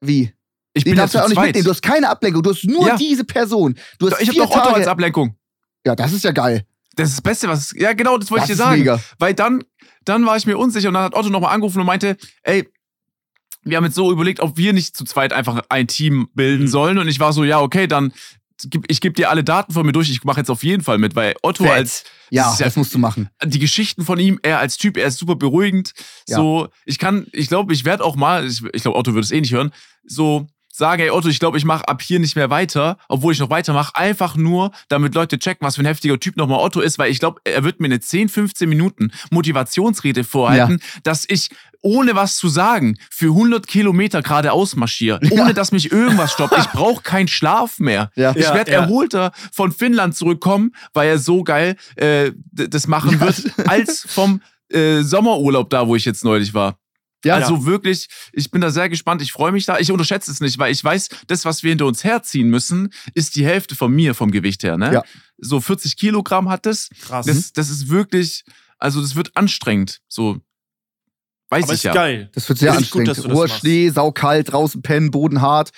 Wie? 0.00 0.32
Ich 0.74 0.84
Den 0.84 0.92
bin 0.92 0.96
ja 0.98 1.02
darfst 1.02 1.14
du 1.14 1.18
auch 1.20 1.28
nicht 1.28 1.34
zweit. 1.34 1.46
mitnehmen. 1.46 1.64
Du 1.64 1.70
hast 1.70 1.82
keine 1.82 2.08
Ablenkung. 2.08 2.42
Du 2.42 2.50
hast 2.50 2.64
nur 2.64 2.86
Ja. 2.86 2.96
diese 2.96 3.24
Person. 3.24 3.74
Du 3.98 4.06
hast 4.10 4.20
ich 4.20 4.28
habe 4.28 4.34
vier 4.34 4.42
doch 4.44 4.50
Otto 4.50 4.60
Tage. 4.64 4.74
als 4.76 4.86
Ablenkung. 4.86 5.36
ja, 5.84 5.96
das 5.96 6.12
ist 6.12 6.24
ja 6.24 6.30
geil. 6.32 6.64
Das 6.94 7.08
ist 7.08 7.16
das 7.18 7.22
Beste, 7.22 7.48
was. 7.48 7.72
Ja, 7.76 7.92
genau, 7.94 8.18
das 8.18 8.30
wollte 8.30 8.42
Das 8.42 8.50
ich 8.50 8.56
dir 8.56 8.62
sagen. 8.62 8.78
mega. 8.80 9.00
Weil 9.18 9.34
dann, 9.34 9.64
dann 10.04 10.24
war 10.26 10.36
ich 10.36 10.46
mir 10.46 10.56
unsicher 10.58 10.88
und 10.88 10.94
dann 10.94 11.04
hat 11.04 11.14
Otto 11.14 11.30
nochmal 11.30 11.54
angerufen 11.54 11.80
und 11.80 11.86
meinte, 11.86 12.16
ey, 12.42 12.68
wir 13.62 13.76
haben 13.76 13.84
jetzt 13.84 13.94
so 13.96 14.10
überlegt, 14.12 14.40
ob 14.40 14.56
wir 14.56 14.72
nicht 14.72 14.96
zu 14.96 15.04
zweit 15.04 15.32
einfach 15.32 15.62
ein 15.68 15.86
Team 15.88 16.28
bilden 16.34 16.64
Mhm. 16.64 16.68
sollen. 16.68 16.98
Und 16.98 17.08
ich 17.08 17.18
war 17.20 17.32
so, 17.32 17.44
ja, 17.44 17.60
okay, 17.60 17.86
dann 17.86 18.12
ich 18.88 19.00
gebe 19.00 19.14
dir 19.14 19.30
alle 19.30 19.44
Daten 19.44 19.72
von 19.72 19.84
mir 19.86 19.92
durch, 19.92 20.10
ich 20.10 20.24
mache 20.24 20.40
jetzt 20.40 20.50
auf 20.50 20.62
jeden 20.62 20.82
Fall 20.82 20.98
mit, 20.98 21.14
weil 21.14 21.34
Otto 21.42 21.64
Fett. 21.64 21.72
als 21.72 22.04
Ja, 22.30 22.44
das 22.50 22.58
ja- 22.58 22.66
das 22.66 22.76
musst 22.76 22.92
du 22.94 22.98
machen. 22.98 23.28
die 23.44 23.58
Geschichten 23.58 24.04
von 24.04 24.18
ihm, 24.18 24.38
er 24.42 24.58
als 24.58 24.76
Typ, 24.76 24.96
er 24.96 25.06
ist 25.06 25.18
super 25.18 25.36
beruhigend. 25.36 25.92
Ja. 26.26 26.36
So, 26.36 26.68
ich 26.84 26.98
kann, 26.98 27.26
ich 27.32 27.48
glaube, 27.48 27.72
ich 27.72 27.84
werde 27.84 28.04
auch 28.04 28.16
mal, 28.16 28.46
ich, 28.46 28.62
ich 28.72 28.82
glaube, 28.82 28.98
Otto 28.98 29.12
würde 29.14 29.24
es 29.24 29.30
eh 29.30 29.40
nicht 29.40 29.52
hören, 29.52 29.72
so 30.04 30.46
sagen, 30.78 31.02
ey 31.02 31.10
Otto, 31.10 31.28
ich 31.28 31.40
glaube, 31.40 31.58
ich 31.58 31.64
mache 31.64 31.88
ab 31.88 32.00
hier 32.00 32.20
nicht 32.20 32.36
mehr 32.36 32.50
weiter, 32.50 32.96
obwohl 33.08 33.32
ich 33.32 33.40
noch 33.40 33.50
weitermache, 33.50 33.94
einfach 33.96 34.36
nur, 34.36 34.70
damit 34.88 35.14
Leute 35.14 35.38
checken, 35.38 35.66
was 35.66 35.74
für 35.74 35.82
ein 35.82 35.86
heftiger 35.86 36.18
Typ 36.20 36.36
nochmal 36.36 36.60
Otto 36.60 36.80
ist, 36.80 36.98
weil 36.98 37.10
ich 37.10 37.18
glaube, 37.18 37.40
er 37.44 37.64
wird 37.64 37.80
mir 37.80 37.86
eine 37.86 38.00
10, 38.00 38.28
15 38.28 38.68
Minuten 38.68 39.10
Motivationsrede 39.30 40.22
vorhalten, 40.24 40.80
dass 41.02 41.24
ich 41.28 41.50
ohne 41.80 42.14
was 42.14 42.36
zu 42.36 42.48
sagen 42.48 42.96
für 43.10 43.26
100 43.26 43.66
Kilometer 43.66 44.22
geradeaus 44.22 44.76
marschiere, 44.76 45.20
ohne 45.30 45.54
dass 45.54 45.72
mich 45.72 45.92
irgendwas 45.92 46.32
stoppt. 46.32 46.56
Ich 46.58 46.66
brauche 46.72 47.02
keinen 47.02 47.28
Schlaf 47.28 47.78
mehr. 47.78 48.10
Ja. 48.14 48.32
Ich 48.36 48.44
Ja, 48.44 48.54
werde 48.54 48.72
ja. 48.72 48.80
erholter 48.82 49.32
von 49.52 49.72
Finnland 49.72 50.16
zurückkommen, 50.16 50.72
weil 50.92 51.08
er 51.08 51.18
so 51.18 51.42
geil 51.44 51.76
äh, 51.96 52.32
das 52.52 52.86
machen 52.86 53.20
wird, 53.20 53.52
als 53.68 54.06
vom 54.08 54.40
äh, 54.70 55.02
Sommerurlaub 55.02 55.70
da, 55.70 55.86
wo 55.86 55.96
ich 55.96 56.04
jetzt 56.04 56.24
neulich 56.24 56.54
war. 56.54 56.78
Ja, 57.24 57.34
also 57.34 57.66
wirklich, 57.66 58.08
ich 58.32 58.50
bin 58.50 58.60
da 58.60 58.70
sehr 58.70 58.88
gespannt. 58.88 59.22
Ich 59.22 59.32
freue 59.32 59.50
mich 59.50 59.66
da. 59.66 59.78
Ich 59.78 59.90
unterschätze 59.90 60.30
es 60.30 60.40
nicht, 60.40 60.58
weil 60.58 60.72
ich 60.72 60.82
weiß, 60.84 61.08
das, 61.26 61.44
was 61.44 61.62
wir 61.62 61.70
hinter 61.70 61.86
uns 61.86 62.04
herziehen 62.04 62.48
müssen, 62.48 62.92
ist 63.14 63.34
die 63.34 63.44
Hälfte 63.44 63.74
von 63.74 63.92
mir 63.92 64.14
vom 64.14 64.30
Gewicht 64.30 64.62
her. 64.62 64.76
Ne? 64.76 64.92
Ja. 64.92 65.02
So 65.38 65.60
40 65.60 65.96
Kilogramm 65.96 66.48
hat 66.48 66.64
das. 66.66 66.88
Krass. 67.00 67.26
Das, 67.26 67.52
das 67.52 67.70
ist 67.70 67.88
wirklich, 67.88 68.44
also 68.78 69.00
das 69.00 69.16
wird 69.16 69.36
anstrengend. 69.36 70.00
So 70.06 70.40
weiß 71.50 71.64
aber 71.64 71.72
ich 71.72 71.78
ist 71.78 71.84
ja. 71.84 71.92
geil. 71.92 72.30
Das 72.34 72.48
wird 72.48 72.60
sehr 72.60 72.70
gut, 72.70 72.78
anstrengend. 72.78 73.08
dass 73.08 73.22
du 73.22 73.28
das 73.28 73.36
Hoher. 73.36 73.48
Schnee, 73.48 73.88
saukalt, 73.90 74.52
draußen 74.52 74.82
pennen, 74.82 75.10
Boden 75.10 75.40
hart. 75.40 75.70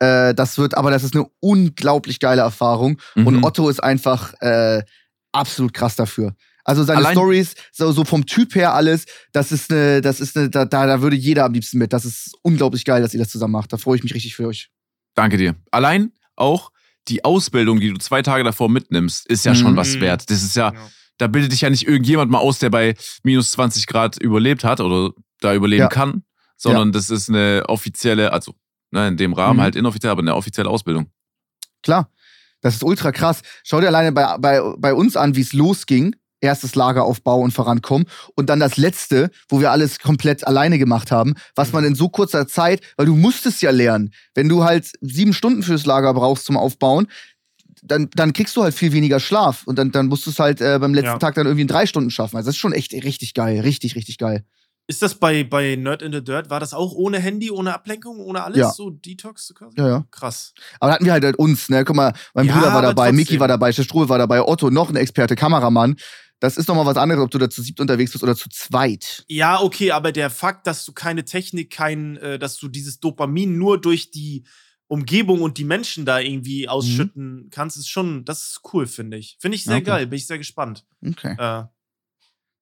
Äh, 0.00 0.34
das 0.34 0.58
wird, 0.58 0.76
aber 0.76 0.90
das 0.90 1.04
ist 1.04 1.14
eine 1.14 1.26
unglaublich 1.40 2.18
geile 2.20 2.40
Erfahrung. 2.42 3.00
Und 3.14 3.36
Mhm. 3.36 3.44
Otto 3.44 3.68
ist 3.68 3.82
einfach 3.82 4.34
äh, 4.40 4.82
absolut 5.30 5.72
krass 5.74 5.94
dafür. 5.94 6.34
Also 6.64 6.84
seine 6.84 7.04
Stories, 7.12 7.54
so, 7.72 7.90
so 7.92 8.04
vom 8.04 8.26
Typ 8.26 8.54
her 8.54 8.74
alles, 8.74 9.06
das 9.32 9.50
ist 9.52 9.70
eine, 9.72 10.00
das 10.00 10.20
ist 10.20 10.36
eine, 10.36 10.50
da, 10.50 10.64
da 10.64 10.86
da 10.86 11.00
würde 11.02 11.16
jeder 11.16 11.44
am 11.44 11.52
liebsten 11.52 11.78
mit. 11.78 11.92
Das 11.92 12.04
ist 12.04 12.32
unglaublich 12.42 12.84
geil, 12.84 13.02
dass 13.02 13.14
ihr 13.14 13.20
das 13.20 13.30
zusammen 13.30 13.52
macht. 13.52 13.72
Da 13.72 13.76
freue 13.78 13.96
ich 13.96 14.02
mich 14.02 14.14
richtig 14.14 14.36
für 14.36 14.46
euch. 14.46 14.70
Danke 15.14 15.36
dir. 15.36 15.56
Allein 15.70 16.12
auch 16.36 16.70
die 17.08 17.24
Ausbildung, 17.24 17.80
die 17.80 17.88
du 17.90 17.96
zwei 17.98 18.22
Tage 18.22 18.44
davor 18.44 18.68
mitnimmst, 18.68 19.26
ist 19.26 19.44
ja 19.44 19.52
Mhm. 19.52 19.56
schon 19.56 19.76
was 19.76 20.00
wert. 20.00 20.30
Das 20.30 20.42
ist 20.42 20.54
ja, 20.56 20.72
Ja. 20.72 20.90
da 21.18 21.26
bildet 21.26 21.52
dich 21.52 21.62
ja 21.62 21.70
nicht 21.70 21.86
irgendjemand 21.88 22.30
mal 22.30 22.38
aus, 22.38 22.58
der 22.58 22.70
bei 22.70 22.94
minus 23.22 23.50
20 23.52 23.86
Grad 23.86 24.18
überlebt 24.18 24.62
hat 24.64 24.80
oder 24.80 25.12
da 25.40 25.54
überleben 25.54 25.80
Ja. 25.82 25.88
kann, 25.88 26.24
sondern 26.56 26.92
das 26.92 27.08
ist 27.10 27.28
eine 27.30 27.64
offizielle, 27.68 28.32
also 28.32 28.54
ne, 28.90 29.08
in 29.08 29.16
dem 29.16 29.32
Rahmen 29.32 29.56
Mhm. 29.58 29.62
halt 29.62 29.76
inoffiziell, 29.76 30.10
aber 30.12 30.20
eine 30.22 30.34
offizielle 30.36 30.68
Ausbildung. 30.68 31.10
Klar. 31.82 32.10
Das 32.62 32.74
ist 32.74 32.82
ultra 32.84 33.10
krass. 33.10 33.40
Schau 33.64 33.80
dir 33.80 33.86
alleine 33.86 34.12
bei, 34.12 34.36
bei, 34.36 34.60
bei 34.76 34.92
uns 34.92 35.16
an, 35.16 35.34
wie 35.34 35.40
es 35.40 35.54
losging. 35.54 36.14
Erstes 36.40 36.74
Lageraufbau 36.74 37.40
und 37.40 37.52
vorankommen. 37.52 38.06
Und 38.34 38.48
dann 38.48 38.60
das 38.60 38.76
letzte, 38.76 39.30
wo 39.48 39.60
wir 39.60 39.70
alles 39.70 39.98
komplett 39.98 40.46
alleine 40.46 40.78
gemacht 40.78 41.10
haben, 41.10 41.34
was 41.54 41.72
man 41.72 41.84
in 41.84 41.94
so 41.94 42.08
kurzer 42.08 42.46
Zeit, 42.48 42.80
weil 42.96 43.06
du 43.06 43.16
musstest 43.16 43.62
ja 43.62 43.70
lernen. 43.70 44.12
Wenn 44.34 44.48
du 44.48 44.64
halt 44.64 44.90
sieben 45.00 45.32
Stunden 45.32 45.62
fürs 45.62 45.86
Lager 45.86 46.14
brauchst 46.14 46.46
zum 46.46 46.56
Aufbauen, 46.56 47.08
dann, 47.82 48.10
dann 48.14 48.32
kriegst 48.32 48.56
du 48.56 48.62
halt 48.62 48.74
viel 48.74 48.92
weniger 48.92 49.20
Schlaf. 49.20 49.62
Und 49.66 49.78
dann, 49.78 49.90
dann 49.90 50.06
musst 50.06 50.26
du 50.26 50.30
es 50.30 50.38
halt 50.38 50.60
äh, 50.60 50.78
beim 50.78 50.94
letzten 50.94 51.12
Ja. 51.12 51.18
Tag 51.18 51.34
dann 51.34 51.46
irgendwie 51.46 51.62
in 51.62 51.68
drei 51.68 51.86
Stunden 51.86 52.10
schaffen. 52.10 52.36
Also 52.36 52.48
das 52.48 52.56
ist 52.56 52.60
schon 52.60 52.72
echt 52.72 52.92
richtig 52.92 53.34
geil. 53.34 53.60
Richtig, 53.60 53.96
richtig 53.96 54.18
geil. 54.18 54.44
Ist 54.86 55.02
das 55.02 55.14
bei, 55.14 55.44
bei 55.44 55.76
Nerd 55.76 56.02
in 56.02 56.12
the 56.12 56.22
Dirt, 56.22 56.50
war 56.50 56.58
das 56.58 56.74
auch 56.74 56.92
ohne 56.92 57.20
Handy, 57.20 57.52
ohne 57.52 57.72
Ablenkung, 57.72 58.18
ohne 58.18 58.42
alles? 58.42 58.58
Ja. 58.58 58.70
So 58.70 58.90
Detox 58.90 59.54
quasi? 59.56 59.76
Ja, 59.78 59.86
ja. 59.86 60.04
Krass. 60.10 60.52
Aber 60.80 60.90
da 60.90 60.94
hatten 60.96 61.04
wir 61.04 61.12
halt, 61.12 61.24
halt 61.24 61.36
uns, 61.36 61.68
ne? 61.68 61.84
Guck 61.84 61.94
mal, 61.94 62.12
mein 62.34 62.46
Ja, 62.46 62.54
Bruder 62.54 62.74
war 62.74 62.82
dabei, 62.82 63.04
trotzdem. 63.04 63.16
Miki 63.16 63.38
war 63.38 63.46
dabei, 63.46 63.70
Strohl 63.70 64.08
war 64.08 64.18
dabei, 64.18 64.42
Otto, 64.42 64.68
noch 64.68 64.88
ein 64.90 64.96
Experte, 64.96 65.36
Kameramann. 65.36 65.94
Das 66.40 66.56
ist 66.56 66.68
nochmal 66.68 66.86
was 66.86 66.96
anderes, 66.96 67.22
ob 67.22 67.30
du 67.30 67.38
da 67.38 67.48
zu 67.50 67.62
siebt 67.62 67.80
unterwegs 67.80 68.12
bist 68.12 68.24
oder 68.24 68.34
zu 68.34 68.48
zweit. 68.48 69.24
Ja, 69.28 69.60
okay, 69.60 69.90
aber 69.92 70.10
der 70.10 70.30
Fakt, 70.30 70.66
dass 70.66 70.84
du 70.86 70.92
keine 70.92 71.24
Technik, 71.24 71.70
kein, 71.70 72.16
äh, 72.16 72.38
dass 72.38 72.56
du 72.56 72.68
dieses 72.68 72.98
Dopamin 72.98 73.56
nur 73.58 73.78
durch 73.80 74.10
die 74.10 74.44
Umgebung 74.88 75.42
und 75.42 75.58
die 75.58 75.64
Menschen 75.64 76.04
da 76.04 76.18
irgendwie 76.18 76.66
ausschütten 76.68 77.48
kannst, 77.52 77.76
ist 77.76 77.88
schon, 77.88 78.24
das 78.24 78.40
ist 78.48 78.60
cool, 78.72 78.86
finde 78.86 79.18
ich. 79.18 79.36
Finde 79.38 79.54
ich 79.56 79.64
sehr 79.64 79.76
Okay. 79.76 79.84
geil, 79.84 80.06
bin 80.06 80.16
ich 80.16 80.26
sehr 80.26 80.38
gespannt. 80.38 80.84
Okay. 81.06 81.32
Äh, 81.34 81.36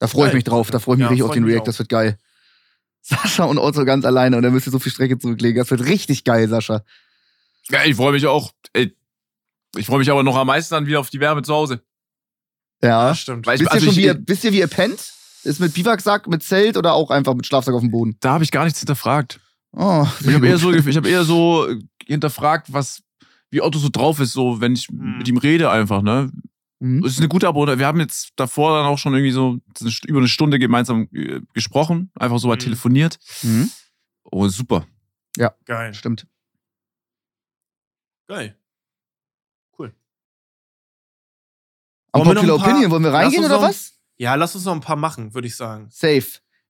Da 0.00 0.06
freue 0.06 0.26
ich 0.26 0.30
Geil. 0.30 0.34
mich 0.34 0.44
drauf, 0.44 0.70
da 0.70 0.78
freue 0.80 0.96
ich 0.96 0.98
mich 0.98 1.04
Ja, 1.06 1.08
richtig 1.10 1.24
auf 1.24 1.32
den 1.32 1.44
React, 1.44 1.60
auch. 1.60 1.64
das 1.64 1.78
wird 1.78 1.88
geil. 1.88 2.18
Sascha 3.00 3.44
und 3.44 3.58
Otto 3.58 3.84
ganz 3.84 4.04
alleine 4.04 4.36
und 4.36 4.42
dann 4.42 4.52
müsst 4.52 4.66
ihr 4.66 4.72
so 4.72 4.78
viel 4.80 4.92
Strecke 4.92 5.18
zurücklegen. 5.18 5.56
Das 5.56 5.70
wird 5.70 5.84
richtig 5.86 6.24
geil, 6.24 6.48
Sascha. 6.48 6.82
Ja, 7.70 7.84
ich 7.84 7.94
freue 7.96 8.12
mich 8.12 8.26
auch. 8.26 8.52
Ey, 8.72 8.94
Ich 9.76 9.86
freue 9.86 10.00
mich 10.00 10.10
aber 10.10 10.22
noch 10.22 10.36
am 10.36 10.48
meisten 10.48 10.74
dann 10.74 10.86
wieder 10.86 11.00
auf 11.00 11.08
die 11.10 11.20
Wärme 11.20 11.42
zu 11.42 11.54
Hause. 11.54 11.82
Ja. 12.82 13.08
ja, 13.08 13.14
stimmt. 13.14 13.46
Weil 13.46 13.56
ich, 13.56 13.60
Wisst, 13.62 13.72
also 13.72 13.86
ihr 13.86 13.92
schon, 13.92 13.98
ich, 13.98 14.04
wie 14.04 14.06
ihr, 14.06 14.22
wisst 14.26 14.44
ihr, 14.44 14.52
wie 14.52 14.58
ihr 14.60 14.66
pennt? 14.68 15.12
Ist 15.44 15.60
mit 15.60 15.72
Biwaksack, 15.74 16.26
mit 16.26 16.42
Zelt 16.42 16.76
oder 16.76 16.92
auch 16.94 17.10
einfach 17.10 17.34
mit 17.34 17.46
Schlafsack 17.46 17.74
auf 17.74 17.80
dem 17.80 17.90
Boden? 17.90 18.16
da 18.20 18.32
habe 18.34 18.44
ich 18.44 18.50
gar 18.50 18.64
nichts 18.64 18.78
hinterfragt. 18.80 19.40
Oh, 19.72 20.06
Ich 20.20 20.34
habe 20.34 20.46
eher 20.48 20.58
so, 20.58 20.72
ich 20.72 20.96
hab 20.96 21.06
eher 21.06 21.24
so 21.24 21.68
äh, 21.68 21.78
hinterfragt, 22.06 22.72
was, 22.72 23.02
wie 23.50 23.60
Otto 23.60 23.78
so 23.78 23.88
drauf 23.90 24.18
ist, 24.20 24.32
so 24.32 24.60
wenn 24.60 24.72
ich 24.74 24.90
Mhm. 24.90 25.18
mit 25.18 25.28
ihm 25.28 25.36
rede 25.38 25.70
einfach, 25.70 26.02
ne? 26.02 26.30
Mhm. 26.80 27.04
Es 27.04 27.12
ist 27.12 27.18
eine 27.18 27.28
gute 27.28 27.48
Abo. 27.48 27.66
Wir 27.66 27.86
haben 27.86 28.00
jetzt 28.00 28.30
davor 28.36 28.76
dann 28.78 28.86
auch 28.86 28.98
schon 28.98 29.12
irgendwie 29.14 29.32
so 29.32 29.58
über 30.06 30.18
eine 30.20 30.28
Stunde 30.28 30.58
gemeinsam 30.58 31.08
äh, 31.12 31.40
gesprochen, 31.54 32.10
einfach 32.14 32.38
so 32.38 32.48
mal 32.48 32.54
Mhm. 32.54 32.60
telefoniert. 32.60 33.18
Mhm. 33.42 33.70
Oh, 34.24 34.46
super. 34.48 34.86
Geil. 35.66 35.94
Stimmt. 35.94 36.26
Geil. 38.28 38.56
Cool. 39.78 39.92
Am 42.20 42.26
Wollen 42.26 42.36
wir 42.36 42.42
noch 42.42 42.42
Popular 42.42 42.56
ein 42.56 42.60
paar- 42.62 42.70
Opinion, 42.72 42.90
wollen 42.90 43.02
wir 43.04 43.12
reingehen 43.12 43.44
oder 43.44 43.54
noch- 43.56 43.62
was? 43.62 43.92
Ja, 44.16 44.34
lass 44.34 44.54
uns 44.54 44.64
noch 44.64 44.74
ein 44.74 44.80
paar 44.80 44.96
machen, 44.96 45.34
würde 45.34 45.46
ich 45.48 45.56
sagen. 45.56 45.88
Safe. 45.90 46.24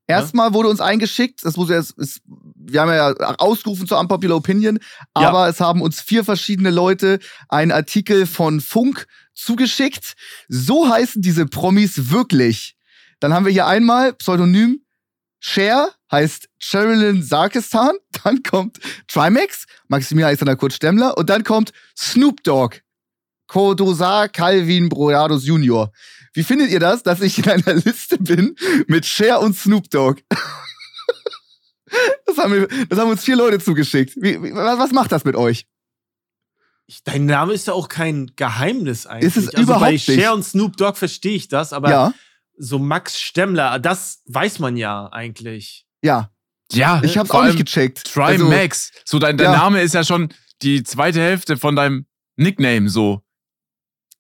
Erstmal 0.07 0.55
wurde 0.55 0.71
uns 0.71 0.81
eingeschickt, 0.81 1.45
das 1.45 1.57
muss 1.59 1.69
jetzt, 1.69 1.91
ist, 1.99 2.23
wir 2.55 2.81
haben 2.81 2.89
ja 2.91 3.11
ausgerufen 3.39 3.87
zur 3.87 3.99
Unpopular 3.99 4.39
Opinion, 4.39 4.79
Ja. 5.17 5.29
aber 5.29 5.49
es 5.49 5.61
haben 5.61 5.83
uns 5.83 6.01
vier 6.01 6.25
verschiedene 6.25 6.71
Leute 6.71 7.19
einen 7.51 7.73
Artikel 7.73 8.27
von 8.27 8.61
Funk 8.63 9.07
zugeschickt. 9.35 10.15
So 10.49 10.89
heißen 10.89 11.21
diese 11.21 11.45
Promis 11.47 12.11
wirklich. 12.11 12.75
Dann 13.21 13.35
haben 13.35 13.45
wir 13.45 13.53
hier 13.53 13.67
einmal 13.67 14.15
Pseudonym 14.15 14.81
Cher, 15.41 15.91
heißt 16.11 16.49
Sherilyn 16.59 17.23
Sarkistan. 17.23 17.93
Dann 18.25 18.43
kommt 18.43 18.79
Trimax, 19.09 19.67
Maximilian 19.89 20.29
Alexander 20.29 20.57
Kurt 20.57 20.73
Stemmler. 20.73 21.17
Und 21.19 21.29
dann 21.31 21.45
kommt 21.45 21.73
Snoop 21.97 22.43
Dogg, 22.45 22.79
Kodosar 23.49 24.29
Calvin 24.29 24.89
Broados 24.89 25.45
Jr. 25.45 25.91
Wie 26.35 26.45
findet 26.45 26.71
ihr 26.71 26.79
das, 26.79 27.03
dass 27.03 27.21
ich 27.21 27.39
in 27.39 27.49
einer 27.51 27.75
Liste 27.75 28.19
bin 28.19 28.55
mit 28.87 29.05
Cher 29.05 29.41
und 29.41 29.55
Snoop 29.57 29.91
Dogg? 29.91 30.23
Das 32.27 32.37
haben, 32.37 32.53
wir, 32.53 32.69
das 32.87 32.99
haben 32.99 33.09
uns 33.11 33.25
vier 33.25 33.37
Leute 33.37 33.59
zugeschickt. 33.59 34.15
Wie, 34.17 34.43
wie, 34.43 34.55
was 34.55 34.93
macht 34.93 35.11
das 35.11 35.25
mit 35.25 35.37
euch? 35.37 35.67
Ich, 36.87 37.03
dein 37.03 37.25
Name 37.25 37.55
ist 37.55 37.67
ja 37.67 37.73
auch 37.73 37.89
kein 37.89 38.31
Geheimnis 38.37 39.07
eigentlich. 39.07 39.35
Ist 39.35 39.37
es 39.39 39.49
also 39.49 39.63
überhaupt 39.63 39.85
bei 39.87 39.93
nicht. 39.93 40.05
Cher 40.05 40.35
und 40.35 40.43
Snoop 40.43 40.77
Dogg 40.77 40.99
verstehe 40.99 41.35
ich 41.35 41.49
das, 41.49 41.73
aber 41.73 41.91
ja, 41.91 42.15
so 42.59 42.79
Max 42.79 43.19
Stemmler, 43.19 43.79
das 43.79 44.23
weiß 44.27 44.59
man 44.59 44.77
ja 44.77 45.09
eigentlich. 45.11 45.87
ja. 46.03 46.31
Ja, 46.71 47.01
Ich 47.03 47.17
hab's 47.17 47.31
vor 47.31 47.41
auch 47.41 47.47
nicht 47.47 47.57
gecheckt. 47.57 48.05
Trimax. 48.13 48.93
so 49.07 49.19
dein, 49.19 49.39
dein 49.39 49.53
ja. 49.53 49.57
Name 49.57 49.81
ist 49.81 49.95
ja 49.95 50.05
schon 50.05 50.29
die 50.61 50.83
zweite 50.83 51.19
Hälfte 51.19 51.57
von 51.57 51.75
deinem 51.75 52.05
Nickname 52.37 52.91
so. 52.91 53.23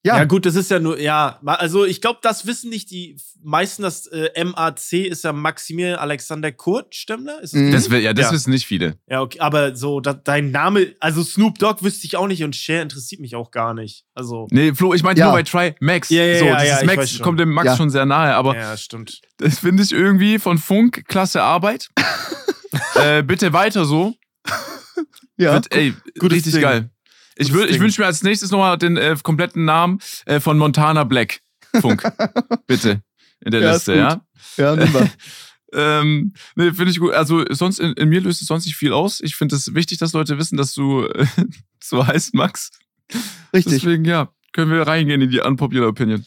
Ja. 0.05 0.16
Ja, 0.18 0.24
gut, 0.24 0.46
das 0.46 0.55
ist 0.55 0.70
ja 0.70 0.78
nur, 0.78 0.99
ja, 1.01 1.40
also 1.44 1.84
ich 1.84 2.01
glaube, 2.01 2.20
das 2.22 2.46
wissen 2.46 2.70
nicht 2.70 2.88
die 2.92 3.16
meisten, 3.42 3.82
das 3.82 4.07
äh, 4.07 4.44
MAC 4.44 4.92
ist 4.92 5.24
ja 5.24 5.32
Maximilian 5.32 5.99
Alexander 5.99 6.53
Kurt 6.53 6.94
Stemmler. 6.94 7.40
Ist 7.42 7.53
das 7.53 7.61
Mhm. 7.61 7.72
Das, 7.72 7.88
ja, 7.88 8.12
das 8.12 8.26
Ja. 8.26 8.32
wissen 8.32 8.51
nicht 8.51 8.64
viele. 8.64 8.96
Ja, 9.09 9.20
okay, 9.22 9.40
aber 9.40 9.74
so, 9.74 9.99
da, 10.01 10.14
dein 10.14 10.53
Name, 10.53 10.94
also 11.01 11.22
Snoop 11.24 11.59
Dogg 11.59 11.82
wüsste 11.84 12.07
ich 12.07 12.16
auch 12.16 12.28
nicht 12.28 12.44
und 12.44 12.55
Cher 12.55 12.80
interessiert 12.80 13.20
mich 13.20 13.34
auch 13.34 13.51
gar 13.51 13.74
nicht. 13.74 14.05
Also, 14.14 14.46
Nee, 14.53 14.72
Flo, 14.72 14.94
ich 14.94 15.03
meinte 15.03 15.18
Ja. 15.20 15.26
nur 15.26 15.34
bei 15.34 15.42
Try 15.42 15.74
Max. 15.80 16.11
Ja, 16.11 16.22
ja, 16.24 16.38
so, 16.38 16.44
ja, 16.44 16.61
dieses 16.62 16.84
Max 16.84 17.18
kommt 17.18 17.40
dem 17.40 17.51
Max 17.51 17.66
Ja. 17.66 17.76
schon 17.76 17.90
sehr 17.90 18.07
nahe, 18.07 18.34
aber 18.34 18.57
ja, 18.57 18.76
stimmt. 18.76 19.20
das 19.38 19.59
finde 19.59 19.82
ich 19.82 19.90
irgendwie 19.92 20.38
von 20.38 20.59
Funk 20.59 21.05
klasse 21.09 21.42
Arbeit. 21.42 21.88
äh, 22.94 23.22
bitte 23.24 23.53
weiter 23.53 23.84
so. 23.84 24.14
ja. 25.36 25.55
Wird, 25.55 25.74
ey, 25.74 25.92
gutes 26.18 26.36
richtig 26.36 26.53
Ding. 26.55 26.62
geil. 26.62 26.90
Ich, 27.39 27.51
wür- 27.53 27.66
ich 27.66 27.78
wünsche 27.80 28.01
mir 28.01 28.07
als 28.07 28.22
nächstes 28.22 28.51
nochmal 28.51 28.76
den 28.78 28.97
äh, 28.97 29.16
kompletten 29.22 29.64
Namen 29.64 30.01
äh, 30.26 30.41
von 30.41 30.59
Montana 30.59 31.05
Black. 31.05 31.41
Funk. 31.80 32.03
Bitte. 32.66 33.03
In 33.41 33.53
der 33.53 33.61
Ja, 33.61 33.72
Liste, 33.72 33.93
ist 33.93 33.99
ja. 33.99 34.26
Ja, 34.57 34.74
nehmen 34.76 34.93
wir. 34.95 35.11
Ähm, 35.72 36.32
nee, 36.57 36.72
finde 36.72 36.91
ich 36.91 36.99
gut. 36.99 37.12
Also 37.12 37.45
sonst 37.51 37.78
in, 37.78 37.93
in 37.93 38.09
mir 38.09 38.20
löst 38.20 38.41
es 38.43 38.49
sonst 38.49 38.64
nicht 38.66 38.76
viel 38.76 38.93
aus. 38.93 39.20
Ich 39.20 39.36
finde 39.36 39.55
es 39.55 39.74
wichtig, 39.74 39.99
dass 39.99 40.12
Leute 40.14 40.39
wissen, 40.39 40.57
dass 40.57 40.72
du 40.74 41.05
äh, 41.07 41.26
so 41.82 42.07
heißt, 42.07 42.34
Max. 42.34 42.70
Richtig. 43.55 43.74
Deswegen, 43.82 44.05
ja, 44.05 44.32
können 44.53 44.70
wir 44.72 44.82
reingehen 44.82 45.20
in 45.20 45.30
die 45.30 45.41
unpopular 45.41 45.89
Opinion. 45.89 46.24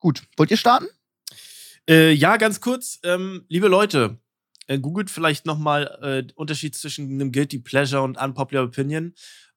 Gut. 0.00 0.22
Wollt 0.36 0.50
ihr 0.50 0.56
starten? 0.56 0.86
Äh, 1.88 2.12
ja, 2.12 2.36
ganz 2.36 2.60
kurz, 2.60 2.98
ähm, 3.04 3.44
liebe 3.48 3.68
Leute, 3.68 4.18
äh, 4.66 4.78
googelt 4.78 5.10
vielleicht 5.10 5.46
nochmal 5.46 5.98
äh, 6.28 6.32
Unterschied 6.34 6.74
zwischen 6.74 7.10
einem 7.12 7.30
Guilty 7.32 7.58
Pleasure 7.60 8.02
und 8.02 8.16
Unpopular 8.18 8.64
Opinion. 8.64 9.14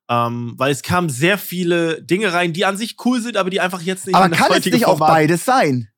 Ähm, 0.10 0.54
weil 0.58 0.72
es 0.72 0.84
kamen 0.84 1.10
sehr 1.10 1.38
viele 1.38 2.02
Dinge 2.02 2.32
rein, 2.32 2.54
die 2.54 2.64
an 2.66 2.78
sich 2.78 2.96
cool 3.06 3.22
sind, 3.22 3.36
aber 3.36 3.50
die 3.50 3.60
einfach 3.60 3.82
jetzt 3.82 4.08
nicht 4.08 4.16
Aber 4.16 4.30
kann 4.30 4.52
es 4.54 4.66
nicht 4.66 4.86
auch 4.86 4.98
Format- 4.98 5.10
beides 5.10 5.44
sein? 5.46 5.90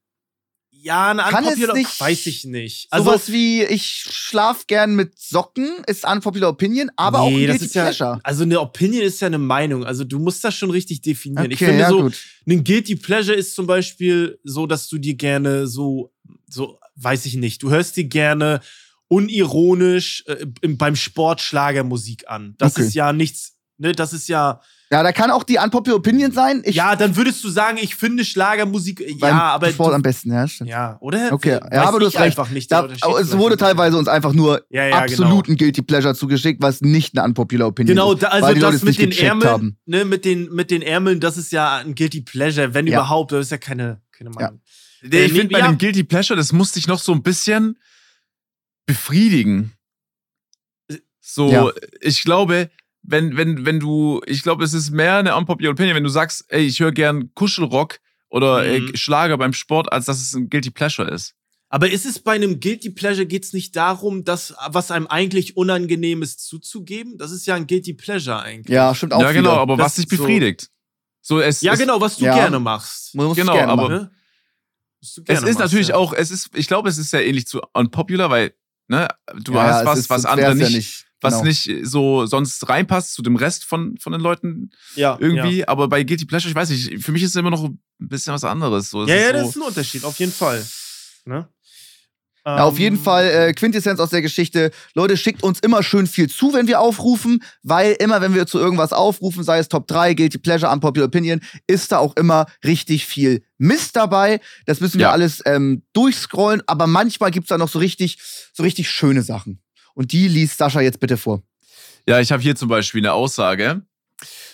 Ja, 0.82 1.12
eine 1.12 1.24
Kann 1.24 1.44
es 1.44 1.56
Unpopular 1.56 1.76
nicht 1.76 2.00
weiß 2.00 2.26
ich 2.28 2.46
nicht. 2.46 2.88
Also, 2.90 3.04
Sowas 3.10 3.30
wie, 3.34 3.64
ich 3.64 3.84
schlaf 4.10 4.66
gern 4.66 4.96
mit 4.96 5.20
Socken, 5.20 5.68
ist 5.88 6.08
unpopular 6.10 6.50
opinion, 6.52 6.90
aber 6.96 7.20
auch 7.20 7.28
ein 7.28 7.34
nee, 7.34 7.48
das 7.48 7.62
ist 7.62 7.76
ja, 7.76 7.84
Pleasure. 7.84 8.22
also 8.24 8.44
eine 8.44 8.62
Opinion 8.62 9.04
ist 9.04 9.20
ja 9.20 9.28
eine 9.28 9.40
Meinung. 9.40 9.84
Also 9.84 10.06
du 10.06 10.20
musst 10.20 10.42
das 10.44 10.56
schon 10.56 10.72
richtig 10.72 11.02
definieren. 11.02 11.52
ich 11.52 11.58
Okay, 11.58 11.66
finde 11.66 11.82
ja, 11.82 11.90
so, 11.90 12.04
gut. 12.04 12.18
ein 12.48 12.64
Guilty 12.64 12.96
Pleasure 12.96 13.36
ist 13.38 13.56
zum 13.56 13.68
Beispiel 13.68 14.40
so, 14.46 14.68
dass 14.68 14.88
du 14.88 14.98
dir 14.98 15.16
gerne 15.16 15.68
so, 15.68 16.14
so, 16.50 16.80
weiß 16.96 17.26
ich 17.26 17.36
nicht, 17.36 17.62
du 17.62 17.70
hörst 17.72 17.98
dir 17.98 18.06
gerne 18.06 18.62
unironisch 19.10 20.24
äh, 20.28 20.46
im, 20.62 20.78
beim 20.78 20.96
Sport 20.96 21.42
Schlagermusik 21.42 22.30
an. 22.30 22.56
Das 22.58 22.74
Okay. 22.78 22.88
ist 22.88 22.94
ja 22.94 23.12
nichts, 23.12 23.58
ne, 23.80 23.92
das 23.94 24.14
ist 24.14 24.28
ja, 24.30 24.62
Ja, 24.92 25.04
da 25.04 25.12
kann 25.12 25.30
auch 25.32 25.44
die 25.44 25.58
unpopular 25.58 25.98
opinion 25.98 26.32
sein. 26.32 26.62
Ich, 26.66 26.76
ja, 26.76 26.96
dann 26.96 27.16
würdest 27.16 27.44
du 27.44 27.50
sagen, 27.50 27.78
ich 27.82 27.96
finde 27.96 28.26
Schlagermusik, 28.26 29.02
äh, 29.02 29.14
beim 29.16 29.36
ja, 29.38 29.44
aber, 29.44 29.72
Sport 29.72 29.92
du, 29.92 29.96
am 29.96 30.02
besten, 30.02 30.32
ja, 30.32 30.48
stimmt. 30.48 30.70
ja, 30.70 30.98
oder? 31.00 31.32
Okay, 31.32 31.60
Weiß 31.62 31.70
ja, 31.72 31.84
aber 31.88 32.00
du 32.00 32.06
hast 32.08 32.16
recht. 32.16 32.24
einfach 32.24 32.50
nicht. 32.50 32.72
Da, 32.72 32.86
es 33.20 33.38
wurde 33.38 33.56
teilweise 33.58 33.98
uns 33.98 34.08
einfach 34.08 34.34
nur 34.34 34.64
ja, 34.70 34.86
ja, 34.88 34.98
absoluten 35.00 35.56
genau. 35.56 35.58
Guilty 35.66 35.82
Pleasure 35.84 36.16
zugeschickt, 36.16 36.62
was 36.62 36.82
nicht 36.82 37.18
eine 37.18 37.26
unpopular 37.28 37.68
opinion 37.68 37.96
Genau, 37.96 38.14
ist. 38.14 38.24
da, 38.24 38.28
also 38.30 38.48
weil 38.48 38.56
die 38.56 38.62
Leute 38.62 38.74
das 38.74 38.84
mit 38.84 38.98
den 39.00 39.12
Ärmeln, 39.12 39.50
haben. 39.52 39.78
ne, 39.86 40.06
mit 40.06 40.26
den, 40.26 40.54
mit 40.54 40.72
den 40.72 40.82
Ärmeln, 40.82 41.20
das 41.20 41.38
ist 41.38 41.52
ja 41.52 41.78
ein 41.78 41.96
Guilty 41.96 42.22
Pleasure, 42.22 42.74
wenn 42.74 42.88
Ja. 42.88 43.00
überhaupt, 43.00 43.32
das 43.32 43.46
ist 43.46 43.52
ja 43.52 43.58
keine, 43.58 44.02
keine 44.12 44.32
Meinung. 44.32 44.60
Äh, 45.04 45.26
ich 45.26 45.34
finde 45.34 45.54
bei 45.54 45.62
dem 45.62 45.78
Guilty 45.78 46.04
Pleasure, 46.04 46.36
das 46.38 46.52
musste 46.52 46.80
ich 46.80 46.88
noch 46.88 47.00
so 47.00 47.12
ein 47.14 47.22
bisschen 47.24 47.78
befriedigen. 48.86 49.72
So, 51.22 51.52
Ja. 51.52 51.70
ich 52.02 52.24
glaube, 52.24 52.72
wenn, 53.02 53.38
wenn, 53.38 53.66
wenn 53.66 53.80
du, 53.80 54.22
ich 54.26 54.44
glaube, 54.44 54.64
es 54.64 54.74
ist 54.74 54.92
mehr 54.92 55.18
eine 55.18 55.36
unpopular 55.36 55.72
Opinion, 55.72 55.96
wenn 55.96 56.04
du 56.04 56.10
sagst, 56.10 56.46
ey, 56.50 56.62
ich 56.66 56.80
höre 56.80 56.92
gern 56.92 57.34
Kuschelrock 57.34 58.00
oder 58.30 58.64
Mhm. 58.64 58.90
äh, 58.94 58.98
Schlager 58.98 59.38
beim 59.38 59.54
Sport, 59.54 59.92
als 59.92 60.06
dass 60.06 60.22
es 60.22 60.34
ein 60.34 60.50
Guilty 60.50 60.72
Pleasure 60.72 61.10
ist. 61.10 61.34
Aber 61.72 61.90
ist 61.90 62.06
es 62.06 62.20
bei 62.20 62.34
einem 62.34 62.60
Guilty 62.60 62.90
Pleasure, 62.90 63.26
geht 63.28 63.44
es 63.46 63.54
nicht 63.54 63.76
darum, 63.76 64.24
das, 64.24 64.56
was 64.70 64.90
einem 64.92 65.06
eigentlich 65.08 65.56
unangenehm 65.56 66.24
ist, 66.24 66.40
zuzugeben? 66.46 67.18
Das 67.18 67.32
ist 67.32 67.46
ja 67.46 67.54
ein 67.56 67.68
Guilty 67.68 67.94
Pleasure 67.94 68.42
eigentlich. 68.42 68.74
Ja, 68.74 68.94
stimmt 68.96 69.14
auch 69.14 69.22
ja, 69.22 69.32
genau, 69.32 69.52
wieder. 69.52 69.62
aber 69.62 69.78
Das 69.78 69.86
was 69.86 69.96
dich 69.96 70.06
ist 70.06 70.18
so- 70.18 70.24
befriedigt. 70.24 70.70
So, 71.22 71.40
es, 71.40 71.62
Ja, 71.62 71.74
es, 71.74 71.80
genau, 71.80 72.02
was 72.02 72.18
du 72.18 72.26
Ja. 72.26 72.34
gerne 72.36 72.60
machst. 72.60 73.14
Man 73.14 73.28
muss 73.28 73.38
Genau, 73.38 73.54
gerne 73.54 73.72
aber- 73.72 73.90
machen. 73.90 74.10
Was 75.02 75.14
du 75.14 75.22
Es 75.28 75.38
ist 75.40 75.46
machst, 75.46 75.60
natürlich 75.60 75.88
ja. 75.90 75.96
auch, 75.96 76.14
es 76.14 76.32
ist, 76.32 76.50
ich 76.56 76.68
glaube, 76.68 76.90
es 76.90 76.98
ist 76.98 77.12
sehr 77.12 77.26
ähnlich 77.26 77.46
zu 77.46 77.62
unpopular, 77.74 78.30
weil, 78.32 78.54
ne, 78.88 79.08
du 79.44 79.54
Ja, 79.54 79.64
hast 79.64 79.86
was, 79.86 80.00
ist- 80.00 80.10
was 80.10 80.26
andere 80.26 80.50
ja 80.50 80.54
nicht, 80.56 81.06
was 81.22 81.34
genau. 81.36 81.46
nicht 81.46 81.70
so 81.84 82.26
sonst 82.26 82.68
reinpasst 82.70 83.14
zu 83.14 83.22
dem 83.22 83.36
Rest 83.36 83.66
von, 83.66 83.98
von 83.98 84.12
den 84.14 84.22
Leuten 84.22 84.72
ja, 84.96 85.18
irgendwie. 85.20 85.60
Ja, 85.60 85.68
Aber 85.68 85.88
bei 85.88 86.04
Guilty 86.04 86.26
Pleasure, 86.26 86.50
ich 86.50 86.56
weiß 86.56 86.70
nicht, 86.70 87.04
für 87.04 87.12
mich 87.12 87.24
ist 87.24 87.32
es 87.32 87.36
immer 87.36 87.50
noch 87.52 87.64
ein 87.66 87.80
bisschen 88.00 88.34
was 88.34 88.44
anderes. 88.44 88.90
So, 88.90 89.06
ja, 89.06 89.16
ja 89.16 89.28
so, 89.28 89.34
das 89.34 89.50
ist 89.50 89.56
ein 89.58 89.62
Unterschied, 89.64 90.04
auf 90.06 90.18
jeden 90.20 90.32
Fall. 90.32 90.66
Ne? 91.26 91.48
Ja, 92.46 92.64
auf 92.64 92.80
jeden 92.80 92.96
Ähm, 92.96 93.04
Fall 93.04 93.26
äh, 93.26 93.54
Quintessenz 93.54 94.00
aus 94.00 94.10
der 94.10 94.22
Geschichte. 94.22 94.72
Leute, 94.96 95.18
schickt 95.18 95.44
uns 95.44 95.60
immer 95.60 95.84
schön 95.84 96.08
viel 96.08 96.30
zu, 96.30 96.54
wenn 96.54 96.68
wir 96.68 96.80
aufrufen, 96.80 97.44
weil 97.64 97.92
immer, 98.00 98.22
wenn 98.22 98.34
wir 98.34 98.48
zu 98.48 98.58
irgendwas 98.58 98.94
aufrufen, 98.94 99.44
sei 99.44 99.60
es 99.60 99.68
Top 99.68 99.88
3, 99.88 100.14
Guilty 100.14 100.38
Pleasure, 100.40 100.72
Unpopular 100.72 101.08
Opinion, 101.08 101.42
ist 101.68 101.92
da 101.92 101.98
auch 102.00 102.16
immer 102.16 102.46
richtig 102.64 103.06
viel 103.06 103.44
Mist 103.58 103.96
dabei. 103.98 104.40
Das 104.66 104.80
müssen 104.80 104.98
wir 105.00 105.08
Ja. 105.08 105.12
alles 105.12 105.44
ähm, 105.46 105.84
durchscrollen, 105.94 106.64
aber 106.66 106.88
manchmal 106.88 107.30
gibt's 107.30 107.50
da 107.50 107.58
noch 107.58 107.70
so 107.70 107.78
richtig, 107.78 108.18
so 108.54 108.64
richtig 108.64 108.90
schöne 108.90 109.22
Sachen. 109.22 109.62
Und 110.00 110.14
die 110.14 110.30
liest 110.30 110.58
Sascha 110.58 110.80
jetzt 110.80 111.02
bitte 111.02 111.18
vor. 111.18 111.44
Ja, 112.08 112.22
ich 112.22 112.32
habe 112.32 112.42
hier 112.42 112.56
zum 112.56 112.70
Beispiel 112.70 113.02
eine 113.02 113.12
Aussage 113.12 113.82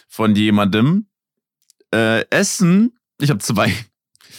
von 0.07 0.35
jemandem. 0.35 1.05
Äh, 1.93 2.27
Essen, 2.31 2.97
ich 3.21 3.29
habe 3.29 3.37
zwei. 3.41 3.71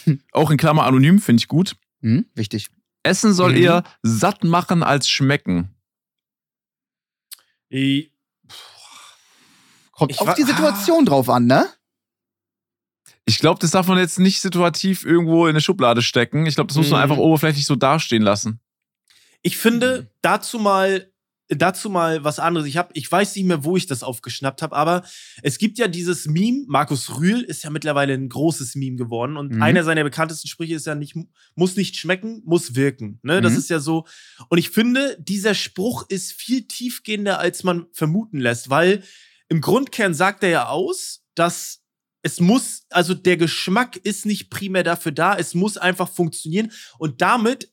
Auch 0.33 0.51
in 0.51 0.57
Klammer 0.57 0.83
anonym, 0.83 1.19
finde 1.21 1.39
ich 1.39 1.47
gut. 1.47 1.77
Hm, 2.01 2.25
wichtig. 2.35 2.67
Essen 3.03 3.33
soll 3.33 3.51
Mhm. 3.51 3.57
eher 3.63 3.83
satt 4.03 4.43
machen 4.43 4.83
als 4.83 5.07
schmecken. 5.07 5.73
i- 7.71 8.11
Kommt 9.93 10.11
Ich 10.11 10.19
auf 10.19 10.33
die 10.35 10.43
Situation 10.43 11.05
drauf 11.05 11.29
an, 11.29 11.45
ne? 11.45 11.69
Ich 13.23 13.39
glaube, 13.39 13.59
das 13.61 13.71
darf 13.71 13.87
man 13.87 13.97
jetzt 13.97 14.19
nicht 14.19 14.41
situativ 14.41 15.05
irgendwo 15.05 15.45
in 15.45 15.51
eine 15.51 15.61
Schublade 15.61 16.01
stecken. 16.01 16.45
Ich 16.45 16.55
glaube, 16.55 16.67
das 16.67 16.75
muss 16.75 16.89
man 16.89 16.99
Mhm. 16.99 17.03
einfach 17.03 17.17
oberflächlich 17.17 17.65
so 17.65 17.77
dastehen 17.77 18.23
lassen. 18.23 18.59
Ich 19.41 19.57
finde 19.57 20.11
dazu 20.21 20.59
mal 20.59 21.11
dazu 21.49 21.89
mal 21.89 22.25
was 22.25 22.39
anderes. 22.39 22.67
Ich 22.67 22.75
habe 22.75 22.89
ich 22.93 23.09
weiß 23.09 23.33
nicht 23.37 23.45
mehr, 23.45 23.63
wo 23.63 23.77
ich 23.77 23.85
das 23.87 24.03
aufgeschnappt 24.03 24.61
habe, 24.61 24.75
aber 24.75 25.03
es 25.43 25.57
gibt 25.57 25.77
ja 25.77 25.87
dieses 25.87 26.25
Meme, 26.25 26.65
Markus 26.67 27.17
Rühl 27.17 27.41
ist 27.41 27.63
ja 27.63 27.69
mittlerweile 27.69 28.13
ein 28.15 28.27
großes 28.27 28.75
Meme 28.75 28.97
geworden 28.97 29.37
und 29.37 29.53
Mhm. 29.53 29.61
einer 29.63 29.85
seiner 29.85 30.03
bekanntesten 30.03 30.49
Sprüche 30.49 30.75
ist 30.75 30.87
ja 30.87 30.95
nicht 30.95 31.15
muss 31.55 31.77
nicht 31.77 31.95
schmecken, 31.95 32.41
muss 32.45 32.75
wirken, 32.75 33.19
ne? 33.23 33.39
Das 33.39 33.53
Mhm. 33.53 33.59
ist 33.59 33.69
ja 33.69 33.79
so 33.79 34.05
und 34.49 34.57
ich 34.57 34.71
finde, 34.71 35.15
dieser 35.21 35.53
Spruch 35.55 36.05
ist 36.09 36.33
viel 36.33 36.67
tiefgehender 36.67 37.39
als 37.39 37.63
man 37.63 37.85
vermuten 37.93 38.39
lässt, 38.39 38.69
weil 38.69 39.01
im 39.47 39.61
Grundkern 39.61 40.13
sagt 40.13 40.43
er 40.43 40.49
ja 40.49 40.67
aus, 40.67 41.23
dass 41.33 41.81
es 42.23 42.41
muss, 42.41 42.87
also 42.89 43.13
der 43.13 43.37
Geschmack 43.37 43.95
ist 43.95 44.25
nicht 44.25 44.49
primär 44.49 44.83
dafür 44.83 45.13
da, 45.13 45.37
es 45.37 45.53
muss 45.53 45.77
einfach 45.77 46.09
funktionieren 46.09 46.73
und 46.97 47.21
damit 47.21 47.71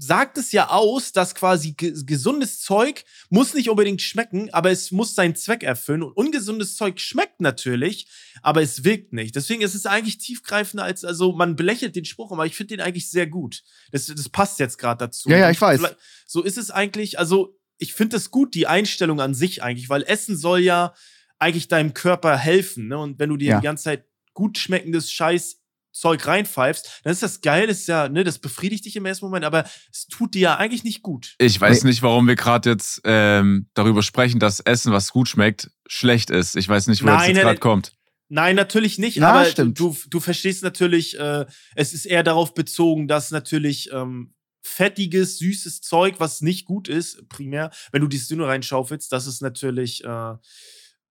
sagt 0.00 0.38
es 0.38 0.52
ja 0.52 0.68
aus, 0.70 1.12
dass 1.12 1.34
quasi 1.34 1.72
ge 1.72 1.92
gesundes 2.06 2.60
Zeug 2.60 3.04
muss 3.30 3.52
nicht 3.54 3.68
unbedingt 3.68 4.00
schmecken, 4.00 4.48
aber 4.52 4.70
es 4.70 4.92
muss 4.92 5.14
seinen 5.14 5.34
Zweck 5.34 5.62
erfüllen. 5.64 6.02
Und 6.04 6.12
ungesundes 6.16 6.76
Zeug 6.76 7.00
schmeckt 7.00 7.40
natürlich, 7.40 8.08
aber 8.42 8.62
es 8.62 8.84
wirkt 8.84 9.12
nicht. 9.12 9.34
Deswegen 9.34 9.62
ist 9.62 9.74
es 9.74 9.86
eigentlich 9.86 10.18
tiefgreifender 10.18 10.84
als, 10.84 11.04
also 11.04 11.32
man 11.32 11.56
belächelt 11.56 11.96
den 11.96 12.04
Spruch, 12.04 12.30
aber 12.30 12.46
ich 12.46 12.54
finde 12.54 12.76
den 12.76 12.80
eigentlich 12.80 13.10
sehr 13.10 13.26
gut. 13.26 13.62
Das, 13.90 14.06
das 14.06 14.28
passt 14.28 14.60
jetzt 14.60 14.78
gerade 14.78 15.06
dazu. 15.06 15.28
Ja, 15.28 15.38
ja, 15.38 15.50
ich 15.50 15.60
weiß. 15.60 15.80
So 16.26 16.42
ist 16.42 16.58
es 16.58 16.70
eigentlich, 16.70 17.18
also 17.18 17.58
ich 17.78 17.92
finde 17.92 18.16
es 18.16 18.30
gut, 18.30 18.54
die 18.54 18.66
Einstellung 18.66 19.20
an 19.20 19.34
sich 19.34 19.62
eigentlich, 19.62 19.88
weil 19.88 20.02
Essen 20.04 20.36
soll 20.36 20.60
ja 20.60 20.94
eigentlich 21.38 21.68
deinem 21.68 21.94
Körper 21.94 22.36
helfen. 22.36 22.88
Ne? 22.88 22.98
Und 22.98 23.18
wenn 23.18 23.30
du 23.30 23.36
dir 23.36 23.50
Ja. 23.50 23.60
die 23.60 23.64
ganze 23.64 23.84
Zeit 23.84 24.04
gut 24.32 24.58
schmeckendes 24.58 25.10
Scheiß 25.10 25.60
Zeug 25.98 26.26
reinpfeifst, 26.26 27.00
dann 27.04 27.12
ist 27.12 27.22
das 27.22 27.40
geil, 27.40 27.66
das 27.66 27.80
ist 27.80 27.88
ja, 27.88 28.08
ne, 28.08 28.24
das 28.24 28.38
befriedigt 28.38 28.84
dich 28.84 28.96
im 28.96 29.06
ersten 29.06 29.26
Moment, 29.26 29.44
aber 29.44 29.64
es 29.92 30.06
tut 30.06 30.34
dir 30.34 30.40
ja 30.40 30.56
eigentlich 30.56 30.84
nicht 30.84 31.02
gut. 31.02 31.34
Ich 31.38 31.60
weiß 31.60 31.84
nicht, 31.84 32.02
warum 32.02 32.28
wir 32.28 32.36
gerade 32.36 32.70
jetzt 32.70 33.00
ähm, 33.04 33.68
darüber 33.74 34.02
sprechen, 34.02 34.40
dass 34.40 34.60
Essen, 34.60 34.92
was 34.92 35.10
gut 35.10 35.28
schmeckt, 35.28 35.70
schlecht 35.86 36.30
ist. 36.30 36.56
Ich 36.56 36.68
weiß 36.68 36.86
nicht, 36.86 37.02
wo 37.02 37.06
Nein, 37.06 37.18
das 37.18 37.26
jetzt 37.28 37.36
nein, 37.36 37.44
gerade 37.44 37.58
kommt. 37.58 37.92
Nein, 38.28 38.56
natürlich 38.56 38.98
nicht, 38.98 39.16
Ja, 39.16 39.30
aber 39.30 39.44
stimmt. 39.46 39.78
Du, 39.80 39.96
du 40.08 40.20
verstehst 40.20 40.62
natürlich, 40.62 41.18
äh, 41.18 41.46
es 41.74 41.94
ist 41.94 42.04
eher 42.04 42.22
darauf 42.22 42.54
bezogen, 42.54 43.08
dass 43.08 43.30
natürlich 43.30 43.90
ähm, 43.92 44.34
fettiges, 44.60 45.38
süßes 45.38 45.80
Zeug, 45.80 46.16
was 46.18 46.42
nicht 46.42 46.66
gut 46.66 46.88
ist, 46.88 47.28
primär, 47.28 47.70
wenn 47.90 48.02
du 48.02 48.08
die 48.08 48.18
Dünne 48.18 48.46
reinschaufelst, 48.46 49.10
das 49.10 49.26
ist 49.26 49.40
natürlich, 49.40 50.04
äh, 50.04 50.34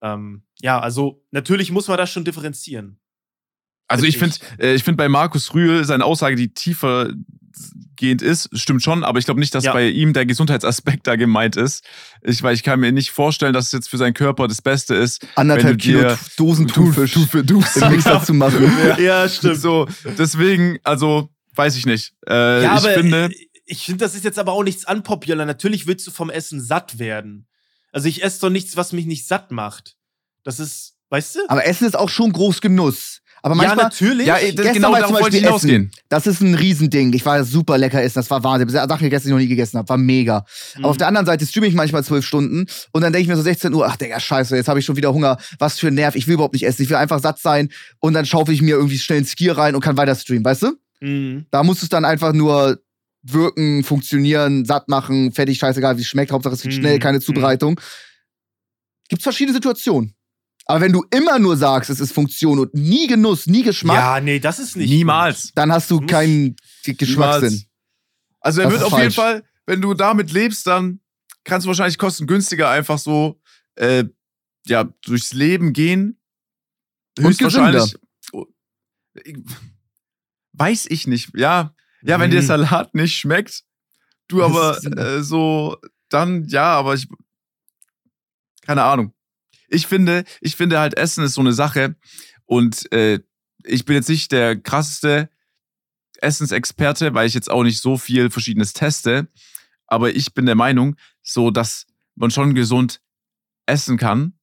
ähm, 0.02 0.44
ja, 0.62 0.80
also 0.80 1.26
natürlich 1.32 1.72
muss 1.72 1.88
man 1.88 1.98
das 1.98 2.12
schon 2.12 2.24
differenzieren. 2.24 3.00
Also 3.88 4.06
ich 4.06 4.18
finde, 4.18 4.36
Find 4.36 4.62
äh, 4.62 4.74
ich 4.76 4.84
finde 4.84 4.98
bei 4.98 5.10
Markus 5.10 5.54
Rühl 5.54 5.84
seine 5.86 6.04
Aussage, 6.06 6.36
die 6.36 6.54
tiefer 6.54 7.10
gehend 7.96 8.22
ist, 8.22 8.50
stimmt 8.54 8.84
schon, 8.84 9.04
aber 9.04 9.18
ich 9.18 9.26
glaube 9.26 9.40
nicht, 9.40 9.56
dass 9.56 9.64
Ja. 9.64 9.74
bei 9.74 9.88
ihm 9.90 10.14
der 10.14 10.26
Gesundheitsaspekt 10.28 11.08
da 11.08 11.16
gemeint 11.16 11.56
ist. 11.56 11.84
Ich, 12.22 12.44
weil 12.44 12.54
ich 12.54 12.62
kann 12.62 12.80
mir 12.80 12.92
nicht 12.92 13.10
vorstellen, 13.12 13.54
dass 13.54 13.68
es 13.68 13.72
jetzt 13.72 13.90
für 13.90 13.98
seinen 13.98 14.14
Körper 14.14 14.48
das 14.48 14.62
Beste 14.62 14.94
ist. 14.94 15.26
Anderthalb 15.36 15.66
Wenn 15.66 15.78
du 15.80 15.84
dir- 15.84 16.00
Kilo 16.00 16.18
Dosen 16.38 16.68
Thunfisch 16.68 17.18
für 17.30 17.44
du. 17.44 17.64
im 17.82 17.90
Mixer 17.92 18.24
zu 18.24 18.34
machen. 18.36 18.72
Ja, 19.00 19.28
stimmt. 19.28 19.60
So, 19.60 19.88
deswegen, 20.18 20.78
also, 20.84 21.30
weiß 21.56 21.76
ich 21.78 21.88
nicht. 21.88 22.14
Äh, 22.28 22.34
ja, 22.64 22.78
ich 22.78 22.84
aber 22.86 22.90
finde, 22.94 23.30
ich, 23.34 23.50
ich 23.66 23.86
finde, 23.86 24.06
das 24.06 24.14
ist 24.14 24.24
jetzt 24.24 24.38
aber 24.38 24.52
auch 24.52 24.64
nichts 24.64 24.88
unpopular. 24.88 25.46
Natürlich 25.48 25.88
willst 25.88 26.06
du 26.06 26.12
vom 26.12 26.30
Essen 26.30 26.62
satt 26.62 27.00
werden. 27.00 27.48
Also 27.92 28.08
ich 28.10 28.24
esse 28.24 28.42
doch 28.42 28.50
nichts, 28.52 28.78
was 28.78 28.94
mich 28.94 29.08
nicht 29.08 29.26
satt 29.28 29.52
macht. 29.52 29.96
Das 30.44 30.60
ist, 30.60 30.94
Weißt 31.10 31.36
du? 31.38 31.40
Aber 31.48 31.66
Essen 31.66 31.88
ist 31.88 31.96
auch 31.98 32.10
schon 32.10 32.34
groß 32.34 32.60
Genuss. 32.62 33.22
Aber 33.42 33.56
ja, 33.56 33.62
manchmal, 33.62 33.86
natürlich. 33.86 34.28
Ja, 34.28 34.38
das, 34.54 34.74
genau 34.74 34.94
darauf 34.94 35.12
wollte 35.22 35.38
ich 35.38 35.44
hinausgehen. 35.44 35.92
Das 36.10 36.28
ist 36.28 36.42
ein 36.42 36.56
Riesending. 36.56 37.14
Ich 37.14 37.26
war 37.26 37.44
super 37.44 37.78
lecker 37.78 38.02
essen. 38.02 38.16
Das 38.20 38.30
war 38.30 38.44
Wahnsinn. 38.44 38.70
Sachen 38.70 39.04
gegessen, 39.04 39.26
die 39.26 39.30
ich 39.30 39.34
noch 39.34 39.40
nie 39.40 39.48
gegessen 39.48 39.78
habe. 39.78 39.88
War 39.90 39.98
mega. 39.98 40.46
Mhm. 40.76 40.84
Aber 40.84 40.90
auf 40.92 40.98
der 40.98 41.08
anderen 41.08 41.26
Seite 41.26 41.46
streame 41.46 41.68
ich 41.68 41.74
manchmal 41.74 42.04
zwölf 42.04 42.26
Stunden 42.26 42.66
und 42.92 43.02
dann 43.02 43.14
denke 43.14 43.24
ich 43.24 43.28
mir 43.28 43.36
so 43.36 43.42
16 43.44 43.74
Uhr, 43.74 43.86
ach 43.88 43.96
Digga, 43.98 44.20
scheiße, 44.20 44.56
jetzt 44.56 44.68
habe 44.68 44.80
ich 44.80 44.86
schon 44.86 44.96
wieder 44.96 45.14
Hunger. 45.14 45.38
Was 45.60 45.80
für 45.80 45.88
ein 45.88 45.94
Nerv. 45.94 46.16
Ich 46.16 46.28
will 46.28 46.34
überhaupt 46.36 46.54
nicht 46.54 46.66
essen. 46.66 46.82
Ich 46.82 46.90
will 46.90 46.98
einfach 46.98 47.20
satt 47.20 47.40
sein 47.40 47.70
und 48.00 48.14
dann 48.14 48.26
schaufel 48.26 48.54
ich 48.54 48.62
mir 48.62 48.76
irgendwie 48.76 48.98
schnell 48.98 49.20
ein 49.20 49.26
Skier 49.26 49.58
rein 49.58 49.76
und 49.76 49.82
kann 49.82 49.98
weiter 49.98 50.16
streamen, 50.16 50.44
weißt 50.46 50.64
du? 50.64 50.74
Mhm. 51.02 51.46
Da 51.52 51.64
muss 51.64 51.84
es 51.84 51.90
dann 51.90 52.06
einfach 52.06 52.34
nur 52.34 52.80
wirken, 53.24 53.84
funktionieren, 53.84 54.66
satt 54.66 54.88
machen, 54.88 55.32
fertig, 55.32 55.58
scheißegal, 55.60 55.98
wie 55.98 56.02
es 56.02 56.08
schmeckt. 56.08 56.32
Hauptsache 56.32 56.56
es 56.56 56.62
geht 56.62 56.72
Mhm. 56.72 56.76
schnell, 56.78 57.00
keine 57.00 57.20
Zubereitung. 57.20 57.80
Gibt's 59.10 59.24
verschiedene 59.24 59.54
Situationen. 59.54 60.14
Aber 60.70 60.82
wenn 60.82 60.91
du 60.91 61.05
immer 61.11 61.39
nur 61.39 61.55
sagst, 61.55 61.89
es 61.89 62.01
ist 62.01 62.11
Funktion 62.11 62.59
und 62.59 62.74
nie 62.74 63.07
Genuss, 63.07 63.47
nie 63.47 63.63
Geschmack, 63.63 63.95
Ja, 63.95 64.20
nee, 64.20 64.39
das 64.39 64.59
ist 64.59 64.76
nicht. 64.76 64.89
Niemals. 64.89 65.51
dann 65.55 65.72
hast 65.72 65.89
du 65.89 66.01
keinen 66.01 66.57
Geschmackssinn. 66.84 67.49
Niemals. 67.49 67.65
Also 68.41 68.61
er 68.61 68.70
Das 68.70 68.74
wird 68.74 68.84
auf 68.84 68.99
jeden 68.99 69.11
falsch. 69.11 69.15
Fall, 69.15 69.43
wenn 69.65 69.82
du 69.82 69.93
damit 69.93 70.32
lebst, 70.32 70.68
dann 70.68 70.99
kannst 71.45 71.65
du 71.65 71.70
wahrscheinlich 71.70 71.97
kostengünstiger 71.97 72.70
einfach 72.70 72.99
so 72.99 73.39
äh, 73.76 74.03
ja, 74.68 74.84
durchs 75.05 75.32
Leben 75.34 75.72
gehen. 75.72 76.20
Und 77.18 77.26
Höchstwahrscheinlich. 77.28 77.95
Oh, 78.34 78.45
Weiß 80.53 80.86
ich 80.89 81.07
nicht. 81.07 81.32
Ja, 81.36 81.74
ja, 82.01 82.20
wenn 82.20 82.32
dir. 82.32 82.43
Salat 82.43 82.93
nicht 82.93 83.18
schmeckt, 83.18 83.63
du 84.28 84.43
aber 84.43 84.78
äh, 84.97 85.24
so, 85.24 85.78
dann 86.09 86.45
ja, 86.45 86.74
aber 86.74 86.93
ich. 86.93 87.07
Keine 88.65 88.84
Ahnung. 88.84 89.13
Ich 89.68 89.88
finde, 89.88 90.24
ich 90.41 90.55
finde 90.55 90.80
halt, 90.80 90.97
Essen 90.97 91.24
ist 91.24 91.34
so 91.34 91.41
eine 91.41 91.53
Sache. 91.53 91.95
Und 92.45 92.91
äh, 92.91 93.20
ich 93.63 93.86
bin 93.86 93.95
jetzt 93.95 94.09
nicht 94.09 94.32
der 94.32 94.55
krasseste 94.55 95.30
Essensexperte, 96.20 97.13
weil 97.13 97.28
ich 97.28 97.34
jetzt 97.34 97.49
auch 97.49 97.63
nicht 97.63 97.82
so 97.82 97.97
viel 97.97 98.30
Verschiedenes 98.30 98.74
teste. 98.74 99.28
Aber 99.86 100.15
ich 100.15 100.34
bin 100.34 100.45
der 100.45 100.55
Meinung, 100.55 100.95
so 101.22 101.51
dass 101.51 101.86
man 102.15 102.32
schon 102.32 102.55
gesund 102.55 103.01
essen 103.65 103.97
kann 103.97 104.34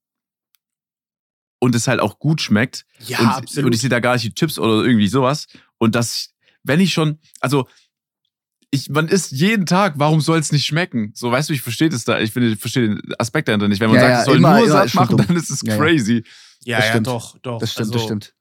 und 1.59 1.75
es 1.75 1.89
halt 1.89 2.01
auch 2.01 2.19
gut 2.19 2.41
schmeckt. 2.43 2.85
Ja, 3.07 3.21
und, 3.21 3.27
absolut. 3.29 3.67
und 3.67 3.75
ich 3.75 3.81
sehe 3.81 3.91
da 3.91 4.01
gar 4.01 4.15
nicht 4.15 4.25
die 4.25 4.35
Chips 4.35 4.59
oder 4.59 4.85
irgendwie 4.85 5.09
sowas. 5.09 5.47
Und 5.79 5.95
das, 5.95 6.35
wenn 6.63 6.81
ich 6.81 6.93
schon, 6.93 7.19
also 7.41 7.67
ich, 8.75 8.91
man 8.91 9.09
isst 9.09 9.33
jeden 9.33 9.67
Tag, 9.67 9.95
warum 9.97 10.21
soll 10.21 10.39
es 10.39 10.53
nicht 10.53 10.67
schmecken? 10.67 11.13
So, 11.15 11.31
weißt 11.31 11.49
du, 11.49 11.53
ich 11.55 11.63
verstehe 11.63 11.89
das 11.89 12.05
da, 12.05 12.21
ich 12.21 12.33
finde, 12.33 12.51
ich 12.51 12.59
verstehe 12.61 12.89
den 12.89 13.01
Aspekt 13.19 13.49
dahinter 13.49 13.69
nicht. 13.69 13.81
Wenn 13.81 13.89
man 13.91 13.97
Ja, 13.97 14.03
sagt, 14.03 14.13
ja, 14.13 14.19
es 14.21 14.25
soll 14.27 14.37
immer- 14.37 14.59
nur 14.59 14.69
satt 14.69 14.95
machen, 14.95 15.17
dumm. 15.17 15.27
dann 15.27 15.37
ist 15.37 15.51
es 15.51 15.63
Ja, 15.63 15.77
crazy. 15.77 16.25
ja, 16.65 16.77
das 16.79 16.87
ja, 16.87 16.91
stimmt. 16.93 17.07
doch, 17.07 17.39
doch. 17.39 17.59
Das 17.61 17.73
stimmt, 17.73 17.87
also, 17.87 17.93
das 17.95 18.03
stimmt. 18.03 18.35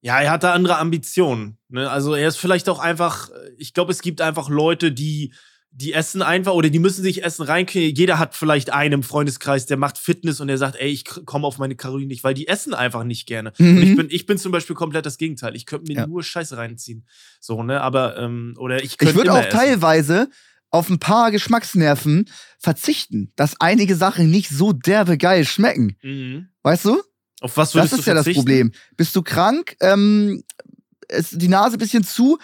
Ja, 0.00 0.20
er 0.20 0.30
hat 0.32 0.42
da 0.42 0.52
andere 0.52 0.78
Ambitionen. 0.78 1.58
Ne? 1.68 1.88
Also 1.88 2.14
er 2.14 2.26
ist 2.26 2.36
vielleicht 2.36 2.68
auch 2.68 2.80
einfach, 2.80 3.28
ich 3.56 3.72
glaube, 3.72 3.92
es 3.92 4.02
gibt 4.02 4.20
einfach 4.20 4.48
Leute, 4.48 4.90
die, 4.90 5.32
die 5.74 5.94
essen 5.94 6.20
einfach 6.20 6.52
oder 6.52 6.68
die 6.68 6.78
müssen 6.78 7.02
sich 7.02 7.24
Essen 7.24 7.44
reinkriegen. 7.44 7.96
Jeder 7.96 8.18
hat 8.18 8.34
vielleicht 8.34 8.70
einen 8.70 8.92
im 8.94 9.02
Freundeskreis, 9.02 9.64
der 9.64 9.78
macht 9.78 9.96
Fitness 9.96 10.38
und 10.40 10.48
der 10.48 10.58
sagt, 10.58 10.76
ey, 10.76 10.90
ich 10.90 11.04
komme 11.04 11.46
auf 11.46 11.56
meine 11.58 11.76
Kalorien 11.76 12.08
nicht, 12.08 12.22
weil 12.24 12.34
die 12.34 12.46
essen 12.46 12.74
einfach 12.74 13.04
nicht 13.04 13.26
gerne. 13.26 13.52
Mhm. 13.58 13.76
Und 13.76 13.82
ich 13.82 13.96
bin, 13.96 14.06
ich 14.10 14.26
bin 14.26 14.38
zum 14.38 14.52
Beispiel 14.52 14.76
komplett 14.76 15.06
das 15.06 15.16
Gegenteil. 15.16 15.56
Ich 15.56 15.64
könnte 15.64 15.90
mir 15.90 16.00
Ja. 16.00 16.06
nur 16.06 16.22
Scheiße 16.22 16.56
reinziehen. 16.58 17.06
So, 17.40 17.62
ne? 17.62 17.80
Aber, 17.80 18.18
ähm, 18.18 18.54
oder 18.58 18.76
ich 18.78 18.84
Ich 18.92 18.98
könnte 18.98 19.14
würde 19.14 19.30
immer 19.30 19.38
auch 19.38 19.44
essen. 19.46 19.58
teilweise 19.58 20.28
auf 20.70 20.88
ein 20.90 20.98
paar 20.98 21.30
Geschmacksnerven 21.30 22.28
verzichten, 22.58 23.32
dass 23.36 23.58
einige 23.60 23.96
Sachen 23.96 24.30
nicht 24.30 24.50
so 24.50 24.72
derbe 24.72 25.16
geil 25.18 25.44
schmecken. 25.46 25.96
Mhm. 26.02 26.48
Weißt 26.62 26.84
du? 26.84 27.02
Auf 27.40 27.56
was 27.56 27.70
Das 27.70 27.74
würdest 27.74 27.94
ist 27.94 28.06
du 28.06 28.10
ja 28.10 28.14
das? 28.14 28.28
Problem. 28.32 28.72
Bist 28.96 29.16
du 29.16 29.22
krank, 29.22 29.74
ähm, 29.80 30.42
ist 31.08 31.40
die 31.40 31.48
Nase 31.48 31.76
ein 31.76 31.78
bisschen 31.78 32.04
zu, 32.04 32.38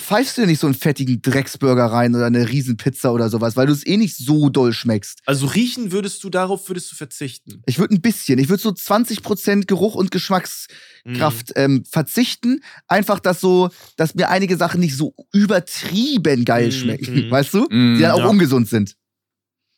pfeifst 0.00 0.36
du 0.36 0.42
dir 0.42 0.46
nicht 0.46 0.60
so 0.60 0.66
einen 0.66 0.74
fettigen 0.74 1.20
Drecksburger 1.22 1.86
rein 1.86 2.14
oder 2.14 2.26
eine 2.26 2.48
Riesenpizza 2.48 3.10
oder 3.10 3.28
sowas, 3.30 3.56
weil 3.56 3.66
du 3.66 3.72
es 3.72 3.86
eh 3.86 3.96
nicht 3.96 4.16
so 4.16 4.48
doll 4.50 4.72
schmeckst. 4.72 5.20
Also 5.26 5.46
riechen 5.46 5.92
würdest 5.92 6.22
du, 6.24 6.30
darauf 6.30 6.68
würdest 6.68 6.90
du 6.92 6.96
verzichten. 6.96 7.62
Ich 7.66 7.78
würde 7.78 7.94
ein 7.94 8.00
bisschen, 8.00 8.38
ich 8.38 8.48
würde 8.48 8.62
so 8.62 8.70
20% 8.70 9.66
Geruch 9.66 9.94
und 9.94 10.10
Geschmackskraft 10.10 11.52
ähm, 11.56 11.84
verzichten. 11.90 12.60
Einfach, 12.88 13.20
dass 13.20 13.40
so, 13.40 13.70
dass 13.96 14.14
mir 14.14 14.28
einige 14.28 14.56
Sachen 14.56 14.80
nicht 14.80 14.96
so 14.96 15.14
übertrieben 15.32 16.44
geil 16.44 16.66
Mhm, 16.66 16.72
schmecken, 16.72 17.26
mhm. 17.26 17.30
weißt 17.30 17.54
du? 17.54 17.64
Mm, 17.70 17.94
Die 17.96 18.02
dann 18.02 18.12
auch 18.12 18.18
ja. 18.18 18.26
ungesund 18.28 18.68
sind. 18.68 18.96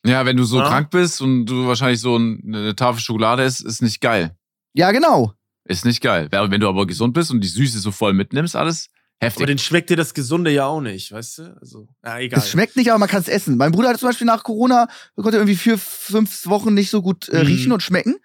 Ja, 0.07 0.25
wenn 0.27 0.37
du 0.37 0.45
so 0.45 0.59
Ja. 0.59 0.69
krank 0.69 0.91
bist 0.91 1.21
und 1.21 1.47
du 1.47 1.67
wahrscheinlich 1.67 2.01
so 2.01 2.17
ein- 2.17 2.41
eine 2.47 2.77
Tafel 2.77 3.01
Schokolade 3.01 3.43
isst, 3.43 3.63
ist 3.65 3.83
nicht 3.83 4.01
geil. 4.01 4.37
Ja, 4.75 4.93
genau. 4.93 5.33
Ist 5.65 5.85
nicht 5.85 6.01
geil. 6.01 6.29
Wenn 6.31 6.61
du 6.61 6.69
aber 6.69 6.87
gesund 6.87 7.13
bist 7.15 7.31
und 7.31 7.41
die 7.43 7.49
Süße 7.49 7.79
so 7.81 7.91
voll 7.91 8.15
mitnimmst, 8.15 8.57
alles 8.57 8.89
heftig. 9.21 9.43
Aber 9.43 9.47
dann 9.47 9.59
schmeckt 9.59 9.91
dir 9.91 9.97
das 9.97 10.15
Gesunde 10.15 10.51
ja 10.51 10.67
auch 10.67 10.81
nicht, 10.81 11.13
weißt 11.13 11.39
du? 11.39 11.57
Also, 11.61 11.89
ja, 12.05 12.19
egal. 12.19 12.39
Es 12.41 12.51
schmeckt 12.51 12.77
nicht, 12.77 12.91
aber 12.91 12.99
man 12.99 13.09
kann 13.09 13.21
es 13.21 13.29
essen. 13.29 13.57
Mein 13.57 13.73
Bruder 13.73 13.89
hatte 13.89 13.99
zum 13.99 14.09
Beispiel 14.09 14.27
nach 14.27 14.43
Corona, 14.45 14.89
konnte 15.17 15.37
irgendwie 15.39 15.57
vier, 15.57 15.79
fünf 15.79 16.47
Wochen 16.47 16.75
nicht 16.75 16.91
so 16.91 17.03
gut 17.03 17.29
äh, 17.29 17.41
Mhm. 17.43 17.47
riechen 17.47 17.73
und 17.73 17.83
schmecken. 17.83 18.17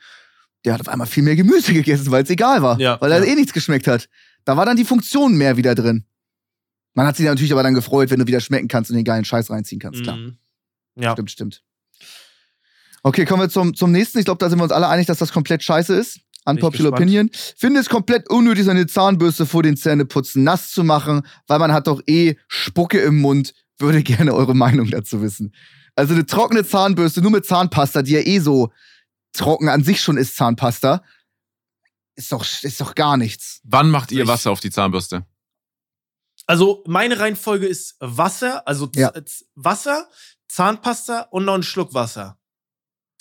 Der 0.65 0.73
hat 0.73 0.81
auf 0.81 0.87
einmal 0.87 1.07
viel 1.07 1.23
mehr 1.23 1.35
Gemüse 1.35 1.73
gegessen, 1.73 2.09
weil 2.11 2.23
es 2.23 2.29
egal 2.29 2.61
war. 2.61 2.79
Ja, 2.79 2.99
weil 3.01 3.11
er 3.11 3.19
ja. 3.25 3.31
eh 3.31 3.35
nichts 3.35 3.53
geschmeckt 3.53 3.87
hat. 3.87 4.07
Da 4.45 4.55
war 4.57 4.65
dann 4.65 4.77
die 4.77 4.85
Funktion 4.85 5.35
mehr 5.35 5.57
wieder 5.57 5.75
drin. 5.75 6.05
Man 6.93 7.07
hat 7.07 7.15
sich 7.17 7.25
natürlich 7.25 7.51
aber 7.51 7.63
dann 7.63 7.73
gefreut, 7.73 8.09
wenn 8.11 8.19
du 8.19 8.27
wieder 8.27 8.39
schmecken 8.39 8.67
kannst 8.67 8.91
und 8.91 8.95
den 8.95 9.05
geilen 9.05 9.25
Scheiß 9.25 9.49
reinziehen 9.49 9.79
kannst, 9.81 10.03
klar. 10.03 10.15
Mhm. 10.17 10.37
Ja. 10.95 11.13
Stimmt, 11.13 11.31
stimmt. 11.31 11.63
Okay, 13.01 13.25
kommen 13.25 13.41
wir 13.41 13.49
zum, 13.49 13.73
zum 13.73 13.91
nächsten. 13.91 14.19
Ich 14.19 14.25
glaube, 14.25 14.37
da 14.37 14.49
sind 14.49 14.59
wir 14.59 14.63
uns 14.63 14.71
alle 14.71 14.87
einig, 14.87 15.07
dass 15.07 15.17
das 15.17 15.33
komplett 15.33 15.63
scheiße 15.63 15.93
ist. 15.95 16.19
Unpopular. 16.45 16.91
Opinion. 16.93 17.29
Finde 17.57 17.79
es 17.79 17.89
komplett 17.89 18.29
unnötig, 18.29 18.65
seine 18.65 18.85
Zahnbürste 18.87 19.45
vor 19.45 19.63
den 19.63 19.77
Zähneputzen 19.77 20.43
nass 20.43 20.71
zu 20.71 20.83
machen, 20.83 21.21
weil 21.47 21.59
man 21.59 21.71
hat 21.71 21.87
doch 21.87 22.01
eh 22.07 22.35
Spucke 22.47 22.99
im 22.99 23.21
Mund. 23.21 23.53
Würde 23.79 24.03
gerne 24.03 24.33
eure 24.33 24.55
Meinung 24.55 24.89
dazu 24.89 25.21
wissen. 25.21 25.53
Also 25.95 26.13
eine 26.13 26.25
trockene 26.25 26.65
Zahnbürste, 26.65 27.21
nur 27.21 27.31
mit 27.31 27.45
Zahnpasta, 27.45 28.01
die 28.01 28.11
ja 28.13 28.19
eh 28.19 28.39
so 28.39 28.71
trocken 29.33 29.69
an 29.69 29.83
sich 29.83 30.01
schon 30.01 30.17
ist, 30.17 30.35
Zahnpasta, 30.35 31.03
ist 32.15 32.31
doch, 32.31 32.45
ist 32.61 32.79
doch 32.81 32.93
gar 32.95 33.17
nichts. 33.17 33.59
Wann 33.63 33.89
macht 33.89 34.11
ihr 34.11 34.27
Wasser 34.27 34.51
auf 34.51 34.59
die 34.59 34.69
Zahnbürste? 34.69 35.25
Also 36.45 36.83
meine 36.87 37.19
Reihenfolge 37.19 37.65
ist 37.67 37.95
Wasser, 37.99 38.67
also 38.67 38.89
Ja. 38.95 39.11
Wasser, 39.55 40.07
Zahnpasta 40.49 41.21
und 41.31 41.45
noch 41.45 41.55
ein 41.55 41.63
Schluck 41.63 41.93
Wasser. 41.93 42.37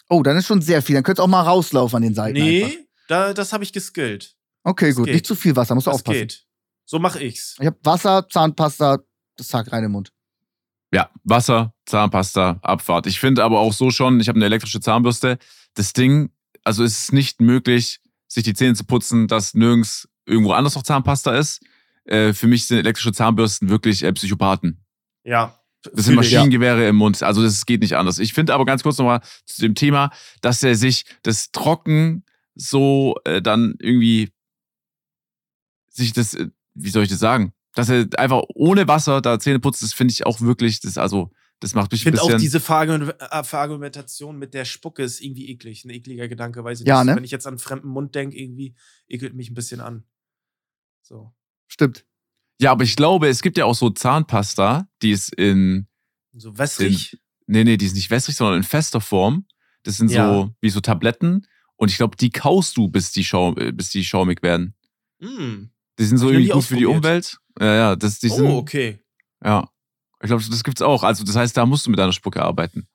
Oh, 0.08 0.22
dann 0.22 0.36
ist 0.36 0.46
schon 0.46 0.60
sehr 0.60 0.82
viel. 0.82 0.94
Dann 0.94 1.04
könnt 1.04 1.18
ihr 1.20 1.22
auch 1.22 1.28
mal 1.28 1.42
rauslaufen 1.42 1.96
an 1.96 2.02
den 2.02 2.14
Seiten. 2.14 2.34
nee, 2.38 2.64
Einfach. 2.64 2.78
Da, 3.12 3.34
das 3.34 3.52
habe 3.52 3.62
ich 3.64 3.72
geskillt. 3.72 4.34
Okay, 4.64 4.88
das 4.88 4.96
gut. 4.96 5.06
geht. 5.06 5.14
Nicht 5.14 5.26
zu 5.26 5.34
viel 5.34 5.54
Wasser, 5.54 5.74
musst 5.74 5.86
du 5.86 5.90
Das 5.90 6.00
aufpassen. 6.00 6.18
geht. 6.20 6.46
So 6.84 6.98
mache 6.98 7.22
ich's. 7.22 7.56
Ich 7.60 7.66
habe 7.66 7.78
Wasser, 7.82 8.26
Zahnpasta, 8.28 8.98
das 9.36 9.48
Tag 9.48 9.70
rein 9.72 9.84
im 9.84 9.92
Mund. 9.92 10.12
Ja, 10.92 11.10
Wasser, 11.24 11.74
Zahnpasta, 11.86 12.58
Abfahrt. 12.62 13.06
Ich 13.06 13.18
finde 13.18 13.44
aber 13.44 13.60
auch 13.60 13.72
so 13.72 13.90
schon, 13.90 14.20
ich 14.20 14.28
habe 14.28 14.36
eine 14.36 14.44
elektrische 14.46 14.80
Zahnbürste. 14.80 15.38
Das 15.74 15.92
Ding, 15.92 16.30
also 16.64 16.84
es 16.84 17.04
ist 17.04 17.12
nicht 17.12 17.40
möglich, 17.40 18.00
sich 18.28 18.44
die 18.44 18.54
Zähne 18.54 18.74
zu 18.74 18.84
putzen, 18.84 19.26
dass 19.26 19.54
nirgends 19.54 20.08
irgendwo 20.26 20.52
anders 20.52 20.74
noch 20.74 20.82
Zahnpasta 20.82 21.34
ist. 21.36 21.60
Äh, 22.04 22.32
für 22.32 22.46
mich 22.46 22.66
sind 22.66 22.78
elektrische 22.78 23.12
Zahnbürsten 23.12 23.68
wirklich 23.68 24.02
äh, 24.02 24.12
Psychopathen. 24.12 24.84
Ja. 25.24 25.58
Das 25.82 26.04
sind. 26.06 26.14
Maschinengewehre 26.14 26.86
im 26.86 26.96
Mund. 26.96 27.22
Also 27.22 27.42
das 27.42 27.66
geht 27.66 27.80
nicht 27.80 27.96
anders. 27.96 28.18
Ich 28.18 28.32
finde 28.34 28.54
aber 28.54 28.64
ganz 28.64 28.82
kurz 28.82 28.98
nochmal 28.98 29.20
zu 29.46 29.62
dem 29.62 29.74
Thema, 29.74 30.10
dass 30.40 30.62
er 30.62 30.74
sich 30.76 31.04
das 31.22 31.50
Trocken 31.52 32.24
so 32.55 33.16
äh, 33.24 33.40
dann 33.42 33.74
irgendwie 33.80 34.32
sich 35.88 36.12
das, 36.12 36.34
äh, 36.34 36.48
wie 36.74 36.90
soll 36.90 37.05
ich 37.05 37.11
das 37.11 37.18
sagen? 37.18 37.53
Dass 37.74 37.88
er 37.88 38.07
einfach 38.18 38.42
ohne 38.55 38.86
Wasser 38.88 39.20
da 39.22 39.38
Zähne 39.38 39.59
putzt, 39.61 39.82
das 39.82 39.92
finde 39.94 40.12
ich 40.12 40.26
auch 40.26 40.40
wirklich, 40.40 40.80
das 40.80 40.98
also, 40.98 41.30
das 41.61 41.74
macht 41.74 41.92
mich 41.92 42.00
Ich 42.00 42.07
ein 42.07 42.12
finde 42.16 42.20
bisschen. 42.20 42.34
auch 42.34 42.40
diese 43.09 43.18
äh, 43.30 43.44
Verargumentation 43.44 44.38
mit 44.38 44.53
der 44.53 44.64
Spucke 44.64 45.03
ist 45.03 45.20
irgendwie 45.20 45.48
eklig. 45.48 45.84
Ein 45.84 45.90
ekliger 45.90 46.28
Gedanke, 46.28 46.64
weiß 46.64 46.80
ich 46.80 46.86
Ja, 46.86 47.03
nicht. 47.05 47.11
ne? 47.11 47.16
Wenn 47.16 47.24
ich 47.24 47.30
jetzt 47.30 47.46
an 47.46 47.59
fremden 47.59 47.88
Mund 47.88 48.14
denke, 48.14 48.36
irgendwie 48.36 48.74
ekelt 49.09 49.34
mich 49.34 49.50
ein 49.50 49.55
bisschen 49.55 49.80
an. 49.80 50.05
So. 51.03 51.32
Stimmt. 51.68 52.05
ja, 52.61 52.72
aber 52.72 52.84
ich 52.84 52.96
glaube, 52.96 53.28
es 53.28 53.40
gibt 53.42 53.57
ja 53.57 53.64
auch 53.64 53.74
so 53.74 53.90
Zahnpasta, 53.90 54.88
die 55.03 55.12
ist 55.12 55.34
in, 55.34 55.86
So 56.32 56.57
wässrig. 56.59 57.18
nee, 57.46 57.64
nee, 57.64 57.76
die 57.76 57.86
ist 57.86 57.94
nicht 57.94 58.11
wässrig, 58.11 58.36
sondern 58.36 58.59
in 58.59 58.62
fester 58.64 59.00
Form. 59.00 59.46
Das 59.84 59.96
sind 59.96 60.11
Ja. 60.11 60.28
so 60.32 60.55
wie 60.61 60.70
so 60.70 60.80
Tabletten. 60.80 61.46
Und 61.76 61.90
ich 61.90 61.96
glaube, 61.96 62.16
die 62.16 62.30
kaust 62.30 62.76
du, 62.76 62.88
bis 62.88 63.12
die, 63.12 63.24
Schau, 63.24 63.56
äh, 63.56 63.72
bis 63.72 63.90
die 63.90 64.04
schaumig 64.04 64.42
werden. 64.42 64.74
Mm. 65.18 65.70
Die 65.98 66.04
sind 66.04 66.18
so 66.18 66.30
irgendwie 66.30 66.48
gut 66.50 66.64
für 66.64 66.76
die. 66.76 66.86
Umwelt. 66.86 67.38
Ja, 67.58 67.74
ja, 67.74 67.96
das, 67.96 68.18
die 68.18 68.28
sind, 68.28 68.46
Oh, 68.46 68.58
okay. 68.58 69.00
ja. 69.44 69.68
Ich 70.22 70.28
glaube, 70.28 70.42
das 70.48 70.62
gibt's 70.64 70.82
auch. 70.82 71.02
Also, 71.02 71.24
das 71.24 71.34
heißt, 71.36 71.56
da 71.56 71.66
musst 71.66 71.84
du 71.86 71.90
mit 71.90 71.98
deiner 71.98 72.12
Spucke 72.12 72.42
arbeiten. 72.42 72.86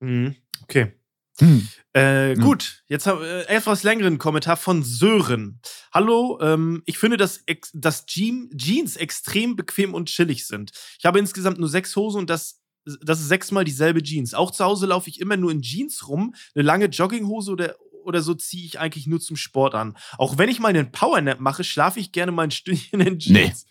Mhm. 0.00 0.36
Okay. 0.62 0.92
Hm. 1.40 1.68
Äh, 1.94 2.34
Ja. 2.34 2.34
Gut, 2.34 2.82
jetzt 2.88 3.06
haben 3.06 3.20
wir 3.20 3.48
äh, 3.48 3.56
etwas 3.56 3.82
längeren 3.82 4.18
Kommentar 4.18 4.56
von 4.56 4.82
Sören. 4.82 5.60
Hallo, 5.92 6.38
ähm, 6.40 6.82
ich 6.84 6.98
finde, 6.98 7.16
dass, 7.16 7.38
ex 7.46 7.70
dass 7.74 8.06
Jean 8.06 8.50
Jeans 8.56 8.96
extrem 8.96 9.56
bequem 9.56 9.94
und 9.94 10.08
chillig 10.08 10.46
sind. 10.46 10.72
Ich 10.98 11.04
habe 11.04 11.18
insgesamt 11.18 11.58
nur 11.58 11.68
sechs 11.68 11.94
Hosen 11.96 12.18
und 12.18 12.30
das, 12.30 12.57
das 13.02 13.20
ist 13.20 13.28
sechsmal 13.28 13.64
dieselbe 13.64 14.02
Jeans. 14.02 14.34
Auch 14.34 14.50
zu 14.50 14.64
Hause 14.64 14.86
laufe 14.86 15.08
ich 15.10 15.20
immer 15.20 15.36
nur 15.36 15.50
in 15.52 15.62
Jeans 15.62 16.08
rum, 16.08 16.34
eine 16.54 16.64
lange 16.64 16.86
Jogginghose 16.86 17.50
oder, 17.52 17.74
oder 18.04 18.22
so 18.22 18.34
ziehe 18.34 18.64
ich 18.64 18.78
eigentlich 18.78 19.06
nur 19.06 19.20
zum 19.20 19.36
Sport 19.36 19.74
an. 19.74 19.96
Auch 20.16 20.38
wenn 20.38 20.48
ich 20.48 20.60
mal 20.60 20.68
einen 20.68 20.90
Powernap 20.92 21.40
mache, 21.40 21.64
schlafe 21.64 22.00
ich 22.00 22.12
gerne 22.12 22.32
mal 22.32 22.44
ein 22.44 22.50
Stündchen 22.50 23.00
in 23.00 23.18
Jeans. 23.18 23.66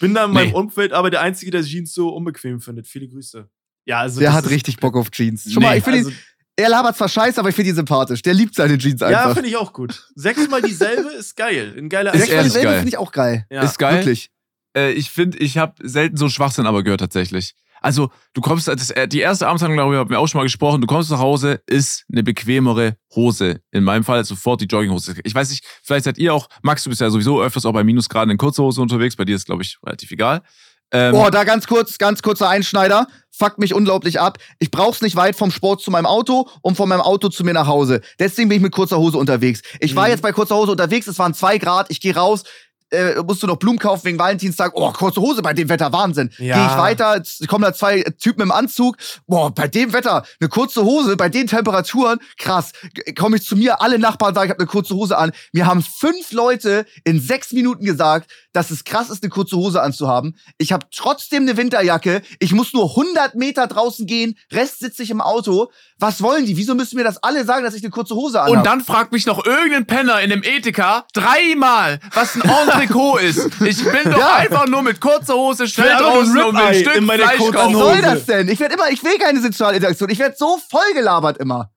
Bin 0.00 0.14
da 0.14 0.26
in 0.26 0.32
meinem 0.32 0.48
Nee. 0.50 0.54
Umfeld 0.54 0.92
aber 0.92 1.10
der 1.10 1.20
Einzige, 1.22 1.50
der 1.50 1.62
Jeans 1.62 1.92
so 1.92 2.10
unbequem 2.10 2.60
findet. 2.60 2.86
Viele 2.86 3.08
Grüße. 3.08 3.48
Ja, 3.86 4.00
also 4.00 4.20
Der 4.20 4.32
hat 4.34 4.48
richtig 4.50 4.76
Bock 4.76 4.96
auf 4.96 5.10
Jeans. 5.10 5.50
Schon 5.50 5.62
mal, 5.62 5.72
Nee, 5.72 5.78
ich 5.78 5.84
finde 5.84 5.98
also, 6.00 6.10
ihn, 6.10 6.16
er 6.56 6.68
labert 6.68 6.96
zwar 6.96 7.08
scheiße, 7.08 7.38
aber 7.40 7.48
ich 7.48 7.54
finde 7.54 7.70
ihn 7.70 7.76
sympathisch. 7.76 8.20
Der 8.22 8.34
liebt 8.34 8.54
seine 8.54 8.76
Jeans 8.76 9.00
Ja, 9.00 9.06
einfach. 9.08 9.34
finde 9.34 9.48
ich 9.48 9.56
auch 9.56 9.72
gut. 9.72 10.06
Sechsmal 10.14 10.60
dieselbe 10.60 11.08
ist 11.10 11.36
geil. 11.36 11.74
Ein 11.78 11.88
geiler 11.88 12.12
Ist 12.12 12.20
Sechsmal 12.22 12.44
dieselbe 12.44 12.72
finde 12.74 12.88
ich 12.88 12.98
auch 12.98 13.12
geil. 13.12 13.46
Ja. 13.50 13.62
Ist 13.62 13.78
geil. 13.78 13.98
Wirklich. 13.98 14.30
Äh, 14.76 14.92
ich 14.92 15.08
finde, 15.10 15.38
ich 15.38 15.56
habe 15.56 15.74
selten 15.88 16.16
so 16.18 16.28
Schwachsinn 16.28 16.66
aber 16.66 16.82
gehört 16.82 17.00
tatsächlich. 17.00 17.54
Also, 17.80 18.10
du 18.34 18.40
kommst, 18.40 18.68
das, 18.68 18.90
äh, 18.90 19.06
die 19.08 19.20
erste 19.20 19.46
Abendshandlung, 19.46 19.78
darüber 19.78 19.98
haben 19.98 20.10
wir 20.10 20.20
auch 20.20 20.26
schon 20.28 20.38
mal 20.38 20.44
gesprochen, 20.44 20.80
du 20.80 20.86
kommst 20.86 21.10
nach 21.10 21.18
Hause, 21.20 21.60
ist 21.66 22.04
eine 22.12 22.22
bequemere 22.22 22.96
Hose. 23.14 23.60
In 23.70 23.84
meinem 23.84 24.04
Fall 24.04 24.24
sofort 24.24 24.60
die 24.60 24.66
Jogginghose. 24.66 25.14
Ich 25.24 25.34
weiß 25.34 25.50
nicht, 25.50 25.64
vielleicht 25.82 26.04
seid 26.04 26.18
ihr 26.18 26.34
auch, 26.34 26.48
Max, 26.62 26.84
du 26.84 26.90
bist 26.90 27.00
ja 27.00 27.10
sowieso 27.10 27.40
öfters 27.42 27.64
auch 27.66 27.72
bei 27.72 27.84
Minusgraden 27.84 28.30
in 28.30 28.38
kurzer 28.38 28.62
Hose 28.62 28.80
unterwegs, 28.80 29.16
bei 29.16 29.24
dir 29.24 29.36
ist, 29.36 29.46
glaube 29.46 29.62
ich, 29.62 29.78
relativ 29.84 30.10
egal. 30.10 30.42
Ähm, 30.90 31.14
Oh, 31.14 31.28
da 31.28 31.44
ganz 31.44 31.66
kurz, 31.66 31.98
ganz 31.98 32.22
kurzer 32.22 32.48
Einschneider. 32.48 33.08
Fuckt 33.30 33.58
mich 33.58 33.74
unglaublich 33.74 34.18
ab. 34.20 34.38
Ich 34.58 34.70
brauch's 34.70 35.02
nicht 35.02 35.14
weit 35.16 35.36
vom 35.36 35.50
Sport 35.50 35.82
zu 35.82 35.90
meinem 35.90 36.06
Auto 36.06 36.48
und 36.62 36.76
von 36.76 36.88
meinem 36.88 37.02
Auto 37.02 37.28
zu 37.28 37.44
mir 37.44 37.52
nach 37.52 37.66
Hause. 37.66 38.00
Deswegen 38.18 38.48
bin 38.48 38.56
ich 38.56 38.62
mit 38.62 38.72
kurzer 38.72 38.96
Hose 38.98 39.18
unterwegs. 39.18 39.60
Ich 39.80 39.94
war 39.94 40.04
Mhm. 40.06 40.12
jetzt 40.12 40.22
bei 40.22 40.32
kurzer 40.32 40.56
Hose 40.56 40.72
unterwegs, 40.72 41.06
es 41.06 41.18
waren 41.18 41.34
zwei 41.34 41.58
Grad, 41.58 41.90
ich 41.90 42.00
gehe 42.00 42.14
raus, 42.16 42.42
äh, 42.90 43.22
musst 43.22 43.42
du 43.42 43.46
noch 43.46 43.56
Blumen 43.56 43.78
kaufen 43.78 44.04
wegen 44.04 44.18
Valentinstag. 44.18 44.72
Oh, 44.74 44.90
kurze 44.92 45.20
Hose 45.20 45.42
bei 45.42 45.52
dem 45.52 45.68
Wetter, 45.68 45.92
Wahnsinn. 45.92 46.30
Ja. 46.38 46.56
Gehe 46.56 46.66
ich 46.66 46.78
weiter, 46.78 47.22
kommen 47.46 47.62
da 47.62 47.72
zwei 47.72 48.02
Typen 48.18 48.42
im 48.42 48.52
Anzug. 48.52 48.96
Boah, 49.26 49.50
bei 49.54 49.68
dem 49.68 49.92
Wetter, 49.92 50.24
eine 50.40 50.48
kurze 50.48 50.84
Hose, 50.84 51.16
bei 51.16 51.28
den 51.28 51.46
Temperaturen, 51.46 52.18
krass. 52.38 52.72
Komme 53.16 53.36
ich 53.36 53.44
zu 53.44 53.56
mir, 53.56 53.80
alle 53.80 53.98
Nachbarn 53.98 54.34
sagen, 54.34 54.46
ich 54.46 54.50
habe 54.50 54.60
eine 54.60 54.68
kurze 54.68 54.94
Hose 54.94 55.16
an. 55.16 55.32
Mir 55.52 55.66
haben 55.66 55.82
fünf 55.82 56.32
Leute 56.32 56.86
in 57.04 57.20
sechs 57.20 57.52
Minuten 57.52 57.84
gesagt, 57.84 58.30
dass 58.52 58.70
es 58.70 58.84
krass 58.84 59.10
ist, 59.10 59.22
eine 59.22 59.30
kurze 59.30 59.56
Hose 59.56 59.82
anzuhaben. 59.82 60.36
Ich 60.58 60.72
habe 60.72 60.86
trotzdem 60.94 61.42
eine 61.42 61.56
Winterjacke. 61.56 62.22
Ich 62.38 62.52
muss 62.52 62.72
nur 62.72 62.90
100 62.90 63.34
Meter 63.34 63.66
draußen 63.66 64.06
gehen. 64.06 64.36
Rest 64.52 64.80
sitze 64.80 65.02
ich 65.02 65.10
im 65.10 65.20
Auto. 65.20 65.70
Was 65.98 66.22
wollen 66.22 66.46
die? 66.46 66.56
Wieso 66.56 66.74
müssen 66.74 66.96
mir 66.96 67.04
das 67.04 67.22
alle 67.22 67.44
sagen, 67.44 67.64
dass 67.64 67.74
ich 67.74 67.82
eine 67.82 67.90
kurze 67.90 68.14
Hose 68.14 68.40
anhabe? 68.40 68.58
Und 68.58 68.66
dann 68.66 68.80
fragt 68.80 69.12
mich 69.12 69.26
noch 69.26 69.44
irgendein 69.44 69.86
Penner 69.86 70.20
in 70.20 70.30
dem 70.30 70.42
Ethika 70.42 71.06
dreimal, 71.12 72.00
was 72.14 72.34
ein 72.34 72.42
Entrecot 72.82 73.22
ist. 73.22 73.46
Ich 73.62 73.82
bin 73.84 74.10
doch 74.12 74.18
Ja. 74.18 74.34
einfach 74.36 74.66
nur 74.66 74.82
mit 74.82 75.00
kurzer 75.00 75.34
Hose 75.34 75.66
schnell 75.68 75.96
draußen 75.96 76.36
und 76.38 76.54
mir 76.54 76.60
ein 76.62 76.66
Ribeye 76.68 76.80
Stück 76.82 76.94
in 76.96 77.04
meiner 77.04 77.24
Fleisch 77.24 77.40
Was 77.40 77.52
kaufen. 77.52 77.74
Hose. 77.76 77.84
soll 77.84 78.02
das 78.02 78.24
denn? 78.26 78.48
Ich 78.48 78.60
werde 78.60 78.74
immer, 78.74 78.90
ich 78.90 79.02
will 79.04 79.18
keine 79.18 79.40
Sexualinteraktion. 79.40 80.10
Ich 80.10 80.18
werde 80.18 80.34
so 80.38 80.58
vollgelabert 80.70 81.38
immer. 81.38 81.70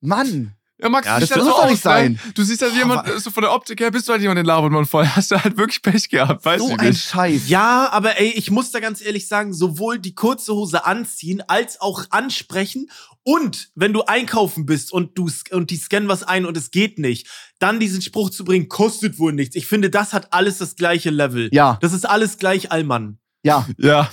Mann. 0.00 0.54
Ja, 0.84 0.90
Max, 0.90 1.06
Ja, 1.06 1.14
du 1.14 1.20
das 1.20 1.28
siehst 1.30 1.38
muss 1.44 1.56
so 1.56 1.62
doch 1.62 1.70
nicht 1.70 1.82
sein. 1.82 2.12
Ne? 2.12 2.32
Du 2.34 2.44
siehst 2.44 2.60
halt 2.62 2.74
jemand, 2.74 3.08
so 3.20 3.30
von 3.30 3.42
der 3.42 3.52
Optik 3.52 3.80
her 3.80 3.90
bist 3.90 4.06
du 4.06 4.12
halt 4.12 4.20
jemand, 4.20 4.38
den 4.38 4.44
labert 4.46 4.70
man 4.70 4.84
voll. 4.84 5.06
Hast 5.16 5.30
du 5.30 5.42
halt 5.42 5.56
wirklich 5.56 5.80
Pech 5.80 6.08
gehabt, 6.10 6.44
weißt 6.44 6.62
so 6.62 6.68
du 6.68 6.76
ein 6.78 6.88
nicht. 6.90 7.02
Scheiß. 7.04 7.48
Ja, 7.48 7.88
aber 7.90 8.20
ey, 8.20 8.28
ich 8.28 8.50
muss 8.50 8.70
da 8.70 8.80
ganz 8.80 9.00
ehrlich 9.00 9.26
sagen, 9.26 9.54
sowohl 9.54 9.98
die 9.98 10.14
kurze 10.14 10.52
Hose 10.54 10.84
anziehen 10.84 11.42
als 11.48 11.80
auch 11.80 12.04
ansprechen 12.10 12.90
und 13.22 13.70
wenn 13.74 13.94
du 13.94 14.02
einkaufen 14.04 14.66
bist 14.66 14.92
und 14.92 15.16
du 15.16 15.30
und 15.50 15.70
die 15.70 15.76
scannen 15.76 16.08
was 16.10 16.22
ein 16.22 16.44
und 16.44 16.56
es 16.58 16.70
geht 16.70 16.98
nicht, 16.98 17.26
dann 17.58 17.80
diesen 17.80 18.02
Spruch 18.02 18.28
zu 18.28 18.44
bringen, 18.44 18.68
kostet 18.68 19.18
wohl 19.18 19.32
nichts. 19.32 19.56
Ich 19.56 19.66
finde, 19.66 19.88
das 19.88 20.12
hat 20.12 20.34
alles 20.34 20.58
das 20.58 20.76
gleiche 20.76 21.08
Level. 21.08 21.48
Ja, 21.52 21.78
Das 21.80 21.94
ist 21.94 22.04
alles 22.06 22.36
gleich 22.36 22.70
Allmann. 22.70 23.18
ja, 23.42 23.66
Ja. 23.78 24.10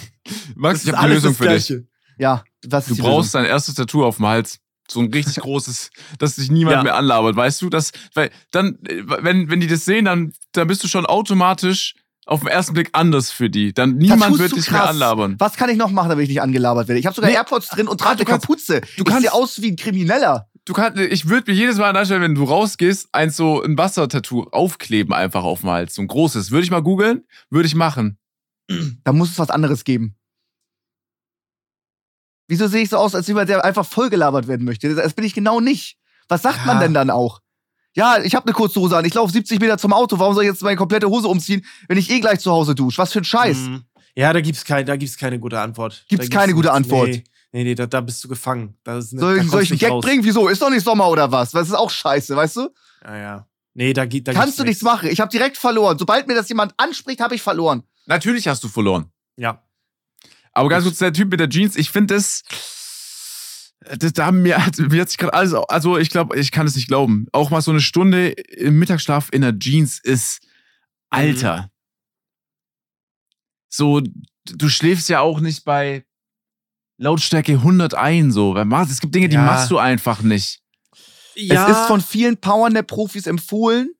Max, 0.55 0.79
Das 0.79 0.83
ich 0.83 0.87
ist 0.89 0.95
habe 0.95 1.05
eine 1.05 1.13
Lösung 1.15 1.31
das 1.31 1.37
für 1.37 1.43
dich. 1.53 1.67
Gleiche. 1.67 1.87
ja. 2.17 2.43
Was 2.67 2.85
Du 2.85 2.95
brauchst 2.95 3.35
dein 3.35 3.43
erstes 3.45 3.75
Tattoo 3.75 4.05
auf 4.05 4.17
dem 4.17 4.27
Hals. 4.27 4.59
So 4.91 4.99
ein 5.01 5.11
richtig 5.13 5.35
großes, 5.43 5.89
dass 6.19 6.35
dich 6.35 6.51
niemand 6.51 6.77
Ja. 6.77 6.83
mehr 6.83 6.95
anlabert, 6.95 7.35
weißt 7.35 7.61
du? 7.61 7.69
Das, 7.69 7.91
weil 8.13 8.29
dann, 8.51 8.77
äh, 8.87 9.03
wenn, 9.05 9.49
wenn 9.49 9.59
die 9.59 9.67
das 9.67 9.85
sehen, 9.85 10.05
dann, 10.05 10.33
dann 10.51 10.67
bist 10.67 10.83
du 10.83 10.87
schon 10.87 11.05
automatisch 11.05 11.95
auf 12.27 12.41
den 12.41 12.49
ersten 12.49 12.73
Blick 12.73 12.89
anders 12.93 13.31
für 13.31 13.49
die. 13.49 13.73
Dann 13.73 13.97
niemand 13.97 14.37
wird 14.37 14.55
dich 14.55 14.69
mehr 14.71 14.87
anlabern. 14.87 15.35
Was 15.39 15.55
kann 15.55 15.69
ich 15.69 15.77
noch 15.77 15.89
machen, 15.91 16.09
damit 16.09 16.23
ich 16.23 16.29
nicht 16.29 16.41
angelabert 16.41 16.87
werde? 16.87 16.99
Ich 16.99 17.05
habe 17.05 17.15
sogar 17.15 17.29
Nee. 17.31 17.35
AirPods 17.35 17.69
drin 17.69 17.87
und 17.87 18.01
Ah, 18.01 18.05
trage 18.05 18.17
eine 18.19 18.25
Kapuze. 18.25 18.81
du 18.97 19.03
kannst- 19.03 19.21
sehe 19.23 19.33
aus 19.33 19.61
wie 19.61 19.71
ein 19.71 19.75
Krimineller. 19.75 20.47
Du 20.65 20.73
kannst, 20.73 20.99
ich 20.99 21.27
würde 21.27 21.51
mir 21.51 21.57
jedes 21.57 21.77
Mal 21.77 21.97
anstellen, 21.97 22.21
wenn 22.21 22.35
du 22.35 22.43
rausgehst, 22.43 23.09
eins 23.11 23.35
so 23.35 23.63
ein 23.63 23.75
Wassertattoo 23.77 24.43
aufkleben 24.51 25.11
einfach 25.13 25.43
auf 25.43 25.61
dem 25.61 25.71
Hals. 25.71 25.95
So 25.95 26.03
ein 26.03 26.07
großes. 26.07 26.51
Würde 26.51 26.63
ich 26.63 26.69
mal 26.71 26.83
googeln, 26.83 27.23
würde 27.49 27.65
ich 27.65 27.73
machen. 27.73 28.19
Da 29.03 29.11
muss 29.11 29.31
es 29.31 29.39
was 29.39 29.49
anderes 29.49 29.83
geben. 29.83 30.15
Wieso 32.51 32.67
sehe 32.67 32.83
ich 32.83 32.89
so 32.89 32.97
aus, 32.97 33.15
als 33.15 33.27
jemand, 33.27 33.47
der 33.47 33.63
einfach 33.63 33.85
vollgelabert 33.85 34.45
werden 34.47 34.65
möchte? 34.65 34.93
Das 34.93 35.13
bin 35.13 35.23
ich 35.23 35.33
genau 35.33 35.61
nicht. 35.61 35.95
Was 36.27 36.41
sagt 36.41 36.65
man 36.65 36.75
Ja. 36.77 36.81
denn 36.83 36.93
dann 36.93 37.09
auch? 37.09 37.39
Ja, 37.95 38.21
ich 38.21 38.35
habe 38.35 38.45
eine 38.45 38.53
kurze 38.53 38.79
Hose 38.81 38.97
an. 38.97 39.05
Ich 39.05 39.13
laufe 39.13 39.31
70 39.31 39.61
Meter 39.61 39.77
zum 39.77 39.93
Auto. 39.93 40.19
Warum 40.19 40.33
soll 40.33 40.43
ich 40.43 40.49
jetzt 40.49 40.61
meine 40.61 40.75
komplette 40.75 41.07
Hose 41.07 41.29
umziehen, 41.29 41.65
wenn 41.87 41.97
ich 41.97 42.09
eh 42.09 42.19
gleich 42.19 42.41
zu 42.41 42.51
Hause 42.51 42.75
dusche? 42.75 42.97
Was 42.97 43.13
für 43.13 43.19
ein 43.19 43.23
Scheiß. 43.23 43.57
Mhm. 43.57 43.83
Ja, 44.15 44.33
da 44.33 44.41
gibt's 44.41 44.65
kein, 44.65 44.85
da 44.85 44.97
gibt's 44.97 45.15
keine 45.15 45.39
gute 45.39 45.61
Antwort. 45.61 46.03
Gibt's 46.09 46.27
Da 46.27 46.39
keine 46.39 46.53
gute 46.53 46.67
nichts. 46.67 46.75
Antwort. 46.75 47.07
Nee, 47.07 47.23
nee, 47.53 47.63
nee 47.63 47.75
da, 47.75 47.85
da 47.85 48.01
bist 48.01 48.21
du 48.21 48.27
gefangen. 48.27 48.77
Da 48.83 48.97
ist 48.97 49.13
ne, 49.13 49.21
Soll, 49.21 49.43
soll 49.43 49.63
ich 49.63 49.71
einen 49.71 49.79
Gag 49.79 49.91
raus. 49.91 50.03
bringen? 50.03 50.25
Wieso? 50.25 50.49
Ist 50.49 50.61
doch 50.61 50.69
nicht 50.69 50.83
Sommer 50.83 51.07
oder 51.07 51.31
was? 51.31 51.51
Das 51.51 51.69
ist 51.69 51.73
auch 51.73 51.89
scheiße, 51.89 52.35
weißt 52.35 52.57
du? 52.57 52.69
Ja, 53.05 53.17
ja. 53.17 53.47
Nee, 53.73 53.93
da 53.93 54.03
geht 54.05 54.27
da 54.27 54.33
Kannst 54.33 54.59
du 54.59 54.65
nichts 54.65 54.81
machen. 54.83 55.07
Ich 55.09 55.21
habe 55.21 55.31
direkt 55.31 55.57
verloren. 55.57 55.97
Sobald 55.97 56.27
mir 56.27 56.35
das 56.35 56.49
jemand 56.49 56.73
anspricht, 56.75 57.21
habe 57.21 57.35
ich 57.35 57.41
verloren. 57.41 57.83
Natürlich 58.07 58.49
hast 58.49 58.61
du 58.65 58.67
verloren. 58.67 59.05
Ja. 59.37 59.63
Aber 60.53 60.69
ganz 60.69 60.83
kurz, 60.85 60.97
der 60.97 61.13
Typ 61.13 61.29
mit 61.31 61.39
der 61.39 61.49
Jeans, 61.49 61.75
ich 61.75 61.89
finde 61.91 62.15
das, 62.15 62.43
das. 63.97 64.13
Da 64.13 64.25
haben 64.25 64.41
mir, 64.41 64.65
hat- 64.65 64.77
mir 64.77 65.01
hat 65.01 65.09
sich 65.09 65.17
gerade 65.17 65.33
alles. 65.33 65.53
Also, 65.53 65.97
ich 65.97 66.09
glaube, 66.09 66.37
ich 66.37 66.51
kann 66.51 66.67
es 66.67 66.75
nicht 66.75 66.87
glauben. 66.87 67.27
Auch 67.31 67.49
mal 67.49 67.61
so 67.61 67.71
eine 67.71 67.81
Stunde 67.81 68.29
im 68.31 68.77
Mittagsschlaf 68.79 69.29
in 69.31 69.41
der 69.41 69.57
Jeans 69.57 69.99
ist. 69.99 70.41
Alter. 71.09 71.69
So, 73.69 74.01
du 74.45 74.69
schläfst 74.69 75.09
ja 75.09 75.21
auch 75.21 75.39
nicht 75.39 75.63
bei 75.63 76.05
Lautstärke 76.97 77.53
100 77.53 77.93
ein, 77.95 78.31
so. 78.31 78.53
Wer 78.55 78.65
macht- 78.65 78.91
Es 78.91 78.99
gibt 79.01 79.15
Dinge, 79.15 79.29
die 79.29 79.35
Ja. 79.35 79.45
machst 79.45 79.71
du 79.71 79.77
einfach 79.77 80.21
nicht. 80.21 80.59
ja. 81.35 81.65
Es 81.69 81.77
ist 81.77 81.87
von 81.87 82.01
vielen 82.01 82.37
Powernap-Profis 82.37 83.25
empfohlen, 83.25 83.93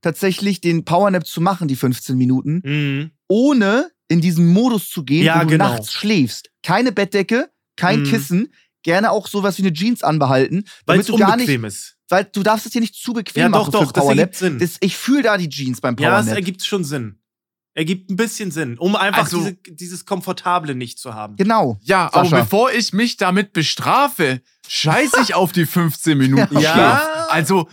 tatsächlich 0.00 0.60
den 0.62 0.84
Powernap 0.86 1.26
zu 1.26 1.40
machen, 1.42 1.68
die 1.68 1.76
15 1.76 2.16
Minuten, 2.16 2.62
Mhm. 2.64 3.10
ohne 3.28 3.90
in 4.08 4.20
diesen 4.20 4.46
Modus 4.52 4.90
zu 4.90 5.04
gehen, 5.04 5.24
Ja, 5.24 5.36
wo 5.36 5.40
du 5.44 5.46
genau. 5.48 5.70
nachts 5.70 5.92
schläfst. 5.92 6.50
Keine 6.62 6.92
Bettdecke, 6.92 7.50
kein 7.76 8.00
Mhm. 8.00 8.04
Kissen, 8.06 8.52
gerne 8.82 9.10
auch 9.10 9.26
sowas 9.26 9.58
wie 9.58 9.62
eine 9.62 9.72
Jeans 9.72 10.02
anbehalten, 10.02 10.64
Weil 10.86 11.00
es 11.00 11.06
du 11.06 11.16
gar 11.16 11.36
nicht, 11.36 11.48
ist. 11.48 11.96
weil 12.08 12.24
du 12.24 12.42
darfst 12.42 12.64
es 12.66 12.72
dir 12.72 12.80
nicht 12.80 12.94
zu 12.94 13.12
bequem 13.12 13.42
Ja, 13.42 13.48
machen 13.50 13.70
doch, 13.70 13.92
doch, 13.92 14.06
für 14.06 14.14
das 14.16 14.38
Sinn. 14.38 14.58
Das, 14.58 14.76
ich 14.80 14.96
fühle 14.96 15.22
da 15.22 15.36
die 15.36 15.48
Jeans 15.48 15.80
beim 15.80 15.96
ja, 15.98 16.08
es 16.08 16.24
Powernap. 16.24 16.36
ergibt 16.36 16.64
schon 16.64 16.84
Sinn. 16.84 17.18
Ergibt 17.74 18.10
ein 18.10 18.16
bisschen 18.16 18.50
Sinn, 18.50 18.76
um 18.78 18.96
einfach 18.96 19.24
Also- 19.24 19.38
diese, 19.40 19.52
dieses 19.68 20.04
Komfortable 20.04 20.74
nicht 20.74 20.98
zu 20.98 21.14
haben. 21.14 21.36
genau. 21.36 21.78
Ja, 21.82 22.06
aber 22.12 22.24
Sascha. 22.24 22.40
bevor 22.42 22.72
ich 22.72 22.92
mich 22.92 23.18
damit 23.18 23.52
bestrafe, 23.52 24.40
scheiße 24.66 25.20
ich 25.22 25.34
auf 25.34 25.52
die 25.52 25.66
15 25.66 26.18
Minuten 26.18 26.58
Ja. 26.60 26.72
Schlaf. 26.72 27.08
Also, 27.30 27.68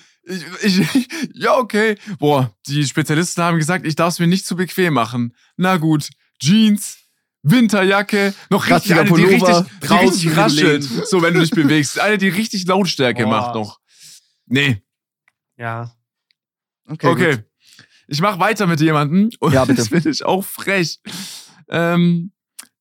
ich, 0.64 0.78
ich, 0.96 1.08
ja, 1.34 1.56
okay. 1.58 1.98
Boah, 2.20 2.52
die 2.68 2.84
Spezialisten 2.86 3.42
haben 3.44 3.58
gesagt, 3.58 3.86
ich 3.86 3.96
darf 3.96 4.10
es 4.14 4.20
mir 4.20 4.28
nicht 4.28 4.46
zu 4.46 4.56
bequem 4.56 4.94
machen. 4.94 5.36
Na 5.56 5.78
gut, 5.78 6.10
Jeans, 6.46 6.98
Winterjacke, 7.44 8.34
noch 8.50 8.68
richtig 8.70 8.94
eine, 8.94 9.06
die 9.12 9.24
richtig, 9.24 9.56
die 9.84 9.88
richtig 9.94 10.38
raschelt, 10.38 10.84
so 10.84 11.22
wenn 11.22 11.34
du 11.34 11.40
dich 11.42 11.52
bewegst. 11.52 12.00
Eine, 12.00 12.18
die 12.18 12.30
richtig 12.30 12.66
Lautstärke 12.68 13.24
Boah. 13.24 13.30
macht 13.30 13.56
noch. 13.56 13.80
Nee, 14.48 14.82
Ja. 15.58 15.92
Okay. 16.88 17.08
okay. 17.08 17.38
Ich 18.08 18.22
mach 18.22 18.38
weiter 18.40 18.68
mit 18.68 18.80
jemandem. 18.82 19.32
Und 19.40 19.54
Ja, 19.54 19.66
bitte. 19.66 19.78
das 19.82 19.88
finde 19.88 20.10
ich 20.12 20.24
auch 20.24 20.44
frech. 20.46 21.00
Ähm, 21.70 22.32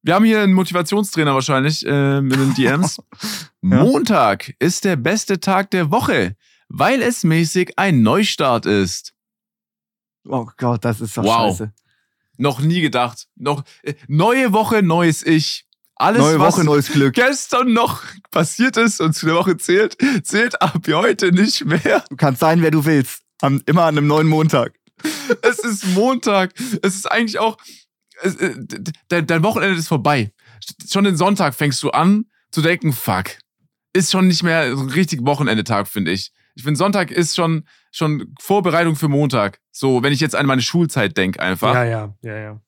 wir 0.03 0.15
haben 0.15 0.25
hier 0.27 0.43
einen 0.43 0.53
Motivationstrainer 0.53 1.33
wahrscheinlich 1.35 1.83
ähm, 1.87 2.31
in 2.31 2.39
den 2.39 2.55
DMs. 2.55 2.99
Montag 3.63 4.55
ist 4.59 4.85
der 4.85 4.97
beste 4.97 5.41
Tag 5.41 5.71
der 5.71 5.91
Woche, 5.91 6.37
weil 6.69 7.01
es 7.01 7.25
mäßig 7.25 7.79
ein 7.79 8.03
Neustart 8.03 8.67
ist. 8.67 9.15
Oh 10.29 10.47
Gott, 10.59 10.85
das 10.85 11.01
ist 11.01 11.17
doch 11.17 11.25
Wow. 11.25 11.57
scheiße. 11.59 11.73
Noch 12.37 12.61
nie 12.61 12.81
gedacht. 12.81 13.27
Noch 13.37 13.65
äh, 13.83 13.95
neue 14.09 14.53
Woche, 14.53 14.83
neues 14.83 15.25
Ich. 15.25 15.65
Alles, 15.97 16.19
Neue 16.21 16.41
was 16.41 16.55
Woche, 16.57 16.65
neues 16.65 16.89
Glück. 16.89 17.15
gestern 17.15 17.73
noch 17.73 18.03
passiert 18.33 18.77
ist 18.77 19.01
und 19.01 19.13
zu 19.15 19.27
der 19.27 19.37
Woche 19.37 19.57
zählt, 19.59 19.97
zählt 20.25 20.61
ab 20.61 20.81
heute 20.89 21.31
nicht 21.31 21.65
mehr. 21.65 22.05
Du 22.11 22.17
kannst 22.17 22.41
sein, 22.41 22.63
wer 22.63 22.73
du 22.73 22.85
willst. 22.85 23.21
Am, 23.41 23.63
immer 23.67 23.83
an 23.85 23.97
einem 23.97 24.09
neuen 24.09 24.27
Montag. 24.27 24.73
Es 25.43 25.61
ist 25.61 25.87
Montag. 25.95 26.53
Es 26.83 26.97
ist 26.97 27.11
eigentlich 27.11 27.39
auch. 27.39 27.57
Es, 28.23 28.35
äh, 28.37 28.55
d- 28.57 28.91
dein, 29.09 29.27
dein 29.29 29.43
Wochenende 29.45 29.79
ist 29.79 29.87
vorbei. 29.87 30.33
Schon 30.91 31.05
den 31.05 31.17
Sonntag 31.17 31.55
fängst 31.55 31.81
du 31.85 31.91
an 31.91 32.25
zu 32.51 32.61
denken, 32.61 32.93
fuck. 32.93 33.27
Ist 33.93 34.11
schon 34.11 34.27
nicht 34.27 34.43
mehr 34.43 34.75
so 34.77 34.83
ein 34.83 34.91
richtig 34.91 35.25
Wochenendetag, 35.25 35.87
finde 35.87 36.11
ich. 36.11 36.33
Ich 36.57 36.65
finde, 36.65 36.79
Sonntag 36.79 37.13
ist 37.13 37.37
schon, 37.37 37.69
schon 37.95 38.35
Vorbereitung 38.41 38.97
für 38.97 39.09
Montag. 39.09 39.61
So, 39.71 40.03
wenn 40.03 40.13
ich 40.13 40.21
jetzt 40.21 40.35
an 40.35 40.47
meine 40.47 40.63
Schulzeit 40.63 41.17
denke, 41.17 41.41
einfach. 41.41 41.75
Ja, 41.75 41.85
ja, 41.85 42.17
ja, 42.23 42.37
ja. 42.39 42.61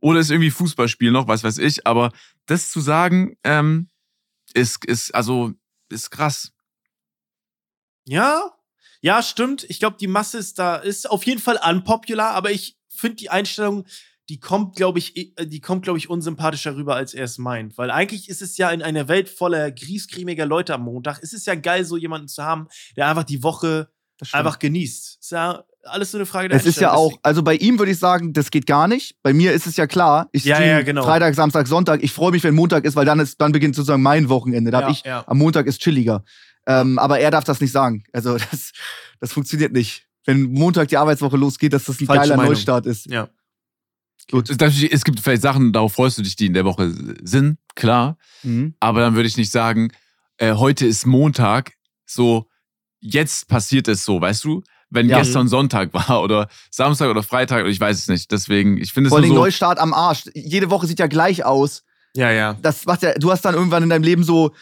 Oder 0.00 0.20
ist 0.20 0.30
irgendwie 0.30 0.50
Fußballspiel 0.50 1.10
noch, 1.10 1.28
was 1.28 1.44
weiß 1.44 1.58
ich. 1.58 1.86
Aber 1.86 2.12
das 2.46 2.70
zu 2.70 2.80
sagen, 2.80 3.36
ähm, 3.44 3.88
ist, 4.54 4.84
ist, 4.84 5.14
also, 5.14 5.52
ist 5.90 6.10
krass. 6.10 6.52
Ja, 8.06 8.50
Ja, 9.00 9.22
stimmt. 9.22 9.64
Ich 9.68 9.80
glaube, 9.80 9.98
die 10.00 10.06
Masse 10.06 10.38
ist 10.38 10.58
da, 10.58 10.76
ist 10.76 11.10
auf 11.10 11.24
jeden 11.26 11.40
Fall 11.40 11.60
unpopular, 11.62 12.30
aber 12.32 12.50
ich 12.50 12.78
finde 12.88 13.16
die 13.16 13.28
Einstellung, 13.28 13.84
die 14.30 14.40
kommt, 14.40 14.76
glaube 14.76 14.98
ich, 14.98 15.14
eh- 15.18 15.34
die 15.44 15.60
kommt, 15.60 15.82
glaube 15.84 15.98
ich, 15.98 16.08
unsympathischer 16.08 16.74
rüber, 16.74 16.96
als 16.96 17.12
er 17.12 17.24
es 17.24 17.36
meint. 17.36 17.76
Weil 17.76 17.90
eigentlich 17.90 18.30
ist 18.30 18.40
es 18.40 18.56
ja 18.56 18.70
in 18.70 18.80
einer 18.82 19.06
Welt 19.08 19.28
voller 19.28 19.70
griesgrämiger 19.70 20.46
Leute 20.46 20.72
am 20.72 20.84
Montag, 20.84 21.18
ist 21.18 21.34
es 21.34 21.44
ja 21.44 21.54
geil, 21.54 21.84
so 21.84 21.98
jemanden 21.98 22.28
zu 22.28 22.42
haben, 22.44 22.68
der 22.96 23.08
einfach 23.08 23.24
die 23.24 23.42
Woche. 23.42 23.90
Einfach 24.32 24.58
genießt. 24.58 25.18
Ist 25.20 25.32
ja 25.32 25.64
alles 25.84 26.10
so 26.10 26.18
eine 26.18 26.26
Frage 26.26 26.48
der 26.48 26.58
Es 26.58 26.66
ist 26.66 26.80
ja 26.80 26.92
auch, 26.92 27.12
also 27.22 27.42
bei 27.42 27.56
ihm 27.56 27.78
würde 27.78 27.92
ich 27.92 27.98
sagen, 27.98 28.32
das 28.32 28.50
geht 28.50 28.66
gar 28.66 28.88
nicht. 28.88 29.16
Bei 29.22 29.32
mir 29.32 29.52
ist 29.52 29.66
es 29.66 29.76
ja 29.76 29.86
klar. 29.86 30.28
Ich 30.32 30.44
Ja, 30.44 30.56
stream 30.56 30.70
ja, 30.70 30.82
genau. 30.82 31.04
Freitag, 31.04 31.34
Samstag, 31.34 31.66
Sonntag. 31.66 32.02
Ich 32.02 32.12
freue 32.12 32.32
mich, 32.32 32.42
wenn 32.44 32.54
Montag 32.54 32.84
ist, 32.84 32.96
weil 32.96 33.04
dann 33.04 33.20
ist, 33.20 33.40
dann 33.40 33.52
beginnt 33.52 33.74
sozusagen 33.74 34.02
mein 34.02 34.28
Wochenende. 34.28 34.70
Da 34.70 34.82
Ja, 34.82 34.90
ich, 34.90 35.04
ja. 35.04 35.24
am 35.26 35.38
Montag 35.38 35.66
ist 35.66 35.80
chilliger. 35.80 36.24
Ähm, 36.66 36.98
aber 36.98 37.18
er 37.20 37.30
darf 37.30 37.44
das 37.44 37.60
nicht 37.60 37.72
sagen. 37.72 38.04
Also 38.12 38.38
das, 38.50 38.72
das 39.20 39.32
funktioniert 39.32 39.72
nicht. 39.72 40.06
Wenn 40.24 40.52
Montag 40.52 40.88
die 40.88 40.96
Arbeitswoche 40.96 41.36
losgeht, 41.36 41.72
dass 41.72 41.84
das 41.84 42.00
ein 42.00 42.06
Falsche 42.06 42.22
geiler 42.22 42.36
Meinung. 42.36 42.52
Neustart 42.52 42.86
ist. 42.86 43.06
Ja. 43.06 43.28
Gut. 44.30 44.48
Es 44.48 45.04
gibt 45.04 45.20
vielleicht 45.20 45.42
Sachen, 45.42 45.72
darauf 45.72 45.92
freust 45.92 46.16
du 46.16 46.22
dich, 46.22 46.34
die 46.36 46.46
in 46.46 46.54
der 46.54 46.64
Woche 46.64 46.94
sind, 47.22 47.58
klar. 47.74 48.16
Mhm. 48.42 48.74
Aber 48.80 49.00
dann 49.00 49.14
würde 49.16 49.28
ich 49.28 49.36
nicht 49.36 49.52
sagen, 49.52 49.92
äh, 50.38 50.54
heute 50.54 50.86
ist 50.86 51.06
Montag, 51.06 51.72
so, 52.06 52.48
jetzt 53.04 53.48
passiert 53.48 53.86
es 53.88 54.04
so, 54.04 54.20
weißt 54.20 54.44
du? 54.44 54.62
Wenn 54.90 55.08
Ja. 55.08 55.18
gestern 55.18 55.48
Sonntag 55.48 55.92
war 56.08 56.22
oder 56.22 56.48
Samstag 56.70 57.10
oder 57.10 57.22
Freitag 57.22 57.60
oder 57.62 57.70
ich 57.70 57.80
weiß 57.80 57.98
es 57.98 58.08
nicht. 58.08 58.30
Deswegen, 58.32 58.78
ich 58.78 58.92
finde 58.92 59.08
es 59.08 59.10
Vor 59.10 59.18
allem 59.18 59.28
so. 59.28 59.34
Neustart 59.34 59.78
am 59.78 59.92
Arsch. 59.92 60.24
Jede 60.34 60.70
Woche 60.70 60.86
sieht 60.86 60.98
ja 60.98 61.06
gleich 61.06 61.44
aus. 61.44 61.82
Ja, 62.16 62.30
ja. 62.30 62.54
Das 62.62 62.86
macht 62.86 63.02
ja, 63.02 63.12
du 63.14 63.30
hast 63.30 63.44
dann 63.44 63.54
irgendwann 63.54 63.82
in 63.82 63.90
deinem 63.90 64.04
Leben 64.04 64.22
so 64.24 64.52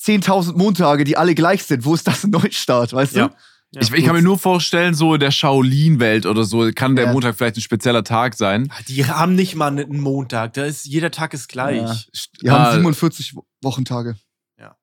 10.000 0.00 0.56
Montage, 0.56 1.04
die 1.04 1.16
alle 1.16 1.34
gleich 1.34 1.64
sind. 1.64 1.84
Wo 1.84 1.94
ist 1.94 2.06
das 2.06 2.24
ein 2.24 2.30
Neustart, 2.30 2.92
weißt 2.92 3.14
Ja. 3.16 3.28
du? 3.28 3.34
Ja, 3.72 3.80
ich, 3.80 3.92
ich 3.92 4.04
kann 4.04 4.14
mir 4.14 4.22
nur 4.22 4.38
vorstellen, 4.38 4.94
so 4.94 5.14
in 5.14 5.20
der 5.20 5.32
Shaolin-Welt 5.32 6.26
oder 6.26 6.44
so, 6.44 6.70
kann 6.72 6.94
der 6.94 7.06
Ja. 7.06 7.12
Montag 7.12 7.34
vielleicht 7.36 7.56
ein 7.56 7.60
spezieller 7.60 8.04
Tag 8.04 8.34
sein. 8.36 8.72
Die 8.86 9.04
haben 9.04 9.34
nicht 9.34 9.56
mal 9.56 9.66
einen 9.66 9.98
Montag. 9.98 10.52
Da 10.52 10.64
ist, 10.64 10.84
jeder 10.84 11.10
Tag 11.10 11.34
ist 11.34 11.48
gleich. 11.48 11.78
Ja. 11.82 11.96
Die 12.40 12.50
haben 12.50 12.62
ah, 12.66 12.72
47 12.74 13.34
Wo- 13.34 13.44
Wochentage. 13.62 14.14
Ja. 14.60 14.76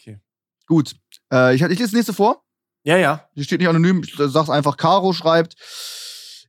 Okay. 0.00 0.20
Gut. 0.66 0.94
Äh, 1.32 1.54
ich, 1.54 1.62
ich 1.62 1.68
lese 1.68 1.82
das 1.84 1.92
nächste 1.92 2.12
vor. 2.12 2.42
Ja, 2.84 2.96
ja. 2.96 3.26
Hier 3.34 3.44
steht 3.44 3.60
nicht 3.60 3.68
anonym, 3.68 4.02
ich 4.04 4.14
sag's 4.16 4.50
einfach. 4.50 4.76
Caro 4.76 5.12
schreibt: 5.12 5.54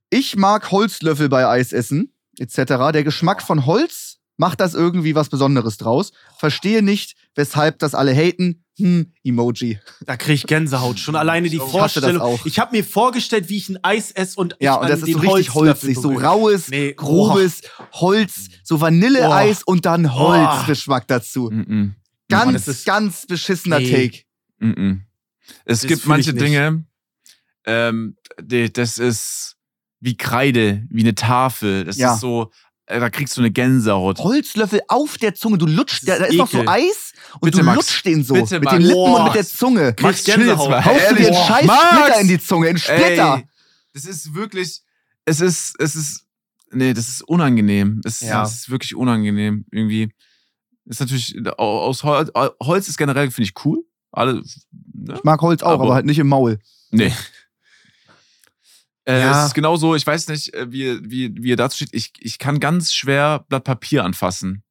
Ich 0.10 0.36
mag 0.36 0.72
Holzlöffel 0.72 1.30
bei 1.30 1.45
Eis 1.48 1.74
essen, 1.74 2.14
etc. 2.40 2.56
Der 2.94 3.03
Geschmack 3.03 3.41
von 3.41 3.66
Holz 3.66 4.18
macht 4.38 4.60
das 4.62 4.74
irgendwie 4.74 5.14
was 5.14 5.30
Besonderes 5.30 5.78
draus. 5.78 6.12
Verstehe 6.40 6.82
nicht, 6.82 7.16
weshalb 7.36 7.80
das 7.80 7.94
alle 7.94 8.14
haten. 8.16 8.64
Hm, 8.80 9.14
Emoji. 9.24 9.80
Da 10.08 10.18
kriege 10.18 10.34
ich 10.34 10.48
Gänsehaut. 10.48 10.98
Schon 10.98 11.16
alleine 11.16 11.49
die 11.49 11.58
Ich 11.58 11.62
Vorstellung. 11.62 12.20
auch. 12.22 12.45
Ich 12.45 12.58
habe 12.58 12.76
mir 12.76 12.84
vorgestellt, 12.84 13.49
wie 13.49 13.58
ich 13.58 13.70
ein 13.70 13.78
Eis 13.84 14.10
esse 14.12 14.40
und 14.40 14.56
ich 14.58 14.66
Ja, 14.66 14.76
und 14.76 14.90
das 14.90 15.02
ist 15.03 15.12
so 15.12 15.20
richtig 15.20 15.53
Holzlöffel 15.53 15.90
holzig. 15.95 15.99
So 16.02 16.14
raues, 16.14 16.70
Nee, 16.70 16.94
grobes 16.94 17.62
Holz, 17.94 18.48
so 18.64 18.82
Vanilleeis 18.82 19.62
und 19.64 19.86
dann 19.86 20.16
Holzgeschmack 20.16 21.06
dazu. 21.08 21.49
mm, 21.52 21.60
mm, 21.68 21.95
Ganz, 22.30 22.68
ist- 22.68 22.86
ganz 22.86 23.28
beschissener 23.28 23.80
Nee. 23.80 24.10
Take. 24.10 24.24
Mm, 24.61 24.69
mm. 24.81 25.01
Es 25.65 25.81
Das 25.81 25.88
gibt 25.88 26.05
manche. 26.05 26.33
Dinge, 26.33 26.85
ähm, 27.65 28.15
die, 28.41 28.71
das 28.71 28.97
ist 28.97 29.57
wie 29.99 30.15
Kreide, 30.17 30.85
wie 30.89 31.01
eine 31.01 31.15
Tafel. 31.15 31.83
Das 31.85 31.97
Ja. 31.97 32.13
ist 32.15 32.21
so, 32.21 32.51
äh, 32.85 32.99
da 32.99 33.09
kriegst 33.09 33.35
du 33.38 33.41
eine 33.41 33.51
Gänsehaut. 33.51 34.19
Holzlöffel 34.19 34.81
auf 34.88 35.17
der 35.17 35.35
Zunge. 35.35 35.57
Du 35.57 35.65
lutschst, 35.67 36.07
da, 36.07 36.17
da 36.17 36.25
ist 36.25 36.31
ist 36.33 36.38
noch 36.38 36.49
so. 36.49 36.65
Eis 36.65 37.13
und 37.33 37.41
Bitte, 37.45 37.59
du 37.59 37.63
Max. 37.65 37.75
lutscht 37.77 38.05
den 38.05 38.23
so. 38.23 38.33
Bitte, 38.33 38.55
mit 38.55 38.63
Max. 38.63 38.77
den 38.77 38.81
Lippen 38.88 38.99
und 39.01 39.11
Boah. 39.11 39.23
mit 39.25 39.35
der 39.35 39.45
Zunge. 39.45 39.95
Jetzt 39.99 40.25
Gänsehaut. 40.25 40.69
mal. 40.69 40.85
Haust 40.85 41.11
du 41.11 41.15
dir 41.15 41.27
einen 41.27 41.35
scheiß 41.47 41.65
Max! 41.65 41.81
Splitter 41.99 42.19
in 42.21 42.27
die 42.29 42.39
Zunge, 42.39 42.67
einen 42.69 42.77
Splitter. 42.77 43.35
Ey, 43.38 43.47
das 43.93 44.05
ist 44.05 44.33
wirklich, 44.33 44.81
es 45.25 45.41
ist, 45.41 45.75
es 45.79 45.95
ist, 45.95 46.25
nee, 46.71 46.93
das 46.93 47.07
ist 47.09 47.21
unangenehm. 47.23 48.01
Es, 48.05 48.21
Ja. 48.21 48.43
es 48.43 48.53
ist 48.55 48.69
wirklich 48.69 48.95
unangenehm. 48.95 49.65
Irgendwie 49.71 50.11
ist 50.85 50.99
natürlich, 50.99 51.35
aus 51.57 52.03
Holz, 52.03 52.31
Holz 52.63 52.88
ist 52.88 52.97
generell, 52.97 53.29
finde 53.29 53.49
ich 53.49 53.65
cool. 53.65 53.83
Alle, 54.11 54.41
ne? 54.93 55.13
Ich 55.15 55.23
mag 55.23 55.41
Holz 55.41 55.63
auch, 55.63 55.71
aber, 55.71 55.83
Aber- 55.85 55.93
halt 55.95 56.05
nicht 56.05 56.19
im 56.19 56.27
Maul. 56.27 56.59
Nee. 56.91 57.13
Äh, 59.05 59.19
Ja. 59.19 59.41
Es 59.41 59.47
ist 59.47 59.53
genauso, 59.55 59.95
ich 59.95 60.05
weiß 60.05 60.27
nicht, 60.27 60.53
äh, 60.53 60.71
wie, 60.71 60.99
wie, 61.09 61.33
wie 61.41 61.49
ihr 61.49 61.55
dazu 61.57 61.77
steht. 61.77 61.89
Ich, 61.93 62.13
ich 62.19 62.38
kann 62.38 62.59
ganz 62.59 62.93
schwer 62.93 63.45
Blatt 63.49 63.63
Papier 63.63 64.03
anfassen. 64.05 64.63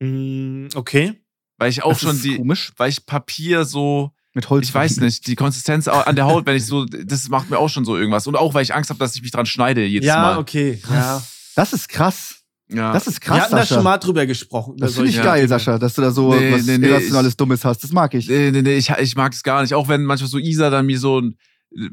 Mm, 0.00 0.68
okay. 0.74 1.20
Weil 1.58 1.70
ich 1.70 1.82
auch 1.82 1.90
Das 1.92 2.00
schon 2.00 2.16
ist 2.16 2.24
die, 2.24 2.36
komisch. 2.38 2.72
weil 2.76 2.88
ich 2.88 3.04
Papier 3.04 3.64
so, 3.64 4.10
Mit 4.32 4.48
Holz. 4.48 4.68
ich 4.68 4.74
weiß 4.74 4.96
nicht, 4.98 5.26
die 5.26 5.36
Konsistenz 5.36 5.86
an 5.86 6.16
der 6.16 6.24
Haut, 6.26 6.46
wenn 6.46 6.56
ich 6.56 6.64
so, 6.66 6.86
das 6.86 7.28
macht 7.28 7.50
mir 7.50 7.58
auch 7.58 7.68
schon 7.68 7.84
so 7.84 7.96
irgendwas. 7.96 8.26
Und 8.26 8.36
auch, 8.36 8.54
weil 8.54 8.62
ich 8.62 8.74
Angst 8.74 8.90
habe, 8.90 8.98
dass 8.98 9.14
ich 9.14 9.22
mich 9.22 9.30
dran 9.32 9.46
schneide 9.46 9.84
jedes 9.84 10.06
ja, 10.06 10.20
Mal. 10.22 10.38
okay. 10.38 10.80
Ja. 10.90 11.22
Das 11.54 11.72
ist 11.74 11.88
krass. 11.88 12.41
Ja. 12.74 12.92
Das 12.92 13.06
ist 13.06 13.20
Wir 13.20 13.26
krass, 13.28 13.40
hatten 13.42 13.56
da 13.56 13.66
schon 13.66 13.82
mal 13.84 13.98
drüber 13.98 14.26
gesprochen. 14.26 14.76
das 14.78 14.94
finde 14.94 15.10
ich 15.10 15.16
solche 15.16 15.28
geil. 15.28 15.48
Sascha, 15.48 15.78
dass 15.78 15.94
du 15.94 16.02
da 16.02 16.10
so 16.10 16.34
Nee, 16.34 16.52
was 16.52 16.64
nee, 16.66 16.78
nee, 16.78 16.88
Irrationales, 16.88 17.36
Dummes 17.36 17.64
hast. 17.64 17.82
Das 17.84 17.92
mag 17.92 18.12
ich. 18.14 18.28
Nee, 18.28 18.50
nee, 18.50 18.62
nee, 18.62 18.76
ich, 18.76 18.88
ich 18.90 19.16
mag 19.16 19.32
es 19.32 19.42
gar 19.42 19.62
nicht. 19.62 19.74
Auch 19.74 19.88
wenn 19.88 20.04
manchmal 20.04 20.30
so 20.30 20.38
Isa 20.38 20.70
dann 20.70 20.86
mir 20.86 20.98
so 20.98 21.20
ein 21.20 21.36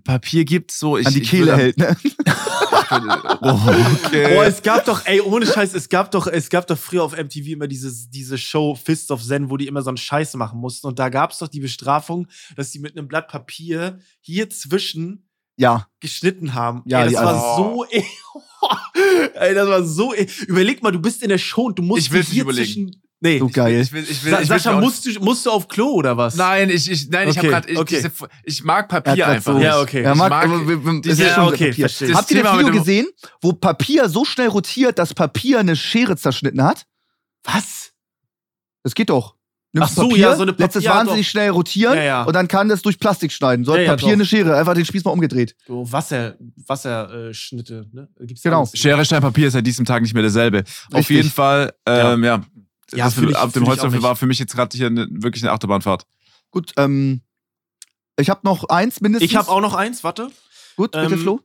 Papier 0.04 0.44
gibt, 0.46 0.72
so 0.72 0.98
ich. 0.98 1.08
An 1.08 1.14
die 1.14 1.22
ich 1.22 1.30
Kehle 1.30 1.56
hält, 1.56 1.78
ne? 1.78 1.96
Oh, 2.92 3.60
okay. 4.06 4.34
Boah, 4.36 4.46
es 4.46 4.62
gab 4.64 4.84
doch, 4.86 5.06
ey, 5.06 5.22
ohne 5.22 5.46
Scheiß, 5.46 5.74
es 5.76 5.90
gab 5.90 6.10
doch, 6.12 6.28
es 6.28 6.50
gab 6.50 6.66
doch 6.68 6.78
früher 6.78 7.04
auf 7.04 7.16
MTV 7.16 7.48
immer 7.50 7.68
dieses, 7.68 8.10
diese 8.10 8.38
Show 8.38 8.76
Fist 8.76 9.12
of 9.12 9.24
Zen, 9.24 9.50
wo 9.50 9.58
die 9.58 9.68
immer 9.68 9.82
so 9.84 9.90
einen 9.90 9.98
Scheiß 9.98 10.34
machen 10.36 10.60
mussten. 10.60 10.88
Und 10.88 10.98
da 11.00 11.10
gab 11.10 11.32
es 11.32 11.38
doch 11.38 11.48
die 11.48 11.60
Bestrafung, 11.60 12.28
dass 12.56 12.72
die 12.72 12.80
mit 12.80 12.98
einem 12.98 13.08
Blatt 13.08 13.28
Papier 13.28 14.00
hier 14.22 14.50
zwischen 14.50 15.30
Ja. 15.56 15.88
geschnitten 16.00 16.54
haben. 16.56 16.82
Ja, 16.86 17.04
ey, 17.04 17.10
die 17.10 17.14
das 17.16 17.24
war 17.24 17.34
Alten. 17.58 17.76
so 17.76 17.86
e 17.92 18.04
Ey, 19.36 19.54
das 19.54 19.68
war 19.68 19.84
so 19.84 20.14
e 20.14 20.28
Überleg 20.48 20.82
mal, 20.84 20.92
du 20.92 21.00
bist 21.00 21.22
in 21.24 21.30
der 21.30 21.38
Show 21.38 21.64
und 21.68 21.78
du 21.80 21.84
musst 21.84 22.02
Ich 22.08 22.12
will's 22.12 22.28
hier 22.28 22.44
nicht 22.46 22.54
überlegen. 22.54 22.66
zwischen. 22.90 23.02
Nee. 23.22 23.40
So 23.40 23.50
geil. 23.50 23.82
Ich 23.82 23.92
will, 23.92 24.02
ich 24.04 24.24
will, 24.24 24.32
ich 24.34 24.40
will 24.40 24.46
Sascha, 24.46 24.78
auch- 24.78 24.80
musst 24.80 25.06
du, 25.06 25.12
musst 25.20 25.46
du 25.46 25.50
auf 25.52 25.68
Klo 25.68 25.88
oder 25.92 26.16
was? 26.16 26.36
Nein, 26.36 26.70
ich, 26.70 26.90
ich, 26.90 27.10
nein, 27.10 27.28
ich 27.28 27.38
Okay, 27.38 27.48
habe 27.48 27.66
gerade, 27.66 27.70
ich, 27.74 27.78
okay. 27.78 27.96
diese, 27.98 28.12
ich 28.46 28.64
mag 28.64 28.86
Er 28.94 29.02
Papier 29.02 29.28
einfach. 29.28 29.52
grad 29.52 29.62
so- 29.62 29.66
Ja, 29.66 29.82
okay. 29.82 30.04
Er 30.04 30.14
Ich 30.14 30.18
mag, 30.18 30.30
mag 30.30 30.46
ist 30.46 31.18
schon 31.18 31.20
Ja, 31.20 31.46
okay, 31.48 31.70
Papier. 31.70 31.74
verstehe. 31.90 32.14
Habt 32.14 32.32
ihr 32.32 32.44
das 32.44 32.58
Video 32.60 32.72
gesehen, 32.72 33.08
wo 33.42 33.52
Papier 33.52 34.08
so 34.08 34.24
schnell 34.24 34.48
rotiert, 34.48 34.98
dass 35.00 35.14
Papier 35.14 35.60
eine 35.60 35.76
Schere 35.76 36.16
zerschnitten 36.16 36.64
hat? 36.64 36.86
Was? 37.44 37.92
Das 38.84 38.96
geht 38.96 39.10
doch. 39.10 39.36
Nimmst 39.72 39.92
Ach 39.92 39.96
so, 39.96 40.02
Papier, 40.10 40.18
ja, 40.18 40.36
so 40.36 40.42
eine 40.42 40.52
lässt 40.58 40.76
es 40.76 40.86
wahnsinnig 40.86 41.30
schnell 41.30 41.50
rotieren 41.52 41.96
Ja, 41.96 42.04
ja. 42.04 42.24
und 42.24 42.34
dann 42.34 42.48
kann 42.48 42.70
das 42.70 42.82
durch 42.82 42.98
Plastik 42.98 43.32
schneiden. 43.32 43.66
So 43.66 43.74
hat 43.74 43.80
Ja, 43.80 43.84
ja, 43.86 43.92
Papier 43.92 44.08
doch. 44.08 44.14
eine 44.14 44.26
Schere, 44.26 44.58
einfach 44.58 44.74
den 44.74 44.84
Spieß 44.86 45.04
mal 45.04 45.12
umgedreht. 45.12 45.56
So 45.68 45.92
Wasser, 45.92 46.38
Wasserschnitte, 46.66 47.30
äh, 47.30 47.34
Schnitte, 47.36 47.86
ne? 47.92 48.10
Gibt's 48.22 48.42
Genau. 48.42 48.60
alles. 48.62 48.72
Schere, 48.76 49.06
Stein, 49.06 49.22
Papier 49.22 49.48
ist 49.48 49.54
seit 49.54 49.68
diesem 49.68 49.86
Tag 49.86 50.02
nicht 50.02 50.14
mehr 50.16 50.24
derselbe. 50.24 50.64
Auf 50.92 50.96
Richtig. 51.00 51.18
jeden 51.18 51.30
Fall, 51.30 51.72
ähm, 51.86 52.24
ja. 52.24 52.42
Ja, 52.94 53.06
das 53.06 53.14
fühl 53.14 53.30
ich- 53.30 53.38
ab 53.38 53.54
dem 53.54 53.68
Holzlöffel 53.68 54.02
war 54.02 54.16
für 54.16 54.26
mich 54.26 54.40
jetzt 54.40 54.56
gerade 54.56 54.76
hier 54.76 54.88
eine, 54.88 55.08
wirklich 55.12 55.44
eine 55.44 55.52
Achterbahnfahrt. 55.52 56.04
Gut, 56.50 56.72
ähm, 56.78 57.22
ich 58.20 58.32
habe 58.32 58.40
noch 58.44 58.68
eins 58.70 59.02
mindestens. 59.02 59.30
Ich 59.30 59.38
habe 59.38 59.50
auch 59.50 59.62
noch 59.62 59.76
eins, 59.76 60.04
warte. 60.04 60.32
Gut, 60.78 60.94
bitte 60.94 61.14
ähm, 61.14 61.20
Flo. 61.20 61.42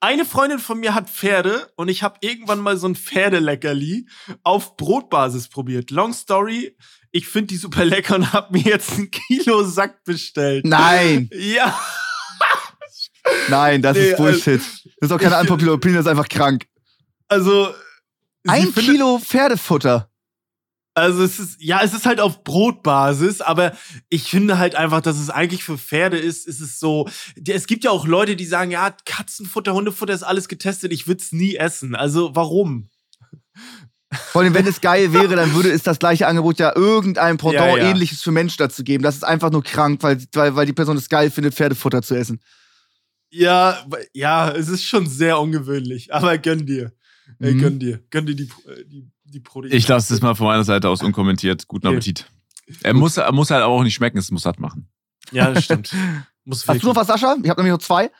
Eine 0.00 0.24
Freundin 0.24 0.58
von 0.58 0.78
mir 0.80 0.94
hat 0.94 1.08
Pferde 1.08 1.70
und 1.76 1.88
ich 1.88 2.02
habe 2.02 2.16
irgendwann 2.20 2.58
mal 2.60 2.76
so 2.76 2.86
ein 2.88 2.96
Pferdeleckerli 2.96 4.06
auf 4.42 4.76
Brotbasis 4.76 5.48
probiert. 5.48 5.90
Long 5.90 6.12
story, 6.12 6.76
ich 7.16 7.26
finde 7.28 7.48
die 7.48 7.56
super 7.56 7.84
lecker 7.84 8.16
und 8.16 8.32
habe 8.32 8.52
mir 8.52 8.62
jetzt 8.64 8.92
ein 8.98 9.10
Kilo 9.10 9.64
Sack 9.64 10.04
bestellt. 10.04 10.64
Nein, 10.66 11.28
Ja, 11.32 11.78
nein, 13.48 13.82
das 13.82 13.96
Nee, 13.96 14.10
ist 14.10 14.16
Bullshit. 14.16 14.60
Das 15.00 15.10
ist 15.10 15.12
auch 15.12 15.18
keine 15.20 15.38
Unpopular 15.40 15.74
Opinion, 15.74 15.96
das 15.96 16.06
ist 16.06 16.10
einfach 16.10 16.28
krank. 16.28 16.66
also 17.28 17.72
Ein 18.46 18.62
findet- 18.72 18.84
Kilo 18.84 19.18
Pferdefutter. 19.18 20.10
Also 20.94 21.24
es 21.24 21.38
ist, 21.38 21.60
ja, 21.60 21.82
es 21.82 21.92
ist 21.92 22.06
halt 22.06 22.20
auf 22.20 22.42
Brotbasis, 22.42 23.42
aber 23.42 23.76
ich 24.08 24.30
finde 24.30 24.56
halt 24.56 24.76
einfach, 24.76 25.02
dass 25.02 25.18
es 25.18 25.28
eigentlich 25.28 25.62
für 25.62 25.76
Pferde 25.76 26.16
ist, 26.16 26.46
ist 26.46 26.60
es 26.60 26.78
so, 26.80 27.06
es 27.46 27.66
gibt 27.66 27.84
ja 27.84 27.90
auch 27.90 28.06
Leute, 28.06 28.34
die 28.34 28.46
sagen, 28.46 28.70
ja, 28.70 28.96
Katzenfutter, 29.04 29.74
Hundefutter 29.74 30.14
ist 30.14 30.22
alles 30.22 30.48
getestet, 30.48 30.92
ich 30.92 31.06
würde 31.06 31.22
es 31.22 31.32
nie 31.32 31.56
essen. 31.56 31.94
Also 31.94 32.34
warum? 32.34 32.88
Vor 34.16 34.42
allem, 34.42 34.54
wenn 34.54 34.66
es 34.66 34.80
geil 34.80 35.12
wäre, 35.12 35.36
dann 35.36 35.54
würde 35.54 35.70
es 35.70 35.82
das 35.82 35.98
gleiche 35.98 36.26
Angebot 36.26 36.58
ja 36.58 36.74
irgendeinem 36.76 37.36
Pendant 37.38 37.60
Ja, 37.60 37.76
ja. 37.76 37.90
ähnliches 37.90 38.22
für 38.22 38.32
Menschen 38.32 38.56
dazu 38.58 38.82
geben. 38.84 39.02
Das 39.02 39.14
ist 39.16 39.24
einfach 39.24 39.50
nur 39.50 39.62
krank, 39.62 40.02
weil, 40.02 40.18
weil, 40.32 40.54
weil 40.56 40.66
die 40.66 40.72
Person 40.72 40.96
es 40.96 41.08
geil 41.08 41.30
findet, 41.30 41.54
Pferdefutter 41.54 42.02
zu 42.02 42.14
essen. 42.14 42.40
Ja, 43.30 43.84
ja, 44.14 44.50
es 44.50 44.68
ist 44.68 44.84
schon 44.84 45.06
sehr 45.06 45.40
ungewöhnlich, 45.40 46.12
aber 46.14 46.38
gönn 46.38 46.64
dir. 46.66 46.92
Ey, 47.40 47.54
Mhm. 47.54 47.58
gönn 47.60 47.78
dir. 47.78 48.00
Gönn 48.10 48.26
dir 48.26 48.36
die, 48.36 48.44
äh, 48.44 48.84
die, 48.86 49.10
die 49.24 49.40
Proteine. 49.40 49.74
Ich 49.74 49.86
lasse 49.88 50.12
das 50.14 50.22
mal 50.22 50.34
von 50.34 50.46
meiner 50.46 50.64
Seite 50.64 50.88
aus 50.88 51.02
unkommentiert. 51.02 51.66
Guten 51.66 51.86
Okay. 51.88 51.96
Appetit. 51.96 52.26
Er 52.82 52.94
muss, 52.94 53.16
er 53.16 53.32
muss 53.32 53.50
halt 53.50 53.62
aber 53.62 53.74
auch 53.74 53.82
nicht 53.82 53.94
schmecken, 53.94 54.18
es 54.18 54.30
muss 54.30 54.42
satt 54.42 54.60
machen. 54.60 54.88
Ja, 55.32 55.50
das 55.50 55.64
stimmt. 55.64 55.92
Muss 56.44 56.66
Hast 56.68 56.82
du 56.82 56.86
noch 56.86 56.94
was, 56.96 57.08
Sascha? 57.08 57.36
Ich 57.42 57.48
habe 57.50 57.60
nämlich 57.60 57.72
noch 57.72 57.84
zwei. 57.84 58.10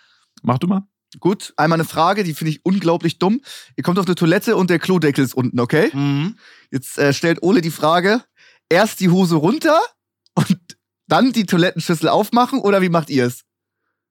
Mach 0.43 0.59
du 0.59 0.67
mal. 0.67 0.83
Gut, 1.21 1.55
einmal 1.57 1.77
eine 1.77 1.89
Frage, 1.89 2.25
die 2.25 2.35
finde 2.35 2.51
ich 2.53 2.65
unglaublich 2.65 3.19
dumm. 3.19 3.41
Ihr 3.77 3.83
kommt 3.83 3.99
auf 3.99 4.07
eine 4.07 4.15
Toilette 4.15 4.57
und 4.57 4.71
der 4.71 4.79
Klodeckel 4.79 5.25
ist 5.25 5.35
unten, 5.35 5.61
okay? 5.61 5.91
Mhm. 5.93 6.39
Jetzt 6.71 6.99
äh, 6.99 7.13
stellt 7.13 7.43
Ole 7.43 7.61
die 7.61 7.71
Frage, 7.71 8.23
erst 8.69 9.01
die 9.01 9.09
Hose 9.09 9.37
runter 9.37 9.81
und 10.35 10.59
dann 11.07 11.33
die 11.33 11.47
Toilettenschüssel 11.47 12.09
aufmachen 12.09 12.61
oder 12.61 12.83
wie 12.83 12.89
macht 12.89 13.11
ihr 13.11 13.27
es? 13.27 13.45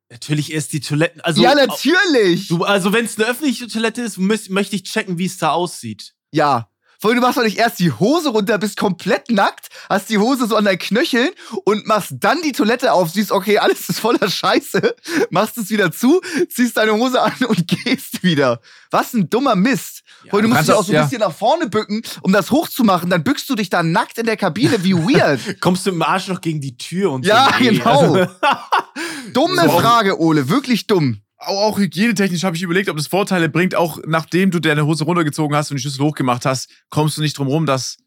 Natürlich 0.10 0.54
erst 0.54 0.72
die 0.74 0.80
Toiletten. 0.80 1.22
Also, 1.22 1.42
ja, 1.42 1.56
natürlich. 1.56 2.48
Du, 2.48 2.64
also 2.64 2.94
wenn 2.94 3.06
es 3.06 3.18
eine 3.18 3.28
öffentliche 3.28 3.68
Toilette 3.68 4.02
ist, 4.02 4.18
müß, 4.18 4.50
möchte 4.50 4.76
ich 4.76 4.84
checken, 4.84 5.18
wie 5.18 5.26
es 5.26 5.38
da 5.38 5.52
aussieht. 5.52 6.14
Ja. 6.32 6.70
Vor 7.00 7.10
allem, 7.12 7.20
du 7.20 7.26
machst 7.26 7.38
doch 7.38 7.44
nicht 7.44 7.58
erst 7.58 7.80
die 7.80 7.92
Hose 7.92 8.30
runter, 8.30 8.58
bist 8.58 8.78
komplett 8.78 9.30
nackt, 9.30 9.70
hast 9.90 10.10
die 10.10 10.18
Hose 10.18 10.48
so 10.48 10.56
an 10.56 10.66
deinen 10.66 10.80
Knöcheln 10.80 11.30
und 11.66 11.86
machst 11.88 12.12
dann 12.20 12.42
die 12.42 12.52
Toilette 12.52 12.94
auf, 12.94 13.10
siehst, 13.12 13.32
okay, 13.32 13.58
alles 13.58 13.90
ist 13.90 14.00
voller 14.00 14.30
Scheiße, 14.30 14.96
machst 15.30 15.58
es 15.58 15.70
wieder 15.70 15.92
zu, 15.92 16.22
ziehst 16.50 16.78
deine 16.78 16.94
Hose 16.94 17.22
an 17.22 17.34
und 17.48 17.68
gehst 17.86 18.24
wieder. 18.24 18.60
Was 18.92 19.14
ein 19.14 19.30
dummer 19.30 19.56
Mist. 19.56 20.04
Ja, 20.24 20.30
Vor 20.32 20.40
allem, 20.40 20.50
du 20.50 20.56
musst 20.56 20.68
dich 20.68 20.76
auch- 20.76 20.84
so 20.84 20.92
ein 20.92 20.96
ja. 20.96 21.04
bisschen 21.04 21.20
nach 21.20 21.36
vorne 21.36 21.68
bücken, 21.68 22.02
um 22.22 22.32
das 22.32 22.50
hochzumachen, 22.52 23.10
dann 23.10 23.24
bückst 23.24 23.50
du 23.50 23.56
dich 23.56 23.70
da 23.70 23.84
nackt 23.84 24.18
in 24.18 24.26
der 24.26 24.38
Kabine, 24.38 24.84
wie 24.84 24.94
weird. 24.96 25.40
Kommst 25.62 25.86
du 25.86 25.92
dem 25.92 26.02
Arsch 26.02 26.28
noch 26.28 26.42
gegen 26.42 26.62
die 26.62 26.78
Tür 26.78 27.12
und 27.12 27.26
Ja, 27.26 27.50
so? 27.58 27.64
Nee, 27.64 27.70
genau. 27.78 28.28
Dumme. 29.34 29.70
Frage, 29.70 30.20
Ole, 30.20 30.50
wirklich 30.50 30.88
dumm. 30.88 31.22
Auch, 31.46 31.62
auch 31.74 31.78
hygienetechnisch 31.80 32.44
habe 32.44 32.56
ich 32.56 32.62
überlegt, 32.64 32.90
ob 32.90 32.98
das 32.98 33.08
Vorteile 33.08 33.50
bringt, 33.50 33.76
auch 33.76 34.00
nachdem 34.06 34.52
du 34.52 34.60
deine 34.60 34.86
Hose 34.86 35.04
runtergezogen 35.04 35.56
hast 35.56 35.72
und 35.72 35.78
die 35.78 35.84
Schüssel 35.84 36.04
hochgemacht 36.04 36.46
hast, 36.46 36.70
kommst 36.90 37.18
du 37.18 37.22
nicht 37.22 37.38
drum 37.38 37.48
rum, 37.48 37.66
dass 37.66 37.98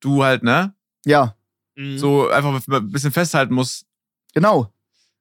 du 0.00 0.22
halt, 0.24 0.42
ne, 0.42 0.74
Ja, 1.04 1.36
Mhm. 1.78 1.98
so 1.98 2.28
einfach 2.30 2.60
ein 2.68 2.90
bisschen 2.90 3.12
festhalten 3.12 3.52
musst. 3.54 3.84
genau. 4.34 4.72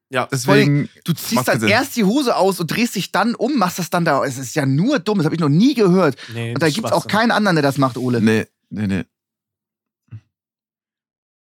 ja. 0.10 0.28
Deswegen, 0.32 0.88
Du 1.04 1.14
ziehst 1.14 1.48
dann 1.48 1.60
Sinn. 1.60 1.68
erst 1.70 1.96
die 1.98 2.04
Hose 2.06 2.36
aus 2.38 2.60
und 2.62 2.68
drehst 2.72 2.96
dich 2.96 3.12
dann 3.12 3.36
um, 3.36 3.58
machst 3.58 3.80
das 3.80 3.90
dann 3.90 4.06
da. 4.06 4.24
Es 4.24 4.38
ist 4.38 4.56
ja 4.56 4.66
nur 4.66 5.00
dumm, 5.00 5.18
das 5.18 5.26
habe 5.26 5.36
ich 5.36 5.42
noch 5.42 5.50
nie 5.50 5.74
gehört. 5.74 6.16
Nee, 6.34 6.54
Und 6.54 6.62
da 6.64 6.70
gibt's 6.70 6.92
auch 6.94 7.08
keinen 7.08 7.32
anderen, 7.32 7.56
der 7.56 7.64
das 7.64 7.78
macht, 7.78 7.98
Ole. 7.98 8.22
nee, 8.22 8.46
nee, 8.70 8.88
nee. 8.88 9.04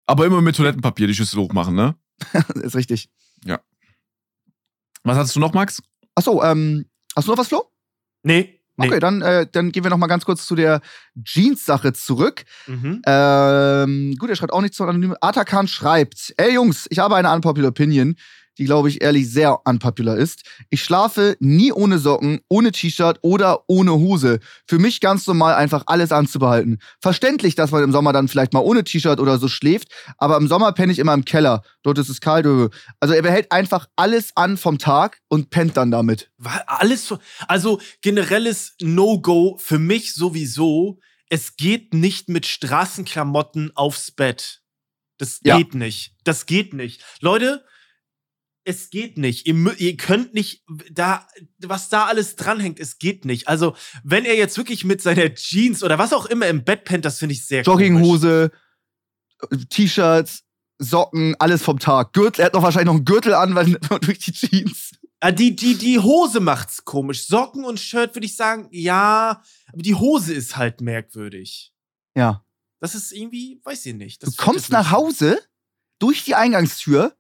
Aber 0.06 0.27
immer 0.27 0.40
mit 0.43 0.56
Toilettenpapier 0.56 1.06
die 1.06 1.15
Schüssel 1.15 1.39
hochmachen, 1.40 1.74
ne? 1.74 1.94
ist 2.62 2.74
richtig. 2.74 3.09
Was 5.05 5.18
hattest 5.18 5.36
du 5.36 5.40
noch, 5.40 5.52
Max? 5.52 5.82
Achso, 6.14 6.43
ähm, 6.43 6.86
hast 7.14 7.28
du 7.28 7.32
noch 7.32 7.39
was, 7.39 7.48
Flo? 7.48 7.64
Nee. 8.22 8.60
nee. 8.76 8.86
Okay, 8.86 8.98
dann, 8.98 9.22
äh, 9.22 9.47
dann 9.51 9.70
gehen 9.70 9.85
wir 9.85 9.90
noch 9.90 9.98
mal 9.98 10.06
ganz 10.06 10.24
kurz 10.24 10.47
zu 10.47 10.55
der 10.55 10.81
Jeans-Sache 11.22 11.93
zurück. 11.93 12.44
Mhm. 12.66 13.02
Ähm, 13.06 14.16
gut, 14.18 14.31
er 14.31 14.36
schreibt 14.36 14.52
auch 14.52 14.62
nicht 14.62 14.74
zu 14.74 14.85
anonym. 14.85 15.14
Atakan 15.20 15.68
schreibt: 15.68 16.35
Ey 16.39 16.55
Jungs, 16.55 16.86
ich 16.90 16.98
habe 16.98 17.16
eine 17.16 17.31
unpopular 17.32 17.68
Opinion, 17.68 18.16
die, 18.59 18.64
glaube 18.64 18.89
ich, 18.89 19.02
ehrlich 19.02 19.31
sehr 19.31 19.66
unpopular 19.66 20.16
ist. 20.16 20.43
Ich 20.70 20.82
schlafe 20.85 21.36
nie 21.40 21.72
ohne 21.72 21.98
Socken, 21.98 22.40
ohne 22.48 22.70
T-Shirt 22.72 23.18
oder 23.22 23.64
ohne 23.68 23.93
Hose. 23.93 24.39
Für 24.66 24.78
mich 24.78 25.01
ganz 25.01 25.26
normal 25.26 25.55
einfach 25.55 25.85
alles 25.86 26.12
anzubehalten. 26.12 26.78
Verständlich, 27.01 27.55
dass 27.55 27.70
man 27.72 27.82
im 27.82 27.93
Sommer 27.93 28.12
dann 28.12 28.28
vielleicht 28.28 28.52
mal 28.52 28.60
ohne 28.60 28.85
T-Shirt 28.85 29.18
oder 29.20 29.39
so 29.39 29.48
schläft, 29.48 29.89
aber 30.18 30.36
im 30.36 30.47
Sommer 30.48 30.72
penne 30.72 30.93
ich 30.93 30.98
immer 30.98 31.14
im 31.14 31.24
Keller. 31.24 31.62
Dort 31.82 31.98
ist 31.98 32.09
es 32.09 32.20
kalt. 32.20 32.44
Also 33.01 33.14
er 33.14 33.22
behält 33.22 33.51
einfach 33.51 33.86
alles 33.97 34.31
an 34.35 34.56
vom 34.56 34.78
Tag 34.78 35.20
und 35.28 35.51
pennt 35.51 35.76
dann 35.76 35.90
damit. 35.90 36.31
Alles 36.66 37.06
so. 37.09 37.18
Also 37.48 37.81
generelles 38.02 38.74
No-Go 38.81 39.56
für 39.60 39.78
mich 39.78 40.14
sowieso. 40.14 40.98
Es 41.31 41.56
geht 41.56 41.94
nicht 41.94 42.28
mit 42.28 42.44
Straßenklamotten 42.47 43.72
aufs 43.74 44.10
Bett. 44.10 44.60
Das 45.18 45.40
Ja. 45.43 45.56
geht 45.56 45.74
nicht. 45.74 46.14
Das 46.24 46.47
geht 46.47 46.74
nicht. 46.74 47.02
Leute, 47.20 47.64
es 48.65 48.91
geht 48.91 49.19
nicht. 49.19 49.47
Ihr, 49.47 49.78
ihr 49.78 49.97
könnt 49.97 50.35
nicht 50.35 50.65
da, 50.91 51.27
was 51.59 51.89
da 51.89 52.07
alles 52.07 52.36
dranhängt, 52.36 52.81
es 52.81 52.99
geht 52.99 53.24
nicht. 53.24 53.49
Also, 53.49 53.77
wenn 54.03 54.24
er 54.24 54.36
jetzt 54.36 54.57
wirklich 54.57 54.85
mit 54.85 55.03
seiner 55.03 55.35
Jeans 55.35 55.82
oder 55.82 55.99
was 55.99 56.12
auch 56.12 56.27
immer 56.27 56.47
im 56.49 56.65
Bett 56.65 56.85
pennt, 56.85 57.05
das 57.05 57.19
finde 57.19 57.35
ich 57.35 57.47
sehr. 57.47 57.62
Jogginghose, 57.62 58.51
T-Shirts, 59.70 60.45
Socken, 60.78 61.36
alles 61.39 61.62
vom 61.62 61.78
Tag. 61.78 62.12
Gürtel, 62.12 62.43
er 62.43 62.47
hat 62.47 62.55
noch 62.55 62.62
wahrscheinlich 62.62 62.86
noch 62.86 62.95
einen 62.95 63.05
Gürtel 63.05 63.35
an, 63.35 63.55
weil 63.55 63.73
durch 64.01 64.19
die 64.19 64.32
Jeans. 64.32 64.93
Ah, 65.20 65.32
die, 65.32 65.57
die, 65.57 65.77
die 65.77 66.01
Hose 66.01 66.41
macht's 66.41 66.85
komisch. 66.85 67.27
Socken 67.27 67.65
und 67.65 67.81
Shirt 67.81 68.15
würde 68.15 68.27
ich 68.27 68.36
sagen, 68.36 68.69
ja, 68.70 69.43
aber 69.73 69.82
die 69.82 69.95
Hose 69.95 70.35
ist 70.35 70.57
halt 70.57 70.81
merkwürdig. 70.81 71.73
Ja. 72.15 72.45
Das 72.81 72.95
ist 72.95 73.12
irgendwie, 73.12 73.61
weiß 73.65 73.86
ich 73.86 73.95
nicht. 73.95 74.23
Du 74.23 74.31
kommst 74.36 74.70
nach. 74.70 74.91
Hause 74.91 75.41
durch 75.99 76.24
die 76.24 76.35
Eingangstür 76.35 77.16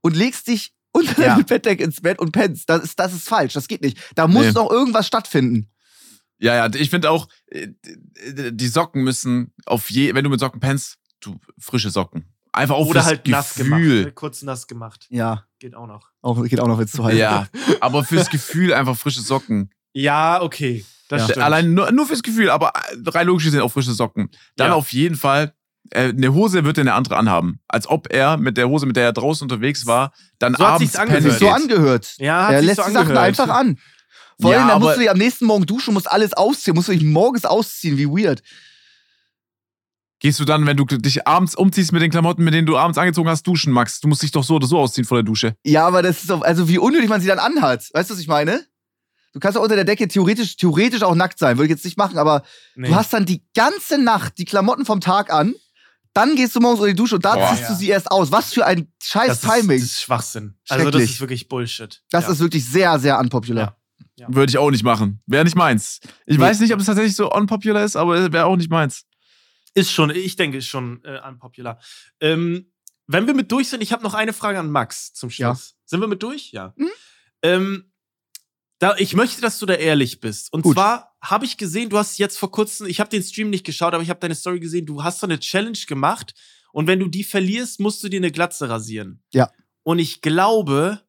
und 0.00 0.16
legst 0.16 0.48
dich 0.48 0.74
unter 0.92 1.20
Ja. 1.20 1.28
deinem 1.36 1.44
Bettdeck 1.46 1.80
ins 1.80 2.00
Bett 2.00 2.18
und 2.18 2.32
pennst. 2.32 2.68
Das 2.70 2.82
ist, 2.82 2.98
das 2.98 3.12
ist 3.12 3.28
falsch. 3.28 3.54
Das 3.54 3.68
geht 3.68 3.82
nicht. 3.82 3.98
Da 4.14 4.26
muss 4.26 4.46
Nee. 4.46 4.52
noch 4.52 4.70
irgendwas 4.70 5.06
stattfinden. 5.06 5.68
Ja, 6.38 6.54
ja, 6.56 6.74
ich 6.74 6.90
finde 6.90 7.10
auch, 7.10 7.28
äh, 7.46 7.68
die 8.50 8.66
Socken 8.68 9.02
müssen 9.04 9.52
auf 9.64 9.90
je, 9.90 10.14
wenn 10.14 10.24
du 10.24 10.30
mit 10.30 10.40
Socken 10.40 10.60
pennst, 10.60 10.98
du 11.20 11.38
frische 11.58 11.90
Socken. 11.90 12.26
Einfach 12.54 12.74
auch 12.74 12.86
Oder 12.88 13.04
halt 13.04 13.26
nass 13.28 13.54
gemacht. 13.54 13.80
Gefühl. 13.80 14.04
Ne? 14.04 14.12
Kurz 14.12 14.42
nass 14.42 14.66
gemacht. 14.66 15.06
Ja. 15.08 15.46
Geht 15.58 15.74
auch 15.74 15.86
noch. 15.86 16.10
Auch, 16.20 16.42
geht 16.44 16.60
auch 16.60 16.66
noch, 16.66 16.78
wenn 16.78 16.84
es 16.84 16.92
zu 16.92 17.02
heiß 17.04 17.16
Ja, 17.16 17.46
aber 17.80 18.04
fürs 18.04 18.28
Gefühl 18.28 18.74
einfach 18.74 18.96
frische 18.96 19.22
Socken. 19.22 19.70
Ja, 19.94 20.42
okay. 20.42 20.84
Das 21.08 21.22
Ja. 21.22 21.28
stimmt. 21.28 21.44
Allein 21.44 21.72
nur, 21.74 21.90
nur 21.92 22.06
fürs 22.06 22.22
Gefühl, 22.22 22.50
aber 22.50 22.72
rein 23.06 23.26
logisch 23.26 23.44
gesehen 23.44 23.60
auch 23.60 23.72
frische 23.72 23.92
Socken. 23.92 24.30
Dann 24.56 24.68
Ja. 24.70 24.74
auf 24.74 24.92
jeden 24.92 25.14
Fall, 25.16 25.54
eine 25.94 26.32
Hose 26.32 26.64
wird 26.64 26.78
eine 26.78 26.94
andere 26.94 27.16
anhaben. 27.16 27.60
Als 27.68 27.86
ob 27.88 28.12
er 28.12 28.36
mit 28.36 28.56
der 28.56 28.68
Hose, 28.68 28.86
mit 28.86 28.96
der 28.96 29.04
er 29.04 29.12
draußen 29.12 29.44
unterwegs 29.44 29.84
war, 29.86 30.12
dann 30.38 30.54
So 30.54 30.64
hat 30.64 30.74
abends 30.74 30.92
sich's 30.92 30.98
Hat 31.10 31.22
sich 31.22 31.32
so 31.34 31.48
angehört. 31.50 32.14
Ja, 32.18 32.44
hat 32.46 32.52
er 32.52 32.58
sich 32.60 32.66
lässt 32.68 32.76
so 32.80 32.86
die 32.86 32.92
Sachen 32.92 33.08
angehört. 33.16 33.26
einfach 33.40 33.48
an. 33.48 33.78
Vor 34.40 34.52
Ja, 34.52 34.58
allem, 34.58 34.68
dann 34.68 34.80
musst 34.80 34.96
du 34.96 35.00
dich 35.00 35.10
am 35.10 35.18
nächsten 35.18 35.44
Morgen 35.44 35.66
duschen, 35.66 35.92
musst 35.94 36.10
alles 36.10 36.32
ausziehen, 36.32 36.74
musst 36.74 36.88
du 36.88 36.92
dich 36.92 37.02
morgens 37.04 37.44
ausziehen, 37.44 37.98
wie 37.98 38.06
weird. 38.08 38.42
Gehst 40.20 40.38
du 40.38 40.44
dann, 40.44 40.66
wenn 40.66 40.76
du 40.76 40.84
dich 40.84 41.26
abends 41.26 41.56
umziehst 41.56 41.92
mit 41.92 42.00
den 42.00 42.10
Klamotten, 42.10 42.44
mit 42.44 42.54
denen 42.54 42.66
du 42.66 42.76
abends 42.78 42.96
angezogen 42.96 43.28
hast, 43.28 43.44
duschen, 43.46 43.72
Max? 43.72 44.00
Du 44.00 44.06
musst 44.08 44.22
dich 44.22 44.30
doch 44.30 44.44
so 44.44 44.54
oder 44.54 44.68
so 44.68 44.78
ausziehen 44.78 45.04
vor 45.04 45.18
der 45.18 45.24
Dusche. 45.24 45.56
Ja, 45.64 45.84
aber 45.86 46.00
das 46.00 46.20
ist 46.20 46.30
doch, 46.30 46.42
also 46.42 46.68
wie 46.68 46.78
unnötig 46.78 47.08
man 47.08 47.20
sie 47.20 47.26
dann 47.26 47.40
anhat. 47.40 47.88
Weißt 47.92 48.08
du, 48.08 48.14
was 48.14 48.20
ich 48.20 48.28
meine? 48.28 48.64
Du 49.32 49.40
kannst 49.40 49.58
auch 49.58 49.62
unter 49.62 49.74
der 49.76 49.84
Decke 49.84 50.06
theoretisch, 50.06 50.56
theoretisch 50.56 51.02
auch 51.02 51.14
nackt 51.16 51.38
sein. 51.40 51.56
Würde 51.56 51.64
ich 51.66 51.70
jetzt 51.70 51.84
nicht 51.84 51.96
machen, 51.98 52.18
aber 52.18 52.42
Nee. 52.76 52.88
du 52.88 52.94
hast 52.94 53.12
dann 53.12 53.26
die 53.26 53.42
ganze 53.54 53.98
Nacht 53.98 54.38
die 54.38 54.44
Klamotten 54.44 54.84
vom 54.84 55.00
Tag 55.00 55.32
an. 55.32 55.54
Dann 56.14 56.36
gehst 56.36 56.54
du 56.54 56.60
morgens 56.60 56.80
unter 56.80 56.90
die 56.92 56.96
Dusche 56.96 57.14
und 57.16 57.24
da 57.24 57.34
Boah. 57.34 57.54
ziehst 57.56 57.70
du 57.70 57.74
sie 57.74 57.88
erst 57.88 58.10
aus. 58.10 58.30
Was 58.30 58.52
für 58.52 58.66
ein 58.66 58.92
scheiß 59.02 59.40
das 59.40 59.40
Timing. 59.40 59.76
Ist, 59.78 59.84
das 59.84 59.90
ist 59.92 60.02
Schwachsinn. 60.02 60.54
Also, 60.68 60.90
das 60.90 61.02
ist 61.02 61.20
wirklich 61.20 61.48
Bullshit. 61.48 62.02
das 62.10 62.24
ja. 62.24 62.30
ist 62.32 62.40
wirklich 62.40 62.64
sehr, 62.68 62.98
sehr 62.98 63.18
unpopular. 63.18 63.78
Ja. 64.16 64.26
Würde 64.28 64.50
ich 64.50 64.58
auch 64.58 64.70
nicht 64.70 64.84
machen. 64.84 65.22
Wäre 65.26 65.44
nicht 65.44 65.56
meins. 65.56 66.00
Ich 66.26 66.36
Nee. 66.36 66.42
weiß 66.44 66.60
nicht, 66.60 66.74
ob 66.74 66.80
es 66.80 66.86
tatsächlich 66.86 67.16
so 67.16 67.32
unpopular 67.32 67.82
ist, 67.82 67.96
aber 67.96 68.30
wäre 68.32 68.44
auch 68.44 68.56
nicht 68.56 68.70
meins. 68.70 69.04
Ist 69.74 69.90
schon, 69.90 70.10
ich 70.10 70.36
denke, 70.36 70.58
ist 70.58 70.66
schon 70.66 71.02
äh, 71.04 71.18
unpopular. 71.26 71.80
Ähm, 72.20 72.70
wenn 73.06 73.26
wir 73.26 73.32
mit 73.34 73.50
durch 73.50 73.70
sind, 73.70 73.82
ich 73.82 73.90
habe 73.92 74.02
noch 74.02 74.12
eine 74.14 74.34
Frage 74.34 74.58
an 74.58 74.70
Max 74.70 75.14
zum 75.14 75.30
Ja. 75.30 75.54
Schluss. 75.54 75.74
Sind 75.86 76.00
wir 76.00 76.08
mit 76.08 76.22
durch? 76.22 76.52
Ja. 76.52 76.74
Mhm. 76.76 76.90
Ähm, 77.42 77.92
da, 78.78 78.94
ich 78.98 79.14
möchte, 79.14 79.40
dass 79.40 79.58
du 79.58 79.64
da 79.66 79.74
ehrlich 79.74 80.20
bist. 80.20 80.52
Und 80.52 80.62
Gut. 80.62 80.74
zwar 80.74 81.11
habe 81.22 81.44
ich 81.44 81.56
gesehen, 81.56 81.88
du 81.88 81.98
hast 81.98 82.18
jetzt 82.18 82.38
vor 82.38 82.50
kurzem, 82.50 82.86
ich 82.86 82.98
habe 82.98 83.08
den 83.08 83.22
Stream 83.22 83.50
nicht 83.50 83.64
geschaut, 83.64 83.94
aber 83.94 84.02
ich 84.02 84.10
habe 84.10 84.20
deine 84.20 84.34
Story 84.34 84.58
gesehen, 84.58 84.86
du 84.86 85.04
hast 85.04 85.20
so 85.20 85.26
eine 85.26 85.38
Challenge 85.38 85.78
gemacht 85.86 86.34
und 86.72 86.86
wenn 86.86 86.98
du 86.98 87.08
die 87.08 87.24
verlierst, 87.24 87.80
musst 87.80 88.02
du 88.02 88.08
dir 88.08 88.18
eine 88.18 88.32
Glatze 88.32 88.68
rasieren. 88.68 89.22
Ja. 89.32 89.50
Und 89.84 90.00
ich 90.00 90.20
glaube, 90.20 91.00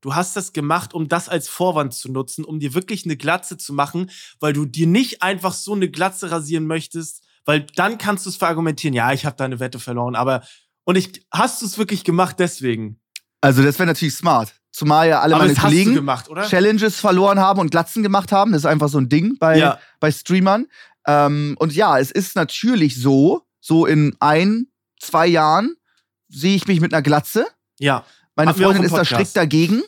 du 0.00 0.14
hast 0.14 0.36
das 0.36 0.52
gemacht, 0.52 0.94
um 0.94 1.08
das 1.08 1.28
als 1.28 1.48
Vorwand 1.48 1.92
zu 1.92 2.10
nutzen, 2.10 2.44
um 2.44 2.60
dir 2.60 2.72
wirklich 2.72 3.04
eine 3.04 3.16
Glatze 3.16 3.58
zu 3.58 3.74
machen, 3.74 4.10
weil 4.40 4.54
du 4.54 4.64
dir 4.64 4.86
nicht 4.86 5.22
einfach 5.22 5.52
so 5.52 5.74
eine 5.74 5.90
Glatze 5.90 6.30
rasieren 6.30 6.66
möchtest, 6.66 7.24
weil 7.44 7.66
dann 7.76 7.98
kannst 7.98 8.24
du 8.24 8.30
es 8.30 8.36
verargumentieren, 8.36 8.94
ja, 8.94 9.12
ich 9.12 9.26
habe 9.26 9.36
da 9.36 9.44
eine 9.44 9.60
Wette 9.60 9.78
verloren, 9.78 10.14
aber 10.16 10.42
und 10.84 10.96
ich 10.96 11.26
hast 11.30 11.60
du 11.60 11.66
es 11.66 11.76
wirklich 11.76 12.04
gemacht 12.04 12.36
deswegen. 12.38 13.00
Also 13.42 13.62
das 13.62 13.78
wäre 13.78 13.86
natürlich 13.86 14.14
smart. 14.14 14.54
Zumal 14.78 15.08
ja 15.08 15.20
alle 15.20 15.34
aber 15.34 15.44
meine 15.44 15.56
Kollegen 15.56 15.92
gemacht, 15.94 16.28
oder? 16.28 16.42
Challenges 16.46 17.00
verloren 17.00 17.40
haben 17.40 17.58
und 17.58 17.72
Glatzen 17.72 18.04
gemacht 18.04 18.30
haben. 18.30 18.52
Das 18.52 18.62
ist 18.62 18.66
einfach 18.66 18.88
so 18.88 18.98
ein 18.98 19.08
Ding 19.08 19.36
bei, 19.40 19.58
Ja. 19.58 19.80
bei 19.98 20.12
Streamern. 20.12 20.68
Ähm, 21.04 21.56
und 21.58 21.74
ja, 21.74 21.98
es 21.98 22.12
ist 22.12 22.36
natürlich 22.36 23.00
so, 23.02 23.42
so 23.60 23.86
in 23.86 24.14
ein, 24.20 24.68
zwei 25.00 25.26
Jahren 25.26 25.74
sehe 26.28 26.54
ich 26.54 26.68
mich 26.68 26.80
mit 26.80 26.94
einer 26.94 27.02
Glatze. 27.02 27.44
Ja. 27.80 28.04
Meine 28.36 28.50
Hatten 28.50 28.62
Freundin 28.62 28.84
ist 28.84 28.94
da 28.94 29.04
strikt 29.04 29.36
dagegen. 29.36 29.82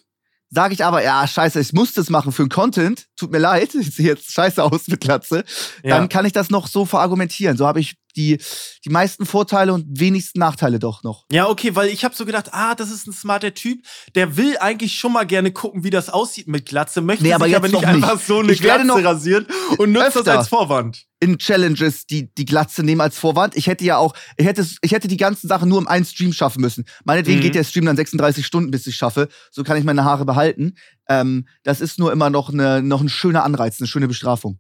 Sage 0.52 0.74
ich 0.74 0.84
aber, 0.84 1.02
ja, 1.04 1.26
scheiße, 1.28 1.60
ich 1.60 1.72
muss 1.72 1.92
das 1.92 2.10
machen 2.10 2.32
für 2.32 2.42
den 2.42 2.48
Content. 2.48 3.06
Tut 3.16 3.30
mir 3.30 3.38
leid, 3.38 3.74
ich 3.80 3.94
sehe 3.94 4.06
jetzt 4.06 4.32
scheiße 4.32 4.62
aus 4.62 4.88
mit 4.88 5.00
Glatze. 5.00 5.44
ja. 5.84 5.96
Dann 5.96 6.08
kann 6.08 6.24
ich 6.26 6.32
das 6.32 6.50
noch 6.50 6.66
so 6.66 6.84
verargumentieren. 6.84 7.56
So 7.56 7.66
habe 7.66 7.78
ich 7.80 7.94
die, 8.16 8.38
die 8.84 8.90
meisten 8.90 9.24
Vorteile 9.26 9.72
und 9.72 9.86
wenigsten 10.00 10.40
Nachteile 10.40 10.80
doch 10.80 11.04
noch. 11.04 11.26
Ja, 11.30 11.48
okay, 11.48 11.76
weil 11.76 11.88
ich 11.90 12.04
habe 12.04 12.16
so 12.16 12.24
gedacht, 12.26 12.48
ah, 12.52 12.74
das 12.74 12.90
ist 12.90 13.06
ein 13.06 13.12
smarter 13.12 13.54
Typ, 13.54 13.84
der 14.16 14.36
will 14.36 14.56
eigentlich 14.58 14.94
schon 14.98 15.12
mal 15.12 15.24
gerne 15.24 15.52
gucken, 15.52 15.84
wie 15.84 15.90
das 15.90 16.08
aussieht 16.08 16.48
mit 16.48 16.66
Glatze, 16.66 17.00
möchte 17.02 17.22
Nee, 17.22 17.32
aber 17.32 17.44
sich 17.44 17.52
jetzt 17.52 17.58
aber 17.64 17.68
nicht 17.68 17.86
einfach 17.86 18.14
nicht. 18.14 18.26
so 18.26 18.40
eine 18.40 18.50
Ich 18.52 18.60
Glatze 18.60 18.86
noch 18.86 19.04
rasieren 19.04 19.46
und 19.78 19.92
nutzt 19.92 20.06
das 20.08 20.16
öfter. 20.16 20.38
als 20.38 20.48
Vorwand. 20.48 21.06
In 21.22 21.38
Challenges 21.38 22.06
die, 22.06 22.34
die 22.34 22.46
Glatze 22.46 22.82
nehmen 22.82 23.02
als 23.02 23.18
Vorwand. 23.18 23.54
Ich 23.54 23.66
hätte 23.66 23.84
ja 23.84 23.98
auch, 23.98 24.14
ich 24.38 24.46
hätte, 24.46 24.66
ich 24.80 24.92
hätte 24.92 25.06
die 25.06 25.18
ganzen 25.18 25.48
Sachen 25.48 25.68
nur 25.68 25.78
im 25.78 25.86
einen 25.86 26.06
Stream 26.06 26.32
schaffen 26.32 26.62
müssen. 26.62 26.86
Meinetwegen 27.04 27.38
Mhm. 27.38 27.42
geht 27.42 27.54
der 27.54 27.64
Stream 27.64 27.84
dann 27.84 27.96
36 27.96 28.44
Stunden, 28.46 28.70
bis 28.70 28.86
ich 28.86 28.96
schaffe. 28.96 29.28
So 29.50 29.62
kann 29.62 29.76
ich 29.76 29.84
meine 29.84 30.04
Haare 30.04 30.24
behalten. 30.24 30.76
Ähm, 31.08 31.46
das 31.62 31.80
ist 31.82 31.98
nur 31.98 32.10
immer 32.12 32.30
noch, 32.30 32.50
eine, 32.50 32.82
noch 32.82 33.00
ein 33.02 33.08
schöner 33.10 33.44
Anreiz, 33.44 33.78
eine 33.80 33.86
schöne 33.86 34.08
Bestrafung. 34.08 34.58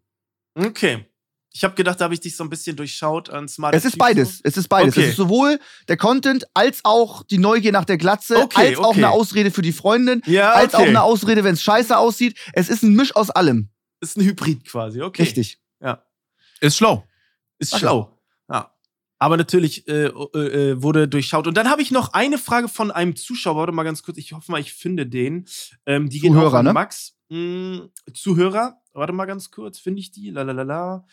Okay. 0.54 1.06
Ich 1.52 1.64
habe 1.64 1.74
gedacht, 1.74 2.00
da 2.00 2.04
habe 2.04 2.14
ich 2.14 2.20
dich 2.20 2.36
so 2.36 2.44
ein 2.44 2.50
bisschen 2.50 2.76
durchschaut 2.76 3.28
an 3.30 3.48
Smart. 3.48 3.74
Es 3.74 3.84
ist 3.84 3.98
beides. 3.98 4.40
Es 4.44 4.56
ist 4.56 4.68
beides. 4.68 4.94
Okay. 4.94 5.04
Es 5.06 5.10
ist 5.10 5.16
sowohl 5.16 5.58
der 5.88 5.96
Content 5.96 6.44
als 6.54 6.80
auch 6.84 7.24
die 7.24 7.38
Neugier 7.38 7.72
nach 7.72 7.84
der 7.84 7.96
Glatze, 7.98 8.36
Okay, 8.36 8.68
als 8.68 8.78
auch 8.78 8.90
okay. 8.90 8.98
eine 8.98 9.10
Ausrede 9.10 9.50
für 9.50 9.62
die 9.62 9.72
Freundin, 9.72 10.22
Ja, 10.26 10.52
als 10.52 10.74
auch 10.74 10.80
eine 10.86 11.02
Ausrede, 11.02 11.42
wenn 11.42 11.54
es 11.54 11.62
scheiße 11.62 11.96
aussieht. 11.98 12.38
Es 12.52 12.68
ist 12.68 12.84
ein 12.84 12.94
Misch 12.94 13.16
aus 13.16 13.30
allem. 13.30 13.70
Ist 14.00 14.16
ein 14.16 14.24
Hybrid 14.24 14.64
quasi, 14.64 15.02
okay. 15.02 15.22
Richtig. 15.22 15.58
Ja. 15.82 16.04
Ist 16.60 16.76
schlau. 16.76 17.06
Ist 17.58 17.74
Ach, 17.74 17.78
schlau. 17.78 18.18
Ja. 18.48 18.74
Aber 19.18 19.36
natürlich 19.36 19.86
äh, 19.88 20.06
äh, 20.06 20.38
äh, 20.38 20.82
wurde 20.82 21.08
durchschaut. 21.08 21.46
Und 21.46 21.56
dann 21.56 21.68
habe 21.68 21.82
ich 21.82 21.90
noch 21.90 22.12
eine 22.12 22.38
Frage 22.38 22.68
von 22.68 22.90
einem 22.90 23.16
Zuschauer. 23.16 23.56
Warte 23.56 23.72
mal 23.72 23.82
ganz 23.82 24.02
kurz. 24.02 24.18
Ich 24.18 24.32
hoffe 24.32 24.50
mal, 24.50 24.60
ich 24.60 24.72
finde 24.72 25.06
den. 25.06 25.46
Ähm, 25.86 26.08
die 26.08 26.20
Zuhörer, 26.20 26.58
an 26.58 26.66
ne? 26.66 26.72
Max. 26.72 27.16
Mm, 27.28 27.78
Zuhörer. 28.14 28.80
Warte 28.92 29.12
mal 29.12 29.26
ganz 29.26 29.50
kurz. 29.50 29.78
Finde 29.78 30.00
ich 30.00 30.10
die? 30.10 30.30
Lalalala. 30.30 31.06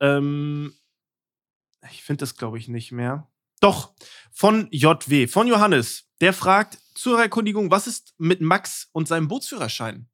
Ähm, 0.00 0.72
ich 1.90 2.02
finde 2.02 2.20
das, 2.20 2.36
glaube 2.36 2.58
ich, 2.58 2.68
nicht 2.68 2.92
mehr. 2.92 3.28
Doch. 3.60 3.94
Von 4.32 4.68
JW. 4.70 5.26
Von 5.26 5.46
Johannes. 5.46 6.04
Der 6.20 6.32
fragt 6.32 6.78
zur 6.94 7.20
Erkundigung, 7.20 7.70
was 7.70 7.86
ist 7.86 8.14
mit 8.18 8.40
Max 8.40 8.88
und 8.92 9.08
seinem 9.08 9.28
Bootsführerschein? 9.28 10.08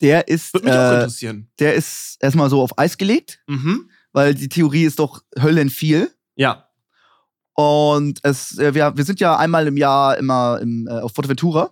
Der 0.00 0.28
ist, 0.28 0.52
Würde 0.54 0.66
mich 0.66 0.74
auch 0.74 0.78
äh, 0.92 0.94
interessieren. 0.96 1.50
der 1.58 1.74
ist 1.74 2.16
erstmal 2.20 2.50
so 2.50 2.60
auf 2.62 2.78
Eis 2.78 2.98
gelegt, 2.98 3.40
Mhm. 3.46 3.88
weil 4.12 4.34
die 4.34 4.48
Theorie 4.48 4.84
ist 4.84 4.98
doch 4.98 5.22
Höllen 5.40 5.70
viel. 5.70 6.10
Ja. 6.36 6.68
Und 7.54 8.20
es, 8.22 8.58
äh, 8.58 8.74
wir, 8.74 8.96
wir 8.96 9.04
sind 9.04 9.20
ja 9.20 9.36
einmal 9.36 9.66
im 9.66 9.76
Jahr 9.76 10.18
immer 10.18 10.58
im, 10.60 10.86
äh, 10.86 11.00
auf 11.00 11.12
Forteventura. 11.14 11.70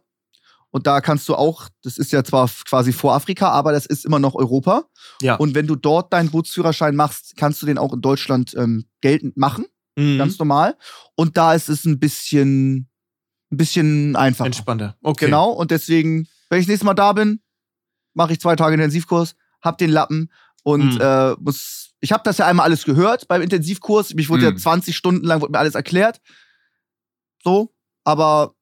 Und 0.70 0.86
da 0.88 1.00
kannst 1.00 1.28
du 1.28 1.34
auch, 1.36 1.68
das 1.82 1.98
ist 1.98 2.10
ja 2.10 2.24
zwar 2.24 2.44
f- 2.46 2.64
quasi 2.66 2.92
vor 2.92 3.14
Afrika, 3.14 3.48
aber 3.50 3.70
das 3.72 3.86
ist 3.86 4.04
immer 4.04 4.18
noch 4.18 4.34
Europa. 4.34 4.84
Ja. 5.20 5.36
Und 5.36 5.54
wenn 5.54 5.66
du 5.68 5.76
dort 5.76 6.12
deinen 6.12 6.30
Bootsführerschein 6.30 6.96
machst, 6.96 7.34
kannst 7.36 7.62
du 7.62 7.66
den 7.66 7.78
auch 7.78 7.92
in 7.92 8.00
Deutschland 8.00 8.54
ähm, 8.56 8.86
geltend 9.00 9.36
machen, 9.36 9.66
Mhm. 9.96 10.18
ganz 10.18 10.36
normal. 10.40 10.76
Und 11.14 11.36
da 11.36 11.54
ist 11.54 11.68
es 11.68 11.84
ein 11.84 12.00
bisschen, 12.00 12.88
ein 13.52 13.56
bisschen 13.56 14.16
einfacher. 14.16 14.46
entspannter. 14.46 14.96
Okay. 15.02 15.26
Genau. 15.26 15.50
Und 15.50 15.70
deswegen, 15.70 16.26
wenn 16.50 16.60
ich 16.60 16.66
nächstes 16.66 16.84
Mal 16.84 16.94
da 16.94 17.12
bin, 17.12 17.38
mache 18.14 18.32
ich 18.32 18.40
zwei 18.40 18.56
Tage 18.56 18.74
Intensivkurs, 18.74 19.34
hab 19.60 19.78
den 19.78 19.90
Lappen 19.90 20.30
und 20.62 20.94
Mhm. 20.94 21.00
äh, 21.00 21.32
muss. 21.34 21.90
Ich 22.00 22.12
habe 22.12 22.22
das 22.24 22.38
ja 22.38 22.46
einmal 22.46 22.64
alles 22.66 22.84
gehört 22.84 23.28
beim 23.28 23.42
Intensivkurs. 23.42 24.14
Mich 24.14 24.28
wurde 24.28 24.44
ja 24.44 24.50
Mhm. 24.50 24.58
20 24.58 24.96
Stunden 24.96 25.24
lang 25.26 25.40
wurde 25.40 25.52
mir 25.52 25.58
alles 25.58 25.74
erklärt. 25.74 26.20
So, 27.42 27.74
aber 28.04 28.54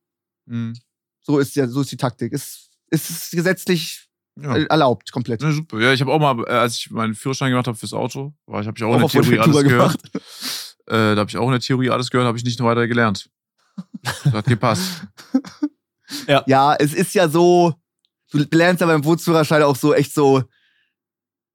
Mhm. 0.46 0.74
so 1.20 1.38
ist 1.38 1.54
ja, 1.56 1.66
so 1.68 1.80
ist 1.82 1.92
die 1.92 1.96
Taktik. 1.96 2.32
Es 2.32 2.70
es 2.90 3.08
ist 3.08 3.30
gesetzlich 3.32 4.08
Ja. 4.40 4.54
äh, 4.56 4.64
erlaubt, 4.64 5.12
komplett. 5.12 5.42
Ja, 5.42 5.50
super. 5.52 5.80
Ja, 5.80 5.92
ich 5.92 6.00
habe 6.00 6.12
auch 6.12 6.18
mal, 6.20 6.44
äh, 6.46 6.50
als 6.52 6.76
ich 6.76 6.90
meinen 6.90 7.14
Führerschein 7.14 7.50
gemacht 7.50 7.66
habe 7.66 7.76
fürs 7.76 7.92
Auto, 7.94 8.34
war 8.46 8.60
ich 8.60 8.66
habe 8.66 8.76
ich 8.78 8.84
auch, 8.84 8.92
in 8.94 9.00
der 9.00 9.08
Theorie 9.08 9.38
alles 9.38 9.62
gehört. 9.62 9.96
Äh, 10.86 11.14
da 11.14 11.16
habe 11.16 11.28
ich 11.30 11.36
auch 11.36 11.46
in 11.46 11.52
der 11.52 11.60
Theorie 11.60 11.90
alles 11.90 12.10
gehört, 12.10 12.26
habe 12.26 12.36
ich 12.38 12.44
nicht 12.44 12.58
noch 12.58 12.66
weiter 12.66 12.86
gelernt. 12.86 13.30
Das 14.24 14.32
hat 14.32 14.46
gepasst. 14.46 15.06
Ja, 16.46 16.74
es 16.78 16.92
ist 16.92 17.14
ja 17.14 17.28
so, 17.28 17.74
du 18.32 18.44
lernst 18.56 18.80
ja 18.80 18.86
beim 18.86 19.02
Bootsführerschein 19.02 19.62
auch 19.62 19.76
so 19.76 19.94
echt 19.94 20.12
so, 20.14 20.42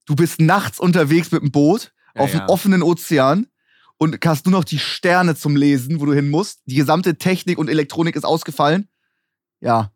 du 0.05 0.15
bist 0.15 0.39
nachts 0.39 0.79
unterwegs 0.79 1.31
mit 1.31 1.41
dem 1.41 1.51
Boot 1.51 1.91
Ja, 2.15 2.21
auf 2.23 2.33
ja. 2.33 2.39
dem 2.39 2.49
offenen 2.49 2.83
Ozean 2.83 3.47
und 3.97 4.17
hast 4.25 4.45
nur 4.45 4.51
noch 4.53 4.63
die 4.63 4.79
Sterne 4.79 5.35
zum 5.35 5.55
Lesen, 5.55 5.99
wo 5.99 6.05
du 6.05 6.13
hin 6.13 6.29
musst. 6.29 6.61
Die 6.65 6.75
gesamte 6.75 7.17
Technik 7.17 7.57
und 7.57 7.69
Elektronik 7.69 8.15
ist 8.15 8.23
ausgefallen. 8.25 8.87
Ja, 9.59 9.91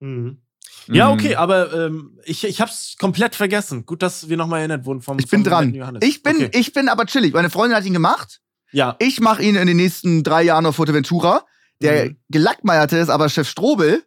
Mhm. 0.00 0.42
Ja, 0.88 1.06
Mhm. 1.08 1.12
okay, 1.14 1.34
aber 1.36 1.72
ähm, 1.72 2.18
ich, 2.24 2.44
ich 2.44 2.60
hab's 2.60 2.96
komplett 2.98 3.34
vergessen. 3.34 3.86
Gut, 3.86 4.02
dass 4.02 4.28
wir 4.28 4.36
nochmal 4.36 4.60
erinnert 4.60 4.84
wurden 4.84 5.00
vom 5.00 5.18
ich 5.18 5.28
bin 5.28 5.42
vom 5.42 5.50
dran. 5.50 5.74
Johannes. 5.74 6.02
Ich 6.06 6.22
bin, 6.22 6.36
Okay. 6.36 6.50
ich 6.52 6.72
bin 6.72 6.88
aber 6.88 7.06
chillig. 7.06 7.32
Meine 7.32 7.50
Freundin 7.50 7.76
hat 7.76 7.84
ihn 7.86 7.92
gemacht. 7.94 8.40
Ja. 8.72 8.94
Ich 8.98 9.20
mache 9.20 9.42
ihn 9.42 9.56
in 9.56 9.66
den 9.66 9.76
nächsten 9.78 10.22
drei 10.22 10.42
Jahren 10.42 10.66
auf 10.66 10.76
Fuerteventura. 10.76 11.44
Der 11.80 12.10
Mhm. 12.10 12.16
gelackmeierte 12.28 12.98
ist 12.98 13.08
aber 13.08 13.28
Chef 13.28 13.48
Strobel, 13.48 14.04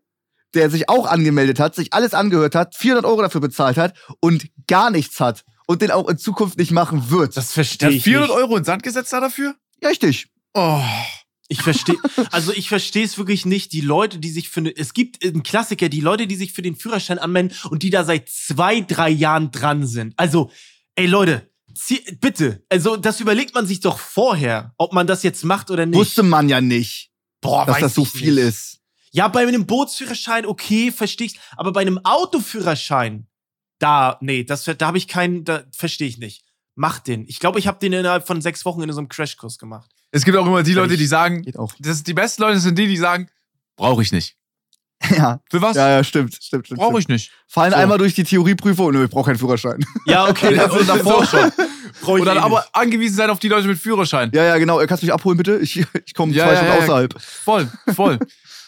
der 0.53 0.69
sich 0.69 0.89
auch 0.89 1.05
angemeldet 1.05 1.59
hat, 1.59 1.76
sich 1.76 1.93
alles 1.93 2.13
angehört 2.13 2.55
hat, 2.55 2.76
400 2.76 3.05
Euro 3.05 3.21
dafür 3.21 3.41
bezahlt 3.41 3.77
hat 3.77 3.95
und 4.19 4.47
gar 4.67 4.89
nichts 4.89 5.19
hat 5.19 5.43
und 5.67 5.81
den 5.81 5.91
auch 5.91 6.07
in 6.09 6.17
Zukunft 6.17 6.57
nicht 6.57 6.71
machen 6.71 7.09
wird. 7.11 7.38
Das 7.38 7.47
Der 7.47 7.53
verstehe 7.65 7.88
hat 7.89 7.95
ich 7.95 8.03
400 8.03 8.30
nicht. 8.30 8.38
Euro 8.39 8.57
in 8.57 8.63
Sand 8.63 8.84
gesetzt 8.84 9.13
da 9.13 9.19
dafür? 9.19 9.55
Richtig. 9.84 10.27
Oh. 10.53 10.81
Ich 11.51 11.63
verstehe, 11.63 11.95
also 12.31 12.51
ich 12.53 12.69
verstehe 12.69 13.03
es 13.03 13.17
wirklich 13.17 13.43
nicht. 13.45 13.71
Die 13.73 13.81
Leute, 13.81 14.19
die 14.19 14.30
sich 14.30 14.49
für 14.49 14.61
ne, 14.61 14.71
es 14.76 14.93
gibt 14.93 15.26
einen 15.26 15.41
Klassiker, 15.41 15.89
die 15.89 15.99
Leute, 15.99 16.27
die 16.27 16.35
sich 16.35 16.53
für 16.53 16.61
den 16.61 16.76
Führerschein 16.76 17.17
anmelden 17.17 17.57
und 17.71 17.81
die 17.81 17.89
da 17.89 18.03
seit 18.03 18.30
zwei, 18.30 18.81
drei 18.81 19.09
Jahren 19.09 19.49
dran 19.49 19.88
sind. 19.88 20.13
Also, 20.15 20.51
ey 20.93 21.07
Leute, 21.07 21.49
zieh, 21.73 22.01
bitte, 22.21 22.63
also 22.69 22.97
das 22.97 23.19
überlegt 23.19 23.55
man 23.55 23.65
sich 23.65 23.80
doch 23.80 23.97
vorher, 23.97 24.73
ob 24.77 24.93
man 24.93 25.07
das 25.07 25.23
jetzt 25.23 25.43
macht 25.43 25.71
oder 25.71 25.88
nicht. 25.88 25.97
Wusste 25.97 26.21
man 26.21 26.49
ja 26.49 26.61
nicht, 26.61 27.09
Boah, 27.41 27.65
dass 27.65 27.77
weiß 27.77 27.81
das 27.81 27.93
so 27.95 28.03
ich 28.03 28.09
viel 28.09 28.35
nicht. 28.35 28.43
ist. 28.43 28.78
Ja, 29.11 29.27
bei 29.27 29.41
einem 29.48 29.65
Bootsführerschein, 29.65 30.45
okay, 30.45 30.91
verstehe 30.91 31.27
ich. 31.27 31.40
Aber 31.57 31.72
bei 31.72 31.81
einem 31.81 31.99
Autoführerschein, 32.03 33.27
da, 33.80 34.18
nee, 34.22 34.44
das, 34.44 34.64
da 34.65 34.88
habe 34.88 34.98
ich 34.98 35.07
keinen, 35.07 35.45
da 35.45 35.64
verstehe 35.72 36.07
ich 36.07 36.18
nicht. 36.18 36.44
Mach 36.76 36.99
den. 36.99 37.26
Ich 37.27 37.40
glaube, 37.40 37.60
ich 37.60 37.68
habe 37.68 37.80
den 37.80 37.94
innerhalb 37.94 38.26
von 38.27 38.41
sechs 38.41 38.64
Wochen 38.65 38.81
in 38.81 38.91
so 38.91 38.99
einem 38.99 39.10
Crashkurs 39.10 39.57
gemacht. 39.57 39.90
Es 40.11 40.23
gibt 40.26 40.38
auch 40.38 40.45
immer 40.45 40.64
die 40.64 40.73
Leute, 40.73 40.95
die 40.98 41.06
sagen, 41.06 41.41
Geht 41.44 41.57
auch. 41.60 41.73
das, 41.80 42.03
die 42.03 42.14
besten 42.14 42.41
Leute 42.41 42.60
sind 42.60 42.77
die, 42.80 42.88
die 42.88 42.98
sagen, 42.98 43.30
brauche 43.76 44.02
ich 44.02 44.11
nicht. 44.11 44.36
Ja, 45.15 45.40
Für 45.49 45.61
was? 45.61 45.77
ja, 45.77 45.90
ja 45.90 46.03
stimmt, 46.03 46.36
stimmt, 46.41 46.65
stimmt. 46.65 46.80
Brauche 46.80 46.99
ich 46.99 47.07
nicht. 47.07 47.31
Fallen 47.48 47.72
So. 47.72 47.77
einmal 47.77 47.98
durch 47.98 48.15
die 48.15 48.26
Theorieprüfung, 48.26 48.91
nö, 48.91 49.06
ich 49.06 49.10
brauche 49.10 49.27
keinen 49.27 49.38
Führerschein. 49.38 49.84
Ja, 50.06 50.27
okay. 50.27 50.53
Ja, 50.56 50.64
also 50.65 50.84
davor 50.84 51.26
schon. 51.26 51.52
Brauch 52.02 52.15
ich 52.15 52.22
Und 52.22 52.26
dann 52.26 52.38
eh 52.38 52.41
aber 52.41 52.60
nicht. 52.60 52.76
angewiesen 52.76 53.15
sein 53.15 53.30
auf 53.30 53.40
die 53.40 53.48
Leute 53.48 53.68
mit 53.68 53.80
Führerschein. 53.80 54.30
Ja, 54.34 54.44
ja, 54.44 54.57
genau. 54.57 54.77
Kannst 54.86 55.02
du 55.02 55.07
mich 55.07 55.14
abholen, 55.14 55.38
bitte? 55.38 55.57
Ich, 55.60 55.77
ich 56.06 56.14
komme 56.14 56.34
Ja, 56.34 56.45
zwei 56.45 56.53
ja, 56.53 56.57
Stunden 56.57 56.73
ja. 56.77 56.84
außerhalb. 56.84 57.22
Voll, 57.22 57.72
voll. 57.95 58.19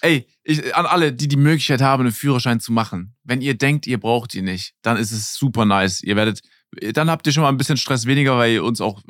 Ey, 0.01 0.27
ich, 0.43 0.75
an 0.75 0.85
alle, 0.85 1.13
die 1.13 1.27
die 1.27 1.35
Möglichkeit 1.37 1.81
haben, 1.81 2.01
einen 2.01 2.11
Führerschein 2.11 2.59
zu 2.59 2.71
machen. 2.71 3.15
Wenn 3.23 3.41
ihr 3.41 3.55
denkt, 3.57 3.85
ihr 3.87 3.99
braucht 3.99 4.33
ihn 4.35 4.45
nicht, 4.45 4.73
dann 4.81 4.97
ist 4.97 5.11
es 5.11 5.35
super 5.35 5.65
nice. 5.65 6.01
Ihr 6.01 6.15
werdet, 6.15 6.41
dann 6.93 7.09
habt 7.09 7.27
ihr 7.27 7.33
schon 7.33 7.43
mal 7.43 7.49
ein 7.49 7.57
bisschen 7.57 7.77
Stress 7.77 8.05
weniger, 8.05 8.37
weil 8.37 8.53
ihr 8.53 8.63
uns 8.63 8.81
auch 8.81 9.01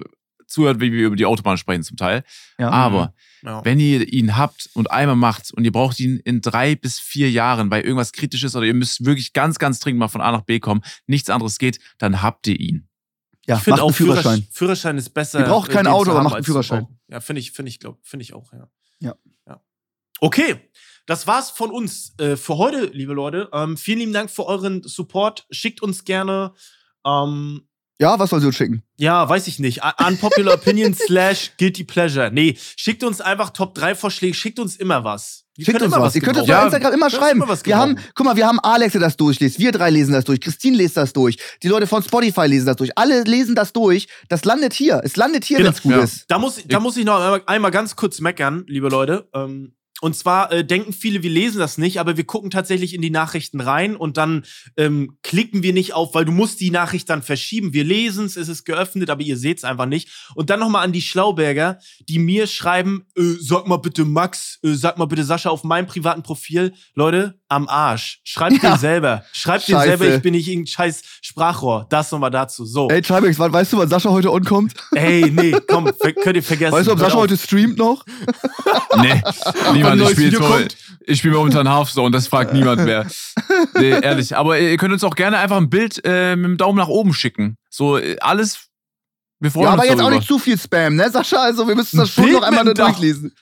zuhört, 0.48 0.82
wie 0.82 0.92
wir 0.92 1.08
über 1.08 1.16
die 1.16 1.26
Autobahn 1.26 1.58
sprechen 1.58 1.84
zum 1.84 1.96
Teil. 1.96 2.24
Ja. 2.60 2.70
Aber 2.72 3.14
Ja. 3.42 3.64
wenn 3.64 3.80
ihr 3.80 4.06
ihn 4.12 4.36
habt 4.36 4.70
und 4.74 4.92
einmal 4.92 5.16
macht 5.16 5.52
und 5.54 5.64
ihr 5.64 5.72
braucht 5.72 5.98
ihn 6.02 6.18
in 6.26 6.42
drei 6.42 6.76
bis 6.76 7.00
vier 7.00 7.32
Jahren, 7.32 7.72
weil 7.72 7.84
irgendwas 7.84 8.12
kritisch 8.12 8.44
ist 8.44 8.56
oder 8.58 8.66
ihr 8.66 8.74
müsst 8.74 9.06
wirklich 9.06 9.32
ganz, 9.32 9.60
ganz 9.60 9.80
dringend 9.80 10.00
mal 10.00 10.10
von 10.10 10.20
A 10.20 10.30
nach 10.34 10.42
B 10.42 10.60
kommen, 10.60 10.82
nichts 11.08 11.30
anderes 11.30 11.58
geht, 11.58 11.80
dann 12.00 12.22
habt 12.22 12.48
ihr 12.48 12.60
ihn. 12.60 12.90
ja, 13.48 13.56
ich 13.56 13.62
finde 13.64 13.76
macht 13.78 13.82
auch 13.82 13.88
einen 13.88 13.96
Führerschein. 13.96 14.48
Führerschein. 14.52 14.98
Ist 14.98 15.12
besser. 15.12 15.40
Ihr 15.40 15.46
braucht 15.46 15.72
kein 15.72 15.88
Auto, 15.88 16.12
aber 16.12 16.22
macht 16.24 16.36
einen 16.36 16.44
Führerschein. 16.44 16.86
Ja, 17.08 17.22
finde 17.22 17.40
ich, 17.40 17.54
finde 17.54 17.70
ich, 17.70 17.80
glaub, 17.80 17.98
finde 18.04 18.24
ich 18.24 18.34
auch, 18.34 18.52
ja. 18.52 18.70
Ja. 19.00 19.16
Ja. 20.22 20.28
Okay. 20.28 20.56
Das 21.08 21.26
war's 21.28 21.50
von 21.50 21.72
uns 21.72 22.14
äh, 22.20 22.36
für 22.38 22.58
heute, 22.58 22.86
liebe 22.94 23.14
Leute. 23.14 23.50
Ähm, 23.54 23.76
vielen 23.76 24.00
lieben 24.00 24.14
Dank 24.14 24.30
für 24.30 24.46
euren 24.46 24.84
Support. 24.84 25.46
Schickt 25.50 25.82
uns 25.82 26.06
gerne, 26.06 26.54
ähm, 27.06 27.68
Ja, 28.00 28.18
was 28.20 28.30
soll 28.30 28.40
sie 28.40 28.48
uns 28.48 28.56
schicken? 28.56 28.84
ja, 28.98 29.28
weiß 29.28 29.48
ich 29.48 29.58
nicht, 29.60 29.82
un- 29.84 30.08
unpopular 30.08 30.54
opinion 30.54 30.94
slash 31.08 31.52
guilty 31.58 31.84
pleasure. 31.84 32.30
Nee, 32.32 32.56
schickt 32.78 33.04
uns 33.04 33.20
einfach 33.20 33.50
Top 33.50 33.74
3 33.74 33.96
Vorschläge, 33.96 34.36
schickt 34.36 34.60
uns 34.60 34.76
immer 34.76 35.04
was. 35.04 35.44
Wir 35.58 35.66
Schickt 35.66 35.82
uns 35.82 35.92
immer 35.94 36.02
was. 36.04 36.16
Ihr 36.16 36.22
könnt 36.22 36.38
gebrauchen. 36.38 36.56
bei 36.56 36.64
Instagram 36.66 36.94
immer 36.94 37.10
Könnt 37.10 37.22
schreiben. 37.22 37.40
immer 37.42 37.50
was 37.50 37.66
wir 37.66 37.78
haben, 37.78 37.98
guck 38.16 38.26
mal, 38.26 38.36
wir 38.36 38.48
haben 38.48 38.60
Alex, 38.60 38.92
der 38.94 39.02
das 39.02 39.18
durchliest. 39.18 39.60
Wir 39.60 39.72
drei 39.72 39.90
lesen 39.90 40.14
das 40.14 40.24
durch. 40.24 40.40
Christine 40.40 40.78
liest 40.78 40.96
das 40.98 41.14
durch. 41.14 41.38
Die 41.64 41.68
Leute 41.68 41.88
von 41.88 42.02
Spotify 42.04 42.46
lesen 42.46 42.68
das 42.68 42.78
durch. 42.78 42.96
Alle 42.98 43.24
lesen 43.24 43.56
das 43.56 43.74
durch. 43.74 44.08
Das 44.30 44.46
landet 44.46 44.74
hier. 44.74 45.02
Es 45.04 45.16
landet 45.18 45.44
hier, 45.44 45.58
Genau. 45.58 45.70
wenn 45.70 45.76
es 45.76 45.82
gut 45.82 45.92
Ja. 45.94 46.00
ist. 46.04 46.26
Da 46.30 46.38
muss, 46.40 46.62
da 46.68 46.80
muss 46.80 46.96
ich 46.96 47.06
noch 47.06 47.20
einmal, 47.20 47.42
einmal 47.48 47.72
ganz 47.72 47.96
kurz 47.96 48.22
meckern, 48.22 48.64
liebe 48.68 48.88
Leute. 48.88 49.28
Ähm, 49.34 49.74
und 50.02 50.16
zwar 50.16 50.52
äh, 50.52 50.66
denken 50.66 50.94
viele, 50.94 51.22
wir 51.22 51.30
lesen 51.30 51.60
das 51.60 51.78
nicht, 51.78 52.00
aber 52.00 52.18
wir 52.18 52.24
gucken 52.24 52.50
tatsächlich 52.50 52.96
in 52.96 53.02
die 53.02 53.12
Nachrichten 53.12 53.62
rein 53.62 53.96
und 53.96 54.18
dann 54.18 54.46
ähm, 54.76 55.18
klicken 55.22 55.62
wir 55.62 55.74
nicht 55.74 55.94
auf, 55.94 56.16
weil 56.16 56.26
du 56.26 56.32
musst 56.32 56.60
die 56.60 56.72
Nachricht 56.72 57.08
dann 57.10 57.22
verschieben. 57.22 57.72
Wir 57.72 57.84
lesen 57.84 58.26
es, 58.26 58.36
es 58.36 58.50
ist 58.50 58.66
geöffnet, 58.66 59.12
aber 59.12 59.22
ihr 59.22 59.38
seht 59.38 59.60
es 59.60 59.64
einfach 59.64 59.86
nicht. 59.86 60.10
Und 60.34 60.50
dann 60.50 60.60
nochmal 60.60 60.84
an 60.84 60.92
die 60.92 61.04
Schlauberger, 61.04 61.78
die 62.10 62.18
mir 62.18 62.48
schreiben, 62.48 63.06
äh, 63.16 63.22
sag 63.40 63.68
mal 63.68 63.78
bitte 63.78 64.04
Max, 64.04 64.60
äh, 64.64 64.74
sag 64.74 64.98
mal 64.98 65.06
bitte 65.06 65.24
Sascha 65.24 65.52
auf 65.52 65.64
meinem 65.64 65.86
privaten 65.86 66.24
Profil. 66.24 66.74
Leute, 66.96 67.40
am 67.52 67.68
Arsch. 67.68 68.20
Schreibt 68.24 68.64
Ja. 68.64 68.72
dir 68.72 68.78
selber. 68.78 69.24
Schreibt 69.34 69.68
dir 69.68 69.74
Scheiße. 69.74 69.88
selber, 69.98 70.16
ich 70.16 70.22
bin 70.22 70.32
nicht 70.34 70.48
irgendein 70.48 70.68
scheiß 70.68 71.02
Sprachrohr. 71.22 71.86
Das 71.90 72.12
nochmal 72.12 72.32
dazu. 72.32 72.66
So. 72.66 72.88
Ey, 72.90 73.02
Tribex, 73.02 73.38
weißt 73.38 73.74
du, 73.74 73.78
wann 73.78 73.90
Sascha 73.90 74.10
heute 74.10 74.32
on 74.32 74.44
kommt? 74.46 74.74
Ey, 74.96 75.30
nee, 75.30 75.56
komm, 75.68 75.92
könnt 76.24 76.36
ihr 76.38 76.44
vergessen. 76.44 76.72
Weißt 76.74 76.88
du, 76.88 76.94
ob 76.94 77.00
Hört 77.00 77.10
Sascha 77.10 77.18
auf. 77.18 77.24
heute 77.24 77.38
streamt 77.38 77.78
noch? 77.78 78.06
Nee, 79.02 79.22
niemand. 79.74 80.02
Ich 80.02 80.10
spiele 80.12 80.40
jetzt 80.62 80.78
ich 81.06 81.20
spiele 81.20 81.34
momentan 81.36 81.68
Hearthstone, 81.68 82.12
das 82.12 82.28
fragt 82.28 82.54
niemand 82.54 82.86
mehr. 82.86 83.06
Nee, 83.76 83.90
ehrlich. 83.90 84.36
Aber 84.38 84.58
ihr 84.60 84.78
könnt 84.78 84.94
uns 84.94 85.04
auch 85.04 85.16
gerne 85.16 85.38
einfach 85.40 85.58
ein 85.58 85.70
Bild 85.70 86.02
äh, 86.06 86.36
mit 86.36 86.46
dem 86.46 86.58
Daumen 86.58 86.78
nach 86.78 86.88
oben 86.88 87.14
schicken. 87.14 87.58
So, 87.70 87.98
äh, 87.98 88.18
alles. 88.22 88.68
Wir 89.42 89.50
freuen 89.52 89.66
Ja, 89.66 89.72
uns 89.74 89.80
aber 89.80 89.86
jetzt 89.86 89.94
auch 89.96 89.98
darüber. 90.04 90.16
nicht 90.18 90.28
zu 90.28 90.38
viel 90.40 90.58
Spam, 90.58 90.96
ne, 90.96 91.10
Sascha? 91.10 91.38
Also, 91.38 91.68
wir 91.68 91.76
müssen 91.76 91.98
das 91.98 92.10
schon 92.12 92.24
Bild 92.26 92.36
noch 92.38 92.44
einmal 92.44 92.64
Dach. 92.74 92.86
durchlesen. 92.90 93.34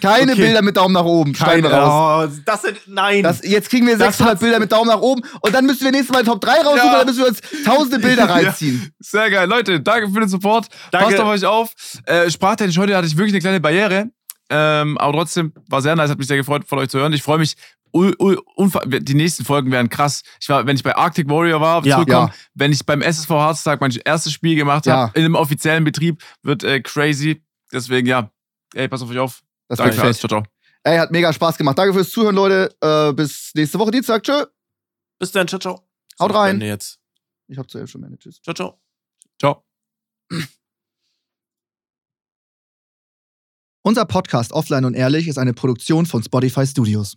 Keine 0.00 0.32
Okay. 0.32 0.40
Bilder 0.40 0.62
mit 0.62 0.76
Daumen 0.76 0.94
nach 0.94 1.04
oben. 1.04 1.34
Keine, 1.34 1.70
raus. 1.70 2.30
oh, 2.34 2.40
das 2.46 2.62
sind, 2.62 2.78
nein. 2.86 3.22
Das, 3.22 3.40
jetzt 3.44 3.68
kriegen 3.68 3.86
wir 3.86 3.98
Das 3.98 4.16
600 4.16 4.30
hat's- 4.32 4.40
Bilder 4.40 4.58
mit 4.58 4.72
Daumen 4.72 4.88
nach 4.88 5.00
oben 5.00 5.20
und 5.42 5.54
dann 5.54 5.66
müssen 5.66 5.84
wir 5.84 5.90
nächstes 5.92 6.14
Mal 6.14 6.24
Top 6.24 6.40
3 6.40 6.52
raussuchen, 6.62 6.76
Ja. 6.78 6.96
dann 6.98 7.06
müssen 7.06 7.18
wir 7.18 7.28
uns 7.28 7.40
tausende 7.64 7.98
Bilder 7.98 8.24
reinziehen. 8.30 8.90
Sehr 8.98 9.28
geil. 9.30 9.46
Leute, 9.46 9.78
danke 9.80 10.08
für 10.10 10.20
den 10.20 10.28
Support. 10.30 10.68
Danke. 10.90 11.08
Passt 11.08 11.20
auf 11.20 11.28
euch 11.28 11.44
auf. 11.44 11.72
Äh, 12.06 12.30
Sprachtechnisch 12.30 12.78
heute 12.78 12.96
hatte 12.96 13.06
ich 13.06 13.16
wirklich 13.18 13.34
eine 13.34 13.40
kleine 13.40 13.60
Barriere. 13.60 14.06
Ähm, 14.48 14.96
aber 14.98 15.12
trotzdem 15.18 15.52
war 15.68 15.82
sehr 15.82 15.96
nice, 15.96 16.08
hat 16.08 16.18
mich 16.18 16.28
sehr 16.28 16.36
gefreut, 16.36 16.62
von 16.66 16.78
euch 16.78 16.88
zu 16.88 16.98
hören. 16.98 17.12
Ich 17.12 17.22
freue 17.22 17.38
mich. 17.38 17.54
Die 17.96 19.14
nächsten 19.14 19.44
Folgen 19.44 19.70
werden 19.72 19.88
krass. 19.88 20.22
Ich 20.40 20.48
war, 20.48 20.66
wenn 20.66 20.76
ich 20.76 20.82
bei 20.82 20.94
Arctic 20.96 21.28
Warrior 21.28 21.60
war, 21.60 21.84
Ja. 21.84 21.96
zurückkomme, 21.96 22.28
Ja. 22.28 22.34
wenn 22.54 22.72
ich 22.72 22.84
beim 22.84 23.00
SSV 23.02 23.30
Harztag 23.30 23.80
mein 23.80 23.92
erstes 24.04 24.32
Spiel 24.32 24.56
gemacht 24.56 24.86
Ja. 24.86 24.96
habe, 24.96 25.18
in 25.18 25.24
einem 25.24 25.34
offiziellen 25.34 25.84
Betrieb, 25.84 26.22
wird 26.42 26.62
äh, 26.64 26.80
crazy. 26.80 27.42
Deswegen, 27.72 28.06
ja, 28.06 28.30
ey, 28.74 28.88
pass 28.88 29.02
auf 29.02 29.10
euch 29.10 29.18
auf. 29.18 29.42
Das 29.68 29.78
Danke 29.78 29.92
war 29.92 30.00
für 30.00 30.06
alles. 30.06 30.18
Ciao, 30.18 30.28
ciao. 30.28 30.42
Ey, 30.84 30.98
hat 30.98 31.10
mega 31.10 31.32
Spaß 31.32 31.58
gemacht. 31.58 31.76
Danke 31.78 31.92
fürs 31.94 32.10
Zuhören, 32.10 32.34
Leute. 32.36 32.74
Äh, 32.80 33.12
bis 33.12 33.50
nächste 33.54 33.78
Woche 33.78 33.90
Dienstag. 33.90 34.22
Tschö. 34.22 34.44
Bis 35.18 35.32
dann, 35.32 35.48
ciao, 35.48 35.58
ciao. 35.58 35.88
Haut 36.20 36.30
So, 36.32 36.38
rein. 36.38 36.50
Ende 36.56 36.66
Jetzt. 36.66 37.00
Ich 37.48 37.58
hab 37.58 37.68
zu 37.70 37.78
elf 37.78 37.90
schon 37.90 38.00
mehr. 38.02 38.10
Tschüss. 38.18 38.40
Ciao, 38.42 38.54
ciao. 38.54 38.80
Ciao. 39.40 39.64
Unser 43.82 44.04
Podcast 44.04 44.52
Offline 44.52 44.84
und 44.84 44.94
Ehrlich 44.94 45.28
ist 45.28 45.38
eine 45.38 45.54
Produktion 45.54 46.06
von 46.06 46.22
Spotify 46.22 46.66
Studios. 46.66 47.16